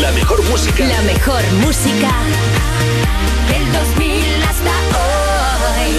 La 0.00 0.10
mejor 0.12 0.42
música. 0.48 0.84
La 0.86 1.02
mejor 1.02 1.42
música 1.64 2.10
del 3.48 3.72
2000 3.72 4.42
hasta 4.48 4.70
hoy. 4.96 5.92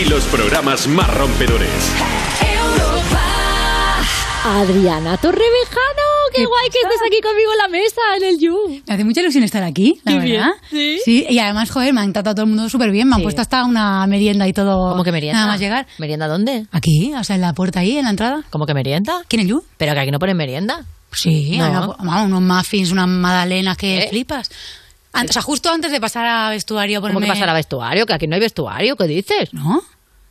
Y 0.00 0.04
los 0.06 0.24
programas 0.24 0.86
más 0.88 1.12
rompedores. 1.14 1.92
Europa. 2.40 3.20
Adriana 4.44 5.16
Torrevejano, 5.16 6.06
qué, 6.34 6.44
guay 6.44 6.68
que 6.70 6.78
estés 6.82 7.00
aquí 7.06 7.20
conmigo 7.22 7.50
en 7.52 7.58
la 7.58 7.68
mesa, 7.68 8.00
en 8.18 8.24
el 8.24 8.38
You. 8.40 8.82
Me 8.86 8.94
hace 8.94 9.04
mucha 9.04 9.20
ilusión 9.22 9.42
estar 9.44 9.62
aquí, 9.62 10.00
la 10.04 10.12
Qué 10.12 10.18
verdad. 10.18 10.50
bien, 10.70 10.98
¿sí? 11.04 11.24
y 11.28 11.38
además, 11.38 11.70
joder, 11.70 11.94
me 11.94 12.00
han 12.02 12.12
tratado 12.12 12.34
todo 12.34 12.44
el 12.44 12.50
mundo 12.50 12.68
súper 12.68 12.90
bien. 12.90 13.08
Me 13.08 13.14
han 13.14 13.20
Sí. 13.20 13.24
puesto 13.24 13.40
hasta 13.40 13.64
una 13.64 14.06
merienda 14.06 14.46
y 14.48 14.52
todo. 14.52 14.90
¿Cómo 14.90 15.02
que 15.04 15.12
merienda? 15.12 15.40
Nada 15.40 15.52
más 15.52 15.60
llegar. 15.60 15.86
¿Merienda 15.98 16.26
dónde? 16.28 16.66
Aquí, 16.72 17.14
o 17.14 17.24
sea, 17.24 17.36
en 17.36 17.42
la 17.42 17.52
puerta 17.54 17.80
ahí, 17.80 17.96
en 17.98 18.04
la 18.04 18.10
entrada. 18.10 18.42
¿Cómo 18.50 18.66
que 18.66 18.74
merienda? 18.74 19.22
¿Quién 19.28 19.40
es 19.42 19.48
You? 19.48 19.62
Pero 19.78 19.94
que 19.94 20.00
aquí 20.00 20.10
no 20.10 20.18
ponen 20.18 20.36
merienda. 20.36 20.84
Sí, 21.16 21.56
No. 21.58 21.96
vamos, 21.98 22.26
unos 22.26 22.42
muffins, 22.42 22.90
unas 22.92 23.08
magdalenas 23.08 23.76
que 23.76 24.04
¿Eh? 24.04 24.08
flipas. 24.08 24.50
An- 25.12 25.28
o 25.28 25.32
sea, 25.32 25.42
justo 25.42 25.70
antes 25.70 25.92
de 25.92 26.00
pasar 26.00 26.26
a 26.26 26.50
vestuario. 26.50 27.00
¿Cómo 27.00 27.08
que 27.20 27.26
ponerme- 27.26 27.28
pasar 27.34 27.48
a 27.48 27.52
vestuario? 27.54 28.04
Que 28.06 28.14
aquí 28.14 28.26
no 28.26 28.34
hay 28.34 28.40
vestuario, 28.40 28.96
¿qué 28.96 29.04
dices? 29.04 29.52
¿No? 29.54 29.82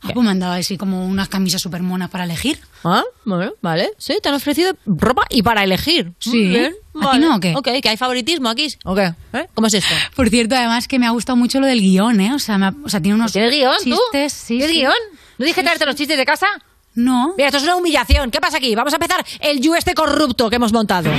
Ah, 0.05 0.09
pues 0.13 0.25
me 0.25 0.31
han 0.31 0.39
dado 0.39 0.51
así 0.55 0.75
como 0.77 1.05
unas 1.07 1.29
camisas 1.29 1.61
súper 1.61 1.81
monas 1.81 2.09
para 2.09 2.25
elegir. 2.25 2.59
Ah, 2.83 3.03
bueno, 3.23 3.53
vale. 3.61 3.91
Sí, 3.97 4.17
te 4.21 4.27
han 4.27 4.35
ofrecido 4.35 4.73
ropa 4.85 5.23
y 5.29 5.41
para 5.43 5.63
elegir. 5.63 6.11
Sí. 6.19 6.49
Bien, 6.49 6.73
¿A 6.95 6.99
ti 6.99 7.05
vale. 7.05 7.19
no 7.25 7.35
o 7.37 7.39
qué? 7.39 7.55
Ok, 7.55 7.69
que 7.81 7.87
hay 7.87 7.95
favoritismo 7.95 8.49
aquí. 8.49 8.67
¿O 8.83 8.93
qué? 8.93 9.13
¿Eh? 9.31 9.47
¿Cómo 9.53 9.67
es 9.67 9.75
esto? 9.75 9.93
Por 10.13 10.29
cierto, 10.29 10.55
además 10.57 10.89
que 10.89 10.99
me 10.99 11.07
ha 11.07 11.11
gustado 11.11 11.37
mucho 11.37 11.61
lo 11.61 11.67
del 11.67 11.79
guion, 11.79 12.19
¿eh? 12.19 12.33
O 12.33 12.39
sea, 12.39 12.57
me 12.57 12.65
ha- 12.65 12.73
o 12.83 12.89
sea 12.89 12.99
tiene 12.99 13.15
unos 13.15 13.31
¿Tienes 13.31 13.51
guion 13.55 13.75
tú? 13.81 13.91
chistes. 13.91 14.33
Sí, 14.33 14.57
¿Tienes 14.57 14.71
sí. 14.71 14.79
guion? 14.81 14.93
¿No 15.37 15.45
dije 15.45 15.63
traerte 15.63 15.85
los 15.85 15.95
chistes 15.95 16.17
de 16.17 16.25
casa? 16.25 16.47
No. 16.95 17.33
Mira, 17.37 17.47
esto 17.47 17.57
es 17.57 17.63
una 17.63 17.75
humillación. 17.75 18.29
¿Qué 18.31 18.39
pasa 18.39 18.57
aquí? 18.57 18.75
Vamos 18.75 18.93
a 18.93 18.97
empezar 18.97 19.25
el 19.39 19.59
You 19.59 19.75
este 19.75 19.93
corrupto 19.93 20.49
que 20.49 20.57
hemos 20.57 20.71
montado. 20.71 21.09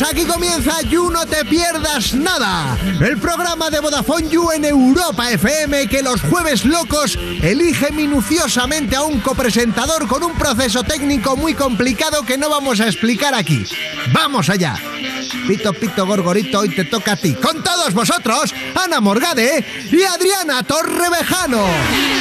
Users, 0.00 0.10
aquí 0.10 0.24
comienza 0.24 0.80
You 0.82 1.10
No 1.10 1.26
Te 1.26 1.44
Pierdas 1.44 2.14
Nada, 2.14 2.76
el 3.00 3.18
programa 3.18 3.70
de 3.70 3.80
Vodafone 3.80 4.28
You 4.28 4.50
en 4.52 4.64
Europa 4.64 5.30
FM 5.30 5.88
que 5.88 6.02
los 6.02 6.20
jueves 6.22 6.64
locos 6.64 7.18
elige 7.42 7.90
minuciosamente 7.92 8.96
a 8.96 9.02
un 9.02 9.20
copresentador 9.20 10.06
con 10.06 10.22
un 10.22 10.34
proceso 10.34 10.82
técnico 10.82 11.36
muy 11.36 11.54
complicado 11.54 12.22
que 12.24 12.38
no 12.38 12.48
vamos 12.50 12.80
a 12.80 12.86
explicar 12.86 13.34
aquí. 13.34 13.64
¡Vamos 14.12 14.48
allá! 14.48 14.76
Pito, 15.46 15.72
pito, 15.72 16.06
gorgorito, 16.06 16.60
hoy 16.60 16.74
te 16.74 16.84
toca 16.84 17.12
a 17.12 17.16
ti. 17.16 17.34
Con 17.34 17.62
todos 17.62 17.92
vosotros, 17.94 18.54
Ana 18.74 19.00
Morgade 19.00 19.64
y 19.90 20.02
Adriana 20.02 20.62
Torrevejano. 20.62 22.19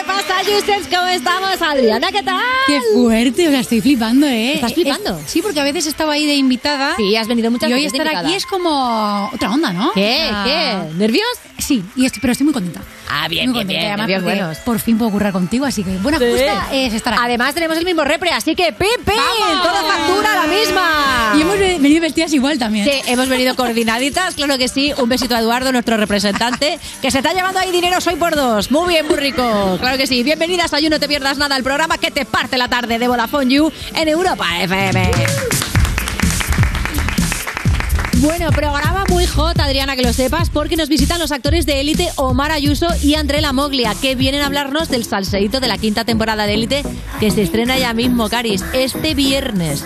¿Qué 0.00 0.06
pasa, 0.06 0.40
Users? 0.42 0.86
¿Cómo 0.88 1.08
estamos? 1.08 1.60
Adriana, 1.62 2.08
¿qué 2.12 2.22
tal? 2.22 2.40
Qué 2.66 2.80
fuerte, 2.94 3.48
o 3.48 3.50
sea, 3.50 3.60
estoy 3.60 3.80
flipando, 3.80 4.26
¿eh? 4.26 4.54
¿Estás 4.54 4.74
flipando? 4.74 5.18
Es- 5.18 5.30
sí, 5.30 5.42
porque 5.42 5.60
a 5.60 5.64
veces 5.64 5.86
estaba 5.86 6.12
ahí 6.14 6.26
de 6.26 6.34
invitada. 6.34 6.94
Sí, 6.96 7.16
has 7.16 7.28
venido 7.28 7.50
muchas 7.50 7.68
Y 7.68 7.72
hoy 7.72 7.84
veces 7.84 8.00
estar 8.00 8.16
aquí 8.16 8.34
es 8.34 8.46
como 8.46 9.30
otra 9.32 9.50
onda, 9.50 9.72
¿no? 9.72 9.92
¿Qué? 9.94 10.30
¿Qué? 10.44 10.78
¿Nervios? 10.96 11.26
Sí, 11.58 11.84
y 11.96 12.06
estoy- 12.06 12.20
pero 12.20 12.32
estoy 12.32 12.44
muy 12.44 12.54
contenta. 12.54 12.80
Ah, 13.12 13.26
bien, 13.28 13.52
bien, 13.52 13.66
bien. 13.66 13.98
Además, 14.00 14.22
buenos. 14.22 14.58
por 14.58 14.78
fin 14.78 14.96
puedo 14.96 15.10
currar 15.10 15.32
contigo, 15.32 15.66
así 15.66 15.82
que 15.82 15.96
buena 15.98 16.18
justa 16.18 16.68
es 16.72 16.94
estar 16.94 17.12
aquí. 17.14 17.22
Además 17.24 17.54
tenemos 17.54 17.76
el 17.76 17.84
mismo 17.84 18.04
repre, 18.04 18.30
así 18.30 18.54
que 18.54 18.72
¡pim, 18.72 18.88
pim! 19.04 19.16
¡Vamos! 19.16 19.62
¡Toda 19.66 19.82
factura 19.82 20.34
la 20.36 20.46
misma! 20.46 21.32
Y 21.36 21.40
hemos 21.42 21.58
ve- 21.58 21.78
venido 21.80 22.00
vestidas 22.02 22.32
igual 22.32 22.58
también. 22.58 22.84
Sí, 22.86 22.92
hemos 23.06 23.28
venido 23.28 23.54
coordinaditas, 23.56 24.34
claro 24.34 24.56
que 24.58 24.68
sí. 24.68 24.92
Un 24.96 25.08
besito 25.08 25.34
a 25.34 25.40
Eduardo, 25.40 25.72
nuestro 25.72 25.96
representante, 25.96 26.78
que 27.02 27.10
se 27.10 27.18
está 27.18 27.32
llevando 27.32 27.58
ahí 27.60 27.70
dinero 27.72 28.00
soy 28.00 28.14
por 28.16 28.36
dos. 28.36 28.70
Muy 28.70 28.88
bien, 28.94 29.06
muy 29.06 29.16
rico. 29.16 29.76
Claro 29.80 29.96
que 29.96 30.06
sí. 30.06 30.22
Bienvenidas 30.22 30.72
a 30.72 30.78
You 30.80 30.88
No 30.90 31.00
Te 31.00 31.08
Pierdas 31.08 31.36
Nada, 31.38 31.56
el 31.56 31.62
programa 31.64 31.98
que 31.98 32.10
te 32.10 32.24
parte 32.24 32.56
la 32.58 32.68
tarde 32.68 32.98
de 32.98 33.08
Vodafone 33.08 33.52
You 33.52 33.72
en 33.94 34.08
Europa 34.08 34.46
FM. 34.62 35.10
Bueno, 38.20 38.50
programa 38.50 39.06
muy 39.08 39.26
hot, 39.26 39.58
Adriana, 39.60 39.96
que 39.96 40.02
lo 40.02 40.12
sepas, 40.12 40.50
porque 40.50 40.76
nos 40.76 40.90
visitan 40.90 41.18
los 41.18 41.32
actores 41.32 41.64
de 41.64 41.80
Élite 41.80 42.10
Omar 42.16 42.52
Ayuso 42.52 42.86
y 43.02 43.14
André 43.14 43.40
Lamoglia, 43.40 43.94
que 43.94 44.14
vienen 44.14 44.42
a 44.42 44.46
hablarnos 44.46 44.90
del 44.90 45.06
salseíto 45.06 45.58
de 45.58 45.68
la 45.68 45.78
quinta 45.78 46.04
temporada 46.04 46.44
de 46.44 46.52
Élite, 46.52 46.82
que 47.18 47.30
se 47.30 47.40
estrena 47.40 47.78
ya 47.78 47.94
mismo, 47.94 48.28
Caris, 48.28 48.62
este 48.74 49.14
viernes. 49.14 49.84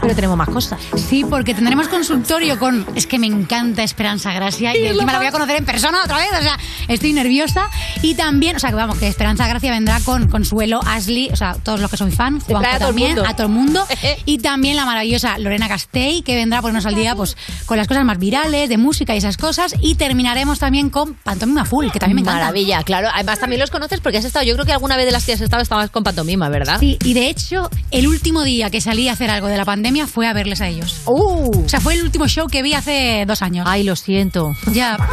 Pero 0.00 0.14
tenemos 0.14 0.36
más 0.36 0.48
cosas. 0.48 0.80
Sí, 0.96 1.24
porque 1.28 1.54
tendremos 1.54 1.88
consultorio 1.88 2.58
con. 2.58 2.86
Es 2.94 3.06
que 3.06 3.18
me 3.18 3.26
encanta 3.26 3.82
Esperanza 3.82 4.32
Gracia 4.32 4.76
y 4.76 4.86
encima 4.86 5.12
la 5.12 5.18
voy 5.18 5.26
a 5.26 5.32
conocer 5.32 5.56
en 5.56 5.64
persona 5.64 5.98
otra 6.04 6.16
vez. 6.18 6.28
O 6.38 6.42
sea, 6.42 6.58
estoy 6.88 7.12
nerviosa. 7.12 7.68
Y 8.02 8.14
también, 8.14 8.56
o 8.56 8.58
sea, 8.58 8.70
que 8.70 8.76
vamos, 8.76 8.98
que 8.98 9.08
Esperanza 9.08 9.46
Gracia 9.48 9.70
vendrá 9.70 10.00
con 10.00 10.28
Consuelo, 10.28 10.80
Ashley, 10.86 11.30
o 11.32 11.36
sea, 11.36 11.54
todos 11.54 11.80
los 11.80 11.90
que 11.90 11.96
son 11.96 12.12
fan, 12.12 12.40
el 12.46 12.78
también, 12.78 13.18
a 13.18 13.34
todo 13.34 13.46
el 13.48 13.52
mundo. 13.52 13.84
y 14.24 14.38
también 14.38 14.76
la 14.76 14.84
maravillosa 14.84 15.38
Lorena 15.38 15.68
Castell, 15.68 16.22
que 16.22 16.36
vendrá 16.36 16.58
a 16.58 16.62
ponernos 16.62 16.86
al 16.86 16.94
día 16.94 17.14
pues, 17.16 17.36
con 17.66 17.76
las 17.76 17.88
cosas 17.88 18.04
más 18.04 18.18
virales, 18.18 18.68
de 18.68 18.78
música 18.78 19.14
y 19.14 19.18
esas 19.18 19.36
cosas. 19.36 19.74
Y 19.80 19.96
terminaremos 19.96 20.58
también 20.58 20.90
con 20.90 21.14
Pantomima 21.14 21.64
Full, 21.64 21.90
que 21.90 21.98
también 21.98 22.16
me 22.16 22.20
encanta. 22.22 22.40
Maravilla, 22.40 22.82
claro. 22.84 23.08
Además 23.12 23.40
también 23.40 23.60
los 23.60 23.70
conoces 23.70 24.00
porque 24.00 24.18
has 24.18 24.24
estado, 24.24 24.44
yo 24.44 24.54
creo 24.54 24.64
que 24.64 24.72
alguna 24.72 24.96
vez 24.96 25.06
de 25.06 25.12
las 25.12 25.24
que 25.24 25.32
has 25.32 25.40
estado 25.40 25.62
estabas 25.62 25.90
con 25.90 26.04
Pantomima, 26.04 26.48
¿verdad? 26.48 26.78
Sí, 26.78 26.98
y 27.04 27.14
de 27.14 27.28
hecho, 27.28 27.68
el 27.90 28.06
último 28.06 28.44
día 28.44 28.70
que 28.70 28.80
salí 28.80 29.08
a 29.08 29.12
hacer 29.12 29.30
algo 29.30 29.48
de 29.48 29.56
la 29.56 29.64
pandemia 29.64 29.97
fue 30.06 30.26
a 30.26 30.32
verles 30.32 30.60
a 30.60 30.68
ellos. 30.68 30.96
Uh. 31.06 31.64
O 31.64 31.68
sea, 31.68 31.80
fue 31.80 31.94
el 31.94 32.02
último 32.02 32.28
show 32.28 32.46
que 32.48 32.62
vi 32.62 32.74
hace 32.74 33.24
dos 33.26 33.42
años. 33.42 33.66
Ay, 33.68 33.82
lo 33.84 33.96
siento. 33.96 34.54
Ya. 34.72 34.96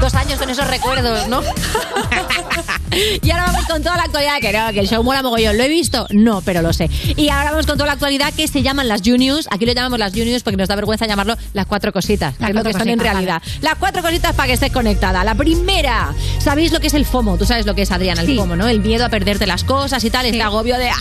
Dos 0.00 0.14
años 0.14 0.38
con 0.38 0.50
esos 0.50 0.66
recuerdos, 0.68 1.26
¿no? 1.28 1.40
y 3.22 3.30
ahora 3.30 3.46
vamos 3.46 3.64
con 3.66 3.82
toda 3.82 3.96
la 3.96 4.02
actualidad, 4.04 4.38
que 4.40 4.52
no, 4.52 4.72
que 4.72 4.80
el 4.80 4.88
show 4.88 5.02
mola 5.02 5.22
mogollón. 5.22 5.56
¿Lo 5.56 5.62
he 5.64 5.68
visto? 5.68 6.06
No, 6.10 6.42
pero 6.42 6.60
lo 6.60 6.72
sé. 6.72 6.90
Y 7.16 7.28
ahora 7.30 7.50
vamos 7.50 7.66
con 7.66 7.76
toda 7.76 7.86
la 7.86 7.92
actualidad 7.94 8.32
que 8.34 8.46
se 8.48 8.62
llaman 8.62 8.88
las 8.88 9.00
Juniors. 9.02 9.46
Aquí 9.50 9.64
lo 9.64 9.72
llamamos 9.72 9.98
las 9.98 10.12
Juniors 10.12 10.42
porque 10.42 10.56
nos 10.58 10.68
da 10.68 10.76
vergüenza 10.76 11.06
llamarlo 11.06 11.36
las 11.54 11.66
cuatro 11.66 11.92
cositas, 11.92 12.34
que 12.36 12.42
Las 12.42 12.50
es 12.50 12.56
lo 12.56 12.62
que 12.62 12.70
cuatro 12.72 12.80
son 12.80 12.88
en 12.88 12.98
cositas, 12.98 13.14
realidad. 13.14 13.42
Las 13.62 13.74
cuatro 13.76 14.02
cositas 14.02 14.34
para 14.34 14.48
que 14.48 14.52
estés 14.54 14.72
conectada. 14.72 15.24
La 15.24 15.34
primera, 15.34 16.12
¿sabéis 16.40 16.72
lo 16.72 16.80
que 16.80 16.88
es 16.88 16.94
el 16.94 17.06
FOMO? 17.06 17.38
Tú 17.38 17.46
sabes 17.46 17.64
lo 17.64 17.74
que 17.74 17.82
es, 17.82 17.90
Adriana, 17.90 18.20
el 18.20 18.26
Sí. 18.26 18.36
FOMO, 18.36 18.56
¿no? 18.56 18.68
El 18.68 18.80
miedo 18.80 19.04
a 19.04 19.08
perderte 19.08 19.46
las 19.46 19.64
cosas 19.64 20.02
y 20.04 20.10
tal, 20.10 20.26
este 20.26 20.42
agobio 20.42 20.76
de 20.78 20.90
¡ah! 20.90 20.96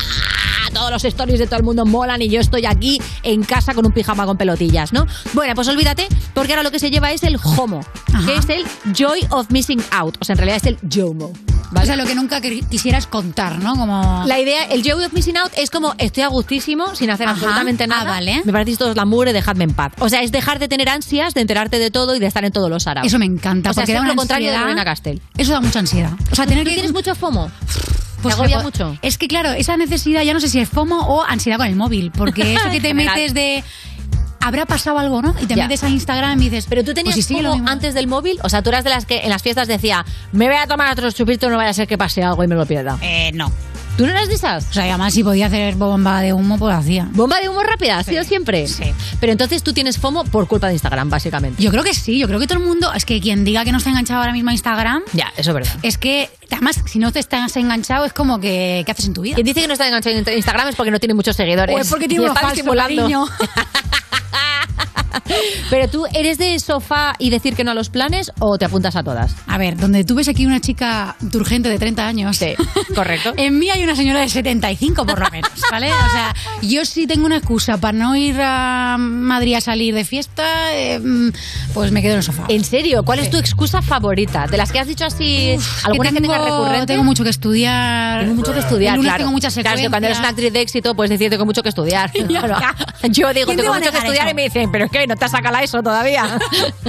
todos 0.74 0.92
los 0.92 1.06
stories 1.06 1.40
de 1.40 1.48
todo 1.48 1.58
el 1.58 1.64
mundo 1.64 1.86
molan 1.86 2.22
y 2.22 2.28
yo 2.30 2.42
estoy 2.42 2.66
aquí 2.66 2.85
en 3.24 3.44
casa 3.44 3.74
con 3.74 3.86
un 3.86 3.92
pijama 3.92 4.26
con 4.26 4.38
pelotillas, 4.38 4.94
¿no? 4.94 5.06
Bueno, 5.34 5.54
pues 5.56 5.68
olvídate, 5.68 6.08
porque 6.34 6.54
ahora 6.54 6.64
lo 6.64 6.72
que 6.72 6.80
se 6.80 6.90
lleva 6.92 7.12
es 7.12 7.24
el 7.24 7.38
HOMO, 7.42 7.82
Ajá. 8.14 8.26
que 8.26 8.36
es 8.38 8.50
el 8.50 8.66
Joy 8.94 9.26
of 9.30 9.50
Missing 9.52 9.84
Out. 9.92 10.18
O 10.20 10.26
sea, 10.26 10.34
en 10.34 10.38
realidad 10.38 10.58
es 10.58 10.66
el 10.66 10.78
JOMO. 10.94 11.32
¿vale? 11.72 11.84
O 11.84 11.86
sea, 11.88 11.96
lo 11.96 12.06
que 12.06 12.16
nunca 12.16 12.40
quisieras 12.42 13.08
contar, 13.08 13.58
¿no? 13.60 13.76
Como... 13.76 14.24
La 14.28 14.40
idea, 14.40 14.66
el 14.66 14.84
Joy 14.84 15.04
of 15.04 15.14
Missing 15.14 15.38
Out 15.38 15.52
es 15.58 15.70
como 15.72 15.94
estoy 15.98 16.24
a 16.24 16.28
gustísimo 16.28 16.96
sin 16.96 17.10
hacer 17.10 17.28
Ajá. 17.28 17.34
absolutamente 17.36 17.84
Ah, 17.86 17.88
nada. 17.88 18.04
vale. 18.12 18.42
Me 18.46 18.52
parecéis 18.54 18.78
todos 18.78 18.96
la 18.96 19.06
mugre, 19.06 19.34
dejadme 19.34 19.64
en 19.66 19.74
paz. 19.74 19.92
O 20.00 20.08
sea, 20.08 20.22
es 20.22 20.32
dejar 20.32 20.60
de 20.60 20.68
tener 20.68 20.88
ansias, 20.90 21.34
de 21.34 21.42
enterarte 21.42 21.80
de 21.80 21.92
todo 21.92 22.16
y 22.16 22.20
de 22.20 22.28
estar 22.28 22.46
en 22.46 22.52
todos 22.52 22.70
los 22.70 22.86
araos. 22.88 23.08
Eso 23.08 23.20
me 23.20 23.26
encanta. 23.26 23.72
O 23.72 23.74
sea, 23.74 23.82
porque 23.84 23.94
da 23.94 24.00
una 24.02 24.10
lo 24.10 24.16
contrario 24.16 24.52
de 24.52 24.58
Lorena 24.58 24.86
Castell. 24.86 25.22
Eso 25.38 25.52
da 25.54 25.60
mucha 25.62 25.80
ansiedad. 25.80 26.12
O 26.32 26.36
sea, 26.36 26.46
tener 26.46 26.64
¿Tú 26.64 26.70
que... 26.70 26.76
tienes 26.76 26.94
mucho 26.94 27.14
FOMO? 27.16 27.50
Pues 28.26 28.36
¿Te 28.36 28.42
agobia 28.42 28.58
me 28.58 28.64
po- 28.64 28.68
mucho? 28.70 28.98
Es 29.02 29.18
que 29.18 29.28
claro, 29.28 29.52
esa 29.52 29.78
necesidad 29.78 30.22
ya 30.24 30.34
no 30.34 30.40
sé 30.40 30.50
si 30.50 30.60
es 30.60 30.70
FOMO 30.70 31.00
o 31.08 31.24
ansiedad 31.24 31.58
con 31.58 31.68
el 31.68 31.76
móvil. 31.76 32.12
Porque 32.12 32.54
eso 32.56 32.70
que 32.72 32.82
te 32.82 32.94
metes 32.94 33.34
de... 33.34 33.64
Habrá 34.42 34.68
pasado 34.68 35.00
algo, 35.00 35.24
¿no? 35.24 35.34
Y 35.42 35.48
te 35.48 35.56
Ya. 35.56 35.64
metes 35.64 35.84
a 35.84 35.90
Instagram 35.90 36.40
y 36.40 36.46
dices... 36.50 36.68
Pero 36.70 36.84
tú 36.84 36.94
tenías 36.94 37.16
pues 37.16 37.26
si 37.26 37.36
antes 37.66 37.96
del 37.96 38.06
móvil, 38.08 38.38
o 38.44 38.50
sea, 38.50 38.62
tú 38.62 38.70
eras 38.70 38.84
de 38.84 38.92
las 38.92 39.06
que 39.08 39.22
en 39.24 39.30
las 39.32 39.42
fiestas 39.42 39.68
decía, 39.68 40.06
me 40.34 40.48
voy 40.48 40.58
a 40.58 40.68
tomar 40.68 40.92
otro 40.92 41.10
chupito, 41.12 41.50
no 41.50 41.58
vaya 41.58 41.72
a 41.72 41.74
ser 41.74 41.88
que 41.88 41.98
pase 41.98 42.22
algo 42.22 42.44
y 42.44 42.48
me 42.48 42.54
lo 42.56 42.66
pierda. 42.68 42.98
Eh, 43.02 43.32
no. 43.34 43.52
¿Tú 43.98 44.06
no 44.06 44.12
eras 44.12 44.28
de 44.28 44.36
esas? 44.36 44.66
O 44.70 44.74
sea, 44.74 44.86
y 44.86 44.90
además 44.90 45.14
si 45.14 45.24
podía 45.24 45.46
hacer 45.46 45.76
bomba 45.76 46.20
de 46.20 46.34
humo, 46.34 46.58
pues 46.58 46.76
hacía. 46.76 47.08
¿Bomba 47.14 47.40
de 47.40 47.48
humo 47.48 47.64
rápida? 47.64 48.00
¿Ha 48.00 48.04
sido 48.04 48.26
siempre? 48.26 48.68
Sí. 48.68 48.84
Pero 49.22 49.32
entonces 49.32 49.64
tú 49.64 49.72
tienes 49.72 49.98
FOMO 49.98 50.26
por 50.26 50.48
culpa 50.48 50.68
de 50.68 50.74
Instagram, 50.74 51.10
básicamente. 51.10 51.64
Yo 51.64 51.72
creo 51.72 51.82
que 51.82 51.94
sí, 51.94 52.20
yo 52.20 52.28
creo 52.28 52.38
que 52.38 52.46
todo 52.46 52.60
el 52.60 52.66
mundo... 52.66 52.92
Es 52.94 53.06
que 53.06 53.22
quien 53.22 53.46
diga 53.46 53.64
que 53.64 53.72
no 53.72 53.78
está 53.78 53.92
enganchado 53.92 54.20
ahora 54.20 54.34
mismo 54.34 54.50
a 54.50 54.54
Instagram... 54.54 55.02
Ya, 55.14 55.32
eso 55.38 55.52
es 55.52 55.54
verdad. 55.54 55.74
Es 55.82 55.98
que, 55.98 56.30
además, 56.52 56.82
si 56.86 57.00
no 57.00 57.14
te 57.14 57.20
estás 57.20 57.56
enganchado, 57.56 58.04
es 58.04 58.12
como 58.12 58.42
que, 58.42 58.84
¿qué 58.86 58.92
haces 58.92 59.06
en 59.06 59.14
tu 59.14 59.22
vida? 59.22 59.36
Quien 59.36 59.46
dice 59.46 59.62
que 59.62 59.68
no 59.68 59.74
está 59.74 59.88
enganchado 59.88 60.18
en 60.18 60.28
Instagram 60.28 60.68
es 60.68 60.76
porque 60.76 60.92
no 60.92 61.00
tiene 61.00 61.14
muchos 61.14 61.38
seguidores. 61.38 61.74
O 61.74 61.80
es 61.80 61.90
porque 61.90 62.10
tiene 62.10 62.26
Y 62.26 62.28
unos 62.28 62.38
falsos. 62.38 62.66
Pero 65.70 65.88
tú, 65.90 66.06
¿eres 66.14 66.38
de 66.38 66.60
sofá 66.60 67.14
y 67.20 67.30
decir 67.30 67.56
que 67.56 67.64
no 67.64 67.72
a 67.72 67.74
los 67.74 67.90
planes 67.90 68.32
o 68.40 68.58
te 68.58 68.66
apuntas 68.66 68.96
a 68.96 69.04
todas? 69.04 69.36
A 69.48 69.58
ver, 69.58 69.78
donde 69.78 70.04
tú 70.04 70.16
ves 70.16 70.28
aquí 70.28 70.46
una 70.46 70.62
chica 70.62 71.16
turgente 71.32 71.70
de 71.70 71.78
30 71.80 72.06
años. 72.06 72.38
Sí, 72.38 72.54
correcto. 72.94 73.34
En 73.46 73.60
mí 73.60 73.70
hay 73.70 73.84
una 73.84 73.96
señora 73.96 74.22
de 74.22 74.30
75 74.30 75.06
por 75.06 75.20
lo 75.20 75.30
menos, 75.30 75.52
¿vale? 75.70 75.88
O 75.92 76.10
sea, 76.12 76.34
yo 76.62 76.86
sí 76.86 77.06
tengo 77.08 77.26
una 77.26 77.38
excusa 77.38 77.78
para 77.78 77.98
no 77.98 78.16
ir 78.16 78.36
a 78.40 78.98
Madrid 78.98 79.56
a 79.56 79.62
salir 79.62 79.94
de 79.94 80.04
fiesta, 80.06 80.74
eh, 80.74 81.00
mm, 81.00 81.30
pues 81.74 81.92
me 81.92 82.02
quedo 82.02 82.14
en 82.14 82.18
el 82.18 82.24
sofá. 82.24 82.46
¿En 82.50 82.64
serio? 82.64 83.04
¿Cuál 83.04 83.20
es 83.20 83.30
tu 83.30 83.38
excusa 83.38 83.82
favorita? 83.82 84.48
De 84.48 84.58
las 84.58 84.72
que 84.72 84.80
has 84.80 84.88
dicho 84.88 85.06
así, 85.06 85.56
alguna 85.84 86.10
que, 86.12 86.16
tengo, 86.22 86.34
tengas 86.34 86.50
recurrente. 86.50 86.86
Tengo 86.88 87.04
mucho 87.04 87.24
que 87.24 87.30
estudiar. 87.30 88.22
Tengo 88.22 88.36
mucho 88.36 88.54
que 88.54 88.60
estudiar, 88.60 88.94
El 88.94 88.98
lunes 88.98 89.10
claro. 89.12 89.24
tengo 89.24 89.32
muchas 89.32 89.54
Claro, 89.54 89.64
que 89.64 89.84
secuencias. 89.84 89.90
cuando 89.92 90.08
eres 90.08 90.20
una 90.20 90.30
actriz 90.30 90.54
de 90.54 90.62
éxito, 90.62 90.96
puedes 90.96 91.10
decir 91.10 91.30
tengo 91.30 91.46
mucho 91.46 91.62
que 91.64 91.70
estudiar. 91.70 92.12
Yo 92.16 93.34
digo, 93.34 93.46
¿Quién 93.46 93.58
te 93.58 93.64
tengo 93.64 93.74
mucho 93.76 93.92
que 93.92 93.98
estudiar 93.98 94.26
eso? 94.28 94.32
y 94.32 94.34
me 94.34 94.44
dicen, 94.44 94.72
¿pero 94.72 94.88
qué 94.90 95.05
¿No 95.08 95.16
te 95.16 95.28
saca 95.30 95.52
la 95.52 95.62
eso 95.64 95.82
todavía? 95.84 96.40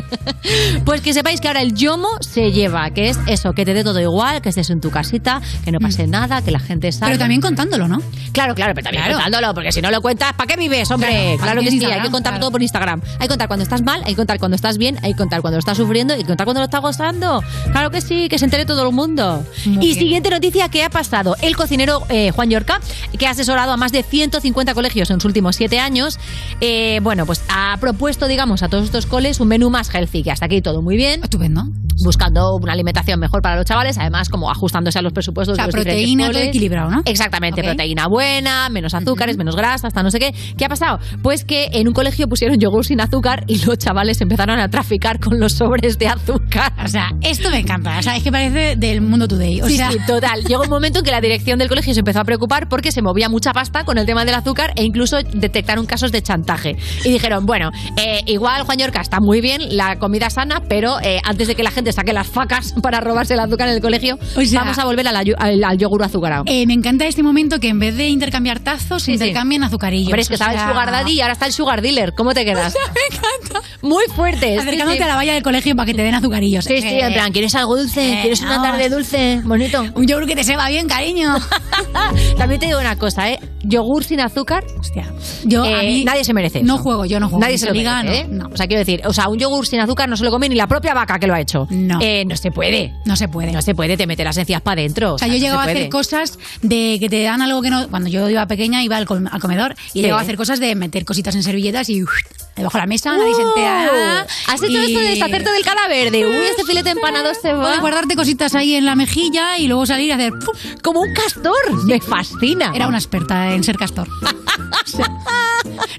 pues 0.84 1.00
que 1.00 1.12
sepáis 1.12 1.40
que 1.40 1.48
ahora 1.48 1.60
el 1.62 1.74
yomo 1.74 2.08
se 2.20 2.52
lleva, 2.52 2.90
que 2.90 3.08
es 3.10 3.18
eso, 3.26 3.52
que 3.52 3.64
te 3.64 3.74
dé 3.74 3.84
todo 3.84 4.00
igual, 4.00 4.40
que 4.42 4.48
estés 4.50 4.70
en 4.70 4.80
tu 4.80 4.90
casita, 4.90 5.40
que 5.64 5.72
no 5.72 5.78
pase 5.80 6.06
nada, 6.06 6.42
que 6.42 6.50
la 6.50 6.60
gente 6.60 6.90
salga. 6.92 7.06
Pero 7.08 7.18
también 7.18 7.40
contándolo, 7.40 7.88
¿no? 7.88 8.00
Claro, 8.32 8.54
claro, 8.54 8.74
pero 8.74 8.84
también 8.84 9.04
Claro. 9.04 9.14
contándolo, 9.18 9.54
porque 9.54 9.72
si 9.72 9.80
no 9.82 9.90
lo 9.90 10.00
cuentas, 10.00 10.32
¿para 10.34 10.46
qué 10.46 10.56
vives, 10.56 10.90
hombre? 10.90 11.08
Claro, 11.38 11.56
Claro, 11.56 11.60
que 11.62 11.70
sí, 11.70 11.84
hay 11.84 12.00
que 12.02 12.10
contar 12.10 12.32
claro. 12.32 12.40
todo 12.40 12.50
por 12.52 12.62
Instagram. 12.62 13.00
Hay 13.14 13.18
que 13.20 13.28
contar 13.28 13.48
cuando 13.48 13.62
estás 13.62 13.82
mal, 13.82 14.00
hay 14.04 14.12
que 14.12 14.16
contar 14.16 14.38
cuando 14.38 14.54
estás 14.56 14.78
bien, 14.78 14.98
hay 15.02 15.12
que 15.12 15.18
contar 15.18 15.40
cuando 15.40 15.56
lo 15.56 15.60
estás 15.60 15.76
sufriendo 15.76 16.16
y 16.16 16.24
contar 16.24 16.44
cuando 16.44 16.60
lo 16.60 16.64
estás 16.64 16.80
gozando. 16.80 17.42
Claro 17.72 17.90
que 17.90 18.00
sí, 18.00 18.28
que 18.28 18.38
se 18.38 18.44
entere 18.44 18.66
todo 18.66 18.86
el 18.88 18.94
mundo. 18.94 19.44
Muy 19.64 19.76
y 19.76 19.88
bien. 19.88 19.98
siguiente 19.98 20.30
noticia 20.30 20.68
que 20.68 20.84
ha 20.84 20.90
pasado. 20.90 21.36
El 21.40 21.56
cocinero 21.56 22.04
eh, 22.08 22.30
Juan 22.32 22.50
Yorca, 22.50 22.80
que 23.18 23.26
ha 23.26 23.30
asesorado 23.30 23.72
a 23.72 23.76
más 23.76 23.92
de 23.92 24.02
150 24.02 24.74
colegios 24.74 25.10
en 25.10 25.16
sus 25.20 25.24
últimos 25.26 25.56
siete 25.56 25.78
años, 25.78 26.18
eh, 26.60 27.00
bueno, 27.02 27.26
pues 27.26 27.42
ha 27.48 27.76
propuesto, 27.80 28.05
digamos, 28.06 28.62
a 28.62 28.68
todos 28.68 28.84
estos 28.84 29.04
coles 29.06 29.40
un 29.40 29.48
menú 29.48 29.68
más 29.68 29.92
healthy, 29.92 30.22
que 30.22 30.30
hasta 30.30 30.46
aquí 30.46 30.62
todo 30.62 30.80
muy 30.80 30.96
bien 30.96 31.24
Estupendo. 31.24 31.64
buscando 32.04 32.54
una 32.54 32.72
alimentación 32.72 33.18
mejor 33.18 33.42
para 33.42 33.56
los 33.56 33.64
chavales, 33.64 33.98
además 33.98 34.28
como 34.28 34.48
ajustándose 34.48 34.98
a 34.98 35.02
los 35.02 35.12
presupuestos 35.12 35.54
O 35.54 35.56
sea, 35.56 35.64
de 35.66 35.72
los 35.72 35.82
proteína, 35.84 36.30
todo 36.30 36.38
equilibrado, 36.40 36.90
¿no? 36.90 37.02
Exactamente, 37.04 37.62
proteína 37.64 38.06
buena, 38.06 38.68
menos 38.68 38.94
azúcares, 38.94 39.36
menos 39.36 39.56
grasa, 39.56 39.88
hasta 39.88 40.02
no 40.04 40.10
sé 40.12 40.20
qué. 40.20 40.32
¿Qué 40.56 40.64
ha 40.64 40.68
pasado? 40.68 41.00
Pues 41.22 41.44
que 41.44 41.68
en 41.72 41.88
un 41.88 41.94
colegio 41.94 42.28
pusieron 42.28 42.58
yogur 42.58 42.84
sin 42.86 43.00
azúcar 43.00 43.42
y 43.48 43.58
los 43.64 43.76
chavales 43.78 44.20
empezaron 44.20 44.60
a 44.60 44.68
traficar 44.68 45.18
con 45.18 45.40
los 45.40 45.54
sobres 45.54 45.98
de 45.98 46.06
azúcar. 46.06 46.72
O 46.84 46.88
sea, 46.88 47.10
esto 47.22 47.50
me 47.50 47.58
encanta. 47.58 47.98
O 47.98 48.02
sea, 48.02 48.16
es 48.16 48.22
que 48.22 48.30
parece 48.30 48.76
del 48.76 49.00
mundo 49.00 49.26
today. 49.26 49.62
O 49.62 49.66
Sí, 49.66 49.76
sea, 49.76 49.90
sí, 49.90 49.98
total. 50.06 50.44
Llegó 50.44 50.62
un 50.62 50.70
momento 50.70 51.00
en 51.00 51.04
que 51.04 51.10
la 51.10 51.20
dirección 51.20 51.58
del 51.58 51.68
colegio 51.68 51.92
se 51.92 52.00
empezó 52.00 52.20
a 52.20 52.24
preocupar 52.24 52.68
porque 52.68 52.92
se 52.92 53.02
movía 53.02 53.28
mucha 53.28 53.52
pasta 53.52 53.84
con 53.84 53.98
el 53.98 54.06
tema 54.06 54.24
del 54.24 54.34
azúcar 54.36 54.72
e 54.76 54.84
incluso 54.84 55.16
detectaron 55.22 55.86
casos 55.86 56.12
de 56.12 56.22
chantaje. 56.22 56.76
Y 57.04 57.10
dijeron, 57.10 57.46
bueno, 57.46 57.70
eh, 57.96 58.20
igual 58.26 58.62
Juan 58.64 58.78
Yorca 58.78 59.00
está 59.00 59.18
muy 59.20 59.40
bien, 59.40 59.76
la 59.76 59.96
comida 59.96 60.30
sana, 60.30 60.60
pero 60.68 61.00
eh, 61.02 61.20
antes 61.24 61.48
de 61.48 61.54
que 61.54 61.62
la 61.62 61.70
gente 61.70 61.92
saque 61.92 62.12
las 62.12 62.26
facas 62.28 62.74
para 62.82 63.00
robarse 63.00 63.34
el 63.34 63.40
azúcar 63.40 63.68
en 63.68 63.74
el 63.74 63.80
colegio, 63.80 64.18
O 64.36 64.42
sea- 64.42 64.60
vamos 64.60 64.78
a 64.78 64.84
volver 64.84 65.06
al, 65.08 65.16
ayu- 65.16 65.34
al- 65.38 65.62
al 65.62 65.78
yogur 65.78 66.02
azucarado. 66.02 66.44
eh, 66.46 66.66
me 66.66 66.74
encanta 66.74 67.06
este 67.06 67.22
momento 67.22 67.58
que 67.60 67.68
en 67.68 67.78
vez 67.78 67.96
de 67.96 68.08
intercambiar 68.08 68.60
tazos, 68.60 69.02
Sí, 69.02 69.06
sí. 69.06 69.24
intercambian 69.24 69.64
azucarillos. 69.64 70.08
Hombre, 70.08 70.22
es 70.22 70.28
que 70.28 70.34
estaba 70.34 70.52
el 70.52 70.58
sugar 70.60 70.90
daddy 70.90 71.12
y 71.12 71.20
ahora 71.20 71.32
está 71.34 71.46
el 71.46 71.52
sugar 71.52 71.80
dealer. 71.82 72.12
¿Cómo 72.16 72.34
te 72.34 72.44
quedas? 72.44 72.74
Me 72.94 73.16
encanta. 73.16 73.68
Muy 73.82 74.04
fuerte. 74.14 74.52
sí, 74.54 74.58
Acercándote 74.58 74.98
sí. 74.98 75.02
a 75.02 75.06
la 75.06 75.16
valla 75.16 75.34
del 75.34 75.42
colegio 75.42 75.74
para 75.76 75.86
que 75.86 75.94
te 75.94 76.02
den 76.02 76.14
azucarillos. 76.14 76.64
Sí, 76.64 76.80
sí, 76.80 76.88
en 77.00 77.12
plan, 77.12 77.32
¿quieres 77.32 77.54
algo 77.54 77.76
dulce? 77.76 78.18
¿Quieres 78.22 78.40
una 78.40 78.56
vamos. 78.58 78.68
tarde 78.70 78.88
dulce? 78.88 79.40
Bonito. 79.44 79.84
Un 79.94 80.06
yogur 80.06 80.26
que 80.26 80.34
te 80.36 80.44
sepa 80.44 80.68
bien, 80.68 80.88
cariño. 80.88 81.34
También 82.38 82.60
te 82.60 82.66
digo 82.66 82.78
una 82.80 82.96
cosa, 82.96 83.30
¿eh? 83.30 83.38
Yogur 83.62 84.04
sin 84.04 84.20
azúcar 84.20 84.64
Hostia. 84.78 85.12
Yo, 85.44 85.64
a 85.64 85.82
mí, 85.82 86.04
nadie 86.04 86.22
se 86.24 86.32
merece 86.32 86.62
No 86.62 86.74
eso. 86.74 86.82
juego, 86.84 87.04
yo 87.04 87.18
no 87.20 87.28
juego. 87.28 87.40
Nadie 87.40 87.58
se 87.58 87.66
lo 87.66 87.72
¿eh? 87.80 88.26
no, 88.30 88.48
no. 88.48 88.54
O 88.54 88.56
sea, 88.56 88.66
quiero 88.66 88.78
decir, 88.80 89.02
o 89.04 89.12
sea, 89.12 89.28
un 89.28 89.38
yogur 89.38 89.66
sin 89.66 89.80
azúcar 89.80 90.08
no 90.08 90.16
se 90.16 90.24
lo 90.24 90.30
come 90.30 90.48
ni 90.48 90.54
la 90.54 90.66
propia 90.66 90.94
vaca 90.94 91.18
que 91.18 91.26
lo 91.26 91.34
ha 91.34 91.40
hecho. 91.40 91.66
No. 91.70 91.98
Eh, 92.00 92.24
no 92.26 92.36
se 92.36 92.50
puede. 92.50 92.94
No 93.04 93.16
se 93.16 93.28
puede. 93.28 93.52
No 93.52 93.62
se 93.62 93.74
puede, 93.74 93.96
te 93.96 94.06
mete 94.06 94.24
las 94.24 94.36
encías 94.36 94.60
para 94.62 94.80
adentro. 94.80 95.14
O 95.14 95.18
sea, 95.18 95.28
yo 95.28 95.34
llegaba 95.36 95.62
a 95.62 95.66
hacer 95.66 95.88
cosas 95.88 96.38
de 96.62 96.96
que 97.00 97.08
te 97.08 97.22
dan 97.22 97.42
algo 97.42 97.62
que 97.62 97.70
no. 97.70 97.88
Cuando 97.88 98.08
yo 98.08 98.28
iba 98.28 98.46
pequeña, 98.46 98.82
iba 98.82 98.96
al, 98.96 99.06
com- 99.06 99.26
al 99.30 99.40
comedor 99.40 99.74
y 99.88 99.90
Sí. 99.92 100.02
llegaba 100.02 100.20
a 100.20 100.22
hacer 100.24 100.36
cosas 100.36 100.60
de 100.60 100.74
meter 100.74 101.04
cositas 101.04 101.34
en 101.34 101.42
servilletas 101.42 101.88
y 101.88 102.02
uf, 102.02 102.10
debajo 102.56 102.78
de 102.78 102.82
la 102.82 102.86
mesa, 102.86 103.16
nadie 103.16 103.34
se 103.34 103.42
entera. 103.42 103.90
Uh, 103.92 104.50
¿Has 104.52 104.62
hecho 104.62 104.72
y- 104.72 104.84
esto 104.86 104.98
de 105.00 105.06
deshacerte 105.10 105.50
del 105.50 105.64
cadáver? 105.64 106.10
De, 106.10 106.26
uy, 106.26 106.34
este 106.50 106.64
filete 106.64 106.90
empanado 106.90 107.32
se 107.34 107.52
O 107.52 107.58
de 107.58 107.62
va. 107.64 107.78
guardarte 107.78 108.16
cositas 108.16 108.54
ahí 108.54 108.74
en 108.74 108.84
la 108.86 108.94
mejilla 108.94 109.58
y 109.58 109.66
luego 109.68 109.86
salir 109.86 110.12
a 110.12 110.16
hacer. 110.16 110.32
¡pum! 110.32 110.54
Como 110.82 111.00
un 111.00 111.12
castor. 111.14 111.84
Me 111.86 112.00
fascina. 112.00 112.72
Era 112.74 112.86
una 112.88 112.98
experta 112.98 113.52
en 113.54 113.62
ser 113.64 113.76
castor. 113.76 114.08
O 114.58 114.88
sea, 114.88 115.06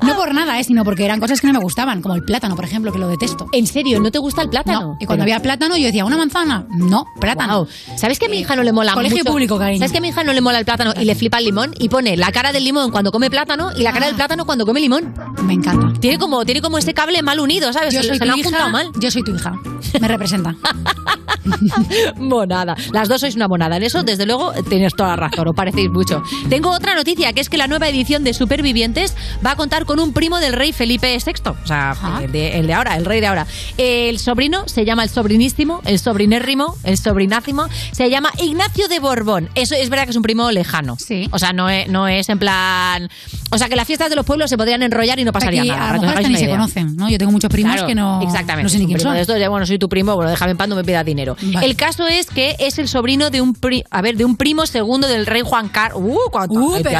no 0.06 0.16
por 0.16 0.34
nada, 0.34 0.60
¿eh? 0.60 0.64
sino 0.64 0.84
porque 0.84 1.06
eran 1.06 1.20
cosas 1.20 1.40
que 1.42 1.48
no 1.48 1.54
me 1.54 1.60
gustaban, 1.60 1.67
como 2.02 2.16
el 2.16 2.24
plátano, 2.24 2.56
por 2.56 2.66
ejemplo, 2.66 2.92
que 2.92 3.00
lo 3.00 3.08
detesto. 3.08 3.48
¿En 3.52 3.68
serio? 3.68 4.00
¿No 4.00 4.12
te 4.12 4.20
gusta 4.20 4.42
el 4.42 4.50
plátano? 4.50 4.82
No. 4.82 4.98
Y 5.00 5.06
cuando 5.06 5.24
había 5.24 5.40
plátano, 5.42 5.78
yo 5.78 5.86
decía, 5.86 6.06
¿una 6.06 6.18
manzana? 6.18 6.66
No, 6.70 7.06
plátano. 7.20 7.68
¿Sabes 7.96 8.20
que 8.20 8.26
a 8.26 8.30
mi 8.30 8.38
hija 8.40 8.56
no 8.56 8.64
le 8.64 8.72
mola 8.74 8.94
Colegio 8.94 9.20
mucho? 9.20 9.32
público, 9.32 9.58
cariño. 9.58 9.80
¿Sabes 9.80 9.92
que 9.92 9.98
a 10.00 10.02
mi 10.02 10.10
hija 10.10 10.24
no 10.24 10.34
le 10.34 10.42
mola 10.42 10.60
el 10.60 10.66
plátano 10.66 10.94
y 11.00 11.06
le 11.06 11.16
flipa 11.16 11.38
el 11.40 11.46
limón? 11.46 11.74
Y 11.80 11.90
pone 11.90 12.18
la 12.18 12.32
cara 12.32 12.52
del 12.52 12.64
limón 12.64 12.92
cuando 12.92 13.12
come 13.12 13.30
plátano 13.30 13.72
y 13.76 13.84
la 13.84 13.92
cara 13.94 14.06
Ah. 14.06 14.08
del 14.08 14.16
plátano 14.16 14.46
cuando 14.46 14.66
come 14.66 14.80
limón. 14.80 15.14
Me 15.44 15.54
encanta. 15.54 16.00
Tiene 16.00 16.18
como, 16.18 16.46
tiene 16.46 16.62
como 16.62 16.78
ese 16.78 16.94
cable 16.94 17.22
mal 17.22 17.40
unido, 17.40 17.72
¿sabes? 17.74 17.94
Yo 17.94 18.02
soy 18.04 18.18
se 18.18 18.26
tu 18.26 18.32
han 18.32 18.40
hija. 18.40 18.70
mal. 18.70 18.90
Yo 19.00 19.12
soy 19.12 19.24
tu 19.24 19.36
hija. 19.36 19.54
Me 20.00 20.08
representa. 20.08 20.56
Monada. 22.18 22.76
Las 22.92 23.08
dos 23.08 23.22
sois 23.22 23.36
una 23.36 23.48
monada. 23.48 23.78
En 23.78 23.84
eso, 23.84 24.04
desde 24.04 24.26
luego, 24.26 24.54
tienes 24.70 24.94
toda 24.96 25.10
la 25.10 25.16
razón, 25.16 25.48
os 25.48 25.56
parecéis 25.56 25.90
mucho. 25.90 26.22
Tengo 26.50 26.70
otra 26.72 26.96
noticia, 26.96 27.34
que 27.34 27.42
es 27.42 27.50
que 27.50 27.58
la 27.58 27.68
nueva 27.68 27.88
edición 27.88 28.24
de 28.24 28.34
Supervivientes 28.34 29.16
va 29.46 29.52
a 29.52 29.56
contar 29.56 29.86
con 29.86 30.00
un 30.00 30.14
primo 30.14 30.40
del 30.40 30.54
rey 30.54 30.74
Felipe 30.74 31.18
VI. 31.26 31.34
O 31.64 31.68
sea, 31.68 31.92
Ajá. 31.92 32.22
el 32.24 32.32
de, 32.32 32.58
el 32.60 32.68
de 32.68 32.74
ahora, 32.74 32.96
el 32.96 33.06
rey 33.06 33.20
de 33.20 33.28
ahora. 33.28 33.46
El 33.78 34.20
sobrino 34.20 34.68
se 34.68 34.86
llama 34.86 35.04
el 35.04 35.10
sobrinísimo, 35.10 35.82
el 35.86 36.00
sobrinérrimo, 36.00 36.76
el 36.84 36.98
sobrinácimo. 36.98 37.68
Se 37.92 38.10
llama 38.10 38.30
Ignacio 38.42 38.88
de 38.88 39.00
Borbón. 39.00 39.50
Eso 39.56 39.76
es 39.76 39.90
verdad 39.90 40.06
que 40.06 40.12
es 40.12 40.16
un 40.16 40.24
primo 40.24 40.50
lejano. 40.52 40.96
Sí. 40.98 41.28
O 41.32 41.40
sea, 41.40 41.52
no 41.54 41.70
es, 41.70 41.88
no 41.90 42.08
es 42.08 42.30
en 42.30 42.40
plan... 42.40 43.10
O 43.52 43.58
sea, 43.58 43.70
que 43.70 43.76
las 43.76 43.88
fiestas 43.88 44.10
de 44.10 44.16
los 44.16 44.26
pueblos 44.26 44.50
se 44.50 44.58
podrían 44.58 44.84
enrollar 44.84 45.20
y 45.20 45.24
no 45.24 45.32
pasaría 45.32 45.62
Aquí, 45.62 45.70
nada. 45.70 45.90
a 45.90 45.94
lo 45.96 46.02
mejor 46.02 46.30
ni 46.30 46.38
se 46.38 46.50
conocen, 46.50 46.96
¿no? 46.98 47.10
Yo 47.10 47.18
tengo 47.18 47.32
muchos 47.32 47.50
primos 47.50 47.74
Claro, 47.74 47.88
que 47.88 47.96
no, 47.96 48.22
exactamente, 48.22 48.64
no 48.64 48.70
sé 48.70 48.80
ni 48.80 48.88
quién 48.88 49.00
son. 49.00 49.14
de 49.14 49.22
estos, 49.22 49.40
ya, 49.40 49.48
bueno, 49.50 49.66
soy 49.66 49.78
tu 49.80 49.88
primo, 49.88 50.16
bueno, 50.16 50.30
déjame 50.32 50.52
en 50.52 50.58
paz, 50.58 50.68
no 50.68 50.76
me 50.76 50.84
pidas 50.84 51.06
dinero. 51.06 51.38
Vale. 51.42 51.66
El 51.66 51.76
caso 51.78 52.06
es 52.08 52.26
que 52.28 52.56
es 52.60 52.78
el 52.78 52.88
sobrino 52.90 53.30
de 53.30 53.40
un 53.42 53.54
pri- 53.54 53.84
a 53.90 54.02
ver, 54.02 54.18
de 54.18 54.26
un 54.26 54.36
primo 54.36 54.66
segundo 54.66 55.08
del 55.08 55.26
rey 55.26 55.44
Juan 55.46 55.70
Carlos. 55.70 56.02
Uh, 56.04 56.18
cuánta 56.32 56.54
Uh, 56.60 56.78
pero 56.84 57.00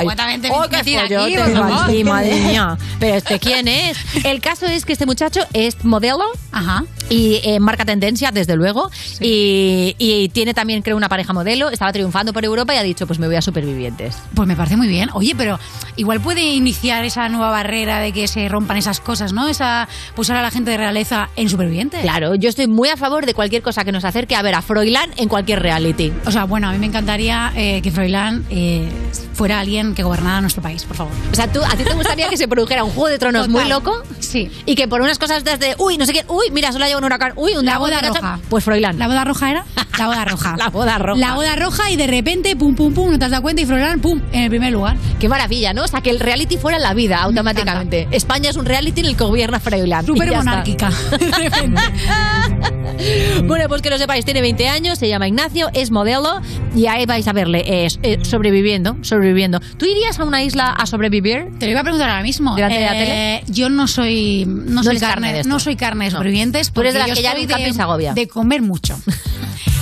Oh, 0.52 0.66
qué 0.70 0.78
aquí, 0.78 2.04
madre 2.04 2.36
mía. 2.48 2.78
Pero 3.00 3.16
este 3.16 3.40
quién 3.40 3.68
es? 3.68 3.98
El 4.24 4.40
caso 4.48 4.66
es 4.66 4.86
que 4.86 4.94
este 4.94 5.06
muchacho 5.06 5.42
es 5.52 5.84
modelo 5.84 6.24
Ajá. 6.54 6.86
y 7.10 7.42
eh, 7.44 7.60
marca 7.60 7.84
tendencia, 7.84 8.32
desde 8.32 8.56
luego. 8.56 8.90
Y, 9.20 9.94
y 9.98 10.30
tiene 10.30 10.54
también, 10.54 10.82
creo, 10.82 10.96
una 10.96 11.10
pareja 11.10 11.34
modelo. 11.34 11.70
Estaba 11.70 11.92
triunfando 11.92 12.32
por 12.32 12.46
Europa 12.46 12.74
y 12.74 12.78
ha 12.78 12.84
dicho, 12.84 13.06
pues 13.06 13.20
me 13.20 13.28
voy 13.28 13.36
a 13.36 13.42
Supervivientes. 13.42 14.16
Pues 14.36 14.48
me 14.48 14.56
parece 14.56 14.78
muy 14.78 14.88
bien. 14.88 15.10
Oye, 15.14 15.34
pero 15.38 15.60
igual 15.98 16.22
puede 16.22 16.54
iniciar 16.54 17.04
esa 17.04 17.28
nueva 17.28 17.50
barrera 17.50 18.00
de 18.00 18.14
que 18.14 18.28
se 18.30 18.48
rompan 18.48 18.78
esas 18.78 19.02
cosas, 19.02 19.34
¿no? 19.34 19.50
Esa 19.50 19.90
pulsar 20.16 20.38
a 20.38 20.42
la 20.42 20.52
gente 20.52 20.72
de 20.72 20.78
realeza 20.78 21.30
en 21.36 21.50
supervivientes. 21.50 22.02
Claro, 22.02 22.36
yo 22.36 22.48
estoy 22.48 22.68
muy 22.68 22.88
a 22.88 22.96
favor 22.96 23.26
de 23.26 23.34
cualquier 23.34 23.62
cosa 23.62 23.84
que 23.84 23.92
nos 23.92 24.06
acerque 24.06 24.36
a 24.36 24.42
ver 24.42 24.56
a 24.56 24.62
Froilán 24.62 25.12
en 25.18 25.28
cualquier 25.28 25.62
reality. 25.62 26.14
O 26.26 26.32
sea, 26.32 26.46
bueno, 26.46 26.70
a 26.70 26.72
mí 26.72 26.78
me 26.78 26.86
encantaría 26.86 27.52
eh, 27.56 27.82
que 27.82 27.92
Froilán 27.92 28.46
eh, 28.50 28.88
fuera 29.34 29.60
alguien 29.60 29.94
que 29.94 30.04
gobernara 30.04 30.40
nuestro 30.40 30.64
país, 30.64 30.86
por 30.86 30.96
favor. 30.96 31.14
O 31.32 31.36
sea, 31.36 31.52
¿tú, 31.52 31.62
¿a 31.64 31.76
ti 31.76 31.84
te 31.84 31.94
gustaría 31.94 32.30
que 32.30 32.38
se 32.38 32.48
produjera 32.48 32.84
un 32.86 32.92
juego 32.92 33.10
de 33.10 33.18
tronos 33.20 33.50
muy 33.50 33.66
loco? 33.66 34.04
Sí. 34.20 34.37
Y 34.66 34.76
que 34.76 34.88
por 34.88 35.02
unas 35.02 35.18
cosas 35.20 35.44
desde, 35.44 35.76
uy, 35.78 35.98
no 35.98 36.06
sé 36.06 36.14
qué, 36.14 36.24
uy, 36.28 36.46
mira, 36.52 36.72
solo 36.72 36.86
lleva 36.86 37.00
un 37.00 37.06
huracán, 37.06 37.34
uy, 37.36 37.54
un 37.56 37.66
La 37.66 37.78
boda 37.78 38.00
una 38.00 38.08
roja. 38.10 38.40
Pues 38.50 38.64
Froilán. 38.64 38.98
¿La 39.00 39.08
boda 39.08 39.24
roja 39.24 39.52
era? 39.52 39.66
La 39.98 40.08
boda 40.08 40.26
roja. 40.32 40.56
La 40.58 40.70
boda 40.70 40.98
roja. 40.98 41.20
La 41.20 41.34
boda 41.34 41.56
roja 41.56 41.90
y 41.92 41.96
de 41.96 42.08
repente, 42.08 42.56
pum, 42.56 42.76
pum, 42.76 42.94
pum, 42.94 43.12
no 43.12 43.20
te 43.20 43.26
has 43.26 43.32
dado 43.32 43.44
cuenta 43.44 43.62
y 43.62 43.66
Froilán, 43.66 44.00
pum, 44.00 44.22
en 44.32 44.44
el 44.44 44.50
primer 44.50 44.72
lugar. 44.74 44.96
Qué 45.20 45.28
maravilla, 45.30 45.74
¿no? 45.74 45.84
O 45.84 45.88
sea, 45.88 46.02
que 46.02 46.10
el 46.10 46.20
reality 46.20 46.58
fuera 46.58 46.80
la 46.80 46.94
vida 46.94 47.18
automáticamente. 47.24 48.08
España 48.12 48.50
es 48.50 48.56
un 48.58 48.66
reality 48.66 49.02
en 49.02 49.08
el 49.08 49.18
que 49.18 49.24
gobierna 49.24 49.60
Froilán. 49.60 50.06
Súper 50.06 50.32
monárquica. 50.32 50.92
Bueno, 53.44 53.66
pues 53.68 53.82
que 53.82 53.90
lo 53.92 53.98
sepáis, 53.98 54.26
tiene 54.26 54.42
20 54.42 54.68
años, 54.70 54.98
se 54.98 55.08
llama 55.08 55.28
Ignacio, 55.28 55.70
es 55.74 55.92
modelo 55.92 56.42
y 56.76 56.88
ahí 56.88 57.06
vais 57.06 57.28
a 57.28 57.34
verle 57.34 57.86
es, 57.86 58.00
eh, 58.02 58.18
sobreviviendo, 58.24 58.98
sobreviviendo. 59.02 59.60
¿Tú 59.78 59.86
irías 59.86 60.20
a 60.20 60.24
una 60.24 60.42
isla 60.42 60.70
a 60.72 60.86
sobrevivir? 60.88 61.48
Te 61.60 61.66
lo 61.66 61.72
iba 61.72 61.82
a 61.82 61.84
preguntar 61.84 62.10
ahora 62.10 62.24
mismo. 62.24 62.56
¿Delante 62.56 62.80
de 62.80 62.86
la 62.86 62.96
Eh, 62.96 63.42
tele? 63.44 63.54
Yo 63.54 63.70
no 63.70 63.88
soy 63.88 64.27
no, 64.48 64.76
No 64.76 64.84
soy 64.84 65.00
carne 65.00 65.34
de 65.34 65.44
no 65.44 65.60
soy 65.60 65.76
carne 65.76 66.06
de 66.06 66.12
No. 66.12 66.18
sobrevivientes. 66.18 66.72
Tú 66.72 66.82
eres 66.82 66.94
de 66.94 67.00
porque 67.00 67.10
las 67.12 67.18
que 67.20 67.24
ya 67.24 67.32
soy 67.74 67.82
agobia. 67.82 68.14
de 68.14 68.28
comer 68.28 68.62
mucho. 68.62 69.00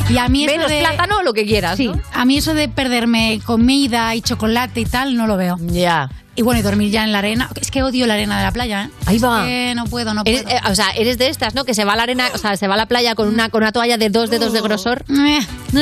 Y 0.07 0.19
a 0.19 0.29
mí 0.29 0.43
eso 0.45 0.51
Menos 0.53 0.69
de, 0.69 0.79
plátano 0.81 1.17
o 1.17 1.23
lo 1.23 1.33
que 1.33 1.45
quieras, 1.45 1.77
Sí, 1.77 1.87
¿no? 1.87 1.99
a 2.13 2.25
mí 2.25 2.37
eso 2.37 2.53
de 2.53 2.69
perderme 2.69 3.41
comida 3.43 4.13
y 4.13 4.21
chocolate 4.21 4.81
y 4.81 4.85
tal 4.85 5.15
no 5.17 5.25
lo 5.25 5.35
veo. 5.35 5.57
Ya. 5.61 6.11
Y 6.37 6.41
bueno, 6.41 6.59
y 6.59 6.63
dormir 6.63 6.91
ya 6.91 7.03
en 7.05 7.11
la 7.13 7.19
arena. 7.19 7.49
Es 7.59 7.71
que 7.71 7.81
odio 7.81 8.05
la 8.07 8.15
arena 8.15 8.37
de 8.37 8.43
la 8.43 8.51
playa, 8.51 8.83
¿eh? 8.85 8.89
Ahí 9.05 9.15
Es 9.17 9.23
va. 9.23 9.45
que 9.45 9.73
no 9.75 9.85
puedo, 9.85 10.13
no 10.13 10.21
Eres, 10.25 10.43
puedo. 10.43 10.55
eh, 10.57 10.61
o 10.69 10.75
sea, 10.75 10.89
eres 10.91 11.17
de 11.17 11.29
estas, 11.29 11.55
¿no? 11.55 11.63
Que 11.63 11.73
se 11.73 11.85
va 11.85 11.93
a 11.93 11.95
la 11.95 12.03
arena, 12.03 12.27
o 12.33 12.37
sea, 12.37 12.57
se 12.57 12.67
va 12.67 12.73
a 12.73 12.77
la 12.77 12.87
playa 12.87 13.15
con 13.15 13.27
una, 13.29 13.47
con 13.49 13.63
una 13.63 13.71
toalla 13.71 13.97
de 13.97 14.09
dos 14.09 14.29
dedos 14.29 14.51
de 14.53 14.61
grosor. 14.61 15.05
Eh, 15.15 15.39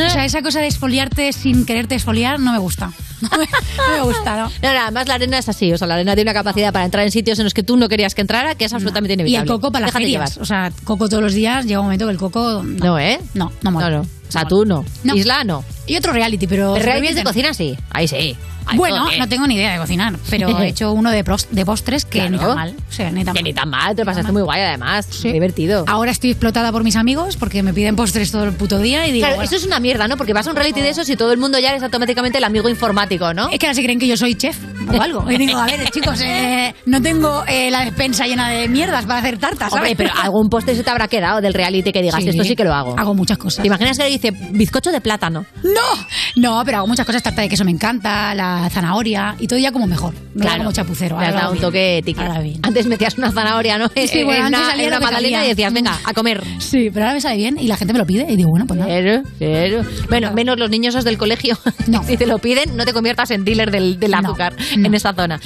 O 0.08 0.10
sea, 0.10 0.26
esa 0.26 0.42
cosa 0.42 0.60
de 0.62 0.68
esfoliarte 0.68 1.34
sin 1.34 1.66
quererte 1.66 1.96
esfoliar 1.96 2.40
no 2.40 2.52
me 2.52 2.60
gusta. 2.60 2.92
No 3.24 3.30
me, 3.38 3.46
no 3.46 3.94
me 3.96 4.02
gusta, 4.02 4.36
¿no? 4.36 4.50
No, 4.62 4.74
no, 4.74 4.80
además 4.82 5.08
la 5.08 5.14
arena 5.14 5.38
es 5.38 5.48
así, 5.48 5.72
o 5.72 5.78
sea, 5.78 5.88
la 5.88 5.94
arena 5.94 6.14
tiene 6.14 6.30
una 6.30 6.38
capacidad 6.38 6.74
para 6.74 6.84
entrar 6.84 7.06
en 7.06 7.12
sitios 7.12 7.40
en 7.40 7.46
los 7.46 7.54
que 7.54 7.64
tú 7.64 7.78
no 7.78 7.88
querías 7.88 8.14
que 8.16 8.20
entrara, 8.22 8.56
que 8.56 8.66
es 8.66 8.74
absolutamente 8.74 9.14
Y 9.14 9.16
inevitable. 9.16 9.50
el 9.50 9.56
coco 9.60 9.72
para 9.72 9.86
las 9.86 9.94
Déjate 9.94 10.04
ferias. 10.04 10.30
llevar. 10.34 10.42
O 10.42 10.46
sea, 10.46 10.72
coco 10.84 11.08
todos 11.08 11.24
los 11.24 11.34
días, 11.34 11.66
llega 11.66 11.80
un 11.80 11.86
momento 11.86 12.06
que 12.06 12.12
el 12.12 12.18
coco... 12.18 12.64
No, 12.64 13.00
¿eh? 13.00 13.22
no, 13.34 13.54
no 13.62 13.72
mola. 13.72 13.90
No, 13.90 13.98
no. 14.00 14.02
O 14.02 14.32
sea, 14.34 14.44
tú. 14.46 14.66
No. 14.66 14.84
Isla 15.16 15.46
no. 15.46 15.64
Y 15.88 15.96
otro 15.98 16.14
reality, 16.14 16.48
pero... 16.48 16.76
El 16.76 16.84
reality 16.84 17.14
de 17.14 17.24
cocina 17.24 17.54
sí. 17.54 17.78
Ahí 17.92 18.08
sí. 18.08 18.36
Bueno, 18.76 19.10
no 19.20 19.28
tengo 19.28 19.46
ni 19.46 19.56
idea 19.56 19.74
de 19.74 19.78
cocinar, 19.78 20.14
pero 20.30 20.58
he 20.62 20.70
hecho 20.70 20.94
uno 20.94 21.12
de, 21.12 21.26
pros- 21.26 21.50
de 21.52 21.66
postres 21.66 22.06
que 22.06 22.30
ni 22.30 22.38
Claro. 22.38 22.48
tan 22.54 22.56
mal. 22.56 22.76
O 22.90 22.94
sea, 22.94 23.12
ni 23.12 23.26
tan 23.26 23.34
Que 23.34 23.42
mal. 23.42 23.44
ni 23.44 23.54
tan 23.54 23.70
mal, 23.70 23.94
te 23.96 24.04
lo 24.04 24.06
pasaste 24.06 24.24
mal. 24.24 24.34
muy 24.34 24.42
guay 24.44 24.62
además. 24.62 25.06
Sí. 25.10 25.24
Muy 25.28 25.34
divertido. 25.34 25.84
Ahora 25.86 26.12
estoy 26.12 26.32
explotada 26.32 26.72
por 26.72 26.82
mis 26.86 26.96
amigos 26.96 27.36
porque 27.36 27.62
me 27.62 27.74
piden 27.74 27.98
postres 27.98 28.32
todo 28.32 28.46
el 28.46 28.54
puto 28.54 28.80
día 28.80 29.06
y 29.06 29.12
digo, 29.12 29.24
Claro, 29.26 29.36
bueno, 29.36 29.48
eso 29.48 29.58
es 29.58 29.66
una 29.66 29.82
mierda, 29.82 30.08
¿no? 30.08 30.16
Porque 30.16 30.32
vas 30.32 30.48
a 30.48 30.52
un 30.52 30.56
reality 30.56 30.80
de 30.80 30.90
esos 30.90 31.10
y 31.10 31.18
todo 31.18 31.34
el 31.34 31.40
mundo 31.40 31.60
ya 31.60 31.72
eres 31.72 31.84
automáticamente 31.84 32.38
el 32.38 32.44
amigo 32.46 32.70
informático, 32.70 33.34
¿no? 33.34 33.50
es 33.50 33.60
que 33.60 33.66
ahora 33.66 33.74
se 33.76 33.84
creen 33.84 34.00
que 34.00 34.08
yo 34.08 34.16
soy 34.16 34.36
chef. 34.36 34.58
o 34.90 35.02
algo. 35.02 35.30
Y 35.30 35.38
digo, 35.38 35.60
a 35.60 35.66
ver, 35.66 35.90
chicos, 35.92 36.22
eh, 36.24 36.74
no 36.86 37.02
tengo 37.02 37.44
eh, 37.48 37.70
la 37.70 37.84
despensa 37.84 38.26
llena 38.28 38.48
de 38.50 38.70
mierdas 38.70 39.06
para 39.06 39.20
hacer 39.20 39.40
tartas, 39.40 39.72
¿sabes? 39.72 39.92
Hombre, 39.92 39.96
pero 39.98 40.12
algún 40.22 40.48
postre 40.48 40.74
se 40.74 40.84
te 40.84 40.90
habrá 40.90 41.10
quedado 41.10 41.42
del 41.42 41.54
reality 41.54 41.92
que 41.92 42.02
digas, 42.02 42.24
esto 42.26 42.46
sí 42.46 42.56
que 42.56 42.64
lo 42.64 42.74
hago. 42.74 42.98
Hago 42.98 43.14
muchas 43.14 43.38
cosas. 43.38 43.62
¿Te 43.62 43.68
imaginas 43.68 43.98
que 43.98 44.04
le 44.06 44.10
dice 44.12 44.32
bizcocho 44.52 44.90
de 44.90 45.02
plátano? 45.02 45.46
¡No! 45.74 46.06
No, 46.36 46.66
pero 46.66 46.78
hago 46.80 46.88
muchas 46.88 47.06
cosas. 47.06 47.24
Tarta 47.24 47.42
de 47.42 47.50
queso 47.50 47.64
me 47.66 47.72
encanta, 47.72 48.34
la 48.36 48.70
zanahoria 48.70 49.36
y 49.40 49.48
todo 49.48 49.60
ya 49.60 49.72
como 49.72 49.88
mejor. 49.88 50.14
Me 50.34 50.46
da 50.46 50.58
como 50.58 50.72
chapucero. 50.72 51.16
Ahora 51.16 51.32
dado 51.32 51.54
un 51.54 51.60
toque 51.60 52.02
bien. 52.06 52.60
Antes 52.64 52.86
metías 52.88 53.18
una 53.18 53.32
zanahoria, 53.32 53.78
¿no? 53.78 53.90
Sí, 53.90 54.24
bueno, 54.24 54.48
en 54.48 54.56
antes 54.56 54.70
salía 54.72 54.88
una 54.88 55.00
magdalena 55.00 55.46
y 55.46 55.50
decías, 55.50 55.74
venga, 55.74 55.98
a 56.04 56.14
comer. 56.14 56.44
Sí, 56.60 56.90
pero 56.92 57.06
ahora 57.06 57.16
me 57.16 57.22
sale 57.22 57.38
bien 57.38 57.58
y 57.60 57.68
la 57.68 57.78
gente 57.78 57.94
me 57.94 58.00
lo 58.00 58.06
pide 58.06 58.26
y 58.32 58.36
digo, 58.36 58.50
bueno, 58.50 58.66
pues 58.68 58.80
nada. 58.80 58.92
Claro, 58.92 59.24
claro. 59.38 59.84
Bueno, 60.10 60.34
menos 60.34 60.58
los 60.60 60.70
niños 60.70 61.04
del 61.04 61.18
colegio. 61.18 61.58
No. 61.88 62.02
si 62.04 62.16
te 62.16 62.26
lo 62.26 62.40
piden, 62.40 62.78
no 62.78 62.86
te 62.86 62.94
conviertas 62.94 63.30
en 63.32 63.44
dealer 63.44 63.70
del, 63.70 64.00
del 64.00 64.12
No, 64.12 64.20
azúcar 64.20 64.56
no. 64.78 64.88
en 64.88 64.94
esta 64.94 65.14
zona. 65.14 65.40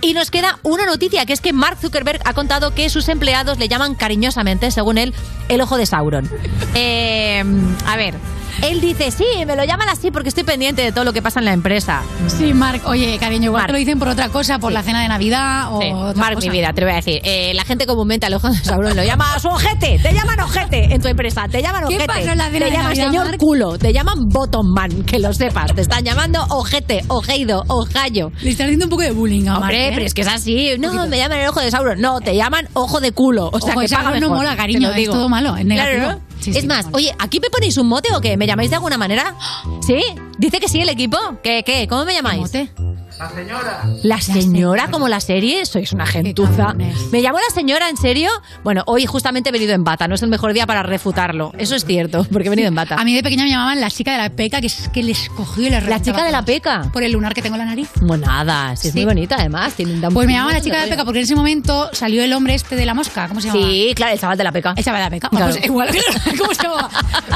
Y 0.00 0.14
nos 0.14 0.30
queda 0.30 0.58
una 0.62 0.86
noticia, 0.86 1.26
que 1.26 1.32
es 1.34 1.40
que 1.40 1.52
Mark 1.52 1.76
Zuckerberg 1.80 2.20
ha 2.24 2.32
contado 2.32 2.74
que 2.74 2.88
sus 2.88 3.08
empleados 3.08 3.58
le 3.58 3.68
llaman 3.68 3.94
cariñosamente, 3.94 4.70
según 4.70 4.96
él, 4.96 5.12
el 5.48 5.60
ojo 5.60 5.76
de 5.76 5.86
Sauron. 5.86 6.28
Eh, 6.74 7.44
a 7.86 7.96
ver, 7.96 8.14
él 8.62 8.80
dice, 8.80 9.10
sí, 9.10 9.24
me 9.46 9.56
lo 9.56 9.64
llaman 9.64 9.88
así 9.88 10.10
porque 10.10 10.28
estoy 10.28 10.44
pendiente 10.44 10.82
de 10.82 10.92
todo 10.92 11.04
lo 11.04 11.12
que 11.12 11.22
pasa 11.22 11.38
en 11.40 11.46
la 11.46 11.52
empresa. 11.52 12.02
Sí, 12.28 12.52
Marc, 12.54 12.86
oye, 12.86 13.16
cariño, 13.18 13.46
igual 13.46 13.62
Marc. 13.62 13.66
te 13.68 13.72
lo 13.72 13.78
dicen 13.78 13.98
por 13.98 14.08
otra 14.08 14.28
cosa, 14.28 14.58
por 14.58 14.70
Sí. 14.70 14.74
la 14.74 14.82
cena 14.82 15.02
de 15.02 15.08
Navidad 15.08 15.72
o 15.72 15.80
Sí, 15.80 15.90
cosa. 15.90 16.36
mi 16.40 16.48
vida, 16.50 16.72
te 16.72 16.80
lo 16.80 16.86
voy 16.86 16.92
a 16.92 16.96
decir. 16.96 17.20
Eh, 17.24 17.52
la 17.54 17.64
gente 17.64 17.86
comúnmente 17.86 18.26
al 18.26 18.34
ojo 18.34 18.48
de 18.48 18.56
Sauron 18.56 18.96
lo 18.96 19.04
llama 19.04 19.38
su 19.38 19.48
ojete. 19.48 19.98
Te 20.02 20.12
llaman 20.12 20.40
ojete 20.40 20.94
en 20.94 21.00
tu 21.00 21.08
empresa. 21.08 21.46
Te 21.48 21.62
llaman 21.62 21.84
¿Qué 21.88 21.96
ojete. 21.96 22.06
pasó 22.06 22.20
en 22.30 22.38
la 22.38 22.44
cena 22.50 22.58
te 22.58 22.64
de 22.64 22.70
llaman 22.70 22.86
Navidad, 22.88 23.04
señor 23.06 23.26
Marc? 23.26 23.38
culo. 23.38 23.78
Te 23.78 23.92
llaman 23.92 24.28
bottom 24.28 24.66
man, 24.72 25.02
que 25.04 25.18
lo 25.18 25.32
sepas. 25.32 25.74
Te 25.74 25.80
están 25.82 26.04
llamando 26.04 26.44
ojete, 26.50 27.02
ojeido, 27.08 27.64
ojallo. 27.68 28.30
Le 28.42 28.50
estás 28.50 28.64
haciendo 28.66 28.86
un 28.86 28.90
poco 28.90 29.02
de 29.02 29.12
bullying 29.12 29.46
a 29.48 29.52
Marc, 29.54 29.62
Hombre, 29.62 29.88
¿eh? 29.88 29.90
pero 29.94 30.06
es 30.06 30.14
que 30.14 30.20
es 30.22 30.28
así. 30.28 30.70
No, 30.78 31.06
me 31.06 31.18
llaman 31.18 31.38
el 31.38 31.48
ojo 31.48 31.60
de 31.60 31.70
Sauron. 31.70 32.00
No, 32.00 32.20
te 32.20 32.34
llaman 32.36 32.68
ojo 32.74 33.00
de 33.00 33.12
culo. 33.12 33.50
O 33.52 33.60
sea, 33.60 33.72
Ojo 33.72 33.80
de 33.80 33.86
que 33.86 33.94
paga 33.94 34.04
Sauron 34.04 34.20
no 34.20 34.28
mejor, 34.30 34.44
mola, 34.44 34.56
cariño, 34.56 34.90
es 34.90 34.96
digo. 34.96 35.12
todo 35.14 35.28
malo, 35.28 35.56
es 35.56 35.64
negativo. 35.64 35.98
Claro, 36.04 36.18
¿no? 36.18 36.31
Sí, 36.42 36.50
es 36.50 36.62
sí, 36.62 36.66
más, 36.66 36.86
oye, 36.92 37.14
¿aquí 37.18 37.40
me 37.40 37.50
ponéis 37.50 37.76
un 37.76 37.86
mote 37.88 38.12
o 38.14 38.20
qué? 38.20 38.36
¿Me 38.36 38.46
llamáis 38.46 38.70
de 38.70 38.76
alguna 38.76 38.98
manera? 38.98 39.36
¿Sí? 39.80 40.02
Dice 40.38 40.58
que 40.60 40.68
sí 40.68 40.80
el 40.80 40.88
equipo. 40.88 41.16
¿Qué, 41.42 41.62
qué? 41.64 41.86
¿Cómo 41.88 42.04
me 42.04 42.14
llamáis? 42.14 42.40
Mote. 42.40 42.70
La 44.02 44.20
señora 44.20 44.42
señora. 44.42 44.88
como 44.90 45.08
la 45.08 45.20
serie, 45.20 45.64
sois 45.66 45.92
una 45.92 46.06
gentuza. 46.06 46.74
¿Me 47.12 47.22
llamó 47.22 47.38
la 47.38 47.54
señora 47.54 47.88
en 47.88 47.96
serio? 47.96 48.30
Bueno, 48.64 48.82
hoy 48.86 49.06
justamente 49.06 49.50
he 49.50 49.52
venido 49.52 49.72
en 49.74 49.84
bata, 49.84 50.08
no 50.08 50.14
es 50.14 50.22
el 50.22 50.28
mejor 50.28 50.52
día 50.52 50.66
para 50.66 50.82
refutarlo. 50.82 51.52
Eso 51.58 51.74
es 51.76 51.84
cierto, 51.84 52.26
porque 52.32 52.48
he 52.48 52.50
venido 52.50 52.68
en 52.68 52.74
bata. 52.74 52.96
A 52.96 53.04
mí 53.04 53.14
de 53.14 53.22
pequeña 53.22 53.44
me 53.44 53.50
llamaban 53.50 53.80
la 53.80 53.90
chica 53.90 54.12
de 54.12 54.18
la 54.18 54.30
peca, 54.30 54.60
que 54.60 54.66
es 54.66 54.88
que 54.92 55.02
les 55.02 55.28
cogió 55.30 55.66
y 55.66 55.70
les 55.70 55.84
¿La 55.86 56.00
chica 56.02 56.24
de 56.24 56.32
la 56.32 56.42
peca? 56.44 56.90
Por 56.92 57.02
el 57.02 57.12
lunar 57.12 57.34
que 57.34 57.42
tengo 57.42 57.54
en 57.56 57.60
la 57.60 57.66
nariz. 57.66 57.90
Bueno, 58.00 58.26
nada, 58.26 58.74
sí, 58.76 58.88
es 58.88 58.92
Sí. 58.92 58.98
muy 58.98 59.06
bonita 59.06 59.36
además. 59.38 59.74
Tiene 59.74 59.92
un 59.94 60.00
Pues 60.12 60.26
me 60.26 60.32
llamaban 60.32 60.54
la 60.54 60.60
chica 60.60 60.76
de 60.80 60.86
la 60.86 60.90
peca 60.90 61.04
porque 61.04 61.20
en 61.20 61.24
ese 61.24 61.34
momento 61.36 61.90
salió 61.92 62.22
el 62.24 62.32
hombre 62.32 62.54
este 62.54 62.76
de 62.76 62.86
la 62.86 62.94
mosca. 62.94 63.28
¿Cómo 63.28 63.40
se 63.40 63.48
llama? 63.48 63.60
Sí, 63.60 63.92
claro, 63.94 64.12
el 64.14 64.18
chaval 64.20 64.38
de 64.38 64.44
la 64.44 64.52
peca. 64.52 64.74
El 64.76 64.84
chaval 64.84 65.00
de 65.00 65.04
la 65.04 65.10
peca. 65.10 65.28
Claro. 65.28 65.46
Pues 65.52 65.64
igual, 65.64 65.88
¿cómo 66.38 66.54
se 66.54 66.62
llama? 66.62 66.90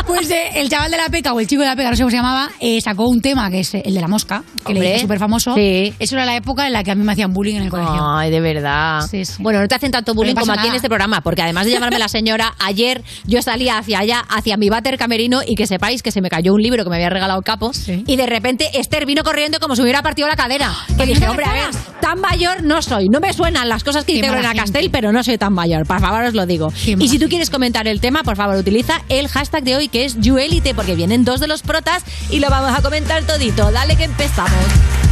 Pues 0.06 0.30
eh, 0.30 0.50
el 0.54 0.68
chaval 0.68 0.90
de 0.90 0.96
la 0.96 1.08
peca 1.08 1.32
o 1.32 1.40
el 1.40 1.46
chico 1.46 1.62
de 1.62 1.68
la 1.68 1.76
peca, 1.76 1.90
no 1.90 1.96
sé 1.96 2.02
cómo 2.02 2.10
se 2.10 2.16
llamaba, 2.16 2.50
eh, 2.60 2.80
sacó 2.80 3.08
un 3.08 3.20
tema 3.20 3.50
que 3.50 3.60
es 3.60 3.74
el 3.74 3.94
de 3.94 4.00
la 4.00 4.08
mosca, 4.08 4.42
que 4.64 4.74
le 4.74 4.90
hizo 4.92 5.02
súper 5.02 5.18
famoso. 5.18 5.54
Sí. 5.54 5.75
Eso 5.98 6.16
era 6.16 6.24
la 6.24 6.36
época 6.36 6.66
en 6.66 6.72
la 6.72 6.82
que 6.84 6.90
a 6.90 6.94
mí 6.94 7.04
me 7.04 7.12
hacían 7.12 7.32
bullying 7.32 7.56
en 7.56 7.62
el 7.64 7.70
colegio. 7.70 8.06
Ay, 8.06 8.30
de 8.30 8.40
verdad. 8.40 9.00
Sí, 9.10 9.24
sí. 9.24 9.42
Bueno, 9.42 9.60
no 9.60 9.68
te 9.68 9.74
hacen 9.74 9.90
tanto 9.90 10.14
bullying 10.14 10.34
como 10.34 10.52
aquí 10.52 10.68
en 10.68 10.74
este 10.74 10.88
programa, 10.88 11.20
porque 11.20 11.42
además 11.42 11.66
de 11.66 11.72
llamarme 11.72 11.98
la 11.98 12.08
señora, 12.08 12.54
ayer 12.58 13.02
yo 13.24 13.42
salía 13.42 13.78
hacia 13.78 13.98
allá, 14.00 14.20
hacia 14.28 14.56
mi 14.56 14.68
váter 14.68 14.98
camerino, 14.98 15.40
y 15.46 15.54
que 15.54 15.66
sepáis 15.66 16.02
que 16.02 16.10
se 16.10 16.20
me 16.20 16.28
cayó 16.28 16.54
un 16.54 16.62
libro 16.62 16.84
que 16.84 16.90
me 16.90 16.96
había 16.96 17.10
regalado 17.10 17.42
Capo, 17.42 17.72
Sí. 17.72 18.04
y 18.06 18.16
de 18.16 18.26
repente 18.26 18.70
Esther 18.74 19.06
vino 19.06 19.22
corriendo 19.22 19.58
como 19.60 19.76
si 19.76 19.82
hubiera 19.82 20.02
partido 20.02 20.28
la 20.28 20.36
cadera. 20.36 20.72
Que 20.86 20.94
¿Por 20.94 21.06
qué 21.06 21.12
dije, 21.14 21.28
hombre, 21.28 21.44
a 21.44 21.52
ver, 21.52 21.70
tan 22.00 22.20
mayor 22.20 22.62
no 22.62 22.80
soy. 22.80 23.08
No 23.08 23.20
me 23.20 23.32
suenan 23.32 23.68
las 23.68 23.84
cosas 23.84 24.04
que 24.04 24.14
dice 24.14 24.28
Lorena. 24.28 24.54
Castell, 24.54 24.90
pero 24.90 25.12
no 25.12 25.22
soy 25.22 25.36
tan 25.38 25.52
mayor. 25.52 25.86
Por 25.86 26.00
favor, 26.00 26.24
os 26.24 26.34
lo 26.34 26.46
digo. 26.46 26.72
Qué 26.84 26.96
Y 26.98 27.08
si 27.08 27.18
tú 27.18 27.28
quieres 27.28 27.50
comentar 27.50 27.86
el 27.86 28.00
tema, 28.00 28.22
por 28.22 28.36
favor, 28.36 28.56
utiliza 28.56 29.02
el 29.08 29.28
hashtag 29.28 29.62
de 29.64 29.76
hoy, 29.76 29.88
que 29.88 30.04
es 30.04 30.18
YouElite, 30.20 30.74
porque 30.74 30.94
vienen 30.94 31.24
dos 31.24 31.40
de 31.40 31.46
los 31.46 31.62
protas 31.62 32.02
y 32.30 32.40
lo 32.40 32.48
vamos 32.50 32.76
a 32.76 32.82
comentar 32.82 33.22
todito. 33.24 33.70
Dale 33.70 33.96
que 33.96 34.04
empezamos. 34.04 35.05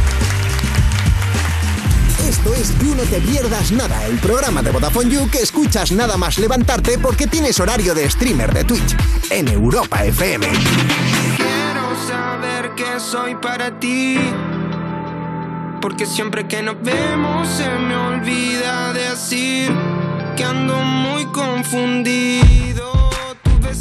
Esto 2.37 2.53
es 2.53 2.77
You 2.79 2.93
No 2.95 3.03
Te 3.03 3.21
Pierdas 3.21 3.71
Nada, 3.71 4.05
el 4.07 4.19
programa 4.19 4.61
de 4.61 4.69
Vodafone 4.69 5.09
You 5.09 5.29
que 5.29 5.37
escuchas 5.37 5.93
nada 5.93 6.17
más 6.17 6.37
levantarte 6.37 6.97
porque 6.97 7.27
tienes 7.27 7.61
horario 7.61 7.95
de 7.95 8.09
streamer 8.09 8.53
de 8.53 8.65
Twitch 8.65 8.93
en 9.29 9.47
Europa 9.47 10.03
FM. 10.03 10.45
Quiero 11.37 11.95
saber 12.05 12.75
que 12.75 12.99
soy 12.99 13.35
para 13.35 13.79
ti. 13.79 14.17
Porque 15.81 16.05
siempre 16.05 16.45
que 16.45 16.61
nos 16.61 16.75
vemos 16.83 17.47
se 17.47 17.69
me 17.69 17.95
olvida 17.95 18.91
decir 18.91 19.71
que 20.35 20.43
ando 20.43 20.75
muy 20.75 21.25
confundido. 21.27 22.94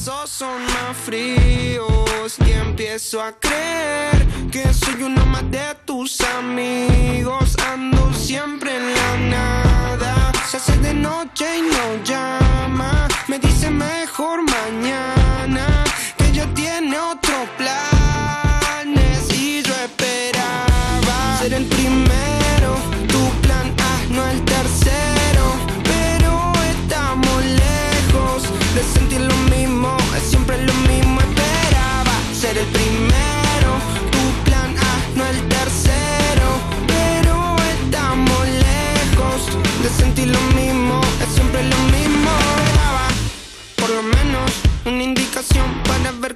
Besos 0.05 0.29
son 0.29 0.63
más 0.67 0.95
fríos 0.99 2.37
y 2.47 2.53
empiezo 2.53 3.23
a 3.23 3.33
creer 3.33 4.27
que 4.53 4.75
soy 4.75 5.03
uno 5.03 5.25
más 5.25 5.51
de 5.51 5.65
tus 5.87 6.21
amigos. 6.21 7.57
Ando 7.73 8.13
siempre 8.13 8.77
en 8.77 8.95
la 8.95 9.17
nada. 9.17 10.33
Se 10.47 10.59
hace 10.59 10.77
de 10.81 10.93
noche 10.93 11.47
y 11.57 11.63
no 11.63 12.05
llama. 12.05 13.09
Me 13.29 13.39
dice 13.39 13.71
mejor 13.71 14.43
mañana 14.43 15.85
que 16.19 16.33
ya 16.33 16.53
tiene 16.53 16.99
otro 16.99 17.49
planes 17.57 17.94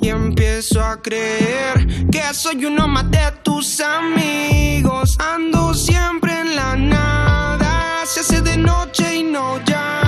Y 0.00 0.08
empiezo 0.08 0.82
a 0.82 1.00
creer 1.00 2.08
que 2.10 2.22
soy 2.32 2.64
uno 2.64 2.88
más 2.88 3.10
de 3.10 3.32
tus 3.42 3.80
amigos. 3.80 5.16
Ando 5.18 5.74
siempre 5.74 6.40
en 6.40 6.56
la 6.56 6.76
nada. 6.76 8.04
Se 8.06 8.20
hace 8.20 8.40
de 8.40 8.56
noche 8.56 9.16
y 9.16 9.22
no 9.24 9.58
llama. 9.64 10.07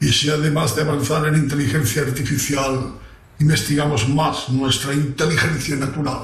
Y 0.00 0.08
si 0.08 0.30
además 0.30 0.76
de 0.76 0.82
avanzar 0.82 1.26
en 1.26 1.36
inteligencia 1.36 2.02
artificial, 2.02 2.92
investigamos 3.38 4.08
más 4.08 4.48
nuestra 4.50 4.92
inteligencia 4.92 5.76
natural, 5.76 6.18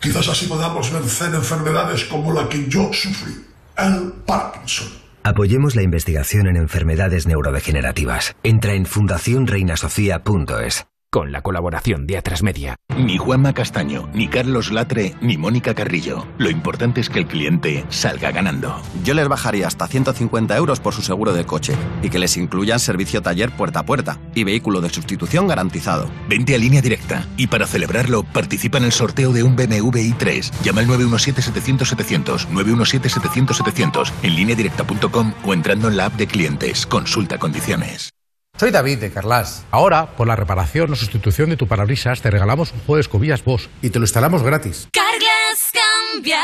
quizás 0.00 0.28
así 0.28 0.46
podamos 0.46 0.92
vencer 0.92 1.34
enfermedades 1.34 2.04
como 2.04 2.32
la 2.32 2.48
que 2.48 2.66
yo 2.68 2.90
sufrí, 2.92 3.34
el 3.76 4.12
Parkinson. 4.26 4.88
Apoyemos 5.22 5.76
la 5.76 5.82
investigación 5.82 6.46
en 6.46 6.56
enfermedades 6.56 7.26
neurodegenerativas. 7.26 8.34
Entra 8.42 8.72
en 8.72 8.86
fundacionreinasofía.es. 8.86 10.86
Con 11.10 11.32
la 11.32 11.40
colaboración 11.40 12.06
de 12.06 12.18
Atrasmedia. 12.18 12.76
Ni 12.94 13.16
Juanma 13.16 13.54
Castaño, 13.54 14.10
ni 14.12 14.28
Carlos 14.28 14.70
Latre, 14.70 15.14
ni 15.22 15.38
Mónica 15.38 15.74
Carrillo. 15.74 16.26
Lo 16.36 16.50
importante 16.50 17.00
es 17.00 17.08
que 17.08 17.20
el 17.20 17.26
cliente 17.26 17.86
salga 17.88 18.30
ganando. 18.30 18.82
Yo 19.04 19.14
les 19.14 19.26
bajaría 19.26 19.66
hasta 19.66 19.86
150 19.86 20.54
euros 20.54 20.80
por 20.80 20.92
su 20.92 21.00
seguro 21.00 21.32
de 21.32 21.46
coche 21.46 21.74
y 22.02 22.10
que 22.10 22.18
les 22.18 22.36
incluyan 22.36 22.78
servicio 22.78 23.22
taller 23.22 23.50
puerta 23.56 23.80
a 23.80 23.86
puerta 23.86 24.20
y 24.34 24.44
vehículo 24.44 24.82
de 24.82 24.90
sustitución 24.90 25.48
garantizado. 25.48 26.10
Vente 26.28 26.54
a 26.54 26.58
línea 26.58 26.82
directa 26.82 27.26
y 27.38 27.46
para 27.46 27.66
celebrarlo 27.66 28.22
participa 28.22 28.76
en 28.76 28.84
el 28.84 28.92
sorteo 28.92 29.32
de 29.32 29.44
un 29.44 29.56
BMW 29.56 30.12
i3. 30.12 30.62
Llama 30.62 30.82
al 30.82 30.88
917-700-700, 30.88 32.48
917-700-700 32.48 34.12
en 34.24 34.36
lineadirecta.com 34.36 35.32
o 35.42 35.54
entrando 35.54 35.88
en 35.88 35.96
la 35.96 36.04
app 36.04 36.16
de 36.16 36.26
clientes. 36.26 36.86
Consulta 36.86 37.38
condiciones. 37.38 38.17
Soy 38.58 38.72
David 38.72 38.98
de 38.98 39.10
Carlas. 39.12 39.64
Ahora, 39.70 40.16
por 40.16 40.26
la 40.26 40.34
reparación 40.34 40.92
o 40.92 40.96
sustitución 40.96 41.50
de 41.50 41.56
tu 41.56 41.68
parabrisas, 41.68 42.20
te 42.20 42.28
regalamos 42.28 42.72
un 42.72 42.80
juego 42.80 42.96
de 42.96 43.02
escobillas 43.02 43.44
Bosch 43.44 43.68
y 43.82 43.90
te 43.90 44.00
lo 44.00 44.04
instalamos 44.04 44.42
gratis. 44.42 44.88
Carglass 44.92 45.70
cambia, 45.72 46.42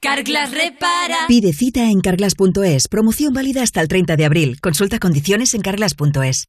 Carglass 0.00 0.50
repara. 0.50 1.28
Pide 1.28 1.52
cita 1.52 1.84
en 1.84 2.00
carglass.es. 2.00 2.88
Promoción 2.88 3.32
válida 3.32 3.62
hasta 3.62 3.80
el 3.80 3.86
30 3.86 4.16
de 4.16 4.24
abril. 4.24 4.60
Consulta 4.60 4.98
condiciones 4.98 5.54
en 5.54 5.60
carglass.es. 5.60 6.48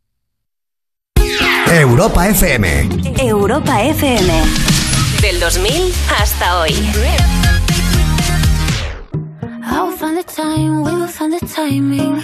Europa 1.71 2.27
FM. 2.27 2.89
Europa 3.19 3.83
FM. 3.83 4.33
Del 5.21 5.39
2000 5.39 5.71
hasta 6.19 6.61
hoy. 6.61 6.71
I 9.61 9.81
will 9.81 9.95
find 9.95 10.17
the 10.17 10.23
time, 10.23 10.81
we 10.81 10.91
will 10.91 11.07
find 11.07 11.37
the 11.37 11.45
timing. 11.45 12.23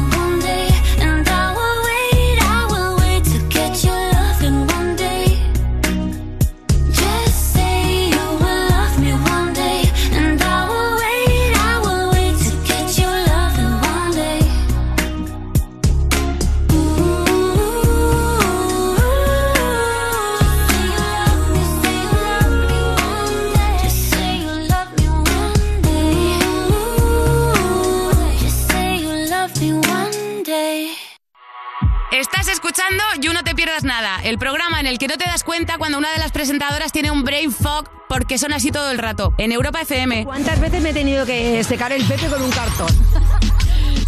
Estás 32.41 32.55
escuchando 32.55 33.03
You 33.19 33.33
No 33.33 33.43
Te 33.43 33.53
Pierdas 33.53 33.83
Nada, 33.83 34.19
el 34.23 34.39
programa 34.39 34.79
en 34.79 34.87
el 34.87 34.97
que 34.97 35.07
no 35.07 35.15
te 35.15 35.25
das 35.25 35.43
cuenta 35.43 35.77
cuando 35.77 35.99
una 35.99 36.11
de 36.11 36.17
las 36.17 36.31
presentadoras 36.31 36.91
tiene 36.91 37.11
un 37.11 37.23
brain 37.23 37.51
fog 37.51 37.87
porque 38.09 38.39
son 38.39 38.51
así 38.51 38.71
todo 38.71 38.89
el 38.89 38.97
rato. 38.97 39.35
En 39.37 39.51
Europa 39.51 39.81
FM. 39.81 40.25
¿Cuántas 40.25 40.59
veces 40.59 40.81
me 40.81 40.89
he 40.89 40.93
tenido 40.93 41.23
que 41.27 41.63
secar 41.63 41.91
el 41.91 42.03
pepe 42.03 42.25
con 42.25 42.41
un 42.41 42.49
cartón? 42.49 42.87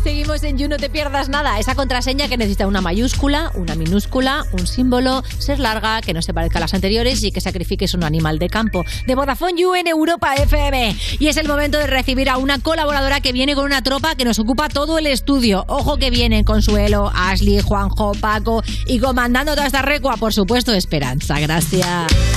Seguimos 0.03 0.43
en 0.43 0.57
You, 0.57 0.67
no 0.67 0.75
te 0.75 0.89
pierdas 0.89 1.29
nada. 1.29 1.57
Esa 1.59 1.75
contraseña 1.75 2.27
que 2.27 2.35
necesita 2.35 2.67
una 2.67 2.81
mayúscula, 2.81 3.51
una 3.55 3.75
minúscula, 3.75 4.45
un 4.51 4.67
símbolo, 4.67 5.23
ser 5.37 5.59
larga, 5.59 6.01
que 6.01 6.13
no 6.13 6.21
se 6.21 6.33
parezca 6.33 6.57
a 6.57 6.61
las 6.61 6.73
anteriores 6.73 7.23
y 7.23 7.31
que 7.31 7.39
sacrifiques 7.39 7.93
un 7.93 8.03
animal 8.03 8.37
de 8.37 8.49
campo. 8.49 8.83
De 9.07 9.15
Vodafone 9.15 9.61
You 9.61 9.75
en 9.75 9.87
Europa 9.87 10.35
FM. 10.35 10.93
Y 11.19 11.27
es 11.27 11.37
el 11.37 11.47
momento 11.47 11.77
de 11.77 11.87
recibir 11.87 12.29
a 12.29 12.37
una 12.37 12.59
colaboradora 12.59 13.21
que 13.21 13.31
viene 13.31 13.55
con 13.55 13.63
una 13.63 13.81
tropa 13.81 14.15
que 14.15 14.25
nos 14.25 14.39
ocupa 14.39 14.67
todo 14.67 14.97
el 14.97 15.07
estudio. 15.07 15.63
Ojo 15.69 15.95
que 15.95 16.09
vienen 16.09 16.43
Consuelo, 16.43 17.09
Ashley, 17.15 17.61
Juanjo, 17.61 18.11
Paco 18.19 18.61
y 18.85 18.99
comandando 18.99 19.55
toda 19.55 19.67
esta 19.67 19.83
recua, 19.83 20.17
por 20.17 20.33
supuesto, 20.33 20.73
Esperanza. 20.73 21.39
Gracias. 21.39 22.32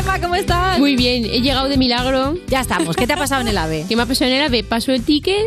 ¿Qué 0.00 0.06
tal, 0.06 0.14
Gemma? 0.14 0.20
¿Cómo 0.20 0.34
estás? 0.34 0.78
Muy 0.78 0.96
bien, 0.96 1.24
he 1.26 1.40
llegado 1.42 1.68
de 1.68 1.76
milagro. 1.76 2.34
Ya 2.48 2.60
estamos. 2.60 2.96
¿Qué 2.96 3.06
te 3.06 3.12
ha 3.12 3.16
pasado 3.16 3.42
en 3.42 3.48
el 3.48 3.58
AVE? 3.58 3.84
¿Qué 3.88 3.96
me 3.96 4.02
ha 4.02 4.06
pasado 4.06 4.30
en 4.30 4.38
el 4.38 4.42
AVE? 4.44 4.64
Paso 4.64 4.92
el 4.92 5.02
ticket 5.02 5.46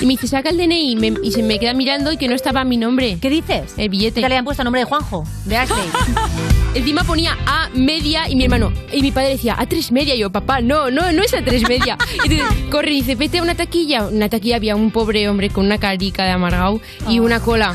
y 0.00 0.06
me 0.06 0.14
dice, 0.14 0.26
saca 0.26 0.48
el 0.50 0.56
DNI 0.56 0.90
y, 0.92 0.96
me- 0.96 1.14
y 1.22 1.30
se 1.30 1.42
me 1.44 1.58
queda 1.60 1.72
mirando 1.72 2.10
y 2.10 2.16
que 2.16 2.26
no 2.26 2.34
estaba 2.34 2.64
mi 2.64 2.76
nombre. 2.76 3.18
¿Qué 3.20 3.30
dices? 3.30 3.74
El 3.76 3.90
billete. 3.90 4.20
Que 4.20 4.28
le 4.28 4.36
han 4.36 4.44
puesto 4.44 4.64
nombre 4.64 4.80
de 4.80 4.86
Juanjo, 4.86 5.24
de 5.44 5.56
Ashley. 5.56 5.84
Encima 6.74 7.04
ponía 7.04 7.36
A 7.46 7.68
media 7.74 8.28
y 8.28 8.34
mi 8.34 8.44
hermano. 8.44 8.72
Y 8.92 9.02
mi 9.02 9.12
padre 9.12 9.28
decía, 9.30 9.54
A 9.56 9.66
tres 9.66 9.92
media. 9.92 10.14
Y 10.16 10.18
yo, 10.18 10.30
papá, 10.32 10.60
no, 10.60 10.90
no, 10.90 11.12
no 11.12 11.22
es 11.22 11.32
A 11.34 11.44
tres 11.44 11.68
media. 11.68 11.96
Y 12.24 12.38
corre 12.70 12.90
y 12.90 12.96
dice, 12.96 13.14
vete 13.14 13.38
a 13.38 13.42
una 13.42 13.54
taquilla. 13.54 14.08
En 14.08 14.16
una 14.16 14.28
taquilla 14.28 14.56
había 14.56 14.74
un 14.74 14.90
pobre 14.90 15.28
hombre 15.28 15.48
con 15.50 15.64
una 15.66 15.78
carica 15.78 16.24
de 16.24 16.30
amargado 16.30 16.80
y 17.08 17.20
una 17.20 17.38
cola. 17.40 17.74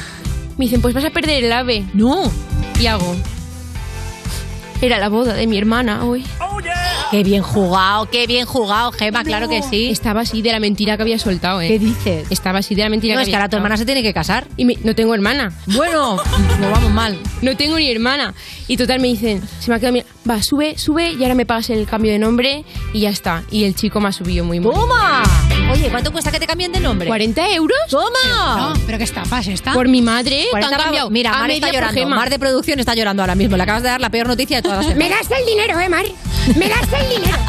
Me 0.57 0.65
dicen, 0.65 0.81
pues 0.81 0.93
vas 0.93 1.05
a 1.05 1.09
perder 1.11 1.43
el 1.43 1.51
ave. 1.53 1.85
No. 1.93 2.29
Y 2.81 2.87
hago. 2.87 3.15
Era 4.81 4.99
la 4.99 5.09
boda 5.09 5.33
de 5.33 5.47
mi 5.47 5.57
hermana 5.57 6.05
hoy. 6.05 6.23
Qué 7.09 7.23
bien 7.23 7.41
jugado, 7.41 8.09
qué 8.09 8.27
bien 8.27 8.45
jugado, 8.45 8.91
Gemma, 8.91 9.23
claro 9.23 9.47
que 9.49 9.63
sí. 9.63 9.89
Estaba 9.89 10.21
así 10.21 10.41
de 10.41 10.51
la 10.51 10.59
mentira 10.59 10.97
que 10.97 11.03
había 11.03 11.17
soltado, 11.17 11.61
¿eh? 11.61 11.67
¿Qué 11.69 11.79
dices? 11.79 12.27
Estaba 12.29 12.59
así 12.59 12.75
de 12.75 12.83
la 12.83 12.89
mentira 12.89 13.15
No, 13.15 13.19
que 13.19 13.23
es 13.23 13.29
que 13.29 13.35
había 13.35 13.37
ahora 13.45 13.49
tu 13.49 13.55
soltado. 13.55 13.65
hermana 13.65 13.77
se 13.77 13.85
tiene 13.85 14.03
que 14.03 14.13
casar. 14.13 14.47
Y 14.57 14.65
me- 14.65 14.77
no 14.83 14.93
tengo 14.93 15.13
hermana. 15.15 15.51
Bueno, 15.67 16.17
no 16.59 16.69
vamos 16.71 16.91
mal. 16.91 17.17
No 17.41 17.55
tengo 17.57 17.77
ni 17.77 17.89
hermana. 17.89 18.33
Y 18.67 18.75
total 18.77 18.99
me 18.99 19.07
dicen, 19.07 19.41
se 19.59 19.71
me 19.71 19.77
ha 19.77 19.79
quedado 19.79 19.93
mi- 19.93 20.03
Va, 20.29 20.43
sube, 20.43 20.77
sube 20.77 21.13
y 21.13 21.23
ahora 21.23 21.35
me 21.35 21.45
pagas 21.45 21.69
el 21.69 21.85
cambio 21.87 22.11
de 22.11 22.19
nombre 22.19 22.65
y 22.93 22.99
ya 23.01 23.09
está. 23.09 23.43
Y 23.49 23.63
el 23.63 23.73
chico 23.75 23.99
me 24.01 24.09
ha 24.09 24.11
subido 24.11 24.43
muy 24.43 24.59
mal. 24.59 24.73
¡Toma! 24.73 25.23
Oye, 25.77 25.89
¿cuánto 25.89 26.11
cuesta 26.11 26.31
que 26.31 26.39
te 26.39 26.47
cambien 26.47 26.71
de 26.71 26.79
nombre? 26.79 27.09
¿40 27.09 27.53
euros? 27.55 27.77
¡Toma! 27.89 28.57
No, 28.57 28.73
pero 28.85 28.97
qué 28.97 29.03
estafas 29.03 29.47
está. 29.47 29.73
Por 29.73 29.87
mi 29.87 30.01
madre, 30.01 30.43
te 30.45 30.49
40 30.51 30.75
han 30.75 30.81
cambiado. 30.81 31.09
Mira, 31.09 31.31
Mar 31.31 31.51
está 31.51 31.71
llorando. 31.71 32.07
Mar 32.09 32.29
de 32.29 32.39
producción 32.39 32.79
está 32.79 32.95
llorando 32.95 33.21
ahora 33.23 33.35
mismo. 33.35 33.57
Le 33.57 33.63
acabas 33.63 33.83
de 33.83 33.89
dar 33.89 34.01
la 34.01 34.09
peor 34.09 34.27
noticia 34.27 34.57
de 34.57 34.63
todas 34.63 34.85
las 34.85 34.95
Me 34.97 35.09
das 35.09 35.29
el 35.29 35.45
dinero, 35.45 35.79
eh, 35.79 35.89
Mar. 35.89 36.05
Me 36.55 36.67
das 36.69 36.87
el 37.01 37.09
dinero. 37.09 37.37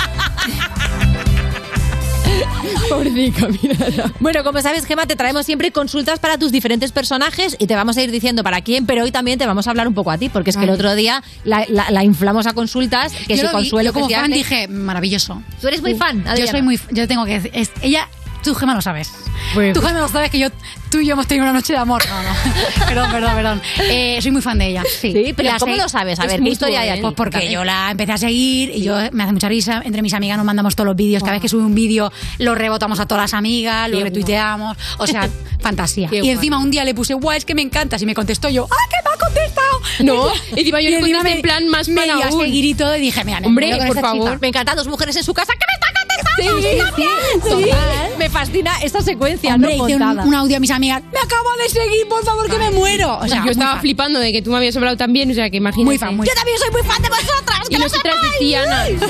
Pobrecita, 2.91 3.49
mira. 3.49 4.13
Bueno, 4.21 4.45
como 4.45 4.61
sabes, 4.63 4.85
Gema, 4.87 5.07
te 5.07 5.15
traemos 5.17 5.45
siempre 5.45 5.71
consultas 5.73 6.19
para 6.21 6.39
tus 6.39 6.53
diferentes 6.53 6.93
personajes 6.93 7.57
y 7.59 7.67
te 7.67 7.75
vamos 7.75 7.97
a 7.97 8.03
ir 8.03 8.11
diciendo 8.11 8.43
para 8.43 8.61
quién, 8.63 8.87
pero 8.87 9.05
hoy 9.05 9.11
también 9.11 9.39
te 9.39 9.47
vamos 9.47 9.67
a 9.67 9.71
hablar 9.71 9.89
un 9.89 9.95
poco 9.95 10.11
a 10.11 10.19
ti, 10.19 10.29
porque 10.29 10.51
es 10.51 10.57
que 10.57 10.65
el 10.65 10.71
Ay. 10.71 10.75
otro 10.75 10.95
día 10.95 11.23
la, 11.45 11.65
la- 11.69 11.91
la 11.91 12.05
inflamos 12.05 12.47
a 12.47 12.53
consultas, 12.55 13.13
que 13.13 13.37
yo 13.37 13.37
si 13.37 13.43
lo 13.43 13.49
vi, 13.49 13.55
consuelo 13.55 13.89
yo 13.91 13.93
como 13.95 14.09
que 14.09 14.15
fan 14.15 14.31
dije, 14.31 14.69
maravilloso. 14.69 15.43
¿Tú 15.61 15.69
eres 15.69 15.83
muy 15.83 15.95
fan, 15.95 16.25
Yo 16.25 16.31
Adriana? 16.31 16.51
soy 16.51 16.63
muy... 16.63 16.81
Yo 16.91 17.07
tengo 17.09 17.25
que 17.25 17.33
decir... 17.35 17.51
es- 17.55 17.73
ella... 17.83 18.09
Tú, 18.43 18.55
Gema, 18.55 18.75
lo 18.75 18.81
sabes. 18.83 19.13
Pues- 19.55 19.73
Tú, 19.75 19.81
Gema, 19.81 20.01
lo 20.01 20.09
sabes 20.09 20.31
que 20.31 20.39
yo, 20.39 20.49
tú 20.91 21.01
y 21.01 21.07
yo 21.07 21.13
hemos 21.15 21.27
tenido 21.27 21.45
una 21.45 21.53
noche 21.53 21.73
de 21.73 21.79
amor. 21.79 22.03
No, 22.09 22.23
no. 22.23 22.31
perdón, 22.87 23.11
perdón, 23.11 23.35
perdón. 23.35 23.63
Eh, 23.91 24.19
soy 24.23 24.31
muy 24.31 24.43
fan 24.43 24.59
de 24.59 24.69
ella. 24.69 24.83
Sí, 24.85 25.13
Sí, 25.13 25.33
pero 25.37 25.51
¿cómo 25.59 25.77
lo 25.77 25.89
sabes? 25.89 26.19
A 26.21 26.27
ver, 26.27 26.41
¿qué 26.43 26.49
historia 26.49 26.81
hay 26.81 26.89
aquí? 26.91 27.03
Pues 27.03 27.15
porque 27.15 27.51
yo 27.51 27.65
la 27.65 27.91
empecé 27.91 28.13
a 28.13 28.19
seguir 28.19 28.71
y 28.75 28.83
yo 28.83 28.97
me 29.13 29.23
hace 29.25 29.33
mucha 29.33 29.49
risa. 29.49 29.83
Entre 29.85 30.03
mis 30.03 30.15
amigas 30.15 30.37
nos 30.37 30.47
mandamos 30.47 30.75
todos 30.77 30.87
los 30.87 30.97
vídeos. 30.97 31.23
Cada 31.23 31.33
vez 31.33 31.43
que 31.43 31.49
sube 31.49 31.63
un 31.63 31.75
vídeo 31.75 32.13
lo 32.39 32.55
rebotamos 32.55 33.01
a 33.01 33.07
todas 33.07 33.25
las 33.25 33.35
amigas, 33.35 33.91
lo 33.91 33.99
Qué 33.99 34.05
retuiteamos. 34.05 34.77
O 34.99 35.07
sea, 35.07 35.29
fantasía. 35.61 36.09
Qué 36.09 36.21
y 36.25 36.31
encima 36.31 36.59
un 36.59 36.71
día 36.71 36.85
le 36.85 36.95
puse, 36.95 37.15
guau, 37.15 37.37
es 37.37 37.45
que 37.45 37.55
me 37.55 37.63
encantas. 37.63 38.01
Y 38.03 38.07
me 38.07 38.15
contestó 38.15 38.49
yo, 38.49 38.67
¡ah, 38.71 38.77
qué 38.91 38.97
maja 39.05 39.17
ha 39.17 39.19
contestado. 39.27 39.69
No, 40.05 40.29
encima 40.57 40.81
yo 40.81 40.89
Y 40.91 40.93
le 40.93 41.23
me- 41.23 41.33
en 41.33 41.43
plan 41.43 41.69
más 41.69 41.89
me 41.89 42.07
iba 42.07 42.25
a 42.27 42.31
seguir 42.31 42.65
y 42.65 42.75
todo 42.75 42.97
y 42.97 43.01
dije, 43.01 43.25
mira, 43.25 43.41
me 43.41 43.47
Hombre, 43.49 43.79
por 43.87 44.01
favor. 44.01 44.41
Me 44.41 44.49
encantan 44.49 44.77
dos 44.77 44.87
mujeres 44.87 45.17
en 45.17 45.25
su 45.25 45.35
casa 45.35 45.53
que 45.53 45.59
me 45.59 45.75
están. 45.75 45.98
Sí, 46.39 46.49
sí, 46.61 47.49
sí. 47.49 47.71
Me 48.19 48.29
fascina 48.29 48.73
esta 48.83 49.01
secuencia, 49.03 49.55
Hombre, 49.55 49.77
¿no? 49.77 49.85
hice 49.87 49.97
un, 49.97 50.03
Montada. 50.03 50.27
un 50.29 50.35
audio 50.35 50.57
a 50.57 50.61
mis 50.61 50.71
amigas. 50.71 51.03
Me 51.13 51.19
acabo 51.19 51.49
de 51.63 51.69
seguir, 51.69 52.09
por 52.09 52.25
favor, 52.25 52.49
que 52.51 52.59
me 52.59 52.71
muero. 52.71 53.17
O 53.19 53.27
sea, 53.29 53.37
yo 53.39 53.43
muy 53.43 53.51
estaba 53.53 53.73
fan. 53.73 53.81
flipando 53.81 54.19
de 54.19 54.33
que 54.33 54.43
tú 54.43 54.51
me 54.51 54.57
habías 54.59 54.77
hablado 54.77 54.97
también, 54.97 55.31
o 55.31 55.35
sea, 55.35 55.51
que 55.51 55.57
imagínate. 55.59 55.85
Muy 55.85 55.99
fan, 55.99 56.17
muy 56.17 56.27
Yo 56.27 56.35
también 56.35 56.59
soy 56.59 56.71
muy 56.71 56.83
fan 56.83 57.01
de 57.03 57.09
vosotras. 57.09 57.59
Y 57.71 57.77
nosotras 57.77 58.15
decían, 58.33 58.65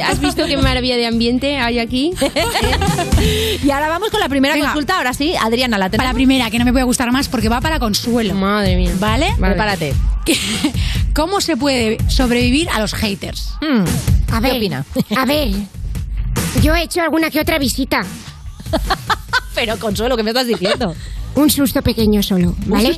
¿has 0.04 0.20
visto 0.20 0.44
qué 0.46 0.56
maravilla 0.56 0.96
de 0.96 1.06
ambiente 1.06 1.56
hay 1.58 1.78
aquí? 1.78 2.12
Y 3.64 3.70
ahora 3.70 3.88
vamos 3.88 4.10
con 4.10 4.20
la 4.20 4.28
primera 4.28 4.54
Venga. 4.54 4.66
consulta. 4.68 4.96
Ahora 4.98 5.12
sí, 5.12 5.34
Adriana, 5.40 5.76
la 5.76 5.86
Para 5.86 5.90
tenemos. 5.90 6.12
la 6.12 6.14
primera, 6.14 6.50
que 6.50 6.58
no 6.58 6.64
me 6.64 6.72
puede 6.72 6.84
gustar 6.84 7.10
más 7.10 7.28
porque 7.28 7.48
va 7.48 7.60
para 7.60 7.78
consuelo. 7.80 8.34
Madre 8.34 8.76
mía. 8.76 8.92
¿Vale? 8.98 9.34
Vale. 9.38 9.54
Prepárate. 9.54 9.94
¿Cómo 11.14 11.40
se 11.40 11.56
puede 11.56 11.98
sobrevivir 12.08 12.68
a 12.70 12.80
los 12.80 12.94
haters? 12.94 13.54
A 14.30 14.40
¿Qué 14.40 14.52
opina? 14.52 14.84
a 15.16 15.24
ver. 15.24 15.48
Yo 16.62 16.74
he 16.74 16.82
hecho 16.82 17.00
alguna 17.00 17.30
que 17.30 17.40
otra 17.40 17.58
visita. 17.58 18.04
Pero 19.54 19.78
Consuelo, 19.78 20.16
¿qué 20.16 20.22
me 20.22 20.30
estás 20.30 20.46
diciendo? 20.46 20.94
Un 21.34 21.50
susto 21.50 21.82
pequeño 21.82 22.22
solo, 22.22 22.54
¿vale? 22.66 22.96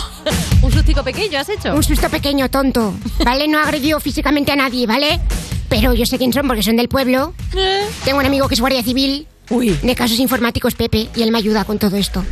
¿Un 0.62 0.70
sustico 0.70 1.02
pequeño 1.02 1.38
has 1.40 1.48
hecho? 1.48 1.74
Un 1.74 1.82
susto 1.82 2.08
pequeño, 2.08 2.48
tonto. 2.48 2.94
¿Vale? 3.24 3.48
No 3.48 3.58
agredió 3.58 3.98
físicamente 3.98 4.52
a 4.52 4.56
nadie, 4.56 4.86
¿vale? 4.86 5.20
Pero 5.68 5.92
yo 5.92 6.06
sé 6.06 6.18
quién 6.18 6.32
son 6.32 6.46
porque 6.46 6.62
son 6.62 6.76
del 6.76 6.88
pueblo. 6.88 7.34
Tengo 8.04 8.18
un 8.18 8.26
amigo 8.26 8.46
que 8.46 8.54
es 8.54 8.60
guardia 8.60 8.82
civil. 8.84 9.26
Uy. 9.50 9.70
De 9.82 9.94
casos 9.96 10.20
informáticos, 10.20 10.74
Pepe, 10.74 11.08
y 11.16 11.22
él 11.22 11.32
me 11.32 11.38
ayuda 11.38 11.64
con 11.64 11.78
todo 11.78 11.96
esto. 11.96 12.24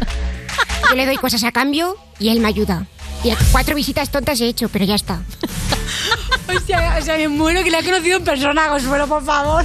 Yo 0.88 0.94
le 0.94 1.06
doy 1.06 1.16
cosas 1.16 1.42
a 1.42 1.50
cambio 1.50 1.96
y 2.20 2.28
él 2.28 2.38
me 2.40 2.48
ayuda. 2.48 2.86
Y 3.24 3.32
cuatro 3.50 3.74
visitas 3.74 4.10
tontas 4.10 4.40
he 4.40 4.46
hecho, 4.46 4.68
pero 4.68 4.84
ya 4.84 4.94
está. 4.94 5.20
O 6.56 6.60
sea, 6.66 6.96
o 6.98 7.02
sea, 7.02 7.16
me 7.16 7.28
muero 7.28 7.62
que 7.62 7.70
le 7.70 7.78
he 7.78 7.84
conocido 7.84 8.18
en 8.18 8.24
persona, 8.24 8.68
Consuelo, 8.68 9.06
por 9.06 9.24
favor. 9.24 9.64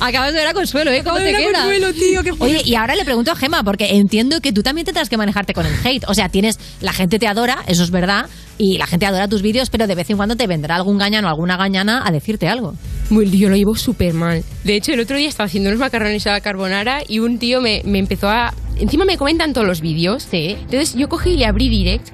Acabas 0.00 0.32
de 0.32 0.38
ver 0.38 0.48
a 0.48 0.54
Consuelo, 0.54 0.90
¿eh? 0.90 1.02
¿Cómo 1.04 1.16
Acabo 1.16 1.18
de 1.18 1.24
te 1.24 1.32
ver 1.32 1.36
a 1.36 1.48
queda? 1.48 1.58
Consuelo, 1.60 1.92
tío, 1.94 2.22
qué 2.22 2.32
Oye, 2.38 2.62
y 2.64 2.74
ahora 2.74 2.94
le 2.94 3.04
pregunto 3.04 3.30
a 3.30 3.36
Gema, 3.36 3.62
porque 3.62 3.96
entiendo 3.96 4.40
que 4.40 4.52
tú 4.52 4.62
también 4.62 4.84
tendrás 4.84 5.08
que 5.08 5.16
manejarte 5.16 5.54
con 5.54 5.66
el 5.66 5.74
hate. 5.84 6.04
O 6.08 6.14
sea, 6.14 6.28
tienes, 6.28 6.58
la 6.80 6.92
gente 6.92 7.18
te 7.18 7.26
adora, 7.26 7.58
eso 7.66 7.82
es 7.82 7.90
verdad, 7.90 8.26
y 8.58 8.78
la 8.78 8.86
gente 8.86 9.06
adora 9.06 9.28
tus 9.28 9.42
vídeos, 9.42 9.70
pero 9.70 9.86
de 9.86 9.94
vez 9.94 10.08
en 10.10 10.16
cuando 10.16 10.36
te 10.36 10.46
vendrá 10.46 10.76
algún 10.76 10.98
gañano 10.98 11.28
o 11.28 11.30
alguna 11.30 11.56
gañana 11.56 12.02
a 12.04 12.10
decirte 12.10 12.48
algo. 12.48 12.74
Muy, 13.10 13.30
yo 13.30 13.48
lo 13.48 13.56
llevo 13.56 13.74
súper 13.76 14.14
mal. 14.14 14.42
De 14.64 14.76
hecho, 14.76 14.92
el 14.92 15.00
otro 15.00 15.16
día 15.16 15.28
estaba 15.28 15.46
haciendo 15.46 15.70
unos 15.70 15.80
macarrones 15.80 16.26
a 16.26 16.32
la 16.32 16.40
carbonara 16.40 17.02
y 17.06 17.18
un 17.18 17.38
tío 17.38 17.60
me, 17.60 17.82
me 17.84 17.98
empezó 17.98 18.28
a... 18.28 18.54
Encima 18.76 19.04
me 19.04 19.16
comentan 19.16 19.52
todos 19.52 19.66
los 19.66 19.80
vídeos. 19.80 20.26
Sí. 20.28 20.56
Entonces 20.58 20.94
yo 20.94 21.08
cogí 21.08 21.30
y 21.30 21.36
le 21.36 21.46
abrí 21.46 21.68
direct 21.68 22.08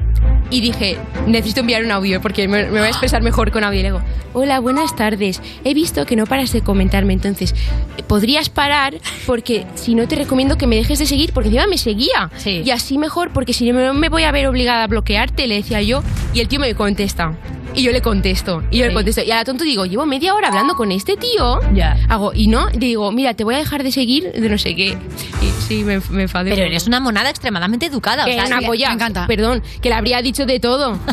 y 0.51 0.61
dije, 0.61 0.99
necesito 1.27 1.61
enviar 1.61 1.85
un 1.85 1.93
audio 1.93 2.21
porque 2.21 2.49
me, 2.49 2.65
me 2.65 2.79
voy 2.79 2.87
a 2.87 2.89
expresar 2.89 3.23
mejor 3.23 3.51
con 3.51 3.65
audio. 3.65 3.81
Y 3.81 3.83
le 3.83 3.89
digo, 3.91 4.03
hola, 4.33 4.61
buenas 4.61 4.95
tardes. 4.97 5.41
He 5.65 5.75
visto 5.75 6.05
que 6.07 6.17
no 6.17 6.27
paras 6.27 6.53
de 6.53 6.63
comentarme, 6.63 7.13
entonces, 7.13 7.55
¿podrías 8.07 8.49
parar? 8.49 8.95
Porque 9.27 9.67
si 9.75 9.95
no 9.95 10.09
te 10.09 10.17
recomiendo 10.17 10.59
que 10.59 10.67
me 10.67 10.77
dejes 10.77 10.99
de 10.99 11.07
seguir, 11.07 11.33
porque 11.33 11.49
encima 11.49 11.67
me 11.67 11.79
seguía. 11.79 12.31
Sí. 12.37 12.63
Y 12.65 12.71
así 12.71 12.99
mejor, 12.99 13.31
porque 13.33 13.53
si 13.53 13.71
no 13.71 13.95
me 13.95 14.09
voy 14.09 14.25
a 14.25 14.33
ver 14.33 14.47
obligada 14.47 14.85
a 14.85 14.87
bloquearte, 14.87 15.47
le 15.47 15.57
decía 15.57 15.83
yo. 15.83 16.03
Y 16.35 16.41
el 16.41 16.49
tío 16.49 16.61
me 16.61 16.75
contesta. 16.75 17.37
Y 17.75 17.83
yo 17.83 17.93
le 17.93 18.03
contesto. 18.03 18.63
Y 18.71 18.79
yo 18.79 18.87
le 18.87 18.95
contesto. 18.95 19.23
Y 19.23 19.31
a 19.31 19.37
la 19.37 19.45
tonto 19.45 19.65
digo, 19.65 19.87
llevo 19.87 20.07
media 20.07 20.35
hora 20.35 20.49
hablando 20.49 20.75
con 20.75 20.91
este 20.93 21.17
tío. 21.17 21.61
Ya. 21.73 21.99
Hago, 22.09 22.33
y 22.35 22.49
no, 22.49 22.69
digo, 22.71 23.13
mira, 23.13 23.35
te 23.35 23.45
voy 23.45 23.55
a 23.55 23.59
dejar 23.59 23.83
de 23.83 23.93
seguir 23.93 24.33
de 24.33 24.49
no 24.49 24.59
sé 24.59 24.75
qué. 24.75 24.99
Y 25.41 25.63
sí, 25.67 25.85
me, 25.85 26.01
me 26.11 26.23
enfadé. 26.23 26.51
Pero 26.51 26.63
eres 26.63 26.87
una 26.87 27.01
monada 27.01 27.31
extremadamente 27.31 27.87
educada. 27.87 28.25
Que 28.25 28.33
o 28.33 28.35
sea, 28.35 28.47
una 28.47 28.67
polla. 28.67 28.89
Me 28.89 28.95
encanta. 28.95 29.27
Perdón, 29.27 29.63
que 29.81 29.89
le 29.89 29.95
habría 29.95 30.21
dicho 30.23 30.47
de 30.47 30.61
todo. 30.61 30.99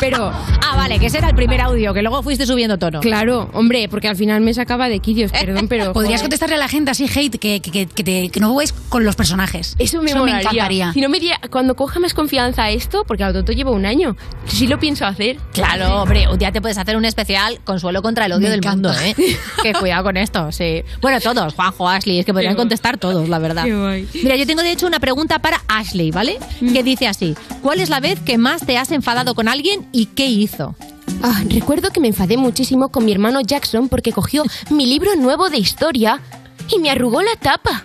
Pero, 0.00 0.32
Ah, 0.62 0.76
vale, 0.76 0.98
que 0.98 1.06
ese 1.06 1.18
era 1.18 1.28
el 1.28 1.34
primer 1.34 1.60
audio, 1.60 1.92
que 1.94 2.02
luego 2.02 2.22
fuiste 2.22 2.46
subiendo 2.46 2.78
tono. 2.78 3.00
claro, 3.00 3.50
hombre, 3.52 3.88
porque 3.88 4.08
al 4.08 4.16
final 4.16 4.40
me 4.40 4.54
sacaba 4.54 4.88
de 4.88 5.00
quillos, 5.00 5.30
perdón, 5.32 5.68
pero. 5.68 5.92
Podrías 5.92 6.20
joder. 6.20 6.22
contestarle 6.22 6.54
a 6.56 6.58
la 6.58 6.68
gente 6.68 6.90
así, 6.90 7.04
hate, 7.14 7.38
que, 7.38 7.60
que, 7.60 7.70
que, 7.70 7.86
que 7.86 8.04
te- 8.04 8.28
que 8.30 8.40
no 8.40 8.52
juegues 8.52 8.72
con 8.88 9.04
los 9.04 9.16
personajes. 9.16 9.74
Eso 9.78 10.00
me, 10.02 10.10
encantaría. 10.12 10.92
Si 10.92 11.00
no 11.00 11.08
me 11.08 11.20
diera, 11.20 11.40
cuando 11.50 11.74
coja 11.76 12.00
más 12.00 12.14
confianza 12.14 12.70
esto, 12.70 13.04
porque 13.06 13.24
al 13.24 13.32
tonto 13.32 13.52
llevo 13.52 13.72
un 13.72 13.84
año, 13.86 14.16
sí 14.46 14.66
lo 14.66 14.78
pienso 14.78 15.04
hacer. 15.06 15.36
Claro, 15.52 16.02
hombre, 16.02 16.28
un 16.28 16.38
día 16.38 16.52
te 16.52 16.60
puedes 16.60 16.78
hacer 16.78 16.96
un 16.96 17.04
especial 17.04 17.60
consuelo 17.64 18.00
contra 18.02 18.26
el 18.26 18.32
odio 18.32 18.42
Me 18.42 18.50
del 18.50 18.58
encanta. 18.58 18.90
mundo, 18.92 19.04
¿eh? 19.04 19.14
que 19.62 19.72
cuidado 19.74 20.04
con 20.04 20.16
esto, 20.16 20.50
sí. 20.52 20.82
Bueno, 21.00 21.20
todos, 21.20 21.54
Juanjo, 21.54 21.88
Ashley, 21.88 22.20
es 22.20 22.26
que 22.26 22.32
podrían 22.32 22.54
contestar 22.56 22.96
todos, 22.98 23.28
la 23.28 23.38
verdad. 23.38 23.64
Qué 23.64 23.74
guay. 23.74 24.08
Mira, 24.22 24.36
yo 24.36 24.46
tengo 24.46 24.62
de 24.62 24.72
hecho 24.72 24.86
una 24.86 25.00
pregunta 25.00 25.40
para 25.40 25.60
Ashley, 25.68 26.10
¿vale? 26.10 26.38
Que 26.60 26.82
dice 26.82 27.06
así: 27.08 27.34
¿Cuál 27.62 27.80
es 27.80 27.88
la 27.90 28.00
vez 28.00 28.18
que 28.20 28.38
más 28.38 28.64
te 28.64 28.78
has 28.78 28.90
enfadado 28.92 29.34
con 29.34 29.48
alguien 29.48 29.88
y 29.92 30.06
qué 30.06 30.26
hizo? 30.26 30.74
Ah, 31.22 31.42
recuerdo 31.48 31.90
que 31.90 32.00
me 32.00 32.08
enfadé 32.08 32.36
muchísimo 32.36 32.88
con 32.90 33.04
mi 33.04 33.12
hermano 33.12 33.40
Jackson 33.40 33.88
porque 33.88 34.12
cogió 34.12 34.44
mi 34.70 34.86
libro 34.86 35.16
nuevo 35.16 35.50
de 35.50 35.58
historia 35.58 36.20
y 36.68 36.78
me 36.78 36.90
arrugó 36.90 37.22
la 37.22 37.36
tapa. 37.36 37.84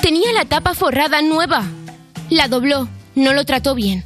Tenía 0.00 0.32
la 0.32 0.44
tapa 0.44 0.74
forrada 0.74 1.22
nueva. 1.22 1.64
La 2.30 2.48
dobló. 2.48 2.88
No 3.14 3.32
lo 3.32 3.44
trató 3.44 3.74
bien. 3.74 4.04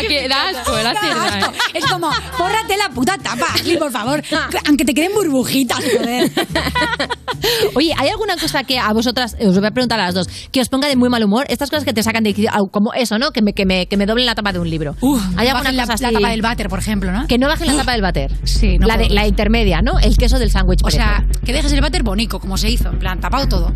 ¿A 0.00 0.08
qué 0.08 0.28
da 0.28 0.48
asco? 0.48 0.72
Da 0.72 0.90
Asco. 0.90 1.52
¿eh? 1.52 1.56
Es 1.74 1.84
como, 1.86 2.10
bórrate 2.38 2.76
la 2.76 2.88
puta 2.90 3.16
tapa, 3.18 3.46
Ashley, 3.54 3.76
por 3.76 3.90
favor. 3.92 4.22
Aunque 4.68 4.84
te 4.84 4.94
queden 4.94 5.12
burbujitas, 5.14 5.78
joder. 5.78 6.30
Oye, 7.74 7.94
¿hay 7.96 8.08
alguna 8.08 8.36
cosa 8.36 8.64
que 8.64 8.78
a 8.78 8.92
vosotras, 8.92 9.36
os 9.40 9.56
voy 9.58 9.66
a 9.66 9.70
preguntar 9.70 9.98
a 10.00 10.04
las 10.06 10.14
dos, 10.14 10.28
que 10.50 10.60
os 10.60 10.68
ponga 10.68 10.88
de 10.88 10.96
muy 10.96 11.08
mal 11.08 11.22
humor? 11.24 11.46
Estas 11.48 11.70
cosas 11.70 11.84
que 11.84 11.92
te 11.92 12.02
sacan 12.02 12.22
de 12.24 12.34
como 12.70 12.92
eso, 12.92 13.18
¿no? 13.18 13.30
Que 13.30 13.42
me, 13.42 13.52
que 13.52 13.64
me, 13.66 13.86
que 13.86 13.96
me 13.96 14.06
doblen 14.06 14.26
la 14.26 14.34
tapa 14.34 14.52
de 14.52 14.58
un 14.58 14.68
libro. 14.68 14.96
¿Hay 15.36 15.48
alguna 15.48 15.70
Bajen 15.70 15.76
la, 15.76 15.82
cosa 15.86 15.96
la 16.00 16.08
así? 16.08 16.14
tapa 16.14 16.28
del 16.30 16.42
váter, 16.42 16.68
por 16.68 16.78
ejemplo, 16.78 17.12
¿no? 17.12 17.26
Que 17.26 17.38
no 17.38 17.48
bajen 17.48 17.66
la 17.68 17.76
tapa 17.76 17.92
del 17.92 18.02
váter. 18.02 18.32
Sí, 18.44 18.78
no 18.78 18.86
la, 18.86 18.96
de, 18.96 19.08
la 19.10 19.26
intermedia, 19.26 19.80
¿no? 19.82 19.98
El 19.98 20.16
queso 20.16 20.38
del 20.38 20.50
sándwich. 20.50 20.80
O 20.82 20.90
sea, 20.90 21.24
que 21.44 21.52
dejes 21.52 21.72
el 21.72 21.80
váter 21.80 22.02
bonito, 22.02 22.38
como 22.38 22.56
se 22.56 22.70
hizo, 22.70 22.88
en 22.90 22.98
plan, 22.98 23.20
tapado 23.20 23.46
todo. 23.48 23.72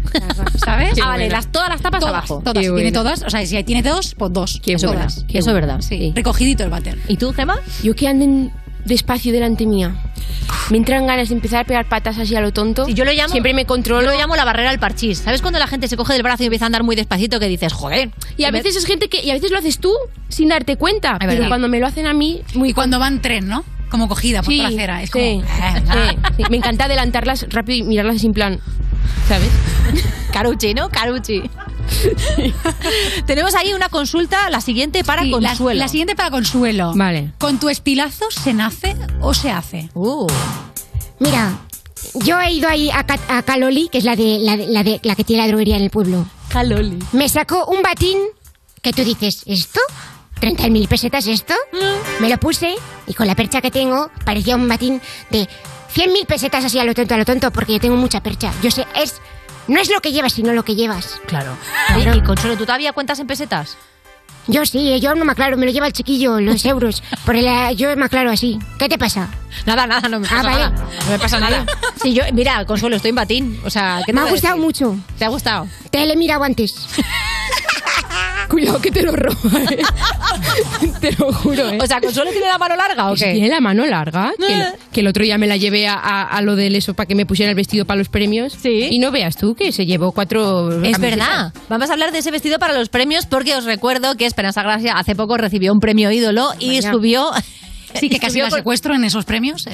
¿Sabes? 0.65 0.99
ah, 1.03 1.09
vale, 1.09 1.29
las, 1.29 1.51
todas 1.51 1.69
las 1.69 1.81
tapas 1.81 2.01
Todas, 2.01 2.15
abajo. 2.15 2.41
todas. 2.45 2.55
Qué 2.55 2.61
tiene 2.61 2.73
buena. 2.73 2.93
todas, 2.93 3.23
o 3.23 3.31
sea, 3.31 3.45
si 3.47 3.63
tiene 3.65 3.83
dos, 3.83 4.15
pues 4.17 4.33
dos. 4.33 4.61
Todas. 4.65 4.83
verdad. 4.83 5.09
Eso 5.29 5.51
es 5.51 5.55
verdad. 5.55 5.81
Sí. 5.81 6.13
Recogidito 6.15 6.63
el 6.65 6.71
váter. 6.71 6.99
¿Y 7.09 7.17
tú, 7.17 7.33
Gemma? 7.33 7.57
Yo 7.83 7.95
que 7.95 8.09
anden 8.09 8.53
despacio 8.85 9.33
delante 9.33 9.67
mía. 9.67 9.95
Me 10.71 10.77
entran 10.79 11.07
ganas 11.07 11.29
de 11.29 11.35
empezar 11.35 11.61
a 11.61 11.65
pegar 11.65 11.89
patas 11.89 12.19
así 12.19 12.35
a 12.37 12.41
lo 12.41 12.53
tonto. 12.53 12.85
Sí, 12.87 12.95
yo 12.95 13.05
lo 13.05 13.13
llamo, 13.13 13.31
Siempre 13.31 13.53
me 13.55 13.65
controlo. 13.67 14.03
Yo 14.07 14.13
lo 14.13 14.19
llamo 14.19 14.37
la 14.37 14.45
barrera 14.45 14.71
al 14.71 14.79
parchís. 14.79 15.19
¿Sabes 15.19 15.43
cuando 15.43 15.59
la 15.59 15.67
gente 15.67 15.89
se 15.89 15.97
coge 15.97 16.13
del 16.15 16.23
brazo 16.23 16.43
y 16.43 16.47
empieza 16.47 16.65
a 16.65 16.67
andar 16.67 16.83
muy 16.85 16.97
despacito 16.97 17.39
que 17.41 17.49
dices, 17.49 17.73
joder? 17.73 18.11
Y 18.37 18.45
a 18.45 18.51
veces 18.51 18.77
es 18.77 18.85
gente 18.87 19.09
que. 19.09 19.23
Y 19.23 19.31
a 19.31 19.35
veces 19.35 19.51
lo 19.51 19.59
haces 19.59 19.79
tú 19.79 19.93
sin 20.29 20.49
darte 20.49 20.77
cuenta. 20.77 21.17
pero 21.19 21.49
cuando 21.49 21.69
me 21.69 21.81
lo 21.81 21.87
hacen 21.87 22.07
a 22.07 22.15
mí, 22.15 22.43
muy. 22.55 22.71
Y 22.71 22.73
cuando 22.73 22.99
van 22.99 23.21
tren, 23.21 23.49
¿no? 23.49 23.65
Como 23.91 24.09
cogida 24.09 24.43
por 24.43 24.53
Sí, 24.53 24.59
toda 24.59 24.71
la 24.71 24.77
acera. 24.77 25.03
Es 25.03 25.11
sí, 25.11 25.13
como... 25.13 25.45
"Ah, 25.61 25.75
sí, 25.79 26.17
sí. 26.39 26.43
Me 26.51 26.57
encanta 26.57 26.85
adelantarlas 26.87 27.47
rápido 27.51 27.79
y 27.85 27.89
mirarlas 27.89 28.21
sin 28.21 28.33
plan. 28.33 28.59
¿Sabes? 29.29 29.49
Caruchi, 30.33 30.75
¿no? 30.75 30.89
Caruchi. 30.89 31.43
Tenemos 33.27 33.55
ahí 33.55 33.73
una 33.73 33.89
consulta, 33.89 34.51
la 34.51 34.61
siguiente 34.61 35.05
para 35.05 35.23
Sí, 35.23 35.31
Consuelo. 35.31 35.79
La, 35.79 35.89
siguiente 35.89 36.15
para 36.15 36.31
Consuelo. 36.31 36.93
Vale. 36.95 37.33
¿Con 37.39 37.59
tu 37.59 37.69
espilazo 37.69 38.27
se 38.31 38.53
nace 38.53 38.97
o 39.21 39.35
se 39.35 39.51
hace? 39.51 39.89
Uh. 39.95 40.27
Mira, 41.19 41.53
yo 42.15 42.41
he 42.41 42.53
ido 42.53 42.69
ahí 42.69 42.91
a, 42.91 43.05
Ca- 43.05 43.19
a 43.29 43.43
Caloli, 43.43 43.89
que 43.91 43.99
es 43.99 44.05
la 44.05 44.17
de, 44.17 44.39
la, 44.41 44.57
de, 44.57 44.67
la 44.69 44.83
de 44.83 45.01
la 45.03 45.15
que 45.15 45.25
tiene 45.25 45.43
la 45.43 45.49
droguería 45.49 45.77
en 45.77 45.83
el 45.85 45.91
pueblo. 45.91 46.27
Caloli. 46.49 46.99
Me 47.13 47.29
sacó 47.29 47.67
un 47.67 47.83
batín 47.83 48.19
que 48.83 48.93
tú 48.93 49.03
dices, 49.05 49.43
¿esto? 49.47 49.81
¿30.000 50.41 50.89
pesetas 50.89 51.27
esto? 51.27 51.55
Me 52.21 52.29
lo 52.29 52.39
puse 52.39 52.75
y 53.07 53.15
con 53.15 53.27
la 53.27 53.35
percha 53.35 53.61
que 53.63 53.71
tengo 53.71 54.11
parecía 54.25 54.57
un 54.57 54.69
batín 54.69 55.01
de 55.31 55.49
100.000 55.95 56.27
pesetas 56.27 56.65
así 56.65 56.79
a 56.79 56.85
lo 56.85 56.93
tonto, 56.93 57.15
a 57.15 57.19
lo 57.19 57.25
tonto, 57.25 57.51
porque 57.51 57.75
yo 57.75 57.81
tengo 57.81 57.97
mucha 57.97 58.21
percha. 58.23 58.53
Yo 58.63 58.71
sé, 58.71 58.85
es... 59.01 59.15
No 59.69 59.81
es 59.81 59.91
lo 59.91 60.01
que 60.01 60.13
llevas, 60.13 60.33
sino 60.35 60.53
lo 60.53 60.65
que 60.65 60.75
llevas. 60.75 61.21
Claro. 61.27 61.57
Oye, 61.97 62.17
y 62.17 62.21
Consuelo, 62.23 62.57
¿tú 62.57 62.65
todavía 62.67 62.93
cuentas 62.93 63.19
en 63.19 63.27
pesetas? 63.27 63.77
Yo 64.47 64.67
sí, 64.67 65.01
yo 65.01 65.15
no 65.15 65.25
me 65.25 65.33
aclaro, 65.33 65.57
me 65.57 65.65
lo 65.65 65.73
lleva 65.73 65.87
el 65.87 65.95
chiquillo, 65.95 66.39
los 66.39 66.65
euros. 66.67 67.03
Por 67.25 67.35
el, 67.37 67.47
yo 67.77 67.97
me 67.97 68.05
aclaro 68.05 68.31
así. 68.31 68.59
¿Qué 68.79 68.89
te 68.91 68.99
pasa? 68.99 69.29
Nada, 69.65 69.87
nada, 69.87 70.07
no 70.09 70.21
me 70.21 70.29
pasa 70.29 70.41
Ah, 70.41 70.43
vale. 70.43 70.59
nada. 70.71 70.87
No 71.07 71.11
me 71.11 71.19
pasa 71.19 71.41
nada. 71.41 71.67
Sí, 72.03 72.13
yo, 72.13 72.23
mira, 72.35 72.67
Consuelo, 72.67 72.97
estoy 72.97 73.09
en 73.11 73.15
batín. 73.15 73.61
O 73.65 73.71
sea, 73.71 74.01
¿qué 74.05 74.13
te 74.13 74.13
Me 74.13 74.21
ha 74.21 74.25
gustado 74.31 74.55
decir? 74.57 74.65
mucho. 74.67 74.97
¿Te 75.19 75.25
ha 75.25 75.29
gustado? 75.29 75.67
Te 75.91 76.05
lo 76.05 76.13
he 76.13 76.17
mirado 76.17 76.45
antes. 76.45 76.75
Cuidado 78.49 78.81
que 78.81 78.91
te 78.91 79.03
lo 79.03 79.13
roba, 79.13 79.61
¿eh? 79.71 79.83
te 81.01 81.13
lo 81.13 81.33
juro, 81.33 81.69
¿eh? 81.71 81.79
O 81.83 81.87
sea, 81.87 82.01
¿Consuelo 82.01 82.31
tiene 82.31 82.47
la 82.47 82.59
mano 82.59 82.77
larga 82.77 83.11
o 83.11 83.15
Que 83.15 83.19
si 83.19 83.25
qué? 83.25 83.33
tiene 83.33 83.49
la 83.49 83.61
mano 83.61 83.85
larga, 83.87 84.33
que, 84.93 85.01
el 85.01 85.07
otro 85.07 85.25
día 85.25 85.39
me 85.39 85.47
la 85.47 85.57
llevé 85.57 85.89
a, 85.89 85.95
a- 85.95 86.23
a 86.25 86.43
lo 86.43 86.55
del 86.55 86.77
eso 86.77 86.95
para 86.95 87.07
que 87.07 87.15
me 87.15 87.27
pusiera 87.27 87.51
el 87.51 87.57
vestido 87.57 87.85
para 87.85 87.99
los 87.99 88.09
premios. 88.09 88.53
Sí. 88.53 88.89
Y 88.91 88.99
no 88.99 89.11
veas 89.11 89.37
tú 89.37 89.55
que 89.55 89.73
se 89.73 89.87
llevó 89.87 90.13
cuatro. 90.13 90.69
Es 90.85 90.93
camisetas. 90.93 91.01
verdad. 91.01 91.53
Vamos 91.69 91.91
a 91.91 91.93
hablar 91.95 92.13
de 92.13 92.19
ese 92.19 92.31
vestido 92.31 92.59
para 92.59 92.75
los 92.75 92.89
premios 92.91 93.27
porque 93.27 93.55
os 93.57 93.65
recuerdo 93.65 94.15
que 94.17 94.27
Esperanza 94.27 94.63
Gracia 94.63 94.93
hace 94.97 95.15
poco 95.17 95.37
recibió 95.37 95.73
un 95.73 95.81
premio 95.81 96.11
ídolo 96.11 96.51
y 96.59 96.77
Vaya. 96.77 96.93
subió 96.93 97.31
Sí, 97.99 98.09
que 98.09 98.19
casi 98.19 98.39
la 98.41 98.49
con- 98.51 98.59
secuestro 98.59 98.95
en 98.95 99.05
esos 99.05 99.25
premios. 99.25 99.65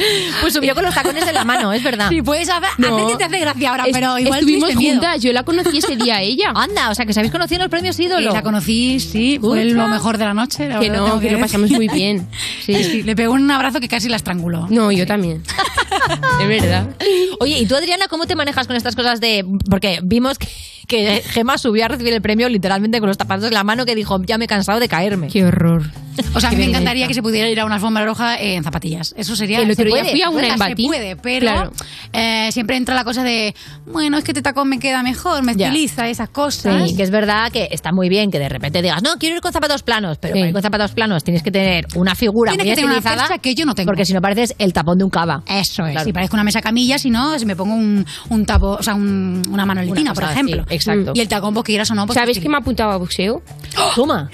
Pues 0.41 0.53
subió 0.55 0.75
con 0.75 0.85
los 0.85 0.95
tacones 0.95 1.27
en 1.27 1.35
la 1.35 1.45
mano, 1.45 1.73
es 1.73 1.83
verdad. 1.83 2.09
Sí, 2.09 2.23
puedes 2.23 2.49
hacer, 2.49 2.69
No. 2.79 2.97
hacer 2.97 3.07
que 3.09 3.17
te 3.17 3.25
hace 3.25 3.39
gracia 3.41 3.71
ahora, 3.71 3.85
Es- 3.87 3.93
pero 3.93 4.19
igual 4.19 4.41
estuvimos 4.41 4.75
miedo. 4.75 4.93
juntas, 4.95 5.23
yo 5.23 5.33
la 5.33 5.43
conocí 5.43 5.79
ese 5.79 5.97
día 5.97 6.17
a 6.17 6.23
ella. 6.23 6.51
Anda, 6.55 6.91
o 6.91 6.95
sea, 6.95 7.07
que 7.07 7.13
se 7.13 7.21
habéis 7.21 7.33
conocido 7.33 7.57
en 7.57 7.63
los 7.63 7.71
premios 7.71 7.99
ídolo. 7.99 8.31
Y 8.31 8.33
la 8.35 8.43
conocí, 8.43 9.01
sí, 9.01 9.39
fue 9.41 9.63
Escucha. 9.63 9.83
lo 9.83 9.89
mejor 9.89 10.19
de 10.19 10.25
la 10.25 10.35
noche. 10.35 10.69
la 10.69 10.79
Que 10.81 10.89
verdad, 10.91 10.99
no, 10.99 11.05
tengo 11.07 11.21
que 11.21 11.31
lo 11.33 11.41
pasamos 11.41 11.71
muy 11.71 11.89
bien. 11.89 12.27
Sí. 12.65 12.75
Sí, 12.85 13.03
le 13.03 13.17
pegó 13.17 13.33
un 13.35 13.51
abrazo 13.51 13.81
que 13.81 13.89
casi 13.89 14.09
la 14.09 14.17
estranguló. 14.17 14.67
No, 14.71 14.93
yo 14.93 15.07
también. 15.07 15.43
Es 16.41 16.49
verdad. 16.49 16.89
Oye, 17.41 17.59
¿y 17.59 17.67
tú, 17.67 17.75
Adriana, 17.77 18.07
cómo 18.09 18.27
te 18.27 18.35
manejas 18.37 18.67
con 18.67 18.77
estas 18.77 18.95
cosas 18.97 19.21
de...? 19.21 19.45
Porque 19.71 20.01
vimos 20.03 20.39
que, 20.39 20.47
que 20.87 21.23
Gemma 21.27 21.59
subió 21.59 21.85
a 21.85 21.89
recibir 21.89 22.13
el 22.13 22.23
premio 22.23 22.49
literalmente 22.49 22.99
con 23.01 23.09
los 23.09 23.17
zapatos 23.17 23.47
en 23.47 23.55
la 23.55 23.65
mano 23.65 23.85
que 23.87 23.95
dijo, 23.95 24.21
ya 24.25 24.39
me 24.39 24.45
he 24.47 24.49
cansado 24.49 24.81
de 24.81 24.89
caerme. 24.89 25.29
Qué 25.29 25.45
horror. 25.45 25.83
O 26.35 26.41
sea, 26.41 26.51
a 26.51 26.53
mí 26.53 26.59
me 26.59 26.65
encantaría 26.67 27.07
que 27.09 27.15
se 27.15 27.23
pudiera 27.23 27.49
ir 27.49 27.59
a 27.61 27.65
una 27.65 27.77
alfombra 27.77 28.05
roja 28.11 28.39
en 28.41 28.63
zapatillas. 28.65 29.15
Eso 29.17 29.35
sería. 29.37 29.59
El 29.59 29.71
otro 29.71 29.77
se 29.77 29.85
día 29.85 29.91
puede, 30.01 30.11
fui 30.11 30.23
a 30.23 30.31
una 30.31 30.41
se 30.41 30.47
en 30.49 30.57
puede, 30.57 30.71
Batín. 30.71 30.91
Se 30.93 30.97
puede, 30.99 31.17
pero 31.17 31.41
Claro. 31.41 31.73
eh, 32.13 32.49
siempre 32.53 32.77
entra 32.77 32.95
la 32.95 33.05
cosa 33.05 33.23
de, 33.25 33.55
bueno, 33.87 34.19
es 34.19 34.25
que 34.25 34.33
este 34.33 34.43
tacón 34.43 34.69
me 34.69 34.79
queda 34.79 35.03
mejor, 35.03 35.43
me 35.43 35.55
Ya. 35.55 35.69
estiliza, 35.69 36.09
esas 36.09 36.29
cosas. 36.29 36.89
Sí, 36.91 36.97
que 36.97 37.03
es 37.03 37.11
verdad 37.11 37.51
que 37.53 37.69
está 37.71 37.93
muy 37.93 38.09
bien 38.09 38.31
que 38.31 38.39
de 38.39 38.49
repente 38.49 38.83
digas, 38.83 39.03
no, 39.03 39.17
quiero 39.19 39.37
ir 39.37 39.41
con 39.43 39.53
zapatos 39.53 39.83
planos, 39.83 40.19
pero 40.19 40.35
Sí. 40.35 40.41
para 40.41 40.49
ir 40.49 40.53
con 40.53 40.63
zapatos 40.63 40.93
planos 40.93 41.25
tienes 41.25 41.43
que 41.43 41.51
tener 41.51 41.87
una 41.95 42.15
figura 42.15 42.51
Tienes 42.53 42.67
muy 42.67 42.71
que 42.73 42.77
tener 42.77 42.91
una 42.91 42.99
estilizada, 42.99 43.39
que 43.39 43.55
yo 43.55 43.65
no 43.67 43.75
tengo. 43.75 43.87
Porque 43.87 44.05
si 44.05 44.13
no 44.13 44.21
pareces 44.21 44.55
el 44.59 44.73
tapón 44.73 44.99
de 44.99 45.05
un 45.05 45.11
cava. 45.11 45.43
Eso 45.47 45.85
es. 45.87 45.93
Claro. 45.93 46.05
Si 46.05 46.13
parezco 46.13 46.37
una 46.37 46.45
mesa 46.45 46.61
camilla, 46.61 46.99
si 46.99 47.11
no, 47.11 47.39
si 47.39 47.47
me 47.47 47.57
pongo 47.57 47.75
un, 47.75 48.05
un 48.29 48.47
tapo, 48.47 48.77
o 48.79 48.83
sea, 48.83 48.95
un- 48.95 49.43
una 49.51 49.65
manoletina, 49.67 50.13
Una 50.13 50.15
por 50.15 50.25
ejemplo. 50.25 50.63
así, 50.67 50.75
exacto. 50.75 51.13
Y 51.15 51.21
el 51.21 51.29
tacón, 51.29 51.55
pues 51.55 51.65
quieras 51.65 51.91
o 51.91 51.95
no, 51.95 52.07
pues 52.07 52.15
¿Sabes 52.19 52.37
te- 52.37 52.43
que 52.43 52.49
me 52.49 52.57
ha 52.57 52.61
apuntado 52.61 52.91
a 52.91 52.97
boxeo? 52.97 53.43
Suma. 53.95 54.31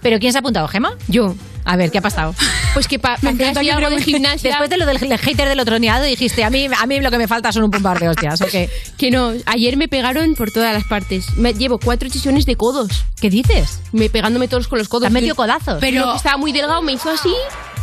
¿Pero 0.00 0.18
quién 0.20 0.32
se 0.32 0.38
ha 0.38 0.40
apuntado, 0.40 0.68
Gema? 0.68 0.92
Yo. 1.08 1.34
A 1.70 1.76
ver, 1.76 1.90
¿qué 1.90 1.98
ha 1.98 2.00
pasado? 2.00 2.34
Pues 2.72 2.88
que 2.88 2.98
para 2.98 3.18
que 3.20 3.44
algo 3.70 3.90
de 3.90 4.00
gimnasia. 4.02 4.48
Después 4.50 4.70
de 4.70 4.78
lo 4.78 4.86
del 4.86 4.98
hater 4.98 5.48
del 5.50 5.60
otro 5.60 5.78
niado 5.78 6.02
dijiste, 6.04 6.42
a 6.42 6.48
mí, 6.48 6.66
a 6.66 6.86
mí 6.86 6.98
lo 7.00 7.10
que 7.10 7.18
me 7.18 7.28
falta 7.28 7.52
son 7.52 7.64
un 7.64 7.70
par 7.70 8.00
de 8.00 8.08
hostias, 8.08 8.40
¿o 8.40 8.46
qué? 8.46 8.70
Que 8.96 9.10
no, 9.10 9.34
ayer 9.44 9.76
me 9.76 9.86
pegaron 9.86 10.34
por 10.34 10.50
todas 10.50 10.72
las 10.72 10.84
partes. 10.84 11.36
Me 11.36 11.52
llevo 11.52 11.78
cuatro 11.78 12.08
chichones 12.08 12.46
de 12.46 12.56
codos. 12.56 13.04
¿Qué 13.20 13.28
dices? 13.28 13.80
Me 13.92 14.08
pegándome 14.08 14.48
todos 14.48 14.66
con 14.66 14.78
los 14.78 14.88
codos. 14.88 15.02
¿Te 15.02 15.06
has 15.08 15.12
metido 15.12 15.34
codazos? 15.34 15.76
Pero 15.78 16.00
Pero- 16.04 16.14
estaba 16.16 16.38
muy 16.38 16.52
delgado, 16.52 16.80
me 16.80 16.92
hizo 16.92 17.10
así 17.10 17.34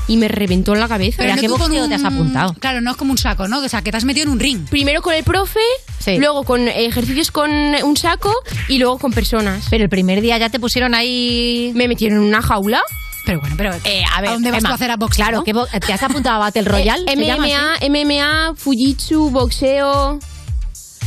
y 0.08 0.18
me 0.18 0.30
reventó 0.30 0.74
en 0.74 0.80
la 0.80 0.88
cabeza. 0.88 1.18
Pero 1.20 1.34
¿a 1.34 1.36
no 1.36 1.42
qué 1.44 1.48
boxeo 1.48 1.88
te 1.88 1.94
has 1.94 2.04
apuntado? 2.04 2.54
Claro, 2.56 2.82
no 2.82 2.90
es 2.92 2.98
como 2.98 3.12
un 3.12 3.18
saco, 3.20 3.48
¿no? 3.48 3.60
O 3.60 3.70
sea, 3.70 3.84
que 3.84 3.92
te 3.92 3.98
has 3.98 4.04
metido 4.06 4.24
en 4.26 4.30
un 4.32 4.40
ring. 4.40 4.68
Primero 4.68 5.04
con 5.04 5.14
el 5.14 5.24
profe, 5.24 5.60
Sí. 6.00 6.18
luego 6.18 6.44
con 6.44 6.68
ejercicios 6.68 7.30
con 7.30 7.52
un 7.52 7.98
saco 7.98 8.34
y 8.68 8.80
luego 8.80 8.98
con 8.98 9.12
personas. 9.14 9.66
Pero 9.70 9.84
el 9.84 9.90
primer 9.90 10.22
día 10.22 10.38
ya 10.40 10.50
te 10.50 10.60
pusieron 10.60 10.96
ahí... 10.96 11.72
Me 11.76 11.88
metieron 11.88 12.18
en 12.20 12.24
una 12.24 12.42
jaula. 12.42 12.82
Pero 13.26 13.40
bueno, 13.40 13.56
pero 13.58 13.74
Eh, 13.84 14.04
a 14.14 14.22
ver, 14.22 14.30
¿a 14.30 14.34
dónde 14.34 14.52
vas 14.52 14.60
Emma, 14.60 14.70
tú 14.70 14.74
a 14.74 14.76
hacer 14.76 14.92
a 14.92 14.98
boxeo? 14.98 15.26
Claro, 15.26 15.44
¿qué 15.44 15.54
bo- 15.54 15.66
¿te 15.68 15.94
has 15.94 16.04
apuntado 16.04 16.36
a 16.36 16.40
Battle 16.40 16.62
Royale? 16.66 17.04
Eh, 17.12 17.16
¿Se 17.16 17.26
llama 17.26 17.48
MMA? 17.48 17.90
MMA, 17.90 18.56
Fujitsu, 18.56 19.30
boxeo. 19.32 20.20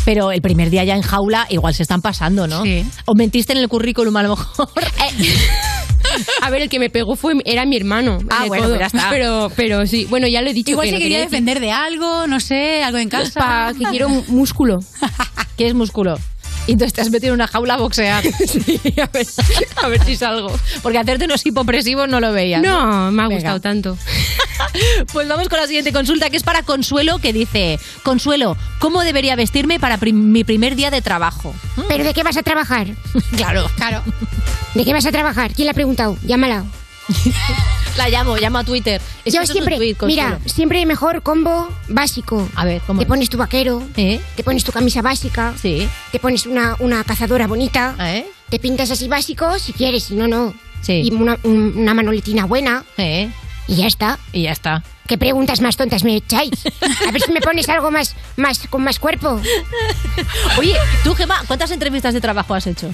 Pero 0.04 0.32
el 0.32 0.40
primer 0.40 0.70
día 0.70 0.84
ya 0.84 0.96
en 0.96 1.02
jaula 1.02 1.46
igual 1.50 1.74
se 1.74 1.82
están 1.82 2.00
pasando, 2.00 2.46
¿no? 2.46 2.62
Sí. 2.64 2.84
O 3.04 3.14
mentiste 3.14 3.52
en 3.52 3.58
el 3.58 3.68
currículum 3.68 4.16
a 4.16 4.22
lo 4.22 4.30
mejor. 4.30 4.68
Eh, 5.20 5.36
A 6.42 6.48
ver, 6.50 6.62
el 6.62 6.68
que 6.68 6.78
me 6.78 6.88
pegó 6.90 7.16
fue 7.16 7.34
era 7.44 7.66
mi 7.66 7.76
hermano. 7.76 8.18
Ah, 8.30 8.44
de 8.44 8.48
bueno, 8.48 8.64
codo. 8.64 8.76
pues 8.78 8.92
ya 8.92 8.98
está. 8.98 9.10
Pero, 9.10 9.50
pero 9.56 9.86
sí, 9.86 10.06
bueno, 10.08 10.26
ya 10.26 10.40
lo 10.42 10.48
he 10.48 10.54
dicho. 10.54 10.70
Igual 10.70 10.86
que 10.86 10.90
se 10.92 10.96
no 10.96 11.02
quería 11.02 11.18
decir. 11.18 11.30
defender 11.30 11.60
de 11.60 11.70
algo, 11.72 12.26
no 12.26 12.40
sé, 12.40 12.82
algo 12.82 12.98
en 12.98 13.08
casa. 13.10 13.40
Pa- 13.40 13.72
que 13.78 13.84
quiero 13.90 14.08
músculo. 14.08 14.78
¿Qué 15.56 15.66
es 15.66 15.74
músculo? 15.74 16.18
Y 16.68 16.72
entonces 16.72 16.92
te 16.92 17.00
has 17.00 17.10
metido 17.10 17.30
en 17.32 17.40
una 17.40 17.48
jaula 17.48 17.74
a 17.74 17.76
boxear. 17.78 18.22
sí, 18.46 18.80
a 19.02 19.06
ver, 19.06 19.26
a 19.82 19.88
ver 19.88 20.04
si 20.04 20.14
salgo. 20.14 20.52
Porque 20.82 20.98
hacerte 20.98 21.24
unos 21.24 21.44
hipopresivos 21.44 22.08
no 22.08 22.20
lo 22.20 22.30
veías. 22.32 22.62
No, 22.62 23.10
me 23.10 23.22
ha 23.22 23.26
Venga. 23.26 23.34
gustado 23.40 23.60
tanto. 23.60 23.98
Pues 25.12 25.28
vamos 25.28 25.48
con 25.48 25.58
la 25.60 25.66
siguiente 25.66 25.92
consulta, 25.92 26.30
que 26.30 26.36
es 26.36 26.42
para 26.42 26.62
Consuelo, 26.62 27.18
que 27.20 27.32
dice: 27.32 27.78
Consuelo, 28.02 28.56
¿cómo 28.80 29.02
debería 29.02 29.36
vestirme 29.36 29.78
para 29.80 29.98
prim- 29.98 30.30
mi 30.32 30.42
primer 30.44 30.74
día 30.76 30.90
de 30.90 31.00
trabajo? 31.00 31.54
¿Pero 31.88 32.02
de 32.04 32.12
qué 32.12 32.22
vas 32.24 32.36
a 32.36 32.42
trabajar? 32.42 32.88
Claro. 33.36 33.70
Claro. 33.76 34.02
¿De 34.74 34.84
qué 34.84 34.92
vas 34.92 35.06
a 35.06 35.12
trabajar? 35.12 35.52
¿Quién 35.54 35.66
le 35.66 35.70
ha 35.70 35.74
preguntado? 35.74 36.16
Llámala. 36.24 36.64
La 37.96 38.08
llamo, 38.08 38.36
llamo 38.36 38.58
a 38.58 38.64
Twitter. 38.64 39.00
Es 39.24 39.34
Yo 39.34 39.44
siempre, 39.44 39.76
Consuelo. 39.96 40.06
mira, 40.06 40.38
siempre 40.46 40.86
mejor 40.86 41.22
combo 41.22 41.68
básico. 41.88 42.48
A 42.54 42.64
ver, 42.64 42.80
¿cómo 42.86 43.00
Te 43.00 43.04
es? 43.04 43.08
pones 43.08 43.28
tu 43.28 43.36
vaquero, 43.38 43.82
¿Eh? 43.96 44.20
te 44.36 44.44
pones 44.44 44.62
tu 44.64 44.70
camisa 44.72 45.02
básica, 45.02 45.52
Sí. 45.60 45.88
te 46.12 46.20
pones 46.20 46.46
una, 46.46 46.76
una 46.78 47.02
cazadora 47.04 47.46
bonita, 47.48 47.96
¿Eh? 47.98 48.26
te 48.50 48.58
pintas 48.60 48.90
así 48.92 49.08
básico 49.08 49.58
si 49.58 49.72
quieres, 49.72 50.04
si 50.04 50.14
no, 50.14 50.28
no. 50.28 50.54
Sí. 50.80 51.02
Y 51.04 51.12
una, 51.12 51.36
un- 51.42 51.72
una 51.76 51.92
manoletina 51.92 52.44
buena 52.44 52.84
¿Eh? 52.98 53.30
y 53.66 53.74
ya 53.76 53.86
está. 53.88 54.18
Y 54.32 54.42
ya 54.42 54.52
está. 54.52 54.84
¿Qué 55.08 55.18
preguntas 55.18 55.60
más 55.60 55.76
tontas 55.76 56.04
me 56.04 56.14
echáis? 56.16 56.52
A 57.08 57.10
ver 57.10 57.20
si 57.22 57.32
me 57.32 57.40
pones 57.40 57.68
algo 57.68 57.90
más, 57.90 58.14
más 58.36 58.60
con 58.68 58.84
más 58.84 58.98
cuerpo. 59.00 59.40
Oye, 60.58 60.76
tú, 61.02 61.14
Gemma, 61.14 61.42
¿cuántas 61.48 61.70
entrevistas 61.72 62.14
de 62.14 62.20
trabajo 62.20 62.54
has 62.54 62.66
hecho? 62.66 62.90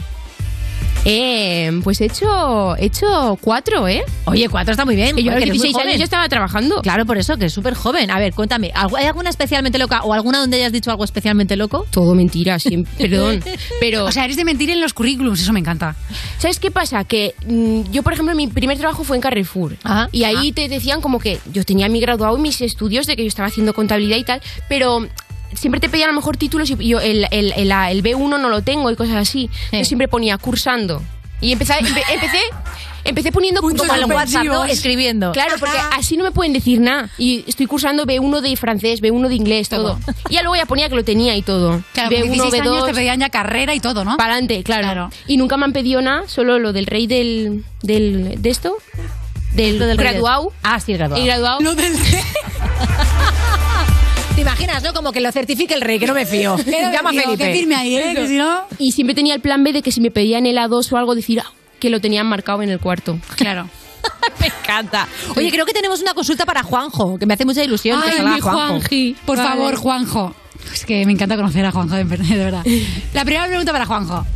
Eh, 1.05 1.71
pues 1.83 2.01
he 2.01 2.07
hecho, 2.07 2.77
he 2.77 2.87
hecho 2.87 3.37
cuatro, 3.41 3.87
¿eh? 3.89 4.03
Oye, 4.25 4.49
cuatro 4.49 4.73
está 4.73 4.85
muy 4.85 4.97
bien. 4.97 5.15
Que 5.17 5.23
yo 5.23 5.31
a 5.33 5.35
los 5.35 5.43
eres 5.43 5.55
muy 5.57 5.63
16 5.69 5.87
años 5.87 5.99
ya 5.99 6.05
estaba 6.05 6.29
trabajando. 6.29 6.81
Claro, 6.83 7.05
por 7.05 7.19
eso, 7.19 7.37
que 7.37 7.47
es 7.47 7.53
súper 7.53 7.75
joven. 7.75 8.11
A 8.11 8.19
ver, 8.19 8.33
cuéntame, 8.33 8.73
¿algu- 8.73 8.97
¿hay 8.97 9.07
alguna 9.07 9.29
especialmente 9.31 9.79
loca 9.79 10.03
o 10.03 10.15
alguna 10.15 10.39
donde 10.39 10.57
hayas 10.57 10.73
dicho 10.73 10.91
algo 10.91 11.05
especialmente 11.05 11.57
loco? 11.57 11.87
Todo 11.91 12.15
mentira, 12.15 12.59
siempre, 12.59 12.93
perdón. 13.09 13.43
Pero, 13.81 14.07
O 14.07 14.13
sea, 14.13 14.25
eres 14.25 14.37
de 14.37 14.45
mentir 14.45 14.71
en 14.71 14.81
los 14.81 14.95
currículums, 14.95 15.41
eso 15.43 15.53
me 15.53 15.61
encanta. 15.61 15.95
¿sabes 16.39 16.59
qué 16.59 16.71
pasa? 16.71 17.05
Que 17.05 17.35
mm, 17.47 17.91
yo, 17.91 18.03
por 18.03 18.13
ejemplo, 18.13 18.35
mi 18.35 18.47
primer 18.47 18.79
trabajo 18.79 19.05
fue 19.05 19.17
en 19.17 19.23
Carrefour. 19.23 19.77
Ajá. 19.83 20.09
Y 20.13 20.25
ahí 20.25 20.53
te 20.53 20.69
decían 20.69 21.01
como 21.01 21.19
que 21.19 21.39
yo 21.53 21.65
tenía 21.65 21.89
mi 21.89 22.01
graduado 22.01 22.37
y 22.39 22.41
mis 22.41 22.61
estudios 22.61 23.07
de 23.07 23.17
que 23.17 23.23
yo 23.23 23.29
estaba 23.29 23.49
haciendo 23.49 23.75
contabilidad 23.75 24.17
y 24.17 24.25
tal, 24.25 24.41
pero 24.69 25.07
siempre 25.57 25.81
te 25.81 25.89
pedían 25.89 26.09
a 26.11 26.13
lo 26.13 26.19
mejor 26.19 26.37
títulos 26.37 26.71
y 26.71 26.77
yo 26.89 27.01
el, 27.01 27.27
el, 27.31 27.53
el- 27.57 27.73
el 27.73 28.03
B1 28.03 28.41
no 28.41 28.49
lo 28.49 28.63
tengo 28.63 28.91
y 28.91 28.97
cosas 28.97 29.17
así. 29.17 29.51
Yo 29.73 29.85
siempre 29.85 30.09
ponía 30.09 30.37
cursando. 30.39 31.03
Y 31.41 31.53
empecé, 31.53 31.75
empe- 31.75 32.03
empecé, 32.13 32.39
empecé 33.05 33.31
poniendo 33.33 33.61
Como 33.61 33.83
al 33.93 34.05
WhatsApp, 34.07 34.45
¿no? 34.45 34.65
Escribiendo. 34.65 35.33
Claro, 35.33 35.57
porque 35.59 35.77
así 35.93 36.17
no 36.17 36.25
me 36.25 36.31
pueden 36.31 36.53
decir 36.55 36.81
nada. 36.81 37.11
Y 37.19 37.45
estoy 37.47 37.67
cursando 37.67 38.07
B1 38.07 38.41
de 38.41 38.57
francés, 38.57 39.03
B1 39.03 39.29
de 39.29 39.35
inglés, 39.35 39.69
todo. 39.69 39.99
Y 40.31 40.35
ya 40.35 40.43
luego 40.43 40.57
ya 40.57 40.65
ponía 40.65 40.89
que 40.89 40.95
lo 40.95 41.05
tenía 41.05 41.37
y 41.37 41.43
todo. 41.43 41.83
Claro, 41.93 42.09
con 42.11 42.19
B1, 42.29 42.33
16 42.33 42.55
años 42.63 42.83
B2. 42.83 42.87
te 42.87 42.95
pedían 42.95 43.21
ya 43.21 43.29
carrera 43.31 43.75
y 43.75 43.81
todo, 43.81 44.05
¿no? 44.05 44.17
Para 44.17 44.33
adelante, 44.35 44.63
claro. 44.63 44.83
Claro. 44.85 45.11
Y 45.27 45.37
nunca 45.37 45.57
me 45.59 45.65
han 45.65 45.73
pedido 45.75 46.01
nada, 46.01 46.27
solo 46.29 46.59
lo 46.59 46.73
del 46.73 46.87
rey 46.87 47.07
del. 47.07 47.65
del 47.83 48.41
de 48.41 48.51
esto. 48.51 48.77
Del, 49.53 49.79
del 49.79 49.99
rey 49.99 50.13
graduado. 50.13 50.53
Ah, 50.63 50.81
sí, 50.81 50.93
el 50.93 50.99
graduado. 50.99 51.21
El 51.21 51.27
graduado. 51.29 51.61
Lo 51.61 51.75
del... 51.75 51.93
¿Te 54.35 54.41
imaginas, 54.41 54.83
no? 54.83 54.93
Como 54.93 55.13
que 55.13 55.21
lo 55.21 55.31
certifique 55.31 55.75
el 55.75 55.81
rey, 55.81 55.99
que 55.99 56.07
no 56.07 56.15
me 56.15 56.27
fío. 56.27 56.57
Llama 56.93 57.11
a 57.11 57.13
Felipe. 57.13 57.53
Firme 57.53 57.77
ahí, 57.77 57.97
¿eh? 57.97 58.13
Que 58.15 58.27
si 58.27 58.37
no... 58.37 58.63
Y 58.79 58.93
siempre 58.93 59.15
tenía 59.15 59.35
el 59.35 59.41
plan 59.41 59.63
B 59.63 59.73
de 59.73 59.83
que 59.83 59.93
si 59.93 60.01
me 60.01 60.11
pedían 60.11 60.47
el 60.47 60.57
A2 60.59 60.91
o 60.93 60.97
algo, 60.97 61.15
decir 61.15 61.41
ah, 61.41 61.53
que 61.79 61.89
lo 61.89 62.01
tenían 62.01 62.27
marcado 62.27 62.63
en 62.63 62.71
el 62.71 62.81
cuarto. 62.81 63.19
Claro. 63.37 63.69
Me 64.41 64.47
encanta. 64.49 65.07
Oye, 65.37 65.51
creo 65.51 65.65
que 65.65 65.73
tenemos 65.73 66.01
una 66.03 66.13
consulta 66.15 66.45
para 66.45 66.63
Juanjo, 66.63 67.17
que 67.19 67.25
me 67.27 67.35
hace 67.35 67.45
mucha 67.47 67.63
ilusión 67.65 68.03
que 68.03 68.11
Ay, 68.11 68.17
salga 68.19 68.35
mi 68.35 68.41
Juanjo. 68.41 68.67
Juanji. 68.67 69.17
Por 69.25 69.37
Vale. 69.39 69.49
favor, 69.49 69.77
Juanjo. 69.77 70.35
Es 70.75 70.85
que 70.85 71.07
me 71.07 71.13
encanta 71.13 71.37
conocer 71.37 71.65
a 71.65 71.71
Juanjo, 71.73 71.95
de 71.95 72.05
ver- 72.05 72.19
de 72.23 72.37
verdad. 72.37 72.65
La 73.15 73.25
primera 73.25 73.47
pregunta 73.47 73.73
para 73.73 73.87
Juanjo. 73.87 74.27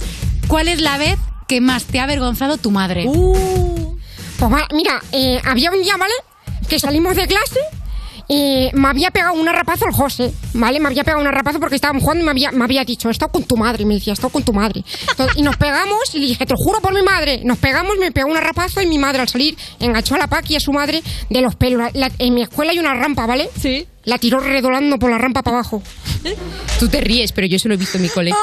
¿Cuál 0.47 0.69
es 0.69 0.81
la 0.81 0.97
vez 0.97 1.19
que 1.49 1.61
más 1.61 1.85
te 1.85 2.01
ha 2.01 2.05
avergonzado 2.05 2.57
tu 2.57 2.71
madre? 2.71 3.05
Pues 3.05 4.53
va- 4.53 4.69
mira, 4.73 5.01
eh, 5.13 5.41
había 5.45 5.71
un 5.71 5.83
día, 5.83 5.97
¿vale? 5.99 6.15
Que 6.69 6.79
salimos 6.79 7.17
de 7.17 7.27
clase 7.27 7.61
y 8.31 8.69
me 8.75 8.89
había 8.89 9.11
pegado 9.11 9.33
un 9.33 9.47
rapazo 9.47 9.87
el 9.87 9.93
José, 9.95 10.33
¿vale? 10.53 10.79
Me 10.81 10.89
había 10.89 11.03
pegado 11.03 11.23
un 11.23 11.33
rapazo 11.33 11.59
porque 11.61 11.77
estábamos 11.77 12.03
jugando 12.03 12.23
y 12.23 12.25
me 12.27 12.31
había, 12.31 12.53
me 12.53 12.65
había 12.65 12.85
dicho, 12.85 13.09
he 13.09 13.11
estado 13.13 13.33
con 13.33 13.45
tu 13.45 13.57
madre, 13.57 13.87
me 13.87 13.95
decía, 13.95 14.13
he 14.13 14.15
estado 14.15 14.29
con 14.31 14.43
tu 14.43 14.53
madre. 14.53 14.85
Entonces, 15.11 15.37
y 15.39 15.43
nos 15.43 15.57
pegamos 15.57 15.99
y 16.15 16.19
le 16.19 16.27
dije, 16.27 16.45
te 16.45 16.53
lo 16.53 16.59
juro 16.59 16.81
por 16.81 16.93
mi 16.93 17.01
madre. 17.03 17.41
Nos 17.45 17.57
pegamos, 17.59 17.97
me 17.99 18.13
pegó 18.13 18.29
un 18.31 18.37
rapazo 18.37 18.83
y 18.83 18.87
mi 18.87 18.99
madre 18.99 19.23
al 19.23 19.29
salir 19.29 19.57
enganchó 19.81 20.15
a 20.15 20.19
la 20.19 20.27
Paqui 20.27 20.53
y 20.53 20.57
a 20.57 20.61
su 20.61 20.73
madre 20.73 21.03
de 21.31 21.41
los 21.41 21.55
pelos. 21.57 21.91
La- 21.95 22.11
en 22.19 22.35
mi 22.35 22.43
escuela 22.43 22.73
hay 22.73 22.79
una 22.79 22.93
rampa, 22.95 23.27
¿vale? 23.27 23.49
Sí. 23.59 23.87
La 24.05 24.19
tiró 24.19 24.41
redolando 24.41 24.99
por 24.99 25.11
la 25.11 25.19
rampa 25.19 25.43
para 25.43 25.59
abajo. 25.59 25.83
Tú 26.79 26.89
te 26.89 27.01
ríes, 27.01 27.33
pero 27.33 27.47
yo 27.47 27.57
eso 27.57 27.69
lo 27.69 27.75
he 27.75 27.77
visto 27.79 27.97
en 27.99 28.03
mi 28.03 28.09
colegio. 28.09 28.39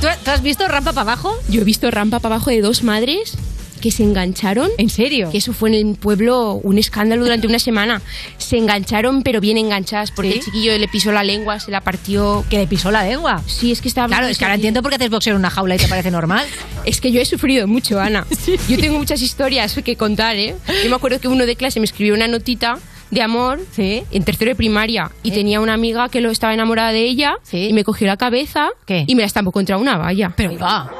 ¿Tú, 0.00 0.06
tú 0.24 0.30
has 0.30 0.42
visto 0.42 0.66
rampa 0.68 0.92
para 0.92 1.02
abajo? 1.12 1.34
Yo 1.48 1.60
he 1.60 1.64
visto 1.64 1.90
rampa 1.90 2.18
para 2.20 2.36
abajo 2.36 2.50
de 2.50 2.60
dos 2.60 2.82
madres 2.82 3.34
que 3.82 3.90
se 3.90 4.02
engancharon. 4.02 4.70
¿En 4.78 4.88
serio? 4.88 5.28
Que 5.30 5.36
eso 5.38 5.52
fue 5.52 5.68
en 5.68 5.74
el 5.88 5.94
pueblo 5.96 6.54
un 6.54 6.78
escándalo 6.78 7.22
durante 7.24 7.46
una 7.46 7.58
semana. 7.58 8.00
Se 8.38 8.56
engancharon, 8.56 9.22
pero 9.22 9.40
bien 9.42 9.58
enganchadas, 9.58 10.10
porque 10.10 10.32
¿Sí? 10.32 10.38
el 10.38 10.44
chiquillo 10.44 10.78
le 10.78 10.88
pisó 10.88 11.12
la 11.12 11.22
lengua, 11.24 11.60
se 11.60 11.70
la 11.70 11.82
partió. 11.82 12.44
¿Que 12.48 12.56
le 12.58 12.66
pisó 12.66 12.90
la 12.90 13.04
lengua? 13.04 13.42
Sí, 13.46 13.72
es 13.72 13.82
que 13.82 13.88
estaba. 13.88 14.06
Claro, 14.08 14.26
es 14.28 14.38
que 14.38 14.44
ahora 14.46 14.54
entiendo 14.54 14.80
por 14.80 14.90
qué 14.90 14.96
haces 14.96 15.10
boxeo 15.10 15.32
en 15.34 15.38
una 15.40 15.50
jaula 15.50 15.74
y 15.74 15.78
te 15.78 15.88
parece 15.88 16.10
normal. 16.10 16.46
Es 16.86 17.00
que 17.00 17.12
yo 17.12 17.20
he 17.20 17.24
sufrido 17.24 17.68
mucho, 17.68 18.00
Ana. 18.00 18.26
Yo 18.68 18.76
tengo 18.78 18.98
muchas 18.98 19.20
historias 19.22 19.78
que 19.84 19.96
contar, 19.96 20.34
¿eh? 20.36 20.54
Yo 20.82 20.90
me 20.90 20.96
acuerdo 20.96 21.20
que 21.20 21.28
uno 21.28 21.46
de 21.46 21.54
clase 21.56 21.78
me 21.80 21.84
escribió 21.84 22.14
una 22.14 22.26
notita 22.28 22.78
de 23.10 23.20
amor 23.22 23.60
Sí. 23.72 24.02
en 24.10 24.24
tercero 24.24 24.50
de 24.50 24.54
primaria 24.56 25.10
y 25.22 25.30
tenía 25.32 25.60
una 25.60 25.74
amiga 25.74 26.08
que 26.08 26.20
lo 26.20 26.30
estaba 26.30 26.54
enamorada 26.54 26.92
de 26.92 27.02
ella 27.04 27.34
Sí. 27.42 27.68
y 27.68 27.72
me 27.72 27.84
cogió 27.84 28.06
la 28.06 28.16
cabeza 28.16 28.70
¿Qué? 28.86 29.04
y 29.06 29.14
me 29.14 29.20
la 29.22 29.26
estampó 29.26 29.52
contra 29.52 29.76
una 29.76 29.96
valla. 29.98 30.32
Pero, 30.36 30.58
Va. 30.58 30.90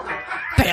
Pero, 0.57 0.71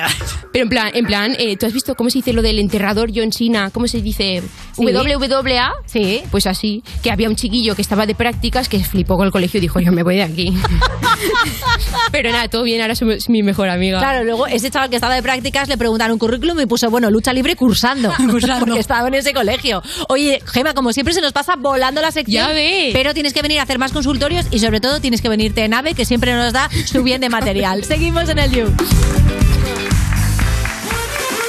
Pero 0.52 0.62
en 0.64 0.68
plan, 0.68 0.90
en 0.94 1.06
plan 1.06 1.36
eh, 1.38 1.56
¿tú 1.56 1.66
has 1.66 1.72
visto 1.72 1.94
cómo 1.94 2.10
se 2.10 2.18
dice 2.18 2.32
lo 2.32 2.42
del 2.42 2.58
enterrador 2.58 3.10
John 3.14 3.32
Cena? 3.32 3.70
¿Cómo 3.70 3.88
se 3.88 4.00
dice? 4.00 4.42
Sí. 4.76 4.84
WWA. 4.84 5.72
Sí. 5.86 6.22
Pues 6.30 6.46
así, 6.46 6.82
que 7.02 7.10
había 7.10 7.28
un 7.28 7.36
chiquillo 7.36 7.74
que 7.74 7.82
estaba 7.82 8.06
de 8.06 8.14
prácticas 8.14 8.68
que 8.68 8.82
flipó 8.82 9.16
con 9.16 9.26
el 9.26 9.32
colegio 9.32 9.58
y 9.58 9.60
dijo, 9.60 9.80
yo 9.80 9.92
me 9.92 10.02
voy 10.02 10.16
de 10.16 10.22
aquí. 10.22 10.54
Pero 12.12 12.30
nada, 12.32 12.48
todo 12.48 12.62
bien, 12.62 12.80
ahora 12.80 12.94
es 12.94 13.28
mi 13.28 13.42
mejor 13.42 13.68
amiga. 13.68 13.98
Claro, 13.98 14.24
luego 14.24 14.46
ese 14.46 14.70
chaval 14.70 14.90
que 14.90 14.96
estaba 14.96 15.14
de 15.14 15.22
prácticas 15.22 15.68
le 15.68 15.76
preguntaron 15.76 16.14
un 16.14 16.18
currículum 16.18 16.58
y 16.60 16.66
puso, 16.66 16.90
bueno, 16.90 17.10
lucha 17.10 17.32
libre 17.32 17.56
cursando. 17.56 18.12
Porque 18.60 18.78
estaba 18.78 19.08
en 19.08 19.14
ese 19.14 19.32
colegio. 19.32 19.82
Oye, 20.08 20.42
Gema, 20.46 20.74
como 20.74 20.92
siempre 20.92 21.14
se 21.14 21.20
nos 21.20 21.32
pasa 21.32 21.56
volando 21.56 22.00
la 22.00 22.10
sección. 22.10 22.48
Ya 22.48 22.52
ves. 22.52 22.90
Pero 22.92 23.14
tienes 23.14 23.32
que 23.32 23.42
venir 23.42 23.58
a 23.60 23.62
hacer 23.62 23.78
más 23.78 23.92
consultorios 23.92 24.46
y 24.50 24.58
sobre 24.58 24.80
todo 24.80 25.00
tienes 25.00 25.20
que 25.20 25.28
venirte 25.28 25.64
en 25.64 25.74
AVE, 25.74 25.94
que 25.94 26.04
siempre 26.04 26.34
nos 26.34 26.52
da 26.52 26.68
su 26.86 27.02
bien 27.02 27.20
de 27.20 27.28
material. 27.28 27.84
Seguimos 27.90 28.28
en 28.28 28.38
el 28.38 28.52
You. 28.52 28.66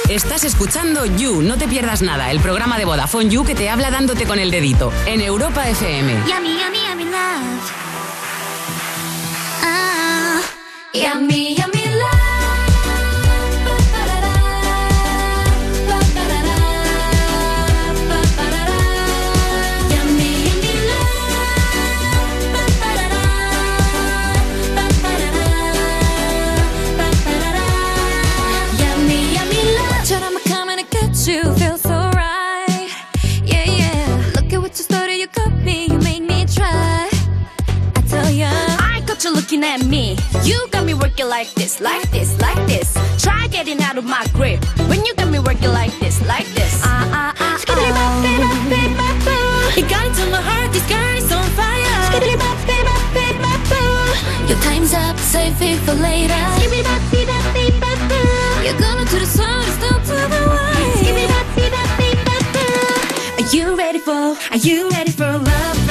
Estás 0.08 0.44
escuchando 0.44 1.06
You, 1.06 1.40
no 1.40 1.56
te 1.56 1.66
pierdas 1.66 2.02
nada, 2.02 2.30
el 2.30 2.40
programa 2.40 2.76
de 2.76 2.84
Vodafone 2.84 3.30
You 3.30 3.44
que 3.44 3.54
te 3.54 3.70
habla 3.70 3.90
dándote 3.90 4.26
con 4.26 4.38
el 4.38 4.50
dedito 4.50 4.92
en 5.06 5.22
Europa 5.22 5.66
FM. 5.66 6.12
Yummy, 6.26 6.58
yummy, 6.60 6.78
yummy 6.86 7.04
love. 7.04 7.72
Ah, 9.62 10.40
love. 10.92 12.21
Looking 39.52 39.68
at 39.68 39.84
me. 39.84 40.16
You 40.44 40.66
got 40.70 40.86
me 40.86 40.94
working 40.94 41.28
like 41.28 41.52
this, 41.52 41.80
like 41.80 42.10
this, 42.10 42.40
like 42.40 42.66
this. 42.66 42.96
Try 43.22 43.48
getting 43.48 43.82
out 43.82 43.98
of 43.98 44.04
my 44.04 44.24
grip 44.32 44.64
when 44.88 45.04
you 45.04 45.14
got 45.14 45.28
me 45.30 45.38
working 45.40 45.72
like 45.72 45.92
this, 46.00 46.24
like 46.26 46.46
this. 46.54 46.80
Ah 46.82 47.08
ah 47.12 47.34
ah. 47.38 47.58
Skiddly 47.60 47.90
bop, 47.92 48.12
bop, 48.24 48.48
bop, 48.72 48.90
bop, 48.96 49.16
bop. 49.26 49.76
You 49.76 49.84
got 49.88 50.06
into 50.06 50.24
my 50.30 50.40
heart, 50.40 50.72
this 50.72 50.86
girl 50.88 51.16
is 51.20 51.30
on 51.30 51.44
fire. 51.52 52.00
Skiddly 52.08 52.36
bop, 52.40 52.56
bop, 52.64 52.84
bop, 53.12 53.34
bop, 53.44 53.60
bop. 53.68 54.48
Your 54.48 54.58
time's 54.64 54.94
up, 54.94 55.18
save 55.18 55.60
it 55.60 55.78
for 55.84 55.94
later. 56.00 56.42
Skiddly 56.56 56.82
bop, 56.88 57.02
bop, 57.12 57.44
bop, 57.52 57.74
bop, 57.82 58.00
bop. 58.08 58.64
You're 58.64 58.80
gonna 58.80 59.04
do 59.04 59.18
the 59.18 59.26
sun, 59.26 59.64
it's 59.68 59.78
down 59.84 60.00
to 60.08 60.16
the 60.32 60.40
wire. 60.48 60.96
Skiddly 60.96 61.28
bop, 61.28 61.46
bop, 61.56 62.16
bop, 62.24 62.44
bop. 62.56 63.40
Are 63.40 63.48
you 63.54 63.76
ready 63.76 63.98
for? 63.98 64.36
Are 64.52 64.62
you 64.68 64.88
ready 64.88 65.12
for 65.12 65.28
love 65.28 65.81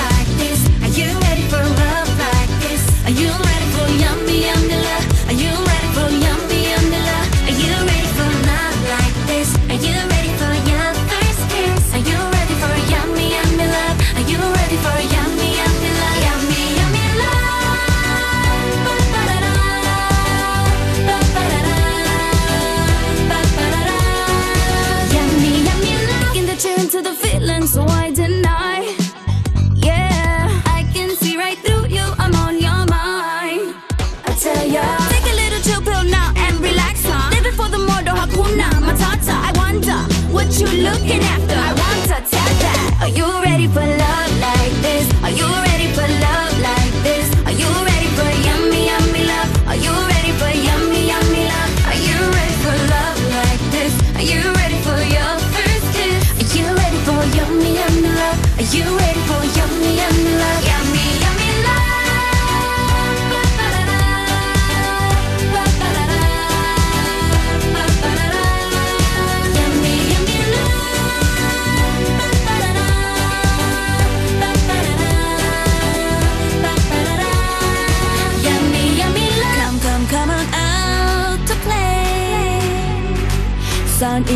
you 40.62 40.84
looking 40.84 41.21
after. 41.21 41.56
I 41.56 41.74
want 41.74 42.02
to 42.10 42.17
tell 42.30 42.52
that. 42.62 42.97
Are 43.02 43.10
you 43.10 43.26
ready 43.41 43.51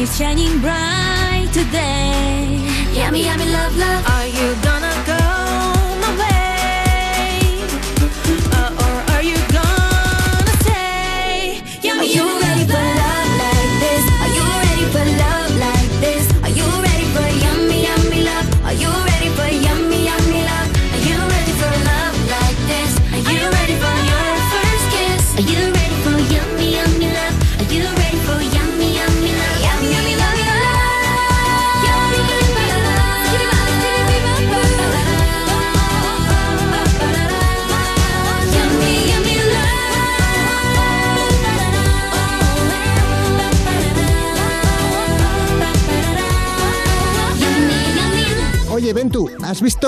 is 0.01 0.17
shining 0.17 0.59
bright 0.59 1.47
today. 1.53 2.59
Yummy, 2.93 3.23
yummy, 3.23 3.45
love, 3.45 3.77
love. 3.77 4.24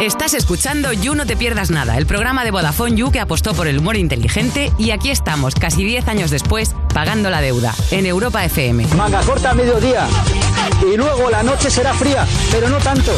Estás 0.00 0.34
escuchando 0.34 0.92
You 0.92 1.14
No 1.14 1.26
Te 1.26 1.36
Pierdas 1.36 1.70
Nada, 1.70 1.96
el 1.96 2.06
programa 2.06 2.44
de 2.44 2.50
Vodafone 2.50 2.96
You 2.96 3.12
que 3.12 3.20
apostó 3.20 3.54
por 3.54 3.68
el 3.68 3.78
humor 3.78 3.96
inteligente 3.96 4.72
y 4.76 4.90
aquí 4.90 5.10
estamos, 5.10 5.54
casi 5.54 5.84
10 5.84 6.08
años 6.08 6.30
después, 6.30 6.74
pagando 6.92 7.30
la 7.30 7.40
deuda, 7.40 7.72
en 7.90 8.06
Europa 8.06 8.44
FM. 8.44 8.86
Manga 8.96 9.20
corta 9.20 9.50
a 9.50 9.54
mediodía. 9.54 10.08
Y 10.82 10.96
luego 10.96 11.30
la 11.30 11.42
noche 11.42 11.70
será 11.70 11.94
fría, 11.94 12.26
pero 12.50 12.68
no 12.68 12.78
tanto. 12.78 13.12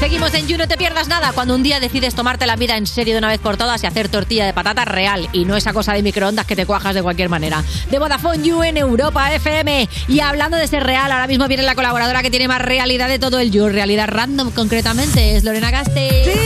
Seguimos 0.00 0.32
en 0.34 0.46
You, 0.46 0.56
no 0.56 0.68
te 0.68 0.76
pierdas 0.76 1.08
nada. 1.08 1.32
Cuando 1.32 1.56
un 1.56 1.62
día 1.64 1.80
decides 1.80 2.14
tomarte 2.14 2.46
la 2.46 2.54
vida 2.54 2.76
en 2.76 2.86
serio 2.86 3.14
de 3.14 3.18
una 3.18 3.28
vez 3.28 3.40
por 3.40 3.56
todas 3.56 3.82
y 3.82 3.86
hacer 3.86 4.08
tortilla 4.08 4.46
de 4.46 4.52
patata 4.52 4.84
real 4.84 5.28
y 5.32 5.44
no 5.44 5.56
esa 5.56 5.72
cosa 5.72 5.92
de 5.92 6.04
microondas 6.04 6.46
que 6.46 6.54
te 6.54 6.66
cuajas 6.66 6.94
de 6.94 7.02
cualquier 7.02 7.28
manera. 7.28 7.64
De 7.90 7.98
Vodafone 7.98 8.44
You 8.44 8.62
en 8.62 8.76
Europa 8.76 9.34
FM. 9.34 9.88
Y 10.06 10.20
hablando 10.20 10.56
de 10.56 10.68
ser 10.68 10.84
real, 10.84 11.10
ahora 11.10 11.26
mismo 11.26 11.48
viene 11.48 11.64
la 11.64 11.74
colaboradora 11.74 12.22
que 12.22 12.30
tiene 12.30 12.46
más 12.46 12.62
realidad 12.62 13.08
de 13.08 13.18
todo 13.18 13.40
el 13.40 13.50
You, 13.50 13.68
realidad 13.68 14.08
random 14.08 14.52
concretamente, 14.52 15.36
es 15.36 15.42
Lorena 15.42 15.72
Caste. 15.98 16.38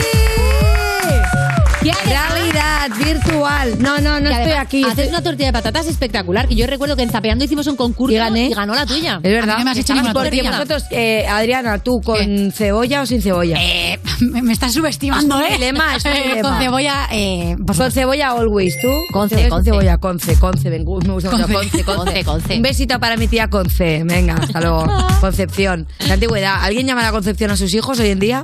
Realidad 2.05 2.89
virtual. 2.97 3.75
No, 3.79 3.99
no, 3.99 4.19
no 4.19 4.29
Y 4.29 4.31
estoy 4.31 4.51
además, 4.51 4.65
aquí. 4.65 4.83
Haces 4.83 5.09
una 5.09 5.21
tortilla 5.21 5.47
de 5.47 5.53
patatas 5.53 5.87
espectacular. 5.87 6.47
Que 6.47 6.55
yo 6.55 6.65
recuerdo 6.67 6.95
que 6.95 7.03
en 7.03 7.09
Zapeando 7.09 7.43
hicimos 7.43 7.67
un 7.67 7.75
concurso 7.75 8.13
y, 8.13 8.17
gané. 8.17 8.49
ganó 8.49 8.73
la 8.75 8.85
tuya. 8.85 9.19
Es 9.21 9.31
verdad. 9.31 9.57
Mí 9.57 9.63
me 9.65 9.71
has 9.71 9.77
hecho 9.77 9.93
Estabas 9.93 10.03
ninguna 10.03 10.13
por 10.13 10.23
Porque 10.23 10.37
tortilla. 10.37 10.51
vosotros, 10.59 10.83
eh, 10.91 11.25
Adriana, 11.27 11.79
¿tú 11.79 11.99
con 12.03 12.51
cebolla 12.51 13.01
o 13.01 13.05
sin 13.05 13.21
cebolla? 13.21 13.57
Eh, 13.59 13.99
me, 14.21 14.41
me 14.41 14.53
estás 14.53 14.73
subestimando, 14.73 15.39
Es 15.39 15.47
un 15.47 15.51
¿eh? 15.53 15.57
dilema, 15.57 15.95
es 15.95 16.05
un 16.05 16.11
Eh, 16.13 16.23
dilema. 16.23 16.49
Con 16.49 16.59
cebolla, 16.59 17.07
eh, 17.11 17.55
por 17.65 17.75
Con 17.77 17.91
cebolla 17.91 18.31
always, 18.31 18.75
¿tú? 18.81 18.87
Con 19.11 19.29
C, 19.29 19.35
Cebolla 19.35 19.49
con 19.49 19.63
cebolla, 19.65 19.97
con 19.97 20.19
C, 20.19 20.35
con 20.39 20.57
C, 20.57 20.69
venga, 20.69 20.85
me 20.85 20.91
gusta 20.93 21.11
mucho, 21.11 21.29
con 21.31 21.39
C, 21.47 21.53
con 21.53 21.69
C. 21.69 21.83
Conce, 21.83 22.23
Conce. 22.23 22.55
Un 22.55 22.61
besito 22.61 22.99
para 22.99 23.17
mi 23.17 23.27
tía 23.27 23.49
Conce, 23.49 24.03
venga, 24.05 24.35
hasta 24.35 24.61
luego. 24.61 24.85
Concepción. 25.21 25.87
De 26.05 26.13
antigüedad, 26.13 26.57
¿alguien 26.61 26.87
llama 26.87 27.07
a 27.07 27.11
Concepción 27.11 27.51
a 27.51 27.57
sus 27.57 27.73
hijos 27.73 27.99
hoy 27.99 28.09
en 28.09 28.19
día? 28.19 28.43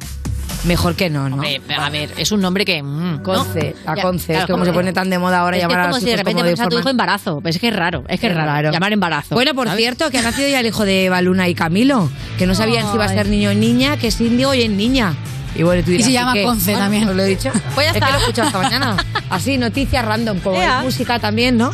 Mejor 0.65 0.95
que 0.95 1.09
no, 1.09 1.29
¿no? 1.29 1.35
Hombre, 1.35 1.61
a 1.77 1.89
ver, 1.89 2.09
es 2.17 2.31
un 2.33 2.41
nombre 2.41 2.65
que. 2.65 2.83
mm, 2.83 3.17
¿no? 3.17 3.23
Conce, 3.23 3.75
a 3.85 3.95
Conce. 3.95 4.37
es 4.37 4.45
como 4.45 4.65
se 4.65 4.73
pone 4.73 4.91
tan 4.91 5.09
de 5.09 5.17
moda 5.17 5.39
ahora 5.39 5.55
es 5.57 5.63
que 5.63 5.69
llamar 5.69 5.79
es 5.79 5.85
a 5.85 5.89
como 5.91 5.99
si 6.01 6.05
de 6.09 6.17
repente 6.17 6.41
pones 6.41 6.59
a 6.59 6.67
tu 6.67 6.77
hijo 6.79 6.89
embarazo. 6.89 7.39
Pues 7.41 7.55
es 7.55 7.61
que 7.61 7.69
es 7.69 7.75
raro, 7.75 8.03
es 8.09 8.19
que 8.19 8.27
es 8.27 8.31
Es 8.31 8.37
raro. 8.37 8.51
raro. 8.51 8.71
Llamar 8.71 8.91
embarazo. 8.91 9.35
Bueno, 9.35 9.53
por 9.55 9.67
¿sabes? 9.67 9.81
cierto, 9.81 10.09
que 10.11 10.17
ha 10.17 10.21
nacido 10.21 10.49
ya 10.49 10.59
el 10.59 10.65
hijo 10.65 10.83
de 10.85 11.09
Baluna 11.09 11.47
y 11.47 11.55
Camilo, 11.55 12.09
que 12.37 12.45
no 12.45 12.55
sabían 12.55 12.87
si 12.89 12.95
iba 12.95 13.05
a 13.05 13.09
ser 13.09 13.27
niño 13.27 13.51
o 13.51 13.53
niña, 13.53 13.95
que 13.97 14.07
es 14.07 14.19
indio 14.19 14.53
y 14.53 14.63
es 14.63 14.69
niña. 14.69 15.13
Y 15.59 15.63
bueno, 15.63 15.83
tú 15.83 15.89
Y 15.89 15.93
dirás, 15.93 16.05
se 16.07 16.13
llama? 16.13 16.33
Conce 16.41 16.71
Bueno, 16.71 16.79
también. 16.85 17.09
¿Os 17.09 17.15
lo 17.17 17.23
he 17.23 17.25
dicho? 17.25 17.51
Pues 17.75 17.85
ya 17.85 17.91
es 17.91 17.95
está. 17.97 18.05
que 18.07 18.11
lo 18.13 18.17
he 18.17 18.21
escuchado 18.21 18.47
esta 18.47 18.61
mañana. 18.61 19.05
Así, 19.29 19.57
noticias 19.57 20.05
random, 20.05 20.39
como 20.39 20.55
Ea. 20.59 20.81
música 20.81 21.19
también, 21.19 21.57
¿no? 21.57 21.71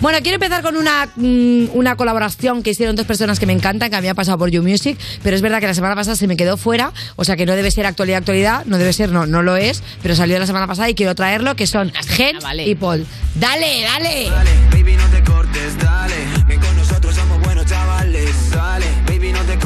Bueno, 0.00 0.18
quiero 0.22 0.34
empezar 0.34 0.62
con 0.62 0.76
una, 0.76 1.08
mm, 1.16 1.68
una 1.72 1.96
colaboración 1.96 2.62
que 2.62 2.70
hicieron 2.70 2.96
dos 2.96 3.06
personas 3.06 3.38
que 3.40 3.46
me 3.46 3.54
encantan, 3.54 3.88
que 3.90 3.96
había 3.96 4.14
pasado 4.14 4.36
por 4.36 4.50
You 4.50 4.62
Music, 4.62 4.98
pero 5.22 5.34
es 5.34 5.40
verdad 5.42 5.60
que 5.60 5.66
la 5.66 5.74
semana 5.74 5.94
pasada 5.94 6.14
se 6.16 6.26
me 6.26 6.36
quedó 6.36 6.58
fuera, 6.58 6.92
o 7.16 7.24
sea 7.24 7.36
que 7.36 7.46
no 7.46 7.56
debe 7.56 7.70
ser 7.70 7.86
actualidad, 7.86 8.18
actualidad, 8.18 8.64
no 8.66 8.76
debe 8.76 8.92
ser, 8.92 9.10
no, 9.10 9.24
no 9.26 9.42
lo 9.42 9.56
es, 9.56 9.82
pero 10.02 10.14
salió 10.14 10.38
la 10.38 10.46
semana 10.46 10.66
pasada 10.66 10.88
y 10.90 10.94
quiero 10.94 11.14
traerlo, 11.14 11.56
que 11.56 11.66
son 11.66 11.90
Gen 12.06 12.38
vale. 12.42 12.66
y 12.68 12.74
Paul. 12.74 13.06
¡Dale, 13.34 13.82
dale! 13.82 14.30
Baby, 14.70 14.92
no 14.96 15.06
te 15.06 15.24
cortes, 15.24 15.78
dale. 15.78 16.14